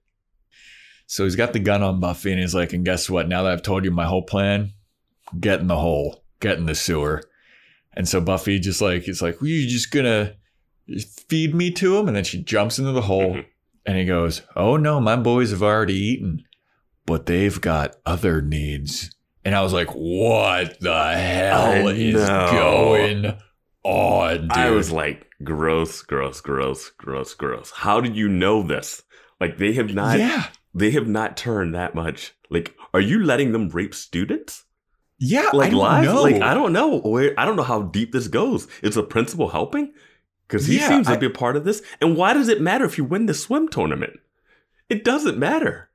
So 1.07 1.22
he's 1.22 1.37
got 1.37 1.53
the 1.53 1.61
gun 1.61 1.84
on 1.84 2.01
Buffy, 2.01 2.32
and 2.32 2.41
he's 2.41 2.57
like, 2.57 2.72
"And 2.72 2.84
guess 2.84 3.09
what? 3.09 3.28
Now 3.28 3.45
that 3.45 3.53
I've 3.53 3.62
told 3.62 3.84
you 3.84 3.93
my 3.93 4.07
whole 4.07 4.24
plan, 4.24 4.72
get 5.39 5.61
in 5.61 5.68
the 5.68 5.78
hole, 5.78 6.24
get 6.41 6.59
in 6.59 6.66
the 6.66 6.74
sewer." 6.74 7.22
And 7.93 8.09
so 8.09 8.20
Buffy 8.20 8.59
just 8.59 8.80
like 8.80 9.09
is 9.09 9.22
like, 9.22 9.41
"Well, 9.41 9.49
you 9.49 9.68
just 9.68 9.93
gonna 9.93 10.34
feed 11.28 11.55
me 11.55 11.70
to 11.72 11.97
him?" 11.99 12.09
And 12.09 12.16
then 12.16 12.24
she 12.24 12.43
jumps 12.43 12.78
into 12.78 12.93
the 12.93 13.03
hole, 13.03 13.34
Mhm. 13.37 13.45
and 13.84 13.99
he 13.99 14.05
goes, 14.05 14.43
"Oh 14.55 14.76
no, 14.76 15.01
my 15.01 15.16
boys 15.16 15.51
have 15.51 15.62
already 15.62 15.95
eaten, 15.95 16.43
but 17.07 17.26
they've 17.26 17.61
got 17.61 17.97
other 18.05 18.41
needs." 18.43 19.11
And 19.45 19.55
I 19.55 19.62
was 19.62 19.72
like, 19.72 19.89
"What 19.91 20.80
the 20.80 21.12
hell 21.14 21.89
I 21.89 21.93
is 21.93 22.14
know. 22.14 22.49
going 22.53 23.34
on, 23.84 24.41
dude?" 24.43 24.53
I 24.53 24.70
was 24.70 24.91
like, 24.91 25.26
gross, 25.45 26.03
gross, 26.03 26.41
gross, 26.41 26.91
gross, 26.91 27.34
gross. 27.34 27.70
How 27.70 28.01
did 28.01 28.16
you 28.16 28.28
know 28.28 28.62
this? 28.62 29.03
Like 29.41 29.59
they 29.59 29.72
have 29.74 29.93
not, 29.95 30.18
yeah, 30.18 30.47
they 30.74 30.91
have 30.93 31.07
not 31.07 31.37
turned 31.37 31.74
that 31.74 31.95
much. 31.95 32.32
Like, 32.51 32.74
are 32.95 33.01
you 33.01 33.22
letting 33.22 33.53
them 33.53 33.68
rape 33.68 33.95
students? 33.95 34.64
yeah, 35.18 35.51
Like 35.53 35.68
I 35.68 35.70
don't 35.70 35.78
live? 35.80 36.05
know. 36.05 36.22
Like 36.22 36.43
I 36.43 36.55
don't 36.55 36.72
know 36.72 36.99
where. 37.01 37.39
I 37.39 37.45
don't 37.45 37.57
know 37.57 37.62
how 37.62 37.82
deep 37.82 38.12
this 38.12 38.28
goes. 38.28 38.66
Is 38.82 38.95
the 38.97 39.03
principal 39.03 39.49
helping? 39.51 39.93
Because 40.47 40.67
he 40.67 40.77
Yeah, 40.77 40.89
seems 40.89 41.09
I- 41.09 41.15
to 41.15 41.21
be 41.21 41.27
a 41.27 41.31
part 41.31 41.57
of 41.57 41.65
this. 41.65 41.83
And 42.01 42.17
why 42.17 42.33
does 42.35 42.49
it 42.49 42.61
matter 42.61 42.85
if 42.85 42.97
you 42.99 43.05
win 43.05 43.27
the 43.27 43.35
swim 43.35 43.69
tournament? 43.69 44.21
It 44.89 45.05
doesn't 45.05 45.39
matter. 45.39 45.89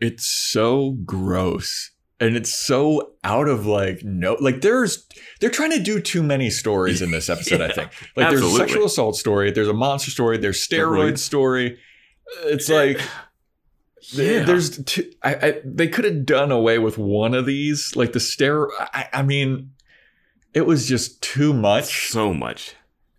it's 0.00 0.28
so 0.28 0.92
gross 1.04 1.90
and 2.20 2.36
it's 2.36 2.54
so 2.54 3.14
out 3.24 3.48
of 3.48 3.66
like 3.66 4.04
no 4.04 4.36
like 4.40 4.60
there's 4.60 5.04
they're 5.40 5.50
trying 5.50 5.72
to 5.72 5.80
do 5.82 6.00
too 6.00 6.22
many 6.22 6.50
stories 6.50 7.02
in 7.02 7.10
this 7.10 7.28
episode 7.34 7.60
i 7.60 7.68
think 7.68 7.90
like 8.16 8.28
there's 8.30 8.42
a 8.44 8.50
sexual 8.52 8.84
assault 8.86 9.16
story 9.16 9.50
there's 9.50 9.66
a 9.66 9.72
monster 9.72 10.12
story 10.12 10.38
there's 10.38 10.64
steroid 10.64 11.18
story 11.18 11.76
it's 12.44 12.68
like 12.68 13.00
Yeah. 14.12 14.44
there's 14.44 14.78
two, 14.84 15.10
I, 15.22 15.34
I 15.34 15.60
they 15.64 15.88
could 15.88 16.04
have 16.04 16.24
done 16.24 16.52
away 16.52 16.78
with 16.78 16.96
one 16.96 17.34
of 17.34 17.44
these 17.46 17.96
like 17.96 18.12
the 18.12 18.20
steroid 18.20 18.68
I, 18.78 19.08
I 19.12 19.22
mean 19.24 19.72
it 20.54 20.64
was 20.64 20.86
just 20.86 21.20
too 21.22 21.52
much 21.52 22.08
so 22.10 22.32
much. 22.32 22.74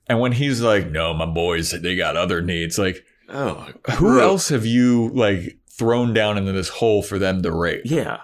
And 0.09 0.19
when 0.19 0.31
he's 0.33 0.59
like 0.61 0.89
no 0.89 1.13
my 1.13 1.25
boys 1.25 1.71
they 1.71 1.95
got 1.95 2.17
other 2.17 2.41
needs 2.41 2.77
like 2.77 3.05
Oh, 3.31 3.67
who 3.97 4.19
else 4.19 4.49
have 4.49 4.65
you 4.65 5.09
like 5.09 5.59
thrown 5.69 6.13
down 6.15 6.37
into 6.37 6.51
this 6.51 6.67
hole 6.69 7.03
for 7.03 7.19
them 7.19 7.41
to 7.43 7.51
rape 7.51 7.83
Yeah. 7.85 8.17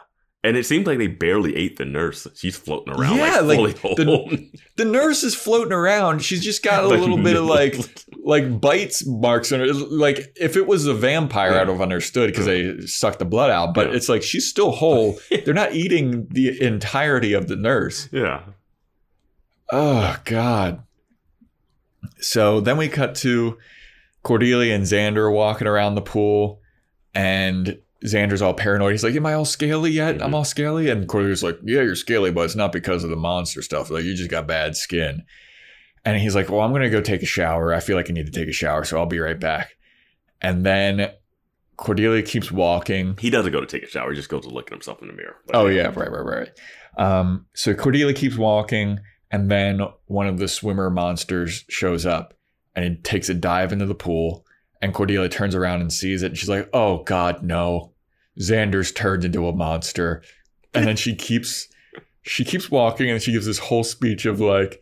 And 0.44 0.56
it 0.58 0.66
seems 0.68 0.86
like 0.86 1.00
they 1.00 1.08
barely 1.08 1.56
ate 1.56 1.78
the 1.78 1.86
nurse. 1.86 2.28
She's 2.36 2.56
floating 2.56 2.94
around 2.94 3.18
Yeah, 3.18 3.40
like, 3.40 3.58
like, 3.60 3.78
fully 3.78 3.96
the- 3.96 4.50
the 4.78 4.86
nurse 4.86 5.24
is 5.24 5.34
floating 5.34 5.74
around. 5.74 6.20
She's 6.24 6.44
just 6.44 6.62
got 6.64 6.84
a 6.84 6.88
little 7.02 7.18
bit 7.18 7.36
of 7.36 7.46
like 7.46 7.76
like 8.24 8.60
bites 8.62 9.06
marks 9.08 9.52
on 9.52 9.60
her. 9.60 9.74
Like 9.74 10.36
if 10.40 10.56
it 10.56 10.68
was 10.68 10.86
a 10.86 10.94
vampire, 10.94 11.52
Yeah. 11.54 11.62
I'd 11.62 11.68
have 11.68 11.82
understood 11.82 12.30
because 12.32 12.46
they 12.46 12.80
sucked 12.82 13.18
the 13.20 13.26
blood 13.26 13.50
out. 13.52 13.74
But 13.76 13.90
Yeah. 13.90 13.96
it's 13.96 14.08
like 14.10 14.22
she's 14.24 14.48
still 14.50 14.70
whole. 14.72 15.18
They're 15.46 15.54
not 15.54 15.74
eating 15.74 16.28
the 16.32 16.60
entirety 16.62 17.34
of 17.34 17.48
the 17.48 17.56
nurse. 17.56 18.08
yeah. 18.12 18.42
Oh 19.72 20.16
God. 20.26 20.84
So 22.20 22.60
then 22.62 22.78
we 22.78 22.88
cut 22.88 23.16
to 23.16 23.58
Cordelia 24.24 24.74
and 24.74 24.84
Xander 24.86 25.32
walking 25.34 25.68
around 25.68 25.96
the 25.96 26.02
pool, 26.02 26.62
and 27.14 27.80
Xander's 28.06 28.42
all 28.42 28.54
paranoid. 28.54 28.92
He's 28.92 29.04
like, 29.04 29.16
"Am 29.16 29.26
I 29.26 29.34
all 29.34 29.46
scaly 29.46 29.92
yet? 29.92 30.22
I'm 30.22 30.32
Mhm. 30.32 30.36
all 30.36 30.46
scaly." 30.46 30.90
And 30.90 31.08
Cordelia's 31.08 31.44
like, 31.44 31.58
"Yeah, 31.64 31.82
you're 31.82 31.96
scaly, 31.96 32.32
but 32.32 32.42
it's 32.46 32.56
not 32.56 32.72
because 32.72 33.04
of 33.04 33.10
the 33.10 33.16
monster 33.16 33.62
stuff. 33.62 33.90
Like 33.90 34.04
you 34.04 34.14
just 34.16 34.30
got 34.30 34.48
bad 34.48 34.76
skin." 34.76 35.24
And 36.04 36.20
he's 36.20 36.36
like, 36.36 36.50
"Well, 36.50 36.62
I'm 36.62 36.72
gonna 36.72 36.90
go 36.90 37.02
take 37.02 37.24
a 37.24 37.28
shower. 37.28 37.74
I 37.74 37.80
feel 37.80 37.96
like 37.96 38.10
I 38.10 38.14
need 38.14 38.28
to 38.28 38.32
take 38.32 38.48
a 38.50 38.52
shower, 38.54 38.84
so 38.84 38.98
I'll 39.00 39.06
be 39.08 39.20
right 39.20 39.40
back." 39.40 39.76
And 40.42 40.64
then 40.66 41.10
Cordelia 41.78 42.22
keeps 42.22 42.52
walking. 42.52 43.16
He 43.20 43.30
doesn't 43.30 43.52
go 43.52 43.60
to 43.60 43.66
take 43.66 43.84
a 43.84 43.90
shower. 43.90 44.12
He 44.12 44.16
just 44.16 44.30
goes 44.30 44.44
to 44.44 44.50
look 44.50 44.68
at 44.68 44.74
himself 44.74 45.02
in 45.02 45.08
the 45.08 45.14
mirror. 45.14 45.36
Like, 45.48 45.56
Oh 45.56 45.66
yeah, 45.68 45.88
right, 45.96 46.12
right, 46.12 46.26
right. 46.26 46.50
Um, 46.98 47.48
so 47.54 47.74
Cordelia 47.74 48.14
keeps 48.14 48.38
walking, 48.38 49.00
and 49.36 49.52
then 49.52 49.82
one 50.06 50.28
of 50.28 50.40
the 50.40 50.48
swimmer 50.48 50.90
monsters 50.90 51.66
shows 51.70 52.06
up, 52.06 52.34
and 52.76 52.86
he 52.86 52.96
takes 52.96 53.30
a 53.30 53.34
dive 53.34 53.72
into 53.72 53.86
the 53.86 53.96
pool. 53.96 54.46
And 54.82 54.94
Cordelia 54.94 55.30
turns 55.30 55.56
around 55.56 55.82
and 55.82 55.92
sees 55.92 56.24
it, 56.24 56.28
and 56.28 56.38
she's 56.38 56.50
like, 56.50 56.70
"Oh 56.74 57.04
God, 57.04 57.44
no! 57.44 57.94
Xander's 58.40 58.92
turned 58.92 59.24
into 59.26 59.48
a 59.48 59.54
monster." 59.54 60.22
and 60.76 60.86
then 60.86 60.96
she 60.96 61.16
keeps 61.16 61.68
she 62.22 62.44
keeps 62.44 62.70
walking 62.70 63.10
and 63.10 63.22
she 63.22 63.32
gives 63.32 63.46
this 63.46 63.60
whole 63.60 63.84
speech 63.84 64.26
of 64.26 64.40
like, 64.40 64.82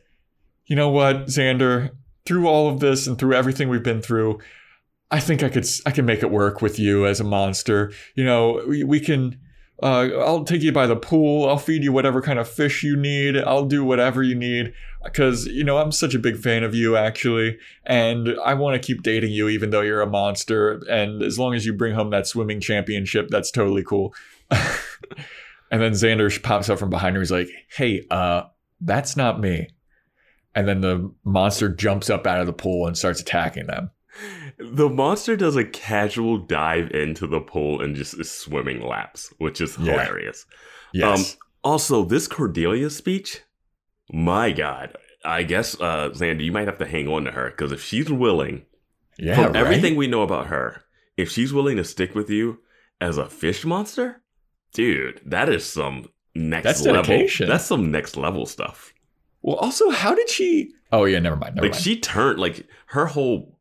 you 0.66 0.76
know 0.76 0.89
what, 0.89 1.26
Xander, 1.26 1.91
through 2.26 2.47
all 2.47 2.70
of 2.70 2.80
this 2.80 3.06
and 3.06 3.18
through 3.18 3.36
everything 3.36 3.70
we've 3.70 3.84
been 3.84 4.01
through, 4.01 4.39
I 5.12 5.20
think 5.20 5.43
I 5.43 5.49
could 5.49 5.66
I 5.86 5.91
can 5.91 6.06
make 6.06 6.24
it 6.24 6.32
work 6.32 6.62
with 6.62 6.80
you 6.80 7.06
as 7.06 7.20
a 7.20 7.26
monster. 7.26 7.91
You 8.16 8.24
know, 8.24 8.64
we, 8.68 8.84
we 8.84 8.99
can 8.99 9.39
uh, 9.84 10.08
I'll 10.22 10.46
take 10.46 10.62
you 10.62 10.72
by 10.72 10.88
the 10.88 10.96
pool. 10.96 11.50
I'll 11.50 11.58
feed 11.58 11.84
you 11.84 11.92
whatever 11.92 12.22
kind 12.22 12.40
of 12.40 12.48
fish 12.48 12.84
you 12.84 12.96
need. 12.96 13.38
I'll 13.38 13.66
do 13.66 13.84
whatever 13.84 14.24
you 14.24 14.34
need 14.34 14.74
because 15.04 15.46
you 15.46 15.66
know 15.66 15.78
I'm 15.78 15.92
such 15.92 16.16
a 16.16 16.20
big 16.20 16.38
fan 16.38 16.64
of 16.64 16.74
you 16.74 16.96
actually, 16.96 17.58
and 17.86 18.34
I 18.46 18.54
want 18.54 18.82
to 18.82 18.86
keep 18.86 19.04
dating 19.04 19.34
you 19.34 19.50
even 19.50 19.72
though 19.72 19.82
you're 19.82 20.00
a 20.00 20.08
monster. 20.08 20.82
And 20.90 21.22
as 21.22 21.38
long 21.38 21.54
as 21.54 21.66
you 21.66 21.74
bring 21.74 21.96
home 21.96 22.12
that 22.12 22.28
swimming 22.28 22.62
championship, 22.62 23.28
that's 23.28 23.52
totally 23.52 23.84
cool. 23.84 24.16
and 24.52 25.82
then 25.82 25.92
Xander 25.92 26.42
pops 26.42 26.70
up 26.70 26.80
from 26.80 26.90
behind 26.90 27.18
her. 27.18 27.22
He's 27.22 27.30
like, 27.30 27.50
"Hey, 27.70 28.06
uh, 28.10 28.44
that's 28.80 29.18
not 29.18 29.42
me." 29.42 29.68
And 30.56 30.66
then 30.66 30.80
the 30.80 31.12
monster 31.26 31.68
jumps 31.68 32.10
up 32.10 32.26
out 32.26 32.40
of 32.40 32.48
the 32.48 32.54
pool 32.54 32.88
and 32.88 32.98
starts 32.98 33.20
attacking 33.20 33.68
them. 33.68 33.92
The 34.60 34.89
monster 34.89 35.36
does 35.36 35.56
a 35.56 35.66
casual 35.66 36.38
dive 36.38 36.91
into 36.91 37.28
the 37.28 37.39
pool 37.41 37.82
and 37.82 37.95
just 37.95 38.20
is 38.20 38.30
swimming 38.32 38.82
laps, 38.86 39.34
which 39.38 39.60
is 39.62 39.78
Yeah. 39.78 39.91
hilarious. 39.93 40.45
Yes. 40.93 41.34
Um, 41.34 41.39
also, 41.64 42.04
this 42.04 42.28
Cordelia 42.28 42.89
speech, 42.89 43.41
my 44.12 44.51
God, 44.51 44.95
I 45.26 45.43
guess, 45.43 45.80
uh, 45.80 46.10
Xander, 46.10 46.43
you 46.43 46.51
might 46.51 46.68
have 46.68 46.78
to 46.80 46.86
hang 46.86 47.08
on 47.08 47.24
to 47.26 47.32
her 47.32 47.49
because 47.49 47.72
if 47.72 47.82
she's 47.82 48.12
willing, 48.12 48.66
yeah. 49.18 49.36
from 49.36 49.54
right? 49.54 49.56
everything 49.56 49.95
we 49.95 50.08
know 50.08 50.22
about 50.22 50.47
her, 50.47 50.84
if 51.18 51.32
she's 51.32 51.54
willing 51.54 51.78
to 51.78 51.84
stick 51.84 52.14
with 52.14 52.30
you 52.30 52.60
as 52.99 53.18
a 53.18 53.30
fish 53.30 53.66
monster, 53.66 54.22
dude, 54.74 55.22
that 55.26 55.49
is 55.49 55.66
some 55.66 56.08
next 56.36 56.64
That's 56.64 56.86
level. 56.86 57.04
dedication. 57.04 57.47
That's 57.47 57.66
some 57.66 57.91
next 57.91 58.18
level 58.18 58.45
stuff. 58.45 58.93
Well, 59.41 59.58
also, 59.58 59.89
how 59.89 60.16
did 60.16 60.30
she? 60.30 60.72
Oh 60.91 61.06
yeah, 61.06 61.20
never 61.20 61.36
mind. 61.36 61.56
Never 61.56 61.66
like 61.68 61.74
mind. 61.74 61.84
she 61.84 61.99
turned, 61.99 62.39
like 62.39 62.68
her 62.88 63.08
whole 63.08 63.53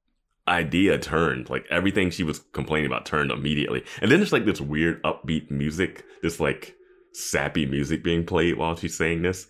idea 0.49 0.99
turned, 0.99 1.49
like 1.51 1.65
everything 1.71 2.11
she 2.11 2.25
was 2.25 2.41
complaining 2.53 2.87
about 2.87 3.07
turned 3.07 3.31
immediately. 3.31 3.85
And 4.01 4.11
then 4.11 4.19
there's 4.19 4.33
like 4.33 4.45
this 4.45 4.61
weird 4.61 5.03
upbeat 5.03 5.51
music, 5.51 6.05
this 6.23 6.41
like 6.41 6.75
sappy 7.13 7.67
music 7.67 8.03
being 8.03 8.25
played 8.25 8.57
while 8.59 8.75
she's 8.77 8.97
saying 8.97 9.23
this. 9.23 9.49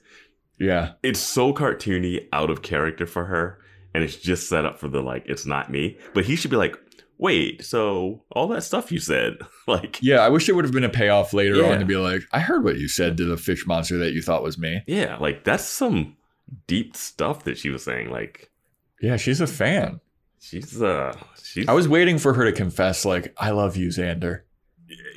yeah. 0.58 0.92
it's 1.02 1.20
so 1.20 1.52
cartoony, 1.54 2.26
out 2.32 2.50
of 2.50 2.62
character 2.62 3.06
for 3.06 3.24
her, 3.26 3.58
and 3.94 4.04
it's 4.04 4.16
just 4.16 4.48
set 4.48 4.64
up 4.64 4.78
for 4.78 4.88
the 4.88 5.00
like, 5.00 5.24
it's 5.26 5.46
not 5.46 5.70
me. 5.70 5.96
But 6.14 6.24
he 6.24 6.36
should 6.36 6.50
be 6.50 6.56
like, 6.56 6.76
wait, 7.18 7.64
so 7.64 8.22
all 8.32 8.48
that 8.48 8.62
stuff 8.64 8.90
you 8.92 8.98
said, 8.98 9.34
like, 9.66 9.98
Yeah, 10.02 10.18
I 10.18 10.28
wish 10.28 10.46
there 10.46 10.54
would 10.54 10.64
have 10.64 10.74
been 10.74 10.82
a 10.84 10.88
payoff 10.90 11.32
later 11.32 11.56
Yeah. 11.56 11.72
on 11.72 11.78
to 11.78 11.84
be 11.86 11.96
like, 11.96 12.22
I 12.32 12.40
heard 12.40 12.64
what 12.64 12.76
you 12.78 12.88
said 12.88 13.16
to 13.16 13.24
the 13.24 13.36
fish 13.36 13.66
monster 13.66 13.96
that 13.98 14.12
you 14.12 14.20
thought 14.22 14.42
was 14.42 14.58
me. 14.58 14.82
yeah, 14.86 15.16
like 15.18 15.44
that's 15.44 15.64
some 15.64 16.16
deep 16.66 16.96
stuff 16.96 17.44
that 17.44 17.56
she 17.56 17.70
was 17.70 17.82
saying. 17.84 18.10
Like, 18.10 18.50
Yeah, 19.00 19.16
she's 19.16 19.40
a 19.40 19.46
fan. 19.46 20.00
She's 20.42 20.82
uh, 20.82 21.16
she's 21.42 21.66
I 21.68 21.72
was 21.72 21.88
waiting 21.88 22.18
for 22.18 22.34
her 22.34 22.44
to 22.44 22.52
confess, 22.52 23.04
like, 23.04 23.32
I 23.38 23.50
love 23.50 23.76
you, 23.76 23.88
Xander. 23.88 24.42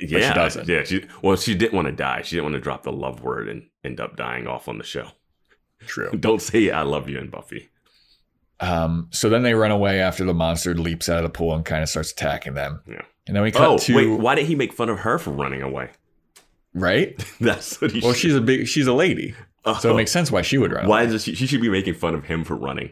yeah, 0.00 0.28
she 0.28 0.34
doesn't. 0.34 0.68
yeah. 0.68 0.84
She 0.84 1.04
well, 1.22 1.36
she 1.36 1.54
didn't 1.54 1.74
want 1.74 1.86
to 1.86 1.92
die. 1.92 2.22
She 2.22 2.36
didn't 2.36 2.44
want 2.46 2.54
to 2.54 2.60
drop 2.60 2.82
the 2.84 2.92
love 2.92 3.20
word 3.22 3.48
and 3.48 3.68
end 3.84 4.00
up 4.00 4.16
dying 4.16 4.46
off 4.46 4.68
on 4.68 4.78
the 4.78 4.84
show. 4.84 5.08
True. 5.86 6.10
Don't 6.18 6.40
say 6.40 6.70
I 6.70 6.82
love 6.82 7.08
you 7.08 7.18
in 7.18 7.28
Buffy. 7.28 7.68
Um, 8.58 9.08
so 9.10 9.28
then 9.28 9.42
they 9.42 9.52
run 9.54 9.70
away 9.70 10.00
after 10.00 10.24
the 10.24 10.32
monster 10.32 10.74
leaps 10.74 11.10
out 11.10 11.18
of 11.18 11.24
the 11.24 11.28
pool 11.36 11.54
and 11.54 11.62
kind 11.64 11.82
of 11.82 11.90
starts 11.90 12.10
attacking 12.12 12.54
them. 12.54 12.80
Yeah. 12.86 13.02
And 13.26 13.36
then 13.36 13.42
we 13.42 13.50
cut 13.52 13.68
Oh 13.68 13.76
to 13.78 13.94
wait, 13.94 14.06
why 14.06 14.34
did 14.34 14.46
he 14.46 14.54
make 14.54 14.72
fun 14.72 14.88
of 14.88 15.00
her 15.00 15.18
for 15.18 15.30
running 15.30 15.60
away? 15.62 15.90
right. 16.72 17.22
That's 17.40 17.80
what 17.80 17.90
he. 17.90 18.00
Well, 18.00 18.12
should- 18.12 18.20
she's 18.20 18.34
a 18.34 18.40
big, 18.40 18.66
she's 18.66 18.86
a 18.86 18.92
lady, 18.94 19.34
so 19.64 19.90
Oh. 19.90 19.92
it 19.92 19.96
makes 19.96 20.10
sense 20.12 20.30
why 20.30 20.42
she 20.42 20.56
would 20.58 20.72
run. 20.72 20.86
Why 20.86 21.02
away. 21.02 21.12
does 21.12 21.24
she? 21.24 21.34
She 21.34 21.46
should 21.46 21.60
be 21.60 21.68
making 21.68 21.94
fun 21.94 22.14
of 22.14 22.24
him 22.24 22.44
for 22.44 22.54
running. 22.56 22.90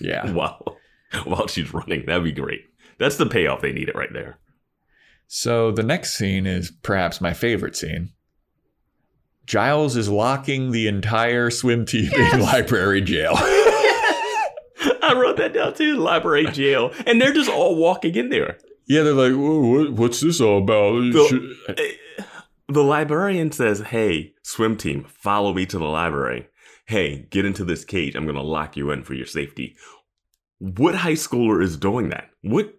Yeah. 0.00 0.30
while 0.32 0.75
while 1.24 1.46
she's 1.46 1.72
running. 1.72 2.04
That'd 2.06 2.24
be 2.24 2.32
great. 2.32 2.62
That's 2.98 3.16
the 3.16 3.26
payoff 3.26 3.60
they 3.60 3.72
needed 3.72 3.94
right 3.94 4.12
there. 4.12 4.38
So 5.26 5.70
the 5.72 5.82
next 5.82 6.14
scene 6.14 6.46
is 6.46 6.70
perhaps 6.70 7.20
my 7.20 7.32
favorite 7.34 7.76
scene. 7.76 8.10
Giles 9.46 9.96
is 9.96 10.08
locking 10.08 10.72
the 10.72 10.88
entire 10.88 11.50
swim 11.50 11.86
team 11.86 12.10
in 12.12 12.40
library 12.40 13.00
jail. 13.00 13.34
I 15.02 15.14
wrote 15.16 15.36
that 15.36 15.52
down 15.54 15.74
too. 15.74 15.96
Library 15.96 16.46
jail, 16.46 16.92
and 17.06 17.20
they're 17.20 17.32
just 17.32 17.50
all 17.50 17.76
walking 17.76 18.14
in 18.16 18.28
there. 18.28 18.58
yeah, 18.88 19.02
they're 19.02 19.12
like, 19.12 19.32
what, 19.34 19.92
"What's 19.92 20.20
this 20.20 20.40
all 20.40 20.58
about?" 20.58 21.12
So- 21.12 21.26
Should- 21.28 21.56
eh, 21.78 22.22
The 22.68 22.82
librarian 22.82 23.52
says, 23.52 23.80
"Hey, 23.80 24.34
swim 24.42 24.76
team, 24.76 25.04
follow 25.08 25.54
me 25.54 25.64
to 25.66 25.78
the 25.78 25.84
library. 25.84 26.48
Hey, 26.86 27.26
get 27.30 27.44
into 27.44 27.64
this 27.64 27.84
cage. 27.84 28.16
I'm 28.16 28.24
going 28.24 28.34
to 28.36 28.42
lock 28.42 28.76
you 28.76 28.90
in 28.90 29.04
for 29.04 29.14
your 29.14 29.26
safety." 29.26 29.76
What 30.58 30.94
high 30.94 31.12
schooler 31.12 31.62
is 31.62 31.76
doing 31.76 32.08
that? 32.10 32.30
What 32.42 32.74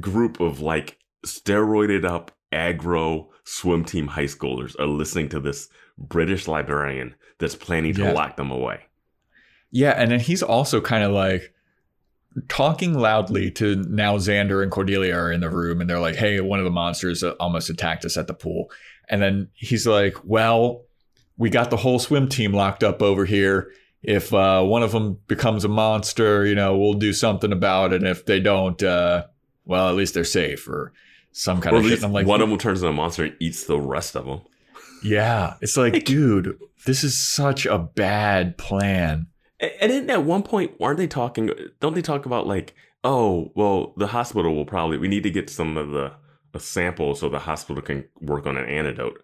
group 0.00 0.40
of 0.40 0.60
like 0.60 0.98
steroided 1.26 2.04
up 2.04 2.30
aggro 2.52 3.28
swim 3.44 3.84
team 3.84 4.06
high 4.08 4.24
schoolers 4.24 4.78
are 4.78 4.86
listening 4.86 5.28
to 5.30 5.40
this 5.40 5.68
British 5.96 6.46
librarian 6.46 7.14
that's 7.38 7.56
planning 7.56 7.94
to 7.94 8.02
Yeah. 8.02 8.12
lock 8.12 8.36
them 8.36 8.50
away? 8.50 8.80
Yeah, 9.70 9.90
and 9.92 10.10
then 10.10 10.20
he's 10.20 10.42
also 10.42 10.80
kind 10.80 11.04
of 11.04 11.12
like 11.12 11.52
talking 12.48 12.94
loudly 12.94 13.50
to 13.50 13.76
now 13.88 14.16
Xander 14.16 14.62
and 14.62 14.70
Cordelia 14.70 15.14
are 15.14 15.32
in 15.32 15.40
the 15.40 15.50
room 15.50 15.80
and 15.80 15.88
they're 15.90 15.98
like, 15.98 16.16
"Hey, 16.16 16.40
one 16.40 16.58
of 16.58 16.64
the 16.64 16.70
monsters 16.70 17.22
uh, 17.22 17.32
almost 17.40 17.68
attacked 17.70 18.04
us 18.04 18.16
at 18.16 18.26
the 18.26 18.34
pool." 18.34 18.70
And 19.08 19.20
then 19.20 19.48
he's 19.54 19.86
like, 19.86 20.14
"Well, 20.24 20.84
we 21.36 21.50
got 21.50 21.70
the 21.70 21.76
whole 21.78 21.98
swim 21.98 22.28
team 22.28 22.52
locked 22.52 22.84
up 22.84 23.02
over 23.02 23.24
here. 23.24 23.70
If 24.02 24.32
uh, 24.32 24.62
one 24.62 24.82
of 24.82 24.92
them 24.92 25.18
becomes 25.26 25.64
a 25.64 25.68
monster, 25.68 26.46
you 26.46 26.54
know, 26.54 26.76
we'll 26.76 26.94
do 26.94 27.12
something 27.12 27.52
about 27.52 27.92
it. 27.92 27.96
And 28.02 28.06
if 28.08 28.26
they 28.26 28.38
don't, 28.40 28.80
uh, 28.82 29.24
well, 29.64 29.88
at 29.88 29.96
least 29.96 30.14
they're 30.14 30.24
safe 30.24 30.68
or 30.68 30.92
some 31.32 31.60
kind 31.60 31.74
Or 31.74 31.78
of 31.80 31.84
at 31.84 31.88
shit." 31.88 31.92
least 31.96 32.04
I'm 32.04 32.12
like, 32.12 32.26
one 32.26 32.40
of 32.40 32.48
them 32.48 32.58
turns 32.58 32.80
into 32.80 32.90
a 32.90 32.92
monster 32.92 33.24
and 33.24 33.36
eats 33.40 33.64
the 33.64 33.80
rest 33.80 34.14
of 34.16 34.24
them. 34.26 34.40
"Yeah." 35.02 35.54
It's 35.60 35.76
like, 35.76 36.04
dude, 36.04 36.58
this 36.86 37.02
is 37.02 37.20
such 37.20 37.66
a 37.66 37.78
bad 37.78 38.56
plan. 38.56 39.26
And 39.60 39.90
then 39.90 40.10
at 40.10 40.22
one 40.24 40.44
point, 40.44 40.72
aren't 40.80 40.98
they 40.98 41.08
talking? 41.08 41.50
Don't 41.80 41.94
they 41.94 42.02
talk 42.02 42.24
about 42.26 42.46
like, 42.46 42.74
oh, 43.02 43.50
well, 43.56 43.94
the 43.96 44.06
hospital 44.06 44.54
will 44.54 44.64
probably 44.64 44.98
we 44.98 45.08
need 45.08 45.24
to 45.24 45.30
get 45.30 45.50
some 45.50 45.76
of 45.76 45.90
the 45.90 46.12
a 46.54 46.60
sample 46.60 47.14
so 47.14 47.28
the 47.28 47.38
hospital 47.40 47.82
can 47.82 48.04
work 48.20 48.46
on 48.46 48.56
an 48.56 48.64
antidote. 48.68 49.22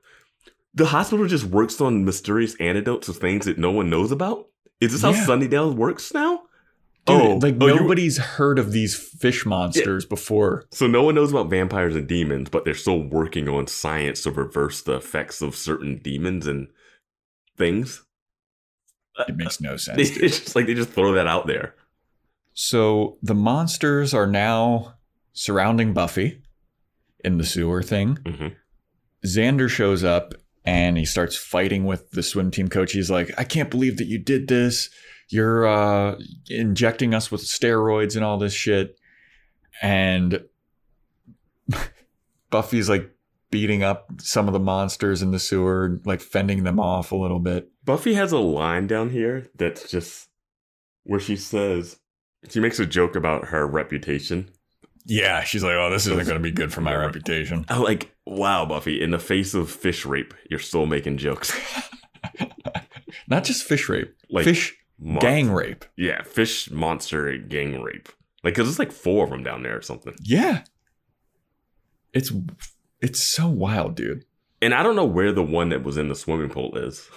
The 0.74 0.86
hospital 0.86 1.26
just 1.26 1.44
works 1.44 1.80
on 1.80 2.04
mysterious 2.04 2.54
antidotes 2.60 3.08
of 3.08 3.16
things 3.16 3.46
that 3.46 3.58
no 3.58 3.70
one 3.70 3.88
knows 3.88 4.12
about. 4.12 4.46
Is 4.80 4.92
this 4.92 5.02
how 5.02 5.10
Yeah. 5.12 5.24
Sunnydale 5.26 5.74
works 5.74 6.12
now? 6.12 6.42
Dude, 7.06 7.42
like 7.42 7.56
oh, 7.60 7.66
nobody's 7.66 8.16
heard 8.16 8.58
of 8.58 8.72
these 8.72 8.96
fish 8.96 9.44
monsters 9.44 10.06
before. 10.06 10.64
So 10.70 10.86
no 10.86 11.02
one 11.02 11.14
knows 11.14 11.30
about 11.32 11.50
vampires 11.50 11.94
and 11.94 12.06
demons, 12.08 12.48
but 12.48 12.64
they're 12.64 12.72
still 12.74 13.02
working 13.02 13.46
on 13.46 13.66
science 13.66 14.22
to 14.22 14.30
reverse 14.30 14.80
the 14.80 14.94
effects 14.96 15.42
of 15.42 15.54
certain 15.54 15.98
demons 16.02 16.46
and 16.46 16.68
things. 17.58 18.02
It 19.28 19.36
makes 19.36 19.60
no 19.60 19.76
sense. 19.76 19.98
It's 20.18 20.38
just 20.44 20.56
like 20.56 20.64
they 20.66 20.72
just 20.74 20.90
throw 20.90 21.12
that 21.12 21.26
out 21.26 21.46
there. 21.46 21.74
So 22.54 23.18
the 23.22 23.34
monsters 23.34 24.14
are 24.14 24.26
now 24.26 24.94
surrounding 25.34 25.92
Buffy 25.92 26.40
in 27.22 27.36
the 27.36 27.44
sewer 27.44 27.82
thing. 27.82 28.16
Mhm. 28.24 28.54
Xander 29.26 29.68
shows 29.68 30.02
up 30.04 30.34
and 30.64 30.96
he 30.96 31.04
starts 31.04 31.36
fighting 31.36 31.84
with 31.84 32.10
the 32.12 32.22
swim 32.22 32.50
team 32.50 32.68
coach. 32.68 32.92
He's 32.92 33.10
like, 33.10 33.30
I 33.36 33.44
can't 33.44 33.70
believe 33.70 33.98
that 33.98 34.06
you 34.06 34.18
did 34.18 34.48
this. 34.48 34.88
You're 35.28 35.66
uh, 35.66 36.18
injecting 36.48 37.14
us 37.14 37.30
with 37.30 37.42
steroids 37.42 38.16
and 38.16 38.24
all 38.24 38.38
this 38.38 38.54
shit. 38.54 38.98
And 39.82 40.44
Buffy's 42.50 42.88
like 42.88 43.10
beating 43.50 43.82
up 43.82 44.08
some 44.18 44.48
of 44.48 44.52
the 44.52 44.60
monsters 44.60 45.22
in 45.22 45.30
the 45.30 45.38
sewer, 45.38 46.00
like 46.04 46.20
fending 46.20 46.64
them 46.64 46.80
off 46.80 47.12
a 47.12 47.16
little 47.16 47.40
bit. 47.40 47.70
Buffy 47.84 48.14
has 48.14 48.32
a 48.32 48.38
line 48.38 48.86
down 48.86 49.10
here 49.10 49.48
that's 49.54 49.90
just 49.90 50.28
where 51.04 51.20
she 51.20 51.36
says 51.36 51.98
she 52.48 52.60
makes 52.60 52.78
a 52.78 52.86
joke 52.86 53.16
about 53.16 53.46
her 53.46 53.66
reputation. 53.66 54.50
Yeah, 55.06 55.44
she's 55.44 55.62
like, 55.62 55.74
oh, 55.74 55.90
this 55.90 56.06
isn't 56.06 56.26
going 56.26 56.38
to 56.38 56.42
be 56.42 56.50
good 56.50 56.72
for 56.72 56.80
my 56.80 56.94
reputation. 56.94 57.66
I'm 57.68 57.82
like, 57.82 58.13
wow, 58.26 58.64
Buffy, 58.66 59.00
in 59.00 59.10
the 59.10 59.18
face 59.18 59.54
of 59.54 59.70
fish 59.70 60.04
rape, 60.04 60.34
you're 60.50 60.58
still 60.58 60.86
making 60.86 61.18
jokes. 61.18 61.52
Not 63.28 63.44
just 63.44 63.64
fish 63.64 63.88
rape, 63.88 64.14
Like 64.30 64.44
fish 64.44 64.74
mon- 64.98 65.20
gang 65.20 65.50
rape. 65.50 65.84
Yeah, 65.96 66.22
fish 66.22 66.70
monster 66.70 67.36
gang 67.38 67.80
rape. 67.80 68.08
Like, 68.42 68.54
cause 68.54 68.68
it's 68.68 68.78
like 68.78 68.92
four 68.92 69.24
of 69.24 69.30
them 69.30 69.42
down 69.42 69.62
there 69.62 69.76
or 69.76 69.82
something. 69.82 70.14
Yeah. 70.22 70.64
It's 72.12 72.30
it's 73.00 73.22
so 73.22 73.48
wild, 73.48 73.96
dude. 73.96 74.24
And 74.62 74.72
I 74.74 74.82
don't 74.82 74.96
know 74.96 75.04
where 75.04 75.32
the 75.32 75.42
one 75.42 75.70
that 75.70 75.82
was 75.82 75.96
in 75.96 76.08
the 76.08 76.14
swimming 76.14 76.50
pool 76.50 76.76
is. 76.76 77.08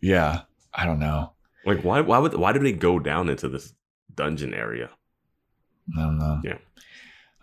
Yeah, 0.00 0.42
I 0.74 0.84
don't 0.84 0.98
know. 0.98 1.32
Like, 1.64 1.82
why? 1.82 2.00
Why 2.00 2.18
would? 2.18 2.34
Why 2.34 2.52
did 2.52 2.62
they 2.62 2.72
go 2.72 2.98
down 2.98 3.28
into 3.28 3.48
this 3.48 3.72
dungeon 4.14 4.52
area? 4.52 4.90
I 5.96 6.00
don't 6.02 6.18
know. 6.18 6.40
Yeah. 6.42 6.58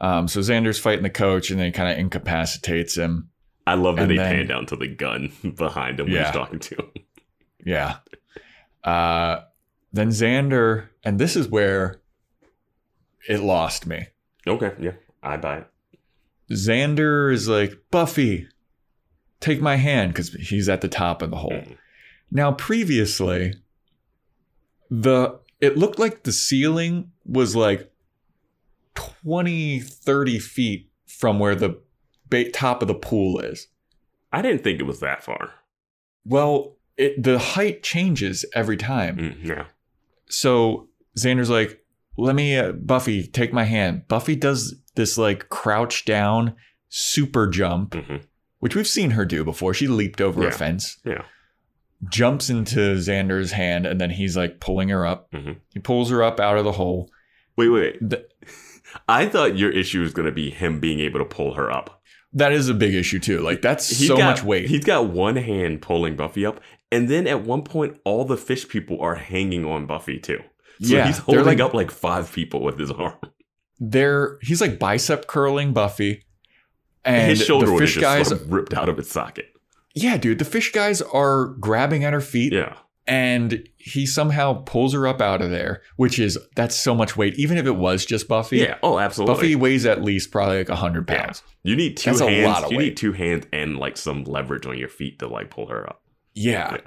Um, 0.02 0.28
so 0.28 0.40
Xander's 0.40 0.80
fighting 0.80 1.04
the 1.04 1.10
coach 1.10 1.50
and 1.50 1.60
then 1.60 1.66
he 1.68 1.72
kind 1.72 1.92
of 1.92 1.98
incapacitates 1.98 2.96
him. 2.96 3.30
I 3.68 3.74
love 3.76 3.98
that 3.98 4.04
And 4.04 4.12
they 4.12 4.16
then- 4.18 4.36
pan 4.36 4.48
down 4.48 4.66
to 4.68 4.76
the 4.76 4.88
gun 4.88 5.32
behind 5.58 6.00
him 6.00 6.06
when 6.08 6.16
Yeah. 6.16 6.24
he's 6.26 6.34
talking 6.34 6.60
to 6.60 6.76
him. 6.76 6.92
Yeah. 7.66 7.98
Uh, 8.84 9.42
then 9.92 10.10
Xander, 10.10 10.88
and 11.04 11.20
this 11.20 11.36
is 11.36 11.48
where 11.48 12.02
it 13.28 13.42
lost 13.42 13.86
me. 13.86 14.08
Okay, 14.48 14.72
yeah, 14.80 14.94
I 15.22 15.36
buy 15.38 15.58
it. 15.60 15.68
Xander 16.52 17.32
is 17.34 17.48
like, 17.50 17.74
Buffy, 17.92 18.48
take 19.42 19.62
my 19.62 19.76
hand, 19.76 20.14
because 20.14 20.30
he's 20.34 20.70
at 20.70 20.82
the 20.82 20.88
top 20.88 21.22
of 21.22 21.30
the 21.30 21.38
hole. 21.38 21.52
Mhm. 21.52 21.78
Now, 22.32 22.52
previously, 22.54 23.54
the 24.90 25.40
it 25.60 25.78
looked 25.78 26.00
like 26.00 26.24
the 26.24 26.32
ceiling 26.32 27.12
was 27.26 27.56
like 27.56 27.89
20, 28.96 29.80
30 29.80 30.40
feet 30.40 30.90
from 31.08 31.40
where 31.40 31.56
the 31.56 31.80
ba- 32.30 32.50
top 32.52 32.82
of 32.82 32.88
the 32.88 32.96
pool 32.96 33.40
is. 33.40 33.68
I 34.32 34.42
didn't 34.42 34.64
think 34.64 34.80
it 34.80 34.84
was 34.86 35.00
that 35.00 35.24
far. 35.24 35.52
Well, 36.26 36.78
it, 36.98 37.22
the 37.24 37.40
height 37.40 37.82
changes 37.84 38.46
every 38.54 38.78
time. 38.78 39.18
Mm, 39.18 39.46
yeah, 39.46 39.66
So 40.30 40.90
Xander's 41.18 41.50
like, 41.50 41.84
let 42.18 42.36
me, 42.36 42.58
uh, 42.58 42.74
Buffy, 42.74 43.26
take 43.26 43.54
my 43.54 43.64
hand. 43.64 44.08
Buffy 44.08 44.36
does 44.36 44.76
this 44.96 45.18
like 45.18 45.50
crouch 45.50 46.06
down 46.06 46.56
super 46.90 47.48
jump, 47.48 47.94
hmm 47.96 48.18
which 48.60 48.76
we've 48.76 48.88
seen 48.88 49.12
her 49.12 49.24
do 49.24 49.46
before. 49.46 49.74
She 49.74 49.88
leaped 49.88 50.20
over 50.20 50.42
Yeah. 50.42 50.50
a 50.50 50.52
fence, 50.52 50.98
yeah. 51.06 51.24
jumps 52.10 52.50
into 52.50 52.80
Xander's 52.96 53.54
hand, 53.54 53.86
and 53.86 54.02
then 54.02 54.10
he's 54.10 54.36
like 54.36 54.60
pulling 54.60 54.90
her 54.90 55.06
up. 55.06 55.32
Mhm. 55.32 55.56
He 55.74 55.80
pulls 55.80 56.10
her 56.10 56.22
up 56.22 56.42
out 56.42 56.58
of 56.58 56.66
the 56.66 56.74
hole. 56.74 57.10
Wait, 57.56 57.70
wait. 57.70 58.02
wait. 58.02 58.22
I 59.08 59.28
thought 59.28 59.58
your 59.58 59.72
issue 59.72 60.02
was 60.02 60.14
going 60.14 60.26
to 60.26 60.32
be 60.32 60.50
him 60.50 60.80
being 60.80 61.00
able 61.00 61.20
to 61.20 61.26
pull 61.26 61.54
her 61.56 61.72
up. 61.72 62.02
that 62.34 62.52
is 62.52 62.70
a 62.70 62.74
big 62.74 62.94
issue 62.96 63.20
too. 63.20 63.40
Like 63.40 63.62
that's 63.62 63.90
He's 63.90 64.08
so 64.08 64.18
got- 64.18 64.36
much 64.38 64.44
weight. 64.44 64.68
He's 64.70 64.84
got 64.86 65.08
one 65.10 65.36
hand 65.36 65.82
pulling 65.82 66.16
Buffy 66.16 66.46
up, 66.46 66.60
and 66.92 67.08
then 67.10 67.26
at 67.28 67.44
one 67.44 67.64
point, 67.64 68.00
all 68.06 68.24
the 68.26 68.38
fish 68.38 68.68
people 68.68 69.00
are 69.02 69.16
hanging 69.16 69.66
on 69.66 69.86
Buffy 69.86 70.20
too. 70.20 70.40
So 70.82 70.96
Yeah, 70.96 71.08
he's 71.08 71.18
holding 71.18 71.46
like- 71.46 71.60
up 71.60 71.74
like 71.74 71.92
five 71.92 72.32
people 72.32 72.62
with 72.62 72.80
his 72.80 72.92
arm. 72.92 73.16
They're 73.80 74.38
he's 74.42 74.62
like 74.62 74.78
bicep 74.80 75.28
curling 75.28 75.74
Buffy. 75.74 76.24
And 77.06 77.30
his 77.30 77.46
shoulder 77.46 77.68
the 77.68 77.78
fish 77.78 77.94
just 77.96 78.02
guys, 78.02 78.28
sort 78.28 78.42
of 78.42 78.52
ripped 78.52 78.74
out 78.74 78.90
of 78.90 79.00
its 79.00 79.10
socket. 79.12 79.46
yeah, 79.96 80.18
dude, 80.18 80.38
the 80.40 80.46
fish 80.46 80.72
guys 80.74 81.02
are 81.02 81.46
grabbing 81.46 82.04
at 82.04 82.12
her 82.14 82.22
feet. 82.22 82.52
Yeah, 82.54 82.76
and 83.10 83.68
he 83.78 84.06
somehow 84.06 84.62
pulls 84.66 84.94
her 84.94 85.06
up 85.08 85.20
out 85.20 85.42
of 85.42 85.50
there, 85.50 85.82
which 85.98 86.20
is 86.20 86.38
that's 86.56 86.76
so 86.76 86.94
much 86.96 87.18
weight. 87.18 87.34
Even 87.40 87.58
if 87.58 87.66
it 87.66 87.76
was 87.76 88.06
just 88.06 88.28
Buffy, 88.28 88.58
yeah. 88.60 88.78
Oh, 88.84 89.00
absolutely. 89.00 89.36
Buffy 89.36 89.56
weighs 89.56 89.86
at 89.86 90.02
least 90.04 90.32
probably 90.32 90.60
like 90.60 90.70
hundred 90.70 91.10
Yeah. 91.10 91.26
pounds. 91.26 91.44
You 91.64 91.76
need 91.76 91.98
two 91.98 92.12
That's 92.12 92.22
a 92.22 92.30
hands. 92.30 92.46
lot 92.46 92.64
of 92.66 92.72
you 92.72 92.78
weight. 92.78 92.84
need 92.86 92.98
two 92.98 93.12
hands 93.14 93.46
and 93.52 93.78
like 93.78 93.98
some 93.98 94.24
leverage 94.24 94.66
on 94.66 94.78
your 94.78 94.88
feet 94.90 95.20
to 95.20 95.28
like 95.28 95.50
pull 95.50 95.68
her 95.68 95.90
up. 95.90 96.02
Yeah, 96.36 96.74
Yeah. 96.76 96.78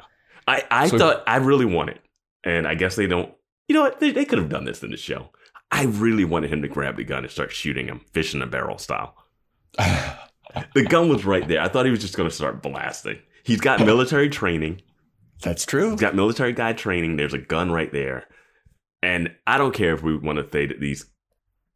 I, 0.49 0.62
I 0.70 0.86
So- 0.89 0.99
thought 0.99 1.23
I 1.27 1.36
really 1.36 1.66
wanted, 1.66 1.99
and 2.44 2.66
I 2.66 2.74
guess 2.77 2.97
they 2.97 3.07
don't. 3.07 3.32
You 3.69 3.74
know 3.74 3.82
what? 3.82 4.01
They, 4.01 4.11
they 4.12 4.24
could 4.24 4.39
have 4.39 4.49
done 4.49 4.65
this 4.65 4.82
in 4.82 4.90
the 4.90 4.97
show. 4.97 5.31
I 5.70 5.85
really 5.85 6.24
wanted 6.24 6.53
him 6.53 6.62
to 6.62 6.69
grab 6.69 6.97
the 6.97 7.05
gun 7.05 7.24
and 7.24 7.31
start 7.32 7.51
shooting 7.53 7.86
him, 7.86 8.01
fish 8.12 8.35
in 8.35 8.43
a 8.43 8.47
barrel 8.47 8.78
style. 8.78 9.16
The 10.74 10.82
gun 10.85 11.09
was 11.09 11.24
right 11.24 11.47
there. 11.49 11.62
I 11.62 11.69
thought 11.69 11.86
he 11.86 11.90
was 11.90 12.01
just 12.01 12.15
going 12.16 12.28
to 12.28 12.35
start 12.35 12.62
blasting. 12.62 13.19
He's 13.43 13.61
got 13.61 13.81
military 13.81 14.28
training. 14.28 14.82
That's 15.43 15.66
true. 15.66 15.90
He's 15.90 16.01
got 16.01 16.14
military 16.14 16.52
guy 16.52 16.73
training. 16.73 17.16
There's 17.16 17.35
a 17.35 17.39
gun 17.39 17.70
right 17.70 17.93
there. 17.93 18.27
And 19.02 19.35
I 19.47 19.59
don't 19.59 19.74
care 19.74 19.93
if 19.94 20.02
we 20.02 20.16
want 20.16 20.39
to 20.39 20.48
say 20.51 20.66
that 20.66 20.81
these 20.81 21.06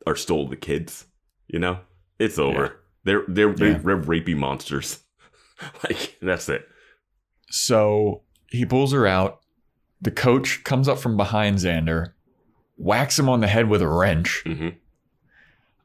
are 0.06 0.16
stole 0.16 0.48
the 0.48 0.56
kids. 0.56 1.06
You 1.48 1.58
know, 1.58 1.80
it's 2.18 2.38
over. 2.38 2.62
Yeah. 2.62 2.70
They're 3.04 3.22
they're, 3.28 3.48
Yeah. 3.50 3.78
they're 3.78 3.96
rapey 4.00 4.36
monsters. 4.36 5.00
like 5.84 6.16
that's 6.22 6.48
it. 6.48 6.66
So 7.50 8.22
he 8.50 8.64
pulls 8.66 8.92
her 8.92 9.06
out. 9.06 9.40
The 10.00 10.10
coach 10.10 10.62
comes 10.64 10.88
up 10.88 10.98
from 10.98 11.16
behind 11.16 11.56
Xander, 11.58 12.12
whacks 12.76 13.18
him 13.18 13.28
on 13.28 13.40
the 13.40 13.46
head 13.46 13.68
with 13.68 13.80
a 13.82 13.88
wrench, 13.88 14.42
hmm 14.44 14.68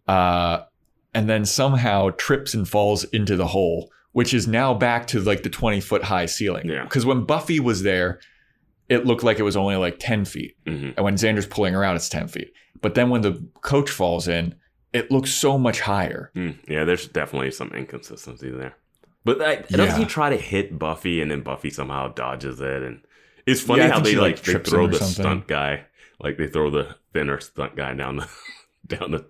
uh, 0.07 0.63
and 1.13 1.29
then 1.29 1.45
somehow 1.45 2.09
trips 2.17 2.53
and 2.53 2.67
falls 2.67 3.03
into 3.05 3.35
the 3.37 3.47
hole, 3.47 3.89
which 4.13 4.33
is 4.33 4.47
now 4.47 4.73
back 4.73 5.07
to 5.07 5.19
like 5.21 5.43
the 5.43 5.49
20 5.49 5.79
foot 5.81 6.03
high 6.03 6.25
ceiling. 6.25 6.67
Yeah. 6.69 6.83
Because 6.83 7.05
when 7.05 7.23
Buffy 7.25 7.59
was 7.59 7.83
there, 7.83 8.19
it 8.89 9.05
looked 9.05 9.23
like 9.23 9.39
it 9.39 9.43
was 9.43 9.55
only 9.55 9.75
like 9.77 9.97
10 9.99 10.25
feet. 10.25 10.55
hmm 10.67 10.89
And 10.97 10.99
when 10.99 11.15
Xander's 11.15 11.45
pulling 11.45 11.73
her 11.73 11.83
out, 11.83 11.95
it's 11.95 12.09
10 12.09 12.27
feet. 12.27 12.53
But 12.81 12.95
then 12.95 13.09
when 13.09 13.21
the 13.21 13.41
coach 13.61 13.89
falls 13.89 14.27
in, 14.27 14.55
it 14.91 15.09
looks 15.11 15.31
so 15.31 15.57
much 15.57 15.79
higher. 15.79 16.31
Mm, 16.35 16.57
yeah, 16.67 16.83
there's 16.83 17.07
definitely 17.07 17.51
some 17.51 17.69
inconsistency 17.69 18.49
there. 18.49 18.75
But 19.23 19.37
like, 19.37 19.67
Yeah. 19.69 19.77
doesn't 19.77 19.99
he 20.01 20.05
try 20.05 20.29
to 20.29 20.35
hit 20.37 20.77
Buffy 20.77 21.21
and 21.21 21.31
then 21.31 21.41
Buffy 21.41 21.69
somehow 21.69 22.09
dodges 22.09 22.59
it? 22.59 22.81
And 22.83 23.01
it's 23.45 23.61
funny 23.61 23.83
Yeah, 23.83 23.91
how 23.91 23.99
they 24.01 24.15
like, 24.15 24.45
like, 24.45 24.63
they 24.63 24.69
throw 24.69 24.87
the 24.87 24.97
something. 24.97 25.13
stunt 25.23 25.47
guy, 25.47 25.85
like 26.19 26.37
they 26.37 26.47
throw 26.47 26.69
the 26.69 26.95
thinner 27.13 27.39
stunt 27.39 27.75
guy 27.77 27.93
down 27.93 28.17
the 28.17 28.27
down 28.87 29.11
the 29.11 29.25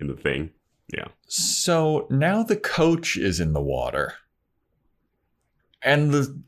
in 0.00 0.06
the 0.08 0.16
thing. 0.16 0.50
Yeah, 0.92 1.08
So 1.26 2.06
now 2.10 2.42
the 2.42 2.56
coach 2.56 3.16
is 3.18 3.40
in 3.40 3.52
the 3.52 3.60
water. 3.60 4.14
And 5.82 6.12
the 6.12 6.40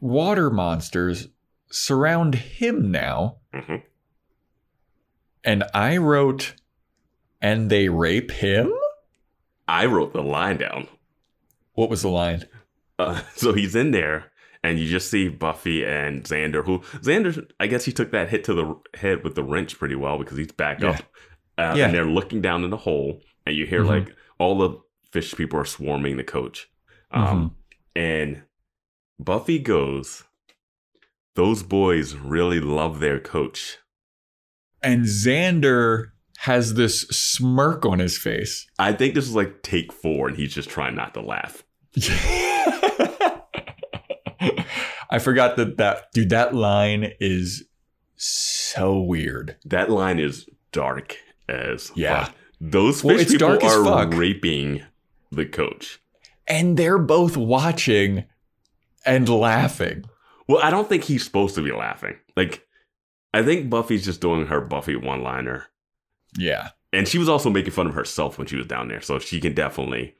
water 0.00 0.50
monsters 0.50 1.28
surround 1.70 2.34
him 2.34 2.90
now. 2.90 3.36
hmm 3.54 3.76
And 5.44 5.64
I 5.72 5.96
wrote, 5.98 6.54
and 7.40 7.70
they 7.70 7.88
rape 7.88 8.30
him? 8.32 8.72
I 9.68 9.86
wrote 9.86 10.12
the 10.12 10.22
line 10.22 10.56
down. 10.58 10.88
What 11.74 11.88
was 11.88 12.02
the 12.02 12.08
line? 12.08 12.44
Uh, 12.98 13.22
so 13.36 13.52
he's 13.52 13.76
in 13.76 13.92
there, 13.92 14.32
and 14.64 14.78
you 14.78 14.88
just 14.88 15.08
see 15.10 15.28
Buffy 15.28 15.84
and 15.84 16.24
Xander. 16.24 16.64
Who 16.64 16.80
Xander? 16.98 17.48
I 17.60 17.68
guess 17.68 17.84
he 17.84 17.92
took 17.92 18.10
that 18.10 18.28
hit 18.28 18.42
to 18.44 18.54
the 18.54 18.98
head 18.98 19.22
with 19.22 19.36
the 19.36 19.44
wrench 19.44 19.78
pretty 19.78 19.94
well 19.94 20.18
because 20.18 20.36
he's 20.36 20.50
back 20.52 20.80
Yeah. 20.80 20.90
up, 20.90 21.02
uh, 21.60 21.74
Yeah. 21.76 21.86
and 21.86 21.94
they're 21.94 22.04
looking 22.04 22.40
down 22.40 22.64
in 22.64 22.70
the 22.70 22.76
hole, 22.76 23.20
and 23.46 23.54
you 23.56 23.66
hear 23.66 23.82
Mhm. 23.82 23.88
like 23.88 24.16
all 24.38 24.58
the 24.58 24.78
fish 25.12 25.34
people 25.34 25.58
are 25.60 25.64
swarming 25.64 26.16
the 26.16 26.24
coach, 26.24 26.68
um, 27.10 27.54
and 27.94 28.42
Buffy 29.18 29.58
goes. 29.58 30.24
Those 31.36 31.62
boys 31.62 32.14
really 32.16 32.58
love 32.60 33.00
their 33.00 33.20
coach. 33.20 33.78
And 34.82 35.04
Xander 35.04 36.10
has 36.38 36.74
this 36.74 37.02
smirk 37.02 37.84
on 37.84 37.98
his 37.98 38.16
face. 38.18 38.66
I 38.78 38.92
think 38.94 39.14
this 39.14 39.26
is 39.28 39.34
like 39.34 39.62
take 39.62 39.92
four, 39.92 40.28
and 40.28 40.36
he's 40.36 40.54
just 40.54 40.68
trying 40.70 40.94
not 40.96 41.12
to 41.14 41.20
laugh. 41.20 41.64
I 45.12 45.18
forgot 45.18 45.56
that 45.56 45.76
that 45.78 46.12
dude 46.14 46.30
that 46.30 46.54
line 46.54 47.12
is 47.20 47.64
so 48.16 48.98
weird. 49.00 49.56
That 49.64 49.90
line 49.90 50.18
is 50.18 50.46
dark 50.72 51.16
as 51.50 51.90
Yeah. 51.94 52.24
fuck. 52.26 52.34
Those 52.60 53.02
Well, 53.02 53.16
fish 53.18 53.28
people 53.28 53.58
are 53.66 54.06
raping 54.08 54.82
the 55.30 55.46
coach. 55.46 55.98
And 56.46 56.76
they're 56.76 56.98
both 56.98 57.36
watching 57.36 58.24
and 59.06 59.28
laughing. 59.28 60.04
Well, 60.48 60.60
I 60.62 60.70
don't 60.70 60.88
think 60.88 61.04
he's 61.04 61.24
supposed 61.24 61.54
to 61.54 61.62
be 61.62 61.72
laughing. 61.72 62.16
Like, 62.36 62.66
I 63.32 63.42
think 63.42 63.70
Buffy's 63.70 64.04
just 64.04 64.20
doing 64.20 64.46
her 64.46 64.60
Buffy 64.60 64.96
one 64.96 65.22
liner. 65.22 65.68
Yeah. 66.36 66.70
And 66.92 67.06
she 67.06 67.18
was 67.18 67.28
also 67.28 67.48
making 67.50 67.70
fun 67.72 67.86
of 67.86 67.94
herself 67.94 68.36
when 68.36 68.46
she 68.48 68.56
was 68.56 68.66
down 68.66 68.88
there. 68.88 69.00
So 69.00 69.18
she 69.20 69.40
can 69.40 69.54
definitely 69.54 70.16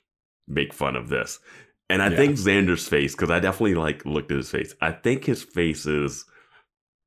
make 0.47 0.73
fun 0.73 0.95
of 0.97 1.09
this. 1.09 1.41
And 1.89 2.01
I 2.01 2.09
Yeah. 2.11 2.17
think 2.17 2.37
Xander's 2.37 2.87
face, 2.89 3.15
because 3.17 3.31
I 3.31 3.41
definitely 3.41 3.75
like 3.75 4.07
looked 4.07 4.31
at 4.31 4.37
his 4.37 4.51
face. 4.51 4.75
I 4.81 4.93
think 4.93 5.25
his 5.25 5.43
face 5.43 5.85
is 5.87 6.25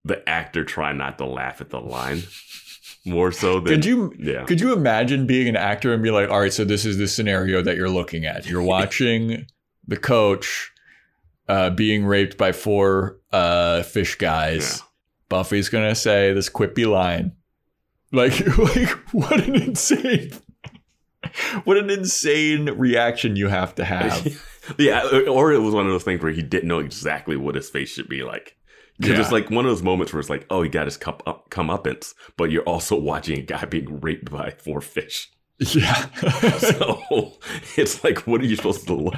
the 0.04 0.28
actor 0.28 0.66
trying 0.66 0.98
not 0.98 1.18
to 1.20 1.26
laugh 1.26 1.62
at 1.62 1.70
the 1.70 1.80
line 1.80 2.24
more 3.06 3.32
so 3.32 3.60
than 3.60 3.76
Could 3.76 3.86
you 3.86 4.14
yeah. 4.18 4.44
could 4.46 4.62
you 4.62 4.74
imagine 4.74 5.28
being 5.28 5.50
an 5.50 5.56
actor 5.56 5.94
and 5.94 6.02
be 6.02 6.12
like, 6.12 6.30
all 6.30 6.40
right, 6.40 6.54
so 6.54 6.64
this 6.64 6.86
is 6.86 6.98
the 6.98 7.08
scenario 7.08 7.62
that 7.62 7.76
you're 7.76 7.90
looking 7.90 8.26
at. 8.26 8.46
You're 8.46 8.62
watching 8.62 9.46
the 9.88 9.98
coach 9.98 10.72
uh, 11.48 11.70
being 11.72 12.06
raped 12.06 12.38
by 12.38 12.52
four 12.52 13.20
uh, 13.32 13.84
fish 13.84 14.16
guys. 14.16 14.80
Yeah. 14.80 14.86
Buffy's 15.30 15.70
gonna 15.70 15.96
say 15.96 16.34
this 16.34 16.50
quippy 16.50 16.90
line. 16.90 17.34
Like, 18.12 18.40
like 18.58 18.90
what 19.12 19.44
an 19.48 19.56
insane 19.56 20.32
what 21.64 21.78
an 21.78 21.90
insane 21.90 22.70
reaction 22.72 23.36
you 23.36 23.48
have 23.48 23.76
to 23.76 23.86
have. 23.86 24.28
yeah, 24.78 25.04
or 25.28 25.52
it 25.52 25.60
was 25.60 25.74
one 25.74 25.86
of 25.86 25.92
those 25.92 26.04
things 26.04 26.22
where 26.22 26.32
he 26.32 26.42
didn't 26.42 26.68
know 26.68 26.80
exactly 26.80 27.36
what 27.36 27.56
his 27.56 27.70
face 27.70 27.90
should 27.90 28.10
be 28.10 28.24
like. 28.24 28.56
Because 29.04 29.18
Yeah. 29.18 29.22
it's 29.24 29.32
like 29.32 29.50
one 29.50 29.66
of 29.66 29.72
those 29.72 29.84
moments 29.84 30.14
where 30.14 30.20
it's 30.20 30.30
like, 30.30 30.46
oh, 30.50 30.62
he 30.62 30.70
got 30.70 30.86
his 30.86 30.98
cup 30.98 31.22
up, 31.26 31.50
comeuppance, 31.50 32.14
but 32.38 32.52
you're 32.52 32.64
also 32.64 32.96
watching 33.00 33.38
a 33.40 33.42
guy 33.42 33.66
being 33.66 34.00
raped 34.02 34.32
by 34.32 34.52
four 34.52 34.82
fish. 34.82 35.30
Yeah. 35.60 36.06
So 36.60 37.34
it's 37.78 38.04
like, 38.04 38.26
what 38.28 38.42
are 38.42 38.46
you 38.46 38.56
supposed 38.56 38.88
to 38.88 38.94
look 38.96 39.16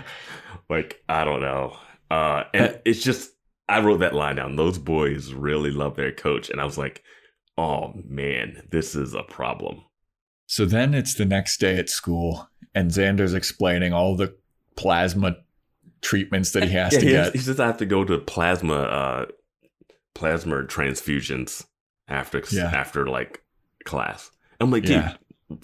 like? 0.70 1.02
I 1.07 1.24
don't 1.24 1.41
know. 1.41 1.78
Uh, 2.12 2.44
and 2.53 2.80
it's 2.86 3.02
just, 3.03 3.32
I 3.70 3.80
wrote 3.82 3.99
that 4.02 4.14
line 4.14 4.36
down. 4.36 4.56
Those 4.56 4.78
boys 4.78 5.34
really 5.34 5.72
love 5.72 5.95
their 5.95 6.12
coach, 6.12 6.49
and 6.49 6.60
I 6.62 6.66
was 6.66 6.78
like, 6.78 7.02
oh 7.57 7.94
man, 8.07 8.68
this 8.72 8.95
is 8.95 9.14
a 9.14 9.24
problem. 9.24 9.82
So 10.48 10.66
then 10.66 10.94
it's 10.94 11.16
the 11.16 11.26
next 11.26 11.60
day 11.60 11.78
at 11.78 11.90
school, 11.90 12.48
and 12.76 12.91
Xander's 12.91 13.34
explaining 13.34 13.94
all 13.94 14.16
the 14.16 14.36
plasma 14.76 15.38
treatments 16.02 16.52
that 16.52 16.64
he 16.64 16.70
has 16.74 16.94
yeah, 16.94 16.99
to 16.99 17.06
he, 17.06 17.12
get. 17.12 17.24
has, 17.26 17.34
he 17.34 17.40
says 17.40 17.60
I 17.60 17.66
have 17.68 17.78
to 17.78 17.86
go 17.86 18.03
to 18.03 18.20
plasma 18.20 18.74
uh 18.76 19.26
plasma 20.16 20.64
transfusions 20.64 21.66
after 22.08 22.42
Yeah. 22.52 22.72
after 22.74 23.06
like 23.08 23.44
class. 23.84 24.32
I'm 24.60 24.72
like, 24.72 24.88
Yeah. 24.88 25.16
dude, 25.50 25.60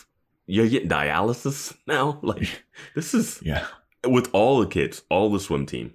you're 0.45 0.67
getting 0.67 0.89
dialysis 0.89 1.75
now? 1.87 2.19
Like 2.23 2.63
this 2.93 3.13
is 3.15 3.39
yeah. 3.43 3.65
with 4.05 4.29
all 4.33 4.59
the 4.59 4.67
kids, 4.67 5.01
all 5.09 5.29
the 5.31 5.39
swim 5.39 5.65
team. 5.65 5.93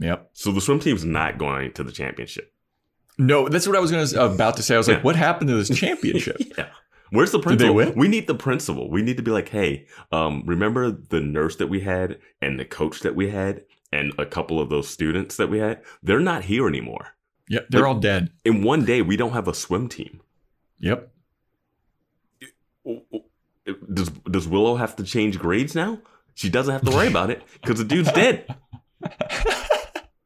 Yep. 0.00 0.28
So 0.34 0.52
the 0.52 0.60
swim 0.60 0.80
team's 0.80 1.04
not 1.04 1.38
going 1.38 1.72
to 1.72 1.82
the 1.82 1.92
championship. 1.92 2.52
No, 3.18 3.48
that's 3.48 3.66
what 3.66 3.76
I 3.76 3.80
was 3.80 3.90
gonna 3.90 4.24
about 4.30 4.56
to 4.58 4.62
say. 4.62 4.74
I 4.74 4.78
was 4.78 4.88
like, 4.88 4.98
Yeah. 4.98 5.02
what 5.04 5.16
happened 5.16 5.48
to 5.48 5.54
this 5.62 5.78
championship? 5.80 6.36
yeah. 6.58 6.68
Where's 7.10 7.30
the 7.30 7.38
principal? 7.38 7.72
We 7.94 8.08
need 8.08 8.26
the 8.26 8.34
principal. 8.34 8.90
We 8.90 9.00
need 9.00 9.16
to 9.16 9.22
be 9.22 9.30
like, 9.30 9.48
hey, 9.48 9.86
um, 10.10 10.42
remember 10.44 10.90
the 10.90 11.20
nurse 11.20 11.54
that 11.56 11.68
we 11.68 11.80
had 11.80 12.18
and 12.42 12.58
the 12.58 12.64
coach 12.64 13.00
that 13.00 13.14
we 13.14 13.30
had 13.30 13.64
and 13.92 14.12
a 14.18 14.26
couple 14.26 14.60
of 14.60 14.70
those 14.70 14.88
students 14.88 15.36
that 15.36 15.48
we 15.48 15.58
had? 15.60 15.82
They're 16.02 16.18
not 16.18 16.44
here 16.44 16.66
anymore. 16.66 17.14
Yep, 17.48 17.66
they're 17.70 17.86
all 17.86 17.98
dead. 17.98 18.30
In 18.44 18.62
one 18.62 18.84
day, 18.84 19.02
we 19.02 19.16
don't 19.16 19.32
have 19.32 19.48
a 19.48 19.54
swim 19.54 19.88
team. 19.88 20.20
Yep. 20.80 21.10
Does 23.92 24.10
does 24.10 24.48
Willow 24.48 24.76
have 24.76 24.96
to 24.96 25.04
change 25.04 25.38
grades 25.38 25.74
now? 25.74 26.00
She 26.34 26.48
doesn't 26.48 26.72
have 26.72 26.82
to 26.82 26.90
worry 26.90 27.08
about 27.08 27.30
it 27.30 27.42
because 27.60 27.78
the 27.78 27.84
dude's 27.84 28.12
dead. 28.12 28.46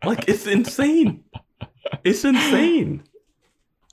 like 0.04 0.28
it's 0.28 0.46
insane. 0.46 1.24
It's 2.04 2.24
insane. 2.24 3.04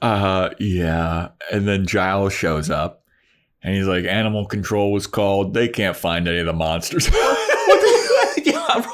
Uh 0.02 0.50
yeah. 0.60 1.30
And 1.52 1.68
then 1.68 1.86
Giles 1.86 2.34
shows 2.34 2.70
up 2.70 3.04
and 3.62 3.76
he's 3.76 3.88
like, 3.88 4.06
Animal 4.06 4.46
control 4.46 4.92
was 4.92 5.08
called. 5.08 5.54
They 5.54 5.68
can't 5.68 5.96
find 5.96 6.28
any 6.28 6.40
of 6.40 6.46
the 6.46 6.54
monsters. 6.54 7.10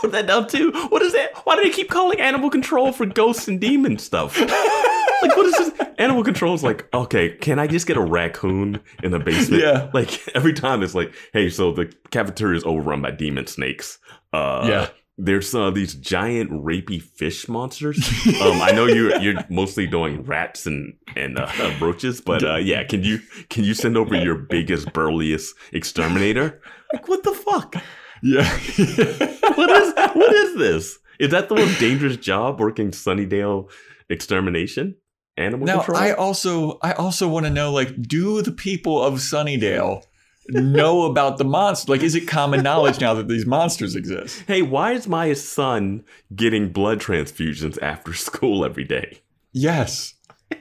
yeah, 0.03 0.07
I 0.07 0.07
wrote 0.07 0.11
that 0.13 0.27
down 0.27 0.47
too. 0.47 0.71
What 0.89 1.01
is 1.01 1.13
that? 1.13 1.31
Why 1.45 1.55
do 1.55 1.63
they 1.63 1.69
keep 1.69 1.89
calling 1.89 2.19
animal 2.19 2.49
control 2.49 2.91
for 2.91 3.05
ghosts 3.05 3.47
and 3.47 3.59
demon 3.59 3.97
stuff? 3.99 4.39
like, 4.39 5.35
what 5.37 5.45
is 5.45 5.53
this? 5.53 5.71
Animal 5.97 6.23
control 6.23 6.53
is 6.53 6.63
like, 6.63 6.87
okay, 6.93 7.29
can 7.37 7.59
I 7.59 7.67
just 7.67 7.87
get 7.87 7.97
a 7.97 8.01
raccoon 8.01 8.79
in 9.03 9.11
the 9.11 9.19
basement? 9.19 9.61
Yeah. 9.63 9.89
Like 9.93 10.27
every 10.35 10.53
time 10.53 10.83
it's 10.83 10.95
like, 10.95 11.13
hey, 11.33 11.49
so 11.49 11.71
the 11.71 11.91
cafeteria 12.11 12.57
is 12.57 12.63
overrun 12.65 13.01
by 13.01 13.11
demon 13.11 13.47
snakes. 13.47 13.99
Uh, 14.33 14.65
Yeah. 14.67 14.89
There's 15.15 15.53
uh, 15.53 15.69
these 15.69 15.93
giant 15.93 16.49
rapey 16.49 16.99
fish 16.99 17.47
monsters. 17.47 17.99
um, 18.41 18.59
I 18.63 18.71
know 18.71 18.87
you're 18.87 19.15
you're 19.21 19.43
mostly 19.47 19.85
doing 19.85 20.23
rats 20.23 20.65
and 20.65 20.95
and 21.15 21.37
uh, 21.37 21.47
roaches, 21.79 22.19
but 22.19 22.43
uh, 22.43 22.55
yeah, 22.55 22.83
can 22.83 23.03
you 23.03 23.19
can 23.49 23.63
you 23.63 23.75
send 23.75 23.95
over 23.95 24.15
your 24.15 24.33
biggest 24.33 24.91
burliest 24.91 25.53
exterminator? 25.71 26.59
Like 26.93 27.07
what 27.07 27.21
the 27.21 27.33
fuck? 27.33 27.75
Yeah. 28.23 28.49
what 29.55 29.69
is 29.69 29.93
what 30.13 30.33
is 30.33 30.57
this? 30.57 30.99
Is 31.19 31.29
that 31.31 31.49
the 31.49 31.55
most 31.55 31.79
dangerous 31.79 32.17
job 32.17 32.59
working 32.59 32.91
Sunnydale 32.91 33.69
extermination? 34.09 34.95
Animal 35.37 35.65
now 35.65 35.77
control? 35.77 35.97
I 35.97 36.11
also 36.11 36.79
I 36.81 36.93
also 36.93 37.27
want 37.27 37.45
to 37.45 37.49
know 37.49 37.71
like, 37.71 38.01
do 38.01 38.41
the 38.41 38.51
people 38.51 39.01
of 39.01 39.15
Sunnydale 39.15 40.03
know 40.49 41.03
about 41.03 41.37
the 41.37 41.43
monster? 41.43 41.91
Like, 41.91 42.01
is 42.03 42.15
it 42.15 42.27
common 42.27 42.63
knowledge 42.63 42.99
now 42.99 43.13
that 43.13 43.27
these 43.27 43.45
monsters 43.45 43.95
exist? 43.95 44.43
hey, 44.47 44.61
why 44.61 44.93
is 44.93 45.07
my 45.07 45.33
son 45.33 46.03
getting 46.35 46.71
blood 46.71 46.99
transfusions 46.99 47.81
after 47.81 48.13
school 48.13 48.63
every 48.63 48.85
day? 48.85 49.19
Yes. 49.51 50.15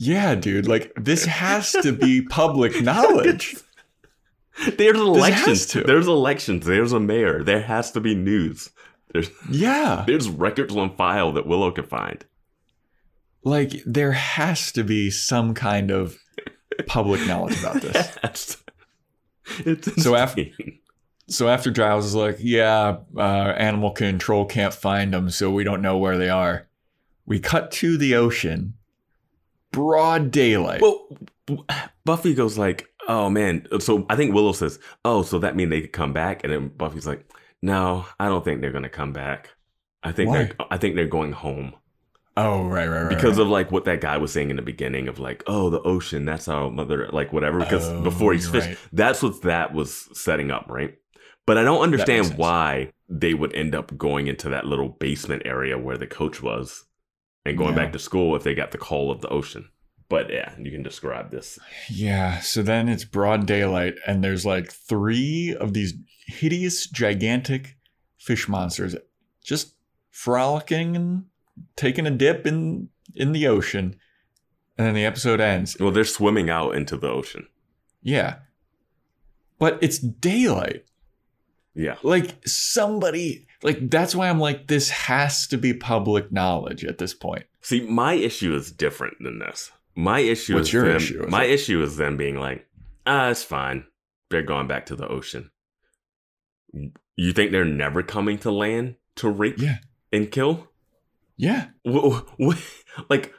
Yeah, 0.00 0.36
dude. 0.36 0.68
Like, 0.68 0.92
this 0.94 1.24
has 1.24 1.72
to 1.72 1.92
be 1.92 2.22
public 2.22 2.80
knowledge. 2.80 3.56
There's 4.76 4.98
elections. 4.98 5.46
has 5.46 5.66
to. 5.68 5.82
There's 5.82 6.06
elections. 6.06 6.66
There's 6.66 6.92
a 6.92 7.00
mayor. 7.00 7.42
There 7.42 7.62
has 7.62 7.90
to 7.92 8.00
be 8.00 8.14
news. 8.14 8.70
There's 9.12 9.30
Yeah. 9.50 10.04
there's 10.06 10.28
records 10.28 10.74
on 10.76 10.96
file 10.96 11.32
that 11.32 11.46
Willow 11.46 11.70
can 11.70 11.84
find. 11.86 12.24
Like, 13.44 13.82
there 13.86 14.12
has 14.12 14.72
to 14.72 14.82
be 14.84 15.10
some 15.10 15.54
kind 15.54 15.90
of 15.90 16.18
public 16.86 17.20
knowledge 17.26 17.58
about 17.60 17.80
this. 17.82 17.92
That's- 18.22 18.56
it's 19.60 20.02
So 20.02 20.14
after-. 20.14 20.46
So 21.28 21.48
after 21.48 21.70
Giles 21.70 22.06
is 22.06 22.14
like, 22.14 22.36
yeah, 22.40 22.98
uh, 23.16 23.20
animal 23.20 23.90
control 23.92 24.44
can't 24.46 24.72
find 24.74 25.12
them, 25.12 25.30
so 25.30 25.50
we 25.50 25.62
don't 25.64 25.82
know 25.82 25.96
where 25.98 26.16
they 26.18 26.28
are. 26.30 26.66
We 27.26 27.38
cut 27.38 27.70
to 27.72 27.96
the 27.98 28.14
ocean, 28.14 28.74
broad 29.70 30.30
daylight. 30.30 30.80
Well, 30.80 31.06
Buffy 32.04 32.32
goes 32.34 32.56
like, 32.58 32.87
"Oh 33.08 33.28
man." 33.30 33.66
So 33.80 34.06
I 34.08 34.16
think 34.16 34.34
Willow 34.34 34.52
says, 34.52 34.78
"Oh, 35.04 35.22
so 35.22 35.38
that 35.40 35.56
mean 35.56 35.70
they 35.70 35.80
could 35.80 35.92
come 35.92 36.12
back?" 36.12 36.44
And 36.44 36.52
then 36.52 36.68
Buffy's 36.68 37.06
like, 37.06 37.28
"No, 37.62 38.06
I 38.20 38.28
don't 38.28 38.44
think 38.44 38.60
they're 38.60 38.72
gonna 38.72 38.88
come 38.88 39.12
back. 39.12 39.50
I 40.02 40.12
think 40.12 40.30
Why? 40.30 40.44
they're 40.44 40.56
I 40.70 40.76
think 40.78 40.94
they're 40.94 41.06
going 41.08 41.32
home 41.32 41.74
oh, 42.38 42.64
right, 42.64 42.88
right, 42.88 43.02
right. 43.02 43.08
because 43.08 43.36
right. 43.38 43.42
of 43.42 43.48
like 43.48 43.70
what 43.70 43.84
that 43.84 44.00
guy 44.00 44.16
was 44.16 44.32
saying 44.32 44.50
in 44.50 44.56
the 44.56 44.62
beginning 44.62 45.08
of 45.08 45.18
like, 45.18 45.42
oh, 45.46 45.70
the 45.70 45.82
ocean, 45.82 46.24
that's 46.24 46.48
our 46.48 46.70
mother, 46.70 47.08
like 47.12 47.32
whatever. 47.32 47.58
Because 47.58 47.88
Oh, 47.88 48.00
before 48.02 48.32
he's 48.32 48.48
fished, 48.48 48.68
right. 48.68 48.78
that's 48.92 49.22
what 49.22 49.42
that 49.42 49.74
was 49.74 50.08
setting 50.18 50.50
up, 50.50 50.66
right? 50.68 50.96
But 51.46 51.58
I 51.58 51.64
don't 51.64 51.82
understand 51.82 52.34
why 52.36 52.92
they 53.08 53.34
would 53.34 53.54
end 53.54 53.74
up 53.74 53.96
going 53.96 54.26
into 54.26 54.50
that 54.50 54.66
little 54.66 54.90
basement 54.90 55.42
area 55.44 55.78
where 55.78 55.96
the 55.96 56.06
coach 56.06 56.42
was 56.42 56.84
and 57.44 57.56
going 57.56 57.70
Yeah. 57.70 57.84
back 57.84 57.92
to 57.94 57.98
school 57.98 58.36
if 58.36 58.42
they 58.42 58.54
got 58.54 58.70
the 58.70 58.78
call 58.78 59.10
of 59.10 59.20
the 59.20 59.28
ocean. 59.28 59.68
But 60.08 60.30
yeah, 60.30 60.54
you 60.58 60.70
can 60.70 60.82
describe 60.82 61.30
this. 61.30 61.58
Yeah, 61.90 62.40
so 62.40 62.62
then 62.62 62.88
it's 62.88 63.04
broad 63.04 63.46
daylight, 63.46 63.96
and 64.06 64.24
there's 64.24 64.46
like 64.46 64.72
three 64.72 65.54
of 65.54 65.74
these 65.74 65.94
hideous, 66.26 66.86
gigantic 66.86 67.76
fish 68.16 68.48
monsters 68.48 68.96
just 69.42 69.74
frolicking 70.10 70.96
and 70.96 71.24
taking 71.76 72.06
a 72.06 72.10
dip 72.10 72.46
in 72.46 72.88
in 73.14 73.32
the 73.32 73.46
ocean. 73.46 73.96
And 74.76 74.86
then 74.86 74.94
the 74.94 75.04
episode 75.04 75.40
ends. 75.40 75.76
Well, 75.78 75.90
they're 75.90 76.04
swimming 76.04 76.48
out 76.48 76.74
into 76.74 76.96
the 76.96 77.08
ocean. 77.08 77.48
Yeah. 78.00 78.36
But 79.58 79.78
it's 79.80 79.98
daylight. 79.98 80.84
Yeah. 81.74 81.96
Like 82.02 82.46
somebody 82.46 83.46
like 83.62 83.90
that's 83.90 84.14
why 84.14 84.28
I'm 84.28 84.38
like 84.38 84.68
this 84.68 84.90
has 84.90 85.46
to 85.48 85.58
be 85.58 85.74
public 85.74 86.30
knowledge 86.30 86.84
at 86.84 86.98
this 86.98 87.14
point. 87.14 87.44
See, 87.60 87.80
my 87.80 88.14
issue 88.14 88.54
is 88.54 88.70
different 88.70 89.16
than 89.20 89.40
this. 89.40 89.72
My 89.98 90.20
issue 90.20 90.54
What's 90.54 90.68
is 90.68 90.72
your 90.72 90.86
them, 90.86 90.96
issue 90.96 91.20
with 91.22 91.28
My 91.30 91.42
it? 91.42 91.50
issue 91.50 91.82
is 91.82 91.96
them 91.96 92.16
being 92.16 92.36
like, 92.38 92.64
ah, 93.04 93.30
it's 93.30 93.42
fine. 93.42 93.84
They're 94.30 94.42
going 94.42 94.68
back 94.68 94.86
to 94.86 94.94
the 94.94 95.08
ocean. 95.08 95.50
You 97.16 97.32
think 97.32 97.50
they're 97.50 97.64
never 97.64 98.04
coming 98.04 98.38
to 98.38 98.52
land 98.52 98.94
to 99.16 99.28
rape 99.28 99.58
Yeah. 99.58 99.78
and 100.12 100.30
kill? 100.30 100.68
Yeah. 101.36 101.70
Wh- 101.84 102.20
wh- 102.40 102.56
like, 103.10 103.34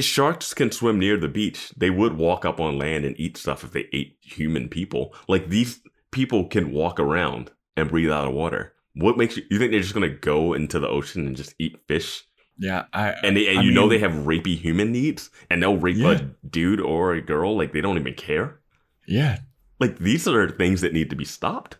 sharks 0.00 0.52
can 0.52 0.70
swim 0.70 0.98
near 0.98 1.16
the 1.16 1.28
beach. 1.28 1.72
They 1.74 1.88
would 1.88 2.18
walk 2.18 2.44
up 2.44 2.60
on 2.60 2.76
land 2.78 3.06
and 3.06 3.18
eat 3.18 3.38
stuff 3.38 3.64
if 3.64 3.72
they 3.72 3.86
ate 3.94 4.18
human 4.20 4.68
people. 4.68 5.14
Like 5.26 5.48
these 5.48 5.80
people 6.10 6.48
can 6.48 6.70
walk 6.70 7.00
around 7.00 7.50
and 7.78 7.88
breathe 7.88 8.10
out 8.10 8.26
of 8.28 8.34
water. 8.34 8.74
What 8.94 9.16
makes 9.16 9.38
you? 9.38 9.44
You 9.50 9.58
think 9.58 9.70
they're 9.70 9.80
just 9.80 9.94
gonna 9.94 10.08
go 10.10 10.52
into 10.52 10.78
the 10.78 10.88
ocean 10.88 11.26
and 11.26 11.34
just 11.36 11.54
eat 11.58 11.78
fish? 11.88 12.24
Yeah. 12.58 12.84
I 12.92 13.10
And 13.22 13.36
they, 13.36 13.48
and 13.48 13.58
I 13.58 13.62
you 13.62 13.70
know 13.70 13.88
they 13.88 13.98
have 13.98 14.12
rapey 14.12 14.56
human 14.56 14.92
needs, 14.92 15.30
and 15.50 15.62
they'll 15.62 15.76
rape 15.76 15.96
Yeah. 15.96 16.12
a 16.12 16.20
dude 16.48 16.80
or 16.80 17.12
a 17.14 17.20
girl. 17.20 17.56
Like 17.56 17.72
they 17.72 17.80
don't 17.80 17.98
even 17.98 18.14
care. 18.14 18.60
Yeah. 19.06 19.40
Like 19.78 19.98
these 19.98 20.26
are 20.26 20.48
things 20.48 20.80
that 20.80 20.92
need 20.92 21.10
to 21.10 21.16
be 21.16 21.24
stopped. 21.24 21.76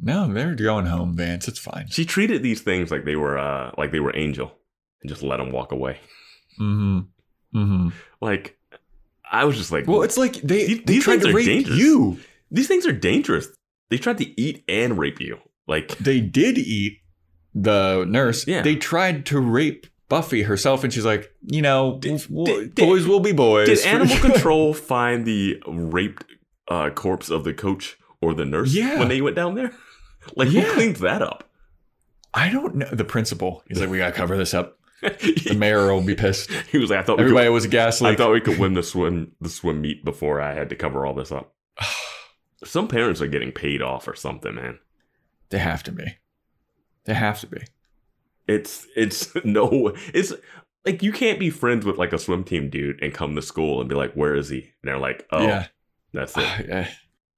No, 0.00 0.26
they're 0.32 0.54
going 0.54 0.86
home, 0.86 1.14
Vance. 1.16 1.46
It's 1.46 1.58
fine. 1.58 1.86
She 1.88 2.04
treated 2.04 2.42
these 2.42 2.60
things 2.62 2.90
like 2.90 3.04
they 3.04 3.16
were 3.16 3.38
uh 3.38 3.70
like 3.78 3.92
they 3.92 4.00
were 4.00 4.16
angel, 4.16 4.52
and 5.02 5.08
just 5.10 5.22
let 5.22 5.36
them 5.36 5.52
walk 5.52 5.72
away. 5.72 5.98
Mm-hmm. 6.60 7.00
Mm-hmm. 7.58 7.88
Like 8.20 8.58
I 9.30 9.44
was 9.44 9.56
just 9.56 9.72
like, 9.72 9.86
Well, 9.86 10.02
it's 10.02 10.16
like 10.18 10.34
they, 10.42 10.66
These- 10.66 10.78
they 10.78 10.84
these 10.94 11.04
tried 11.04 11.20
to 11.22 11.30
are 11.30 11.34
rape 11.34 11.46
dangerous. 11.46 11.78
you. 11.78 12.18
these 12.50 12.68
things 12.68 12.86
are 12.86 12.92
dangerous. 12.92 13.48
They 13.90 13.98
tried 13.98 14.18
to 14.18 14.40
eat 14.40 14.64
and 14.68 14.98
rape 14.98 15.20
you. 15.20 15.38
Like 15.66 15.96
They 15.98 16.20
did 16.20 16.58
eat 16.58 16.98
the 17.54 18.04
nurse. 18.08 18.46
Yeah. 18.46 18.62
They 18.62 18.76
tried 18.76 19.26
to 19.26 19.40
rape 19.40 19.86
Buffy 20.08 20.42
herself, 20.42 20.84
and 20.84 20.92
she's 20.92 21.04
like, 21.06 21.32
you 21.42 21.62
know, 21.62 21.98
Did- 21.98 22.26
we'll- 22.28 22.44
did- 22.46 22.74
boys 22.74 23.06
will 23.06 23.20
be 23.20 23.32
boys. 23.32 23.66
did 23.68 23.80
animal 23.86 24.16
control 24.18 24.74
find 24.74 25.24
the 25.24 25.62
raped 25.66 26.24
uh, 26.68 26.90
corpse 26.90 27.30
of 27.30 27.44
the 27.44 27.54
coach 27.54 27.96
or 28.20 28.34
the 28.34 28.44
nurse 28.44 28.74
Yeah. 28.74 28.98
when 28.98 29.08
they 29.08 29.20
went 29.22 29.36
down 29.36 29.54
there? 29.54 29.72
Like 30.36 30.50
Yeah. 30.52 30.62
who 30.62 30.72
cleans 30.74 31.00
that 31.00 31.20
up? 31.22 31.50
I 32.34 32.48
don't 32.50 32.76
know. 32.76 32.88
The 32.92 33.04
principal. 33.04 33.62
He's 33.66 33.80
like, 33.80 33.90
we 33.90 33.98
gotta 33.98 34.12
cover 34.12 34.36
this 34.36 34.54
up. 34.54 34.78
The 35.02 35.56
mayor 35.58 35.92
will 35.92 36.00
be 36.02 36.14
pissed. 36.14 36.48
he 36.70 36.78
was 36.78 36.90
like, 36.90 37.00
I 37.00 37.02
thought 37.02 37.14
we 37.18 37.24
could- 37.24 37.30
Everybody 37.30 37.48
was 37.48 37.64
a 37.64 37.68
gas 37.68 38.00
I 38.02 38.14
thought 38.14 38.30
we 38.32 38.40
could 38.40 38.58
win 38.58 38.74
the 38.74 38.82
swim 38.84 39.32
the 39.40 39.48
swim 39.48 39.80
meet 39.80 40.04
before 40.04 40.40
I 40.40 40.54
had 40.54 40.68
to 40.68 40.76
cover 40.76 41.04
all 41.04 41.14
this 41.14 41.32
up. 41.32 41.54
Some 42.64 42.86
parents 42.86 43.20
are 43.20 43.26
getting 43.26 43.50
paid 43.50 43.82
off 43.82 44.06
or 44.06 44.14
something, 44.14 44.54
man. 44.54 44.78
they 45.50 45.58
have 45.58 45.82
to 45.84 45.92
be. 45.92 46.04
They 47.04 47.14
have 47.14 47.40
to 47.40 47.46
be. 47.46 47.62
It's 48.46 48.86
it's 48.96 49.32
no 49.44 49.92
it's 50.14 50.32
like 50.84 51.02
you 51.02 51.12
can't 51.12 51.38
be 51.38 51.50
friends 51.50 51.84
with 51.86 51.96
like 51.98 52.12
a 52.12 52.18
swim 52.18 52.44
team 52.44 52.68
dude 52.70 53.02
and 53.02 53.14
come 53.14 53.34
to 53.36 53.42
school 53.42 53.80
and 53.80 53.88
be 53.88 53.94
like, 53.94 54.14
Where 54.14 54.34
is 54.34 54.48
he? 54.48 54.58
And 54.60 54.70
they're 54.84 54.98
like, 54.98 55.26
Oh, 55.30 55.46
yeah. 55.46 55.66
that's 56.12 56.36
it. 56.36 56.70
Uh, 56.70 56.84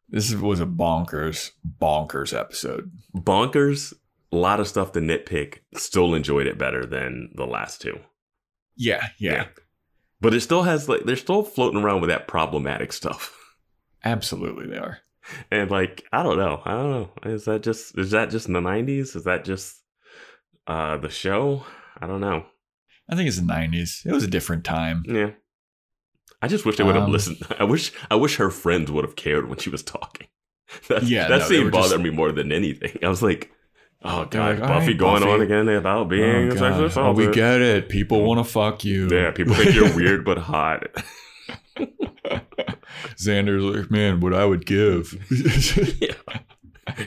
This 0.09 0.35
was 0.35 0.61
a 0.61 0.67
bonkers, 0.67 1.51
bonkers 1.81 2.39
episode. 2.39 2.91
Bonkers, 3.17 3.93
a 4.33 4.37
lot 4.37 4.61
of 4.61 4.69
stuff 4.69 4.93
to 4.93 5.01
nitpick. 5.01 5.59
Still 5.75 6.15
enjoyed 6.15 6.47
it 6.47 6.59
better 6.59 6.85
than 6.87 7.31
the 7.35 7.47
last 7.47 7.81
two. 7.81 7.99
Yeah, 8.77 9.07
yeah, 9.19 9.47
But 10.21 10.35
it 10.35 10.41
still 10.41 10.65
has 10.65 10.89
like 10.89 11.05
they're 11.05 11.17
still 11.17 11.43
floating 11.45 11.81
around 11.83 12.01
with 12.01 12.11
that 12.11 12.27
problematic 12.29 12.93
stuff. 12.93 13.37
absolutely 14.05 14.67
they 14.67 14.79
are. 14.79 14.99
And 15.51 15.71
like, 15.71 16.05
I 16.13 16.23
don't 16.23 16.37
know. 16.39 16.61
I 16.65 16.73
don't 16.73 16.91
know. 16.91 17.11
Is 17.25 17.45
that 17.47 17.63
just 17.63 17.97
is 17.99 18.11
that 18.11 18.31
just 18.31 18.47
in 18.47 18.53
the 18.53 18.61
nineties? 18.61 19.15
Is 19.17 19.25
that 19.25 19.45
just 19.45 19.83
uh 20.67 20.97
the 20.99 21.09
show? 21.11 21.65
I 22.01 22.07
don't 22.07 22.21
know. 22.21 22.45
I 23.11 23.17
think 23.17 23.29
it's 23.29 23.39
the 23.39 23.43
'90s. 23.47 24.05
It 24.07 24.13
was 24.13 24.25
a 24.25 24.29
different 24.29 24.65
time. 24.65 25.03
Yeah. 25.07 25.31
I 26.43 26.49
just 26.49 26.67
wish 26.67 26.77
they 26.77 26.85
would 26.85 26.95
have 26.95 27.05
Um, 27.05 27.13
listened. 27.13 27.39
I 27.59 27.65
wish 27.65 27.93
I 28.11 28.17
wish 28.17 28.37
her 28.37 28.51
friends 28.51 28.91
would 28.91 29.05
have 29.05 29.17
cared 29.17 29.49
when 29.49 29.59
she 29.59 29.71
was 29.71 29.83
talking. 29.83 30.27
That, 30.89 31.05
Yeah, 31.05 31.29
that 31.29 31.39
no, 31.41 31.45
scene 31.47 31.71
bothered 31.71 31.91
just- 31.93 32.03
me 32.03 32.11
more 32.11 32.33
than 32.33 32.51
anything. 32.53 32.99
I 33.03 33.09
was 33.09 33.23
like, 33.23 33.51
oh 34.03 34.25
god, 34.27 34.59
like, 34.59 34.69
Buffy 34.69 34.89
right, 34.89 34.99
going 34.99 35.21
Buffy." 35.23 35.33
on 35.33 35.41
again 35.43 35.69
about 35.69 36.09
being 36.09 36.51
Oh, 36.53 36.55
a 36.85 36.89
sexual 36.91 37.05
Oh, 37.05 37.13
we 37.13 37.31
get 37.31 37.61
it. 37.63 37.89
People 37.89 38.23
want 38.25 38.45
to 38.45 38.51
fuck 38.51 38.85
you. 38.85 39.09
Yeah, 39.11 39.31
people 39.31 39.55
think 39.55 39.75
you're 39.75 39.95
weird 39.95 40.25
but 40.25 40.39
hot. 40.39 40.85
Xander's 43.17 43.63
like, 43.65 43.91
man, 43.91 44.21
what 44.21 44.35
I 44.35 44.45
would 44.45 44.67
give. 44.67 45.15
yeah. 46.01 46.15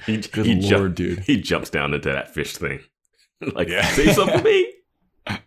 He, 0.05 0.17
Good 0.17 0.45
he, 0.45 0.55
ju- 0.59 0.75
lord, 0.77 0.95
dude. 0.95 1.19
he 1.19 1.39
jumps 1.39 1.69
down 1.69 1.93
into 1.93 2.09
that 2.09 2.33
fish 2.33 2.55
thing. 2.57 2.79
like, 3.53 3.67
Yeah. 3.69 3.85
say 3.87 4.11
something 4.13 4.39
for 4.39 4.43
me. 4.43 4.73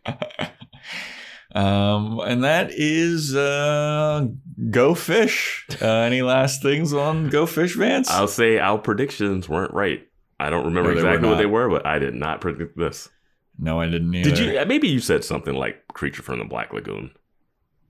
um, 1.54 2.20
and 2.20 2.44
that 2.44 2.70
is 2.70 3.34
uh, 3.34 4.26
Go 4.70 4.94
Fish. 4.94 5.66
Uh, 5.80 5.86
any 5.86 6.22
last 6.22 6.62
things 6.62 6.92
on 6.92 7.28
Go 7.28 7.46
Fish, 7.46 7.74
Vance? 7.76 8.08
I'll 8.10 8.28
say 8.28 8.58
our 8.58 8.78
predictions 8.78 9.48
weren't 9.48 9.74
right. 9.74 10.06
I 10.38 10.48
don't 10.48 10.64
remember 10.66 10.90
No, 10.90 10.94
they 10.94 11.00
exactly 11.00 11.28
what 11.28 11.38
they 11.38 11.46
were, 11.46 11.68
but 11.68 11.84
I 11.84 11.98
did 11.98 12.14
not 12.14 12.40
predict 12.40 12.76
this. 12.78 13.08
no, 13.58 13.80
I 13.80 13.86
didn't 13.90 14.14
either. 14.14 14.30
Did 14.30 14.38
you? 14.38 14.64
Maybe 14.66 14.88
you 14.88 15.00
said 15.00 15.22
something 15.24 15.54
like 15.54 15.86
"creature 15.92 16.22
from 16.22 16.38
the 16.38 16.46
Black 16.46 16.72
Lagoon." 16.72 17.10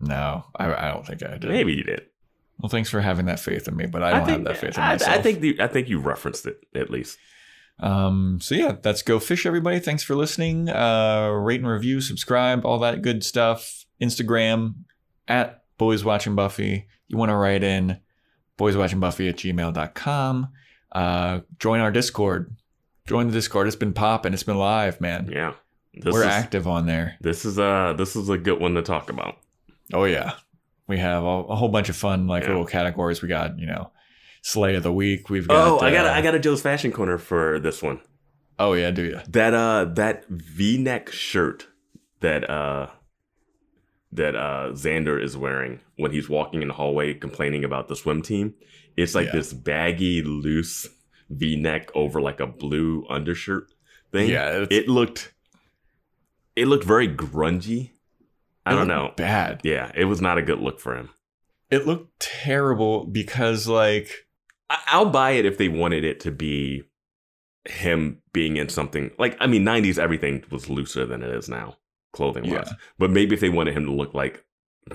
No, 0.00 0.44
I, 0.56 0.72
I 0.72 0.88
don't 0.92 1.06
think 1.06 1.22
I 1.22 1.36
did. 1.38 1.50
Maybe 1.50 1.74
you 1.74 1.84
did. 1.84 2.06
Well, 2.58 2.68
thanks 2.68 2.90
for 2.90 3.00
having 3.00 3.26
that 3.26 3.40
faith 3.40 3.68
in 3.68 3.76
me, 3.76 3.86
but 3.86 4.02
I 4.02 4.10
don't 4.10 4.28
have 4.28 4.44
that 4.44 4.56
faith 4.56 4.76
in 4.76 4.82
I, 4.82 4.92
myself. 4.92 5.18
I 5.18 5.22
think 5.22 5.40
the, 5.40 5.60
I 5.60 5.66
think 5.66 5.88
you 5.88 5.98
referenced 5.98 6.46
it 6.46 6.66
at 6.74 6.90
least. 6.90 7.18
Um, 7.78 8.38
so 8.42 8.54
yeah, 8.54 8.76
that's 8.82 9.02
Go 9.02 9.18
Fish, 9.18 9.46
everybody. 9.46 9.78
Thanks 9.78 10.02
for 10.02 10.14
listening. 10.14 10.68
Uh, 10.68 11.30
rate 11.30 11.60
and 11.60 11.68
review, 11.68 12.00
subscribe, 12.00 12.66
all 12.66 12.78
that 12.80 13.02
good 13.02 13.24
stuff. 13.24 13.86
Instagram 14.00 14.74
at 15.26 15.62
Boys 15.78 16.04
Watching 16.04 16.34
Buffy. 16.34 16.86
You 17.08 17.16
want 17.16 17.30
to 17.30 17.36
write 17.36 17.62
in 17.62 17.98
boyswatchingbuffy 18.58 19.28
at 19.30 19.36
gmail.com. 19.36 20.48
Uh, 20.92 21.40
join 21.58 21.80
our 21.80 21.90
Discord. 21.90 22.54
Join 23.06 23.26
the 23.26 23.32
Discord. 23.32 23.66
It's 23.66 23.76
been 23.76 23.94
popping. 23.94 24.34
It's 24.34 24.42
been 24.42 24.58
live, 24.58 25.00
man. 25.00 25.30
Yeah, 25.32 25.54
this 25.94 26.12
We're 26.12 26.20
is, 26.20 26.26
active 26.26 26.68
on 26.68 26.86
there. 26.86 27.16
This 27.20 27.44
is 27.44 27.58
uh 27.58 27.94
this 27.96 28.14
is 28.14 28.28
a 28.28 28.38
good 28.38 28.60
one 28.60 28.74
to 28.74 28.82
talk 28.82 29.10
about. 29.10 29.38
Oh 29.92 30.04
yeah, 30.04 30.32
we 30.86 30.98
have 30.98 31.22
a, 31.22 31.26
a 31.26 31.56
whole 31.56 31.68
bunch 31.68 31.88
of 31.88 31.96
fun 31.96 32.26
like 32.26 32.42
Yeah. 32.44 32.50
little 32.50 32.66
categories. 32.66 33.22
We 33.22 33.28
got 33.28 33.58
you 33.58 33.66
know, 33.66 33.90
Slay 34.42 34.74
of 34.76 34.82
the 34.82 34.92
Week. 34.92 35.28
We've 35.30 35.46
got. 35.48 35.66
Oh, 35.68 35.78
I 35.80 35.90
got 35.92 36.06
uh, 36.06 36.10
I 36.12 36.22
got 36.22 36.34
a 36.34 36.38
Joe's 36.38 36.62
Fashion 36.62 36.92
Corner 36.92 37.18
for 37.18 37.58
this 37.60 37.82
one. 37.82 38.00
Oh 38.58 38.74
yeah, 38.74 38.90
do 38.90 39.02
you? 39.02 39.20
That 39.28 39.54
uh 39.54 39.86
that 39.94 40.26
V-neck 40.28 41.10
shirt 41.10 41.66
that 42.20 42.48
uh 42.48 42.88
that 44.12 44.34
uh 44.36 44.70
Xander 44.72 45.22
is 45.22 45.36
wearing 45.36 45.80
when 45.96 46.10
he's 46.12 46.28
walking 46.28 46.62
in 46.62 46.68
the 46.68 46.74
hallway 46.74 47.14
complaining 47.14 47.64
about 47.64 47.88
the 47.88 47.96
swim 47.96 48.22
team. 48.22 48.54
It's 48.96 49.14
like 49.14 49.26
Yeah. 49.26 49.32
this 49.32 49.52
baggy, 49.52 50.22
loose 50.22 50.88
V-neck 51.30 51.90
over 51.94 52.20
like 52.20 52.40
a 52.40 52.46
blue 52.46 53.06
undershirt 53.08 53.72
thing. 54.12 54.28
Yeah, 54.28 54.66
it 54.70 54.88
looked 54.88 55.32
it 56.56 56.66
looked 56.66 56.84
very 56.84 57.08
grungy. 57.08 57.92
I 58.66 58.72
It 58.72 58.76
don't 58.76 58.88
know. 58.88 59.12
Bad. 59.16 59.60
Yeah, 59.64 59.90
it 59.94 60.04
was 60.04 60.20
not 60.20 60.38
a 60.38 60.42
good 60.42 60.60
look 60.60 60.80
for 60.80 60.96
him. 60.96 61.10
It 61.70 61.86
looked 61.86 62.18
terrible 62.20 63.06
because 63.06 63.66
like 63.68 64.10
I- 64.68 64.82
I'll 64.88 65.10
buy 65.10 65.32
it 65.32 65.46
if 65.46 65.56
they 65.58 65.68
wanted 65.68 66.04
it 66.04 66.20
to 66.20 66.30
be 66.30 66.84
him 67.68 68.22
being 68.32 68.56
in 68.56 68.68
something 68.68 69.10
like 69.18 69.36
I 69.40 69.46
mean, 69.46 69.64
'90s 69.64 69.98
everything 69.98 70.44
was 70.50 70.68
looser 70.70 71.06
than 71.06 71.22
it 71.22 71.30
is 71.30 71.48
now, 71.48 71.76
clothing 72.12 72.44
wise. 72.44 72.68
Yeah. 72.68 72.72
But 72.98 73.10
maybe 73.10 73.34
if 73.34 73.40
they 73.40 73.48
wanted 73.50 73.74
him 73.76 73.84
to 73.86 73.92
look 73.92 74.14
like 74.14 74.44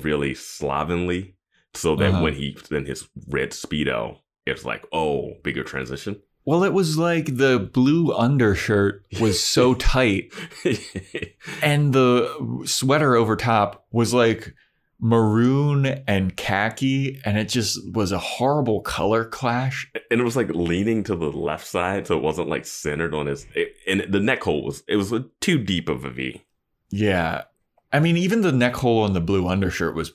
really 0.01 0.33
slovenly, 0.33 1.35
so 1.73 1.95
that 1.95 2.09
Uh-huh. 2.11 2.23
when 2.23 2.33
he 2.33 2.57
in 2.71 2.85
his 2.85 3.07
red 3.27 3.51
speedo, 3.51 4.19
it's 4.45 4.65
like 4.65 4.85
oh, 4.91 5.35
bigger 5.43 5.63
transition. 5.63 6.21
Well, 6.45 6.63
it 6.63 6.73
was 6.73 6.97
like 6.97 7.37
the 7.37 7.59
blue 7.59 8.13
undershirt 8.13 9.03
was 9.19 9.43
so 9.43 9.73
tight, 9.73 10.31
and 11.61 11.91
the 11.93 12.63
sweater 12.65 13.15
over 13.15 13.35
top 13.35 13.85
was 13.91 14.13
like 14.13 14.53
maroon 14.99 15.85
and 16.07 16.35
khaki, 16.37 17.19
and 17.25 17.37
it 17.37 17.49
just 17.49 17.79
was 17.93 18.11
a 18.11 18.19
horrible 18.19 18.81
color 18.81 19.25
clash. 19.25 19.91
and 20.11 20.21
it 20.21 20.23
was 20.23 20.35
like 20.35 20.49
leaning 20.49 21.03
to 21.03 21.15
the 21.15 21.31
left 21.31 21.65
side, 21.67 22.07
so 22.07 22.15
it 22.15 22.23
wasn't 22.23 22.47
like 22.47 22.65
centered 22.65 23.13
on 23.13 23.25
his. 23.25 23.47
It, 23.55 23.75
and 23.87 24.05
the 24.07 24.19
neck 24.19 24.43
hole 24.43 24.63
was 24.63 24.83
it 24.87 24.97
was 24.97 25.13
too 25.41 25.57
deep 25.57 25.89
of 25.89 26.05
a 26.05 26.11
V. 26.11 26.43
Yeah. 26.89 27.43
I 27.91 27.99
mean, 27.99 28.17
even 28.17 28.41
the 28.41 28.51
neck 28.51 28.75
hole 28.75 29.03
on 29.03 29.13
the 29.13 29.21
blue 29.21 29.47
undershirt 29.47 29.95
was 29.95 30.13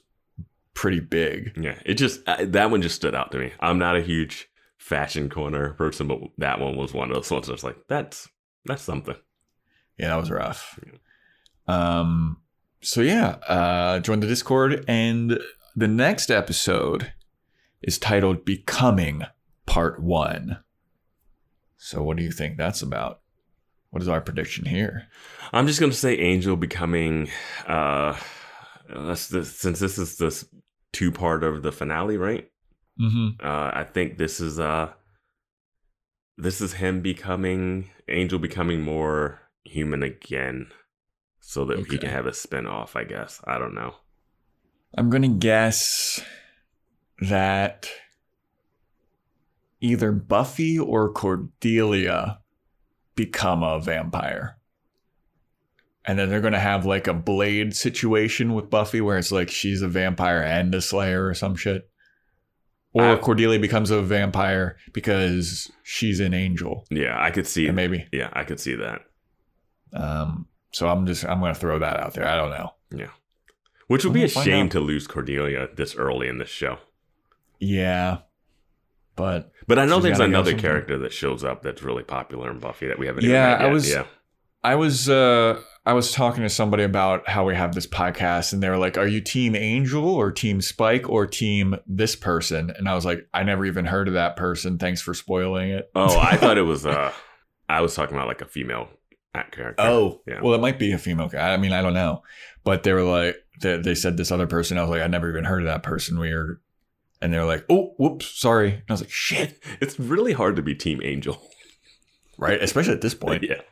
pretty 0.75 1.01
big. 1.01 1.53
Yeah, 1.61 1.79
it 1.85 1.95
just 1.95 2.25
that 2.27 2.71
one 2.71 2.83
just 2.83 2.97
stood 2.97 3.15
out 3.15 3.33
to 3.33 3.39
me. 3.39 3.53
I'm 3.61 3.79
not 3.79 3.97
a 3.97 4.03
huge 4.03 4.50
fashion 4.81 5.29
corner 5.29 5.75
person, 5.75 6.09
but 6.09 6.19
that 6.39 6.59
one 6.59 6.77
was 6.77 6.93
one 6.93 7.11
of 7.11 7.15
those 7.15 7.31
ones 7.31 7.49
I 7.49 7.53
was 7.53 7.63
like 7.63 7.77
that's 7.87 8.29
that's 8.65 8.83
something. 8.83 9.15
Yeah, 9.99 10.09
that 10.09 10.21
was 10.21 10.31
rough. 10.31 10.81
Um, 11.69 12.39
so 12.81 13.03
yeah, 13.03 13.37
uh, 13.47 14.01
join 14.01 14.21
the 14.21 14.27
Discord, 14.27 14.85
and 14.89 15.39
the 15.77 15.89
next 15.89 16.31
episode 16.31 17.13
is 17.83 17.99
titled 17.99 18.45
"Becoming 18.45 19.23
Part 19.67 20.03
One." 20.03 20.59
So, 21.77 22.03
what 22.03 22.17
do 22.17 22.23
you 22.23 22.33
think 22.33 22.57
that's 22.57 22.83
about? 22.83 23.21
What 23.91 24.03
is 24.03 24.09
our 24.09 24.21
prediction 24.21 24.65
here? 24.65 25.09
I'm 25.53 25.67
just 25.67 25.81
gonna 25.81 25.93
say 25.93 26.17
Angel 26.19 26.57
becoming 26.57 27.29
uh 27.67 28.17
the, 28.89 29.17
since 29.17 29.79
this 29.79 29.99
is 29.99 30.17
this 30.17 30.47
two 30.93 31.13
part 31.13 31.45
of 31.45 31.63
the 31.63 31.73
finale, 31.73 32.17
right? 32.17 32.50
Mm-hmm. 33.01 33.47
Uh 33.47 33.71
I 33.73 33.85
think 33.85 34.19
this 34.19 34.41
is 34.41 34.61
uh 34.61 34.93
this 36.37 36.61
is 36.61 36.75
him 36.75 37.01
becoming 37.01 37.91
Angel 38.09 38.39
becoming 38.39 38.83
more 38.83 39.41
human 39.65 40.03
again. 40.03 40.73
So 41.41 41.65
that 41.65 41.79
he 41.79 41.99
can 41.99 42.11
have 42.11 42.27
a 42.27 42.35
spin 42.35 42.67
off, 42.67 42.95
I 42.97 43.05
guess. 43.05 43.41
I 43.45 43.59
don't 43.59 43.75
know. 43.75 43.95
I'm 44.97 45.11
gonna 45.11 45.29
guess 45.29 46.21
that 47.21 47.89
either 49.81 50.13
Buffy 50.13 50.79
or 50.79 51.13
Cordelia 51.13 52.41
become 53.15 53.63
a 53.63 53.81
vampire. 53.81 54.57
And 56.05 56.19
then 56.19 56.31
they're 56.31 56.41
gonna 56.41 56.59
have 56.59 56.87
like 56.87 57.07
a 57.07 57.15
blade 57.15 57.75
situation 57.75 58.55
with 58.55 58.71
Buffy 58.71 59.01
where 59.01 59.19
it's 59.19 59.33
like 59.33 59.51
she's 59.51 59.83
a 59.83 59.89
vampire 59.89 60.43
and 60.43 60.75
a 60.75 60.81
slayer 60.81 61.27
or 61.27 61.35
some 61.35 61.57
shit. 61.57 61.90
Or 62.93 63.05
I- 63.13 63.17
Cordelia 63.17 63.59
becomes 63.61 63.91
a 63.91 64.03
vampire 64.03 64.77
because 64.93 65.71
she's 65.83 66.19
an 66.21 66.35
angel. 66.35 66.85
Yeah, 66.91 67.17
I 67.21 67.31
could 67.31 67.47
see 67.47 67.67
And 67.67 67.77
maybe. 67.77 68.07
Yeah, 68.13 68.31
I 68.33 68.45
could 68.45 68.59
see 68.61 68.75
that. 68.77 69.03
Um 69.93 70.47
so 70.73 70.89
I'm 70.89 71.07
just 71.07 71.25
I'm 71.25 71.41
gonna 71.41 71.55
throw 71.55 71.79
that 71.79 71.99
out 71.99 72.15
there. 72.15 72.27
I 72.27 72.37
don't 72.37 72.51
know. 72.51 72.71
Yeah. 72.95 73.11
Which 73.89 74.05
would 74.05 74.15
be 74.15 74.23
a 74.25 74.29
shame 74.29 74.67
out. 74.67 74.73
to 74.73 74.81
lose 74.81 75.07
Cordelia 75.07 75.69
this 75.75 75.97
early 75.97 76.29
in 76.29 76.39
this 76.39 76.49
show. 76.49 76.79
Yeah. 77.59 78.19
But 79.17 79.53
But 79.67 79.79
I 79.79 79.85
know 79.85 80.01
there's 80.01 80.21
another 80.21 80.57
character 80.57 80.97
that 80.99 81.13
shows 81.13 81.43
up 81.45 81.63
that's 81.63 81.83
really 81.83 82.05
popular 82.05 82.51
in 82.51 82.59
Buffy 82.59 82.87
that 82.87 82.99
we 82.99 83.07
haven't 83.07 83.25
Yeah, 83.25 83.57
I 83.59 83.65
yet. 83.65 83.73
was- 83.73 83.91
yeah. 83.91 84.05
I 84.63 84.75
was 84.75 85.09
uh 85.09 85.61
I 85.91 85.93
was 85.93 86.13
talking 86.13 86.45
to 86.45 86.49
somebody 86.49 86.85
about 86.85 87.29
how 87.29 87.45
we 87.45 87.57
have 87.57 87.75
this 87.75 87.89
podcast 87.89 88.53
and 88.53 88.63
they 88.63 88.69
were 88.69 88.77
like, 88.77 88.97
Are 88.97 89.09
you 89.09 89.21
team 89.21 89.57
Angel 89.57 90.05
or 90.09 90.31
team 90.31 90.61
Spike 90.61 91.09
or 91.11 91.27
team 91.27 91.75
this 91.85 92.15
person? 92.15 92.71
And 92.79 92.89
I 92.89 92.95
was 92.95 93.05
like, 93.05 93.27
I 93.35 93.43
never 93.43 93.67
even 93.67 93.87
heard 93.87 94.07
of 94.07 94.15
that 94.15 94.37
person. 94.37 94.79
Thanks 94.79 95.03
for 95.03 95.15
spoiling 95.15 95.71
it. 95.71 95.91
Oh, 95.97 96.17
I 96.17 96.37
thought 96.37 96.59
it 96.59 96.63
was 96.75 96.87
uh 96.87 97.13
I 97.69 97.81
was 97.81 97.97
talking 97.97 98.15
about 98.15 98.29
like 98.29 98.41
a 98.41 98.47
female 98.47 98.89
character. 99.35 99.75
Oh, 99.83 100.21
Yeah. 100.29 100.41
well, 100.41 100.55
it 100.55 100.61
might 100.61 100.79
be 100.79 100.93
a 100.93 100.99
female. 100.99 101.29
I 101.37 101.57
mean, 101.57 101.73
I 101.73 101.83
don't 101.83 101.95
know. 101.95 102.23
But 102.63 102.85
they 102.85 102.93
were 102.93 103.03
like, 103.03 103.35
they, 103.61 103.79
they 103.79 103.97
said 103.97 104.17
this 104.17 104.31
other 104.31 104.47
person. 104.47 104.79
I 104.79 104.83
was 104.83 104.91
like, 104.91 105.03
I 105.03 105.09
never 105.09 105.29
even 105.29 105.43
heard 105.45 105.63
of 105.63 105.67
that 105.67 105.83
person. 105.83 106.21
We 106.21 106.31
are, 106.31 106.61
and 107.21 107.35
they 107.35 107.39
were 107.39 107.47
like, 107.47 107.65
oh, 107.69 107.95
whoops, 107.99 108.27
sorry. 108.27 108.75
And 108.75 108.83
I 108.89 108.93
was 108.93 109.01
like, 109.01 109.11
shit. 109.11 109.61
It's 109.81 109.99
really 109.99 110.35
hard 110.35 110.55
to 110.55 110.63
be 110.63 110.77
Team 110.77 111.01
Angel. 111.03 111.43
Right. 112.39 112.63
Especially 112.63 112.93
at 112.93 113.01
this 113.01 113.15
point. 113.15 113.43
yeah. 113.49 113.63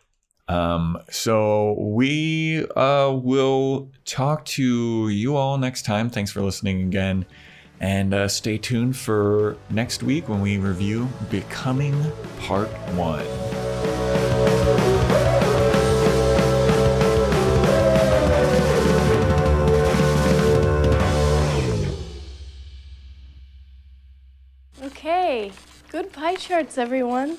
Um, 0.49 0.99
so 1.11 1.75
we 1.79 2.67
uh, 2.75 3.13
will 3.23 3.91
talk 4.05 4.45
to 4.47 5.09
you 5.09 5.37
all 5.37 5.59
next 5.59 5.85
time. 5.85 6.09
Thanks 6.09 6.31
for 6.31 6.41
listening 6.41 6.83
again. 6.83 7.27
And 7.81 8.13
uh, 8.13 8.29
stay 8.29 8.59
tuned 8.59 8.97
for 8.97 9.57
next 9.71 10.03
week 10.03 10.29
when 10.29 10.41
we 10.41 10.59
review 10.59 11.09
Becoming 11.31 12.13
Part 12.41 12.69
1. 12.95 13.25
Okay, 24.83 25.53
good 25.91 26.13
pie 26.13 26.35
charts, 26.35 26.79
everyone. 26.79 27.39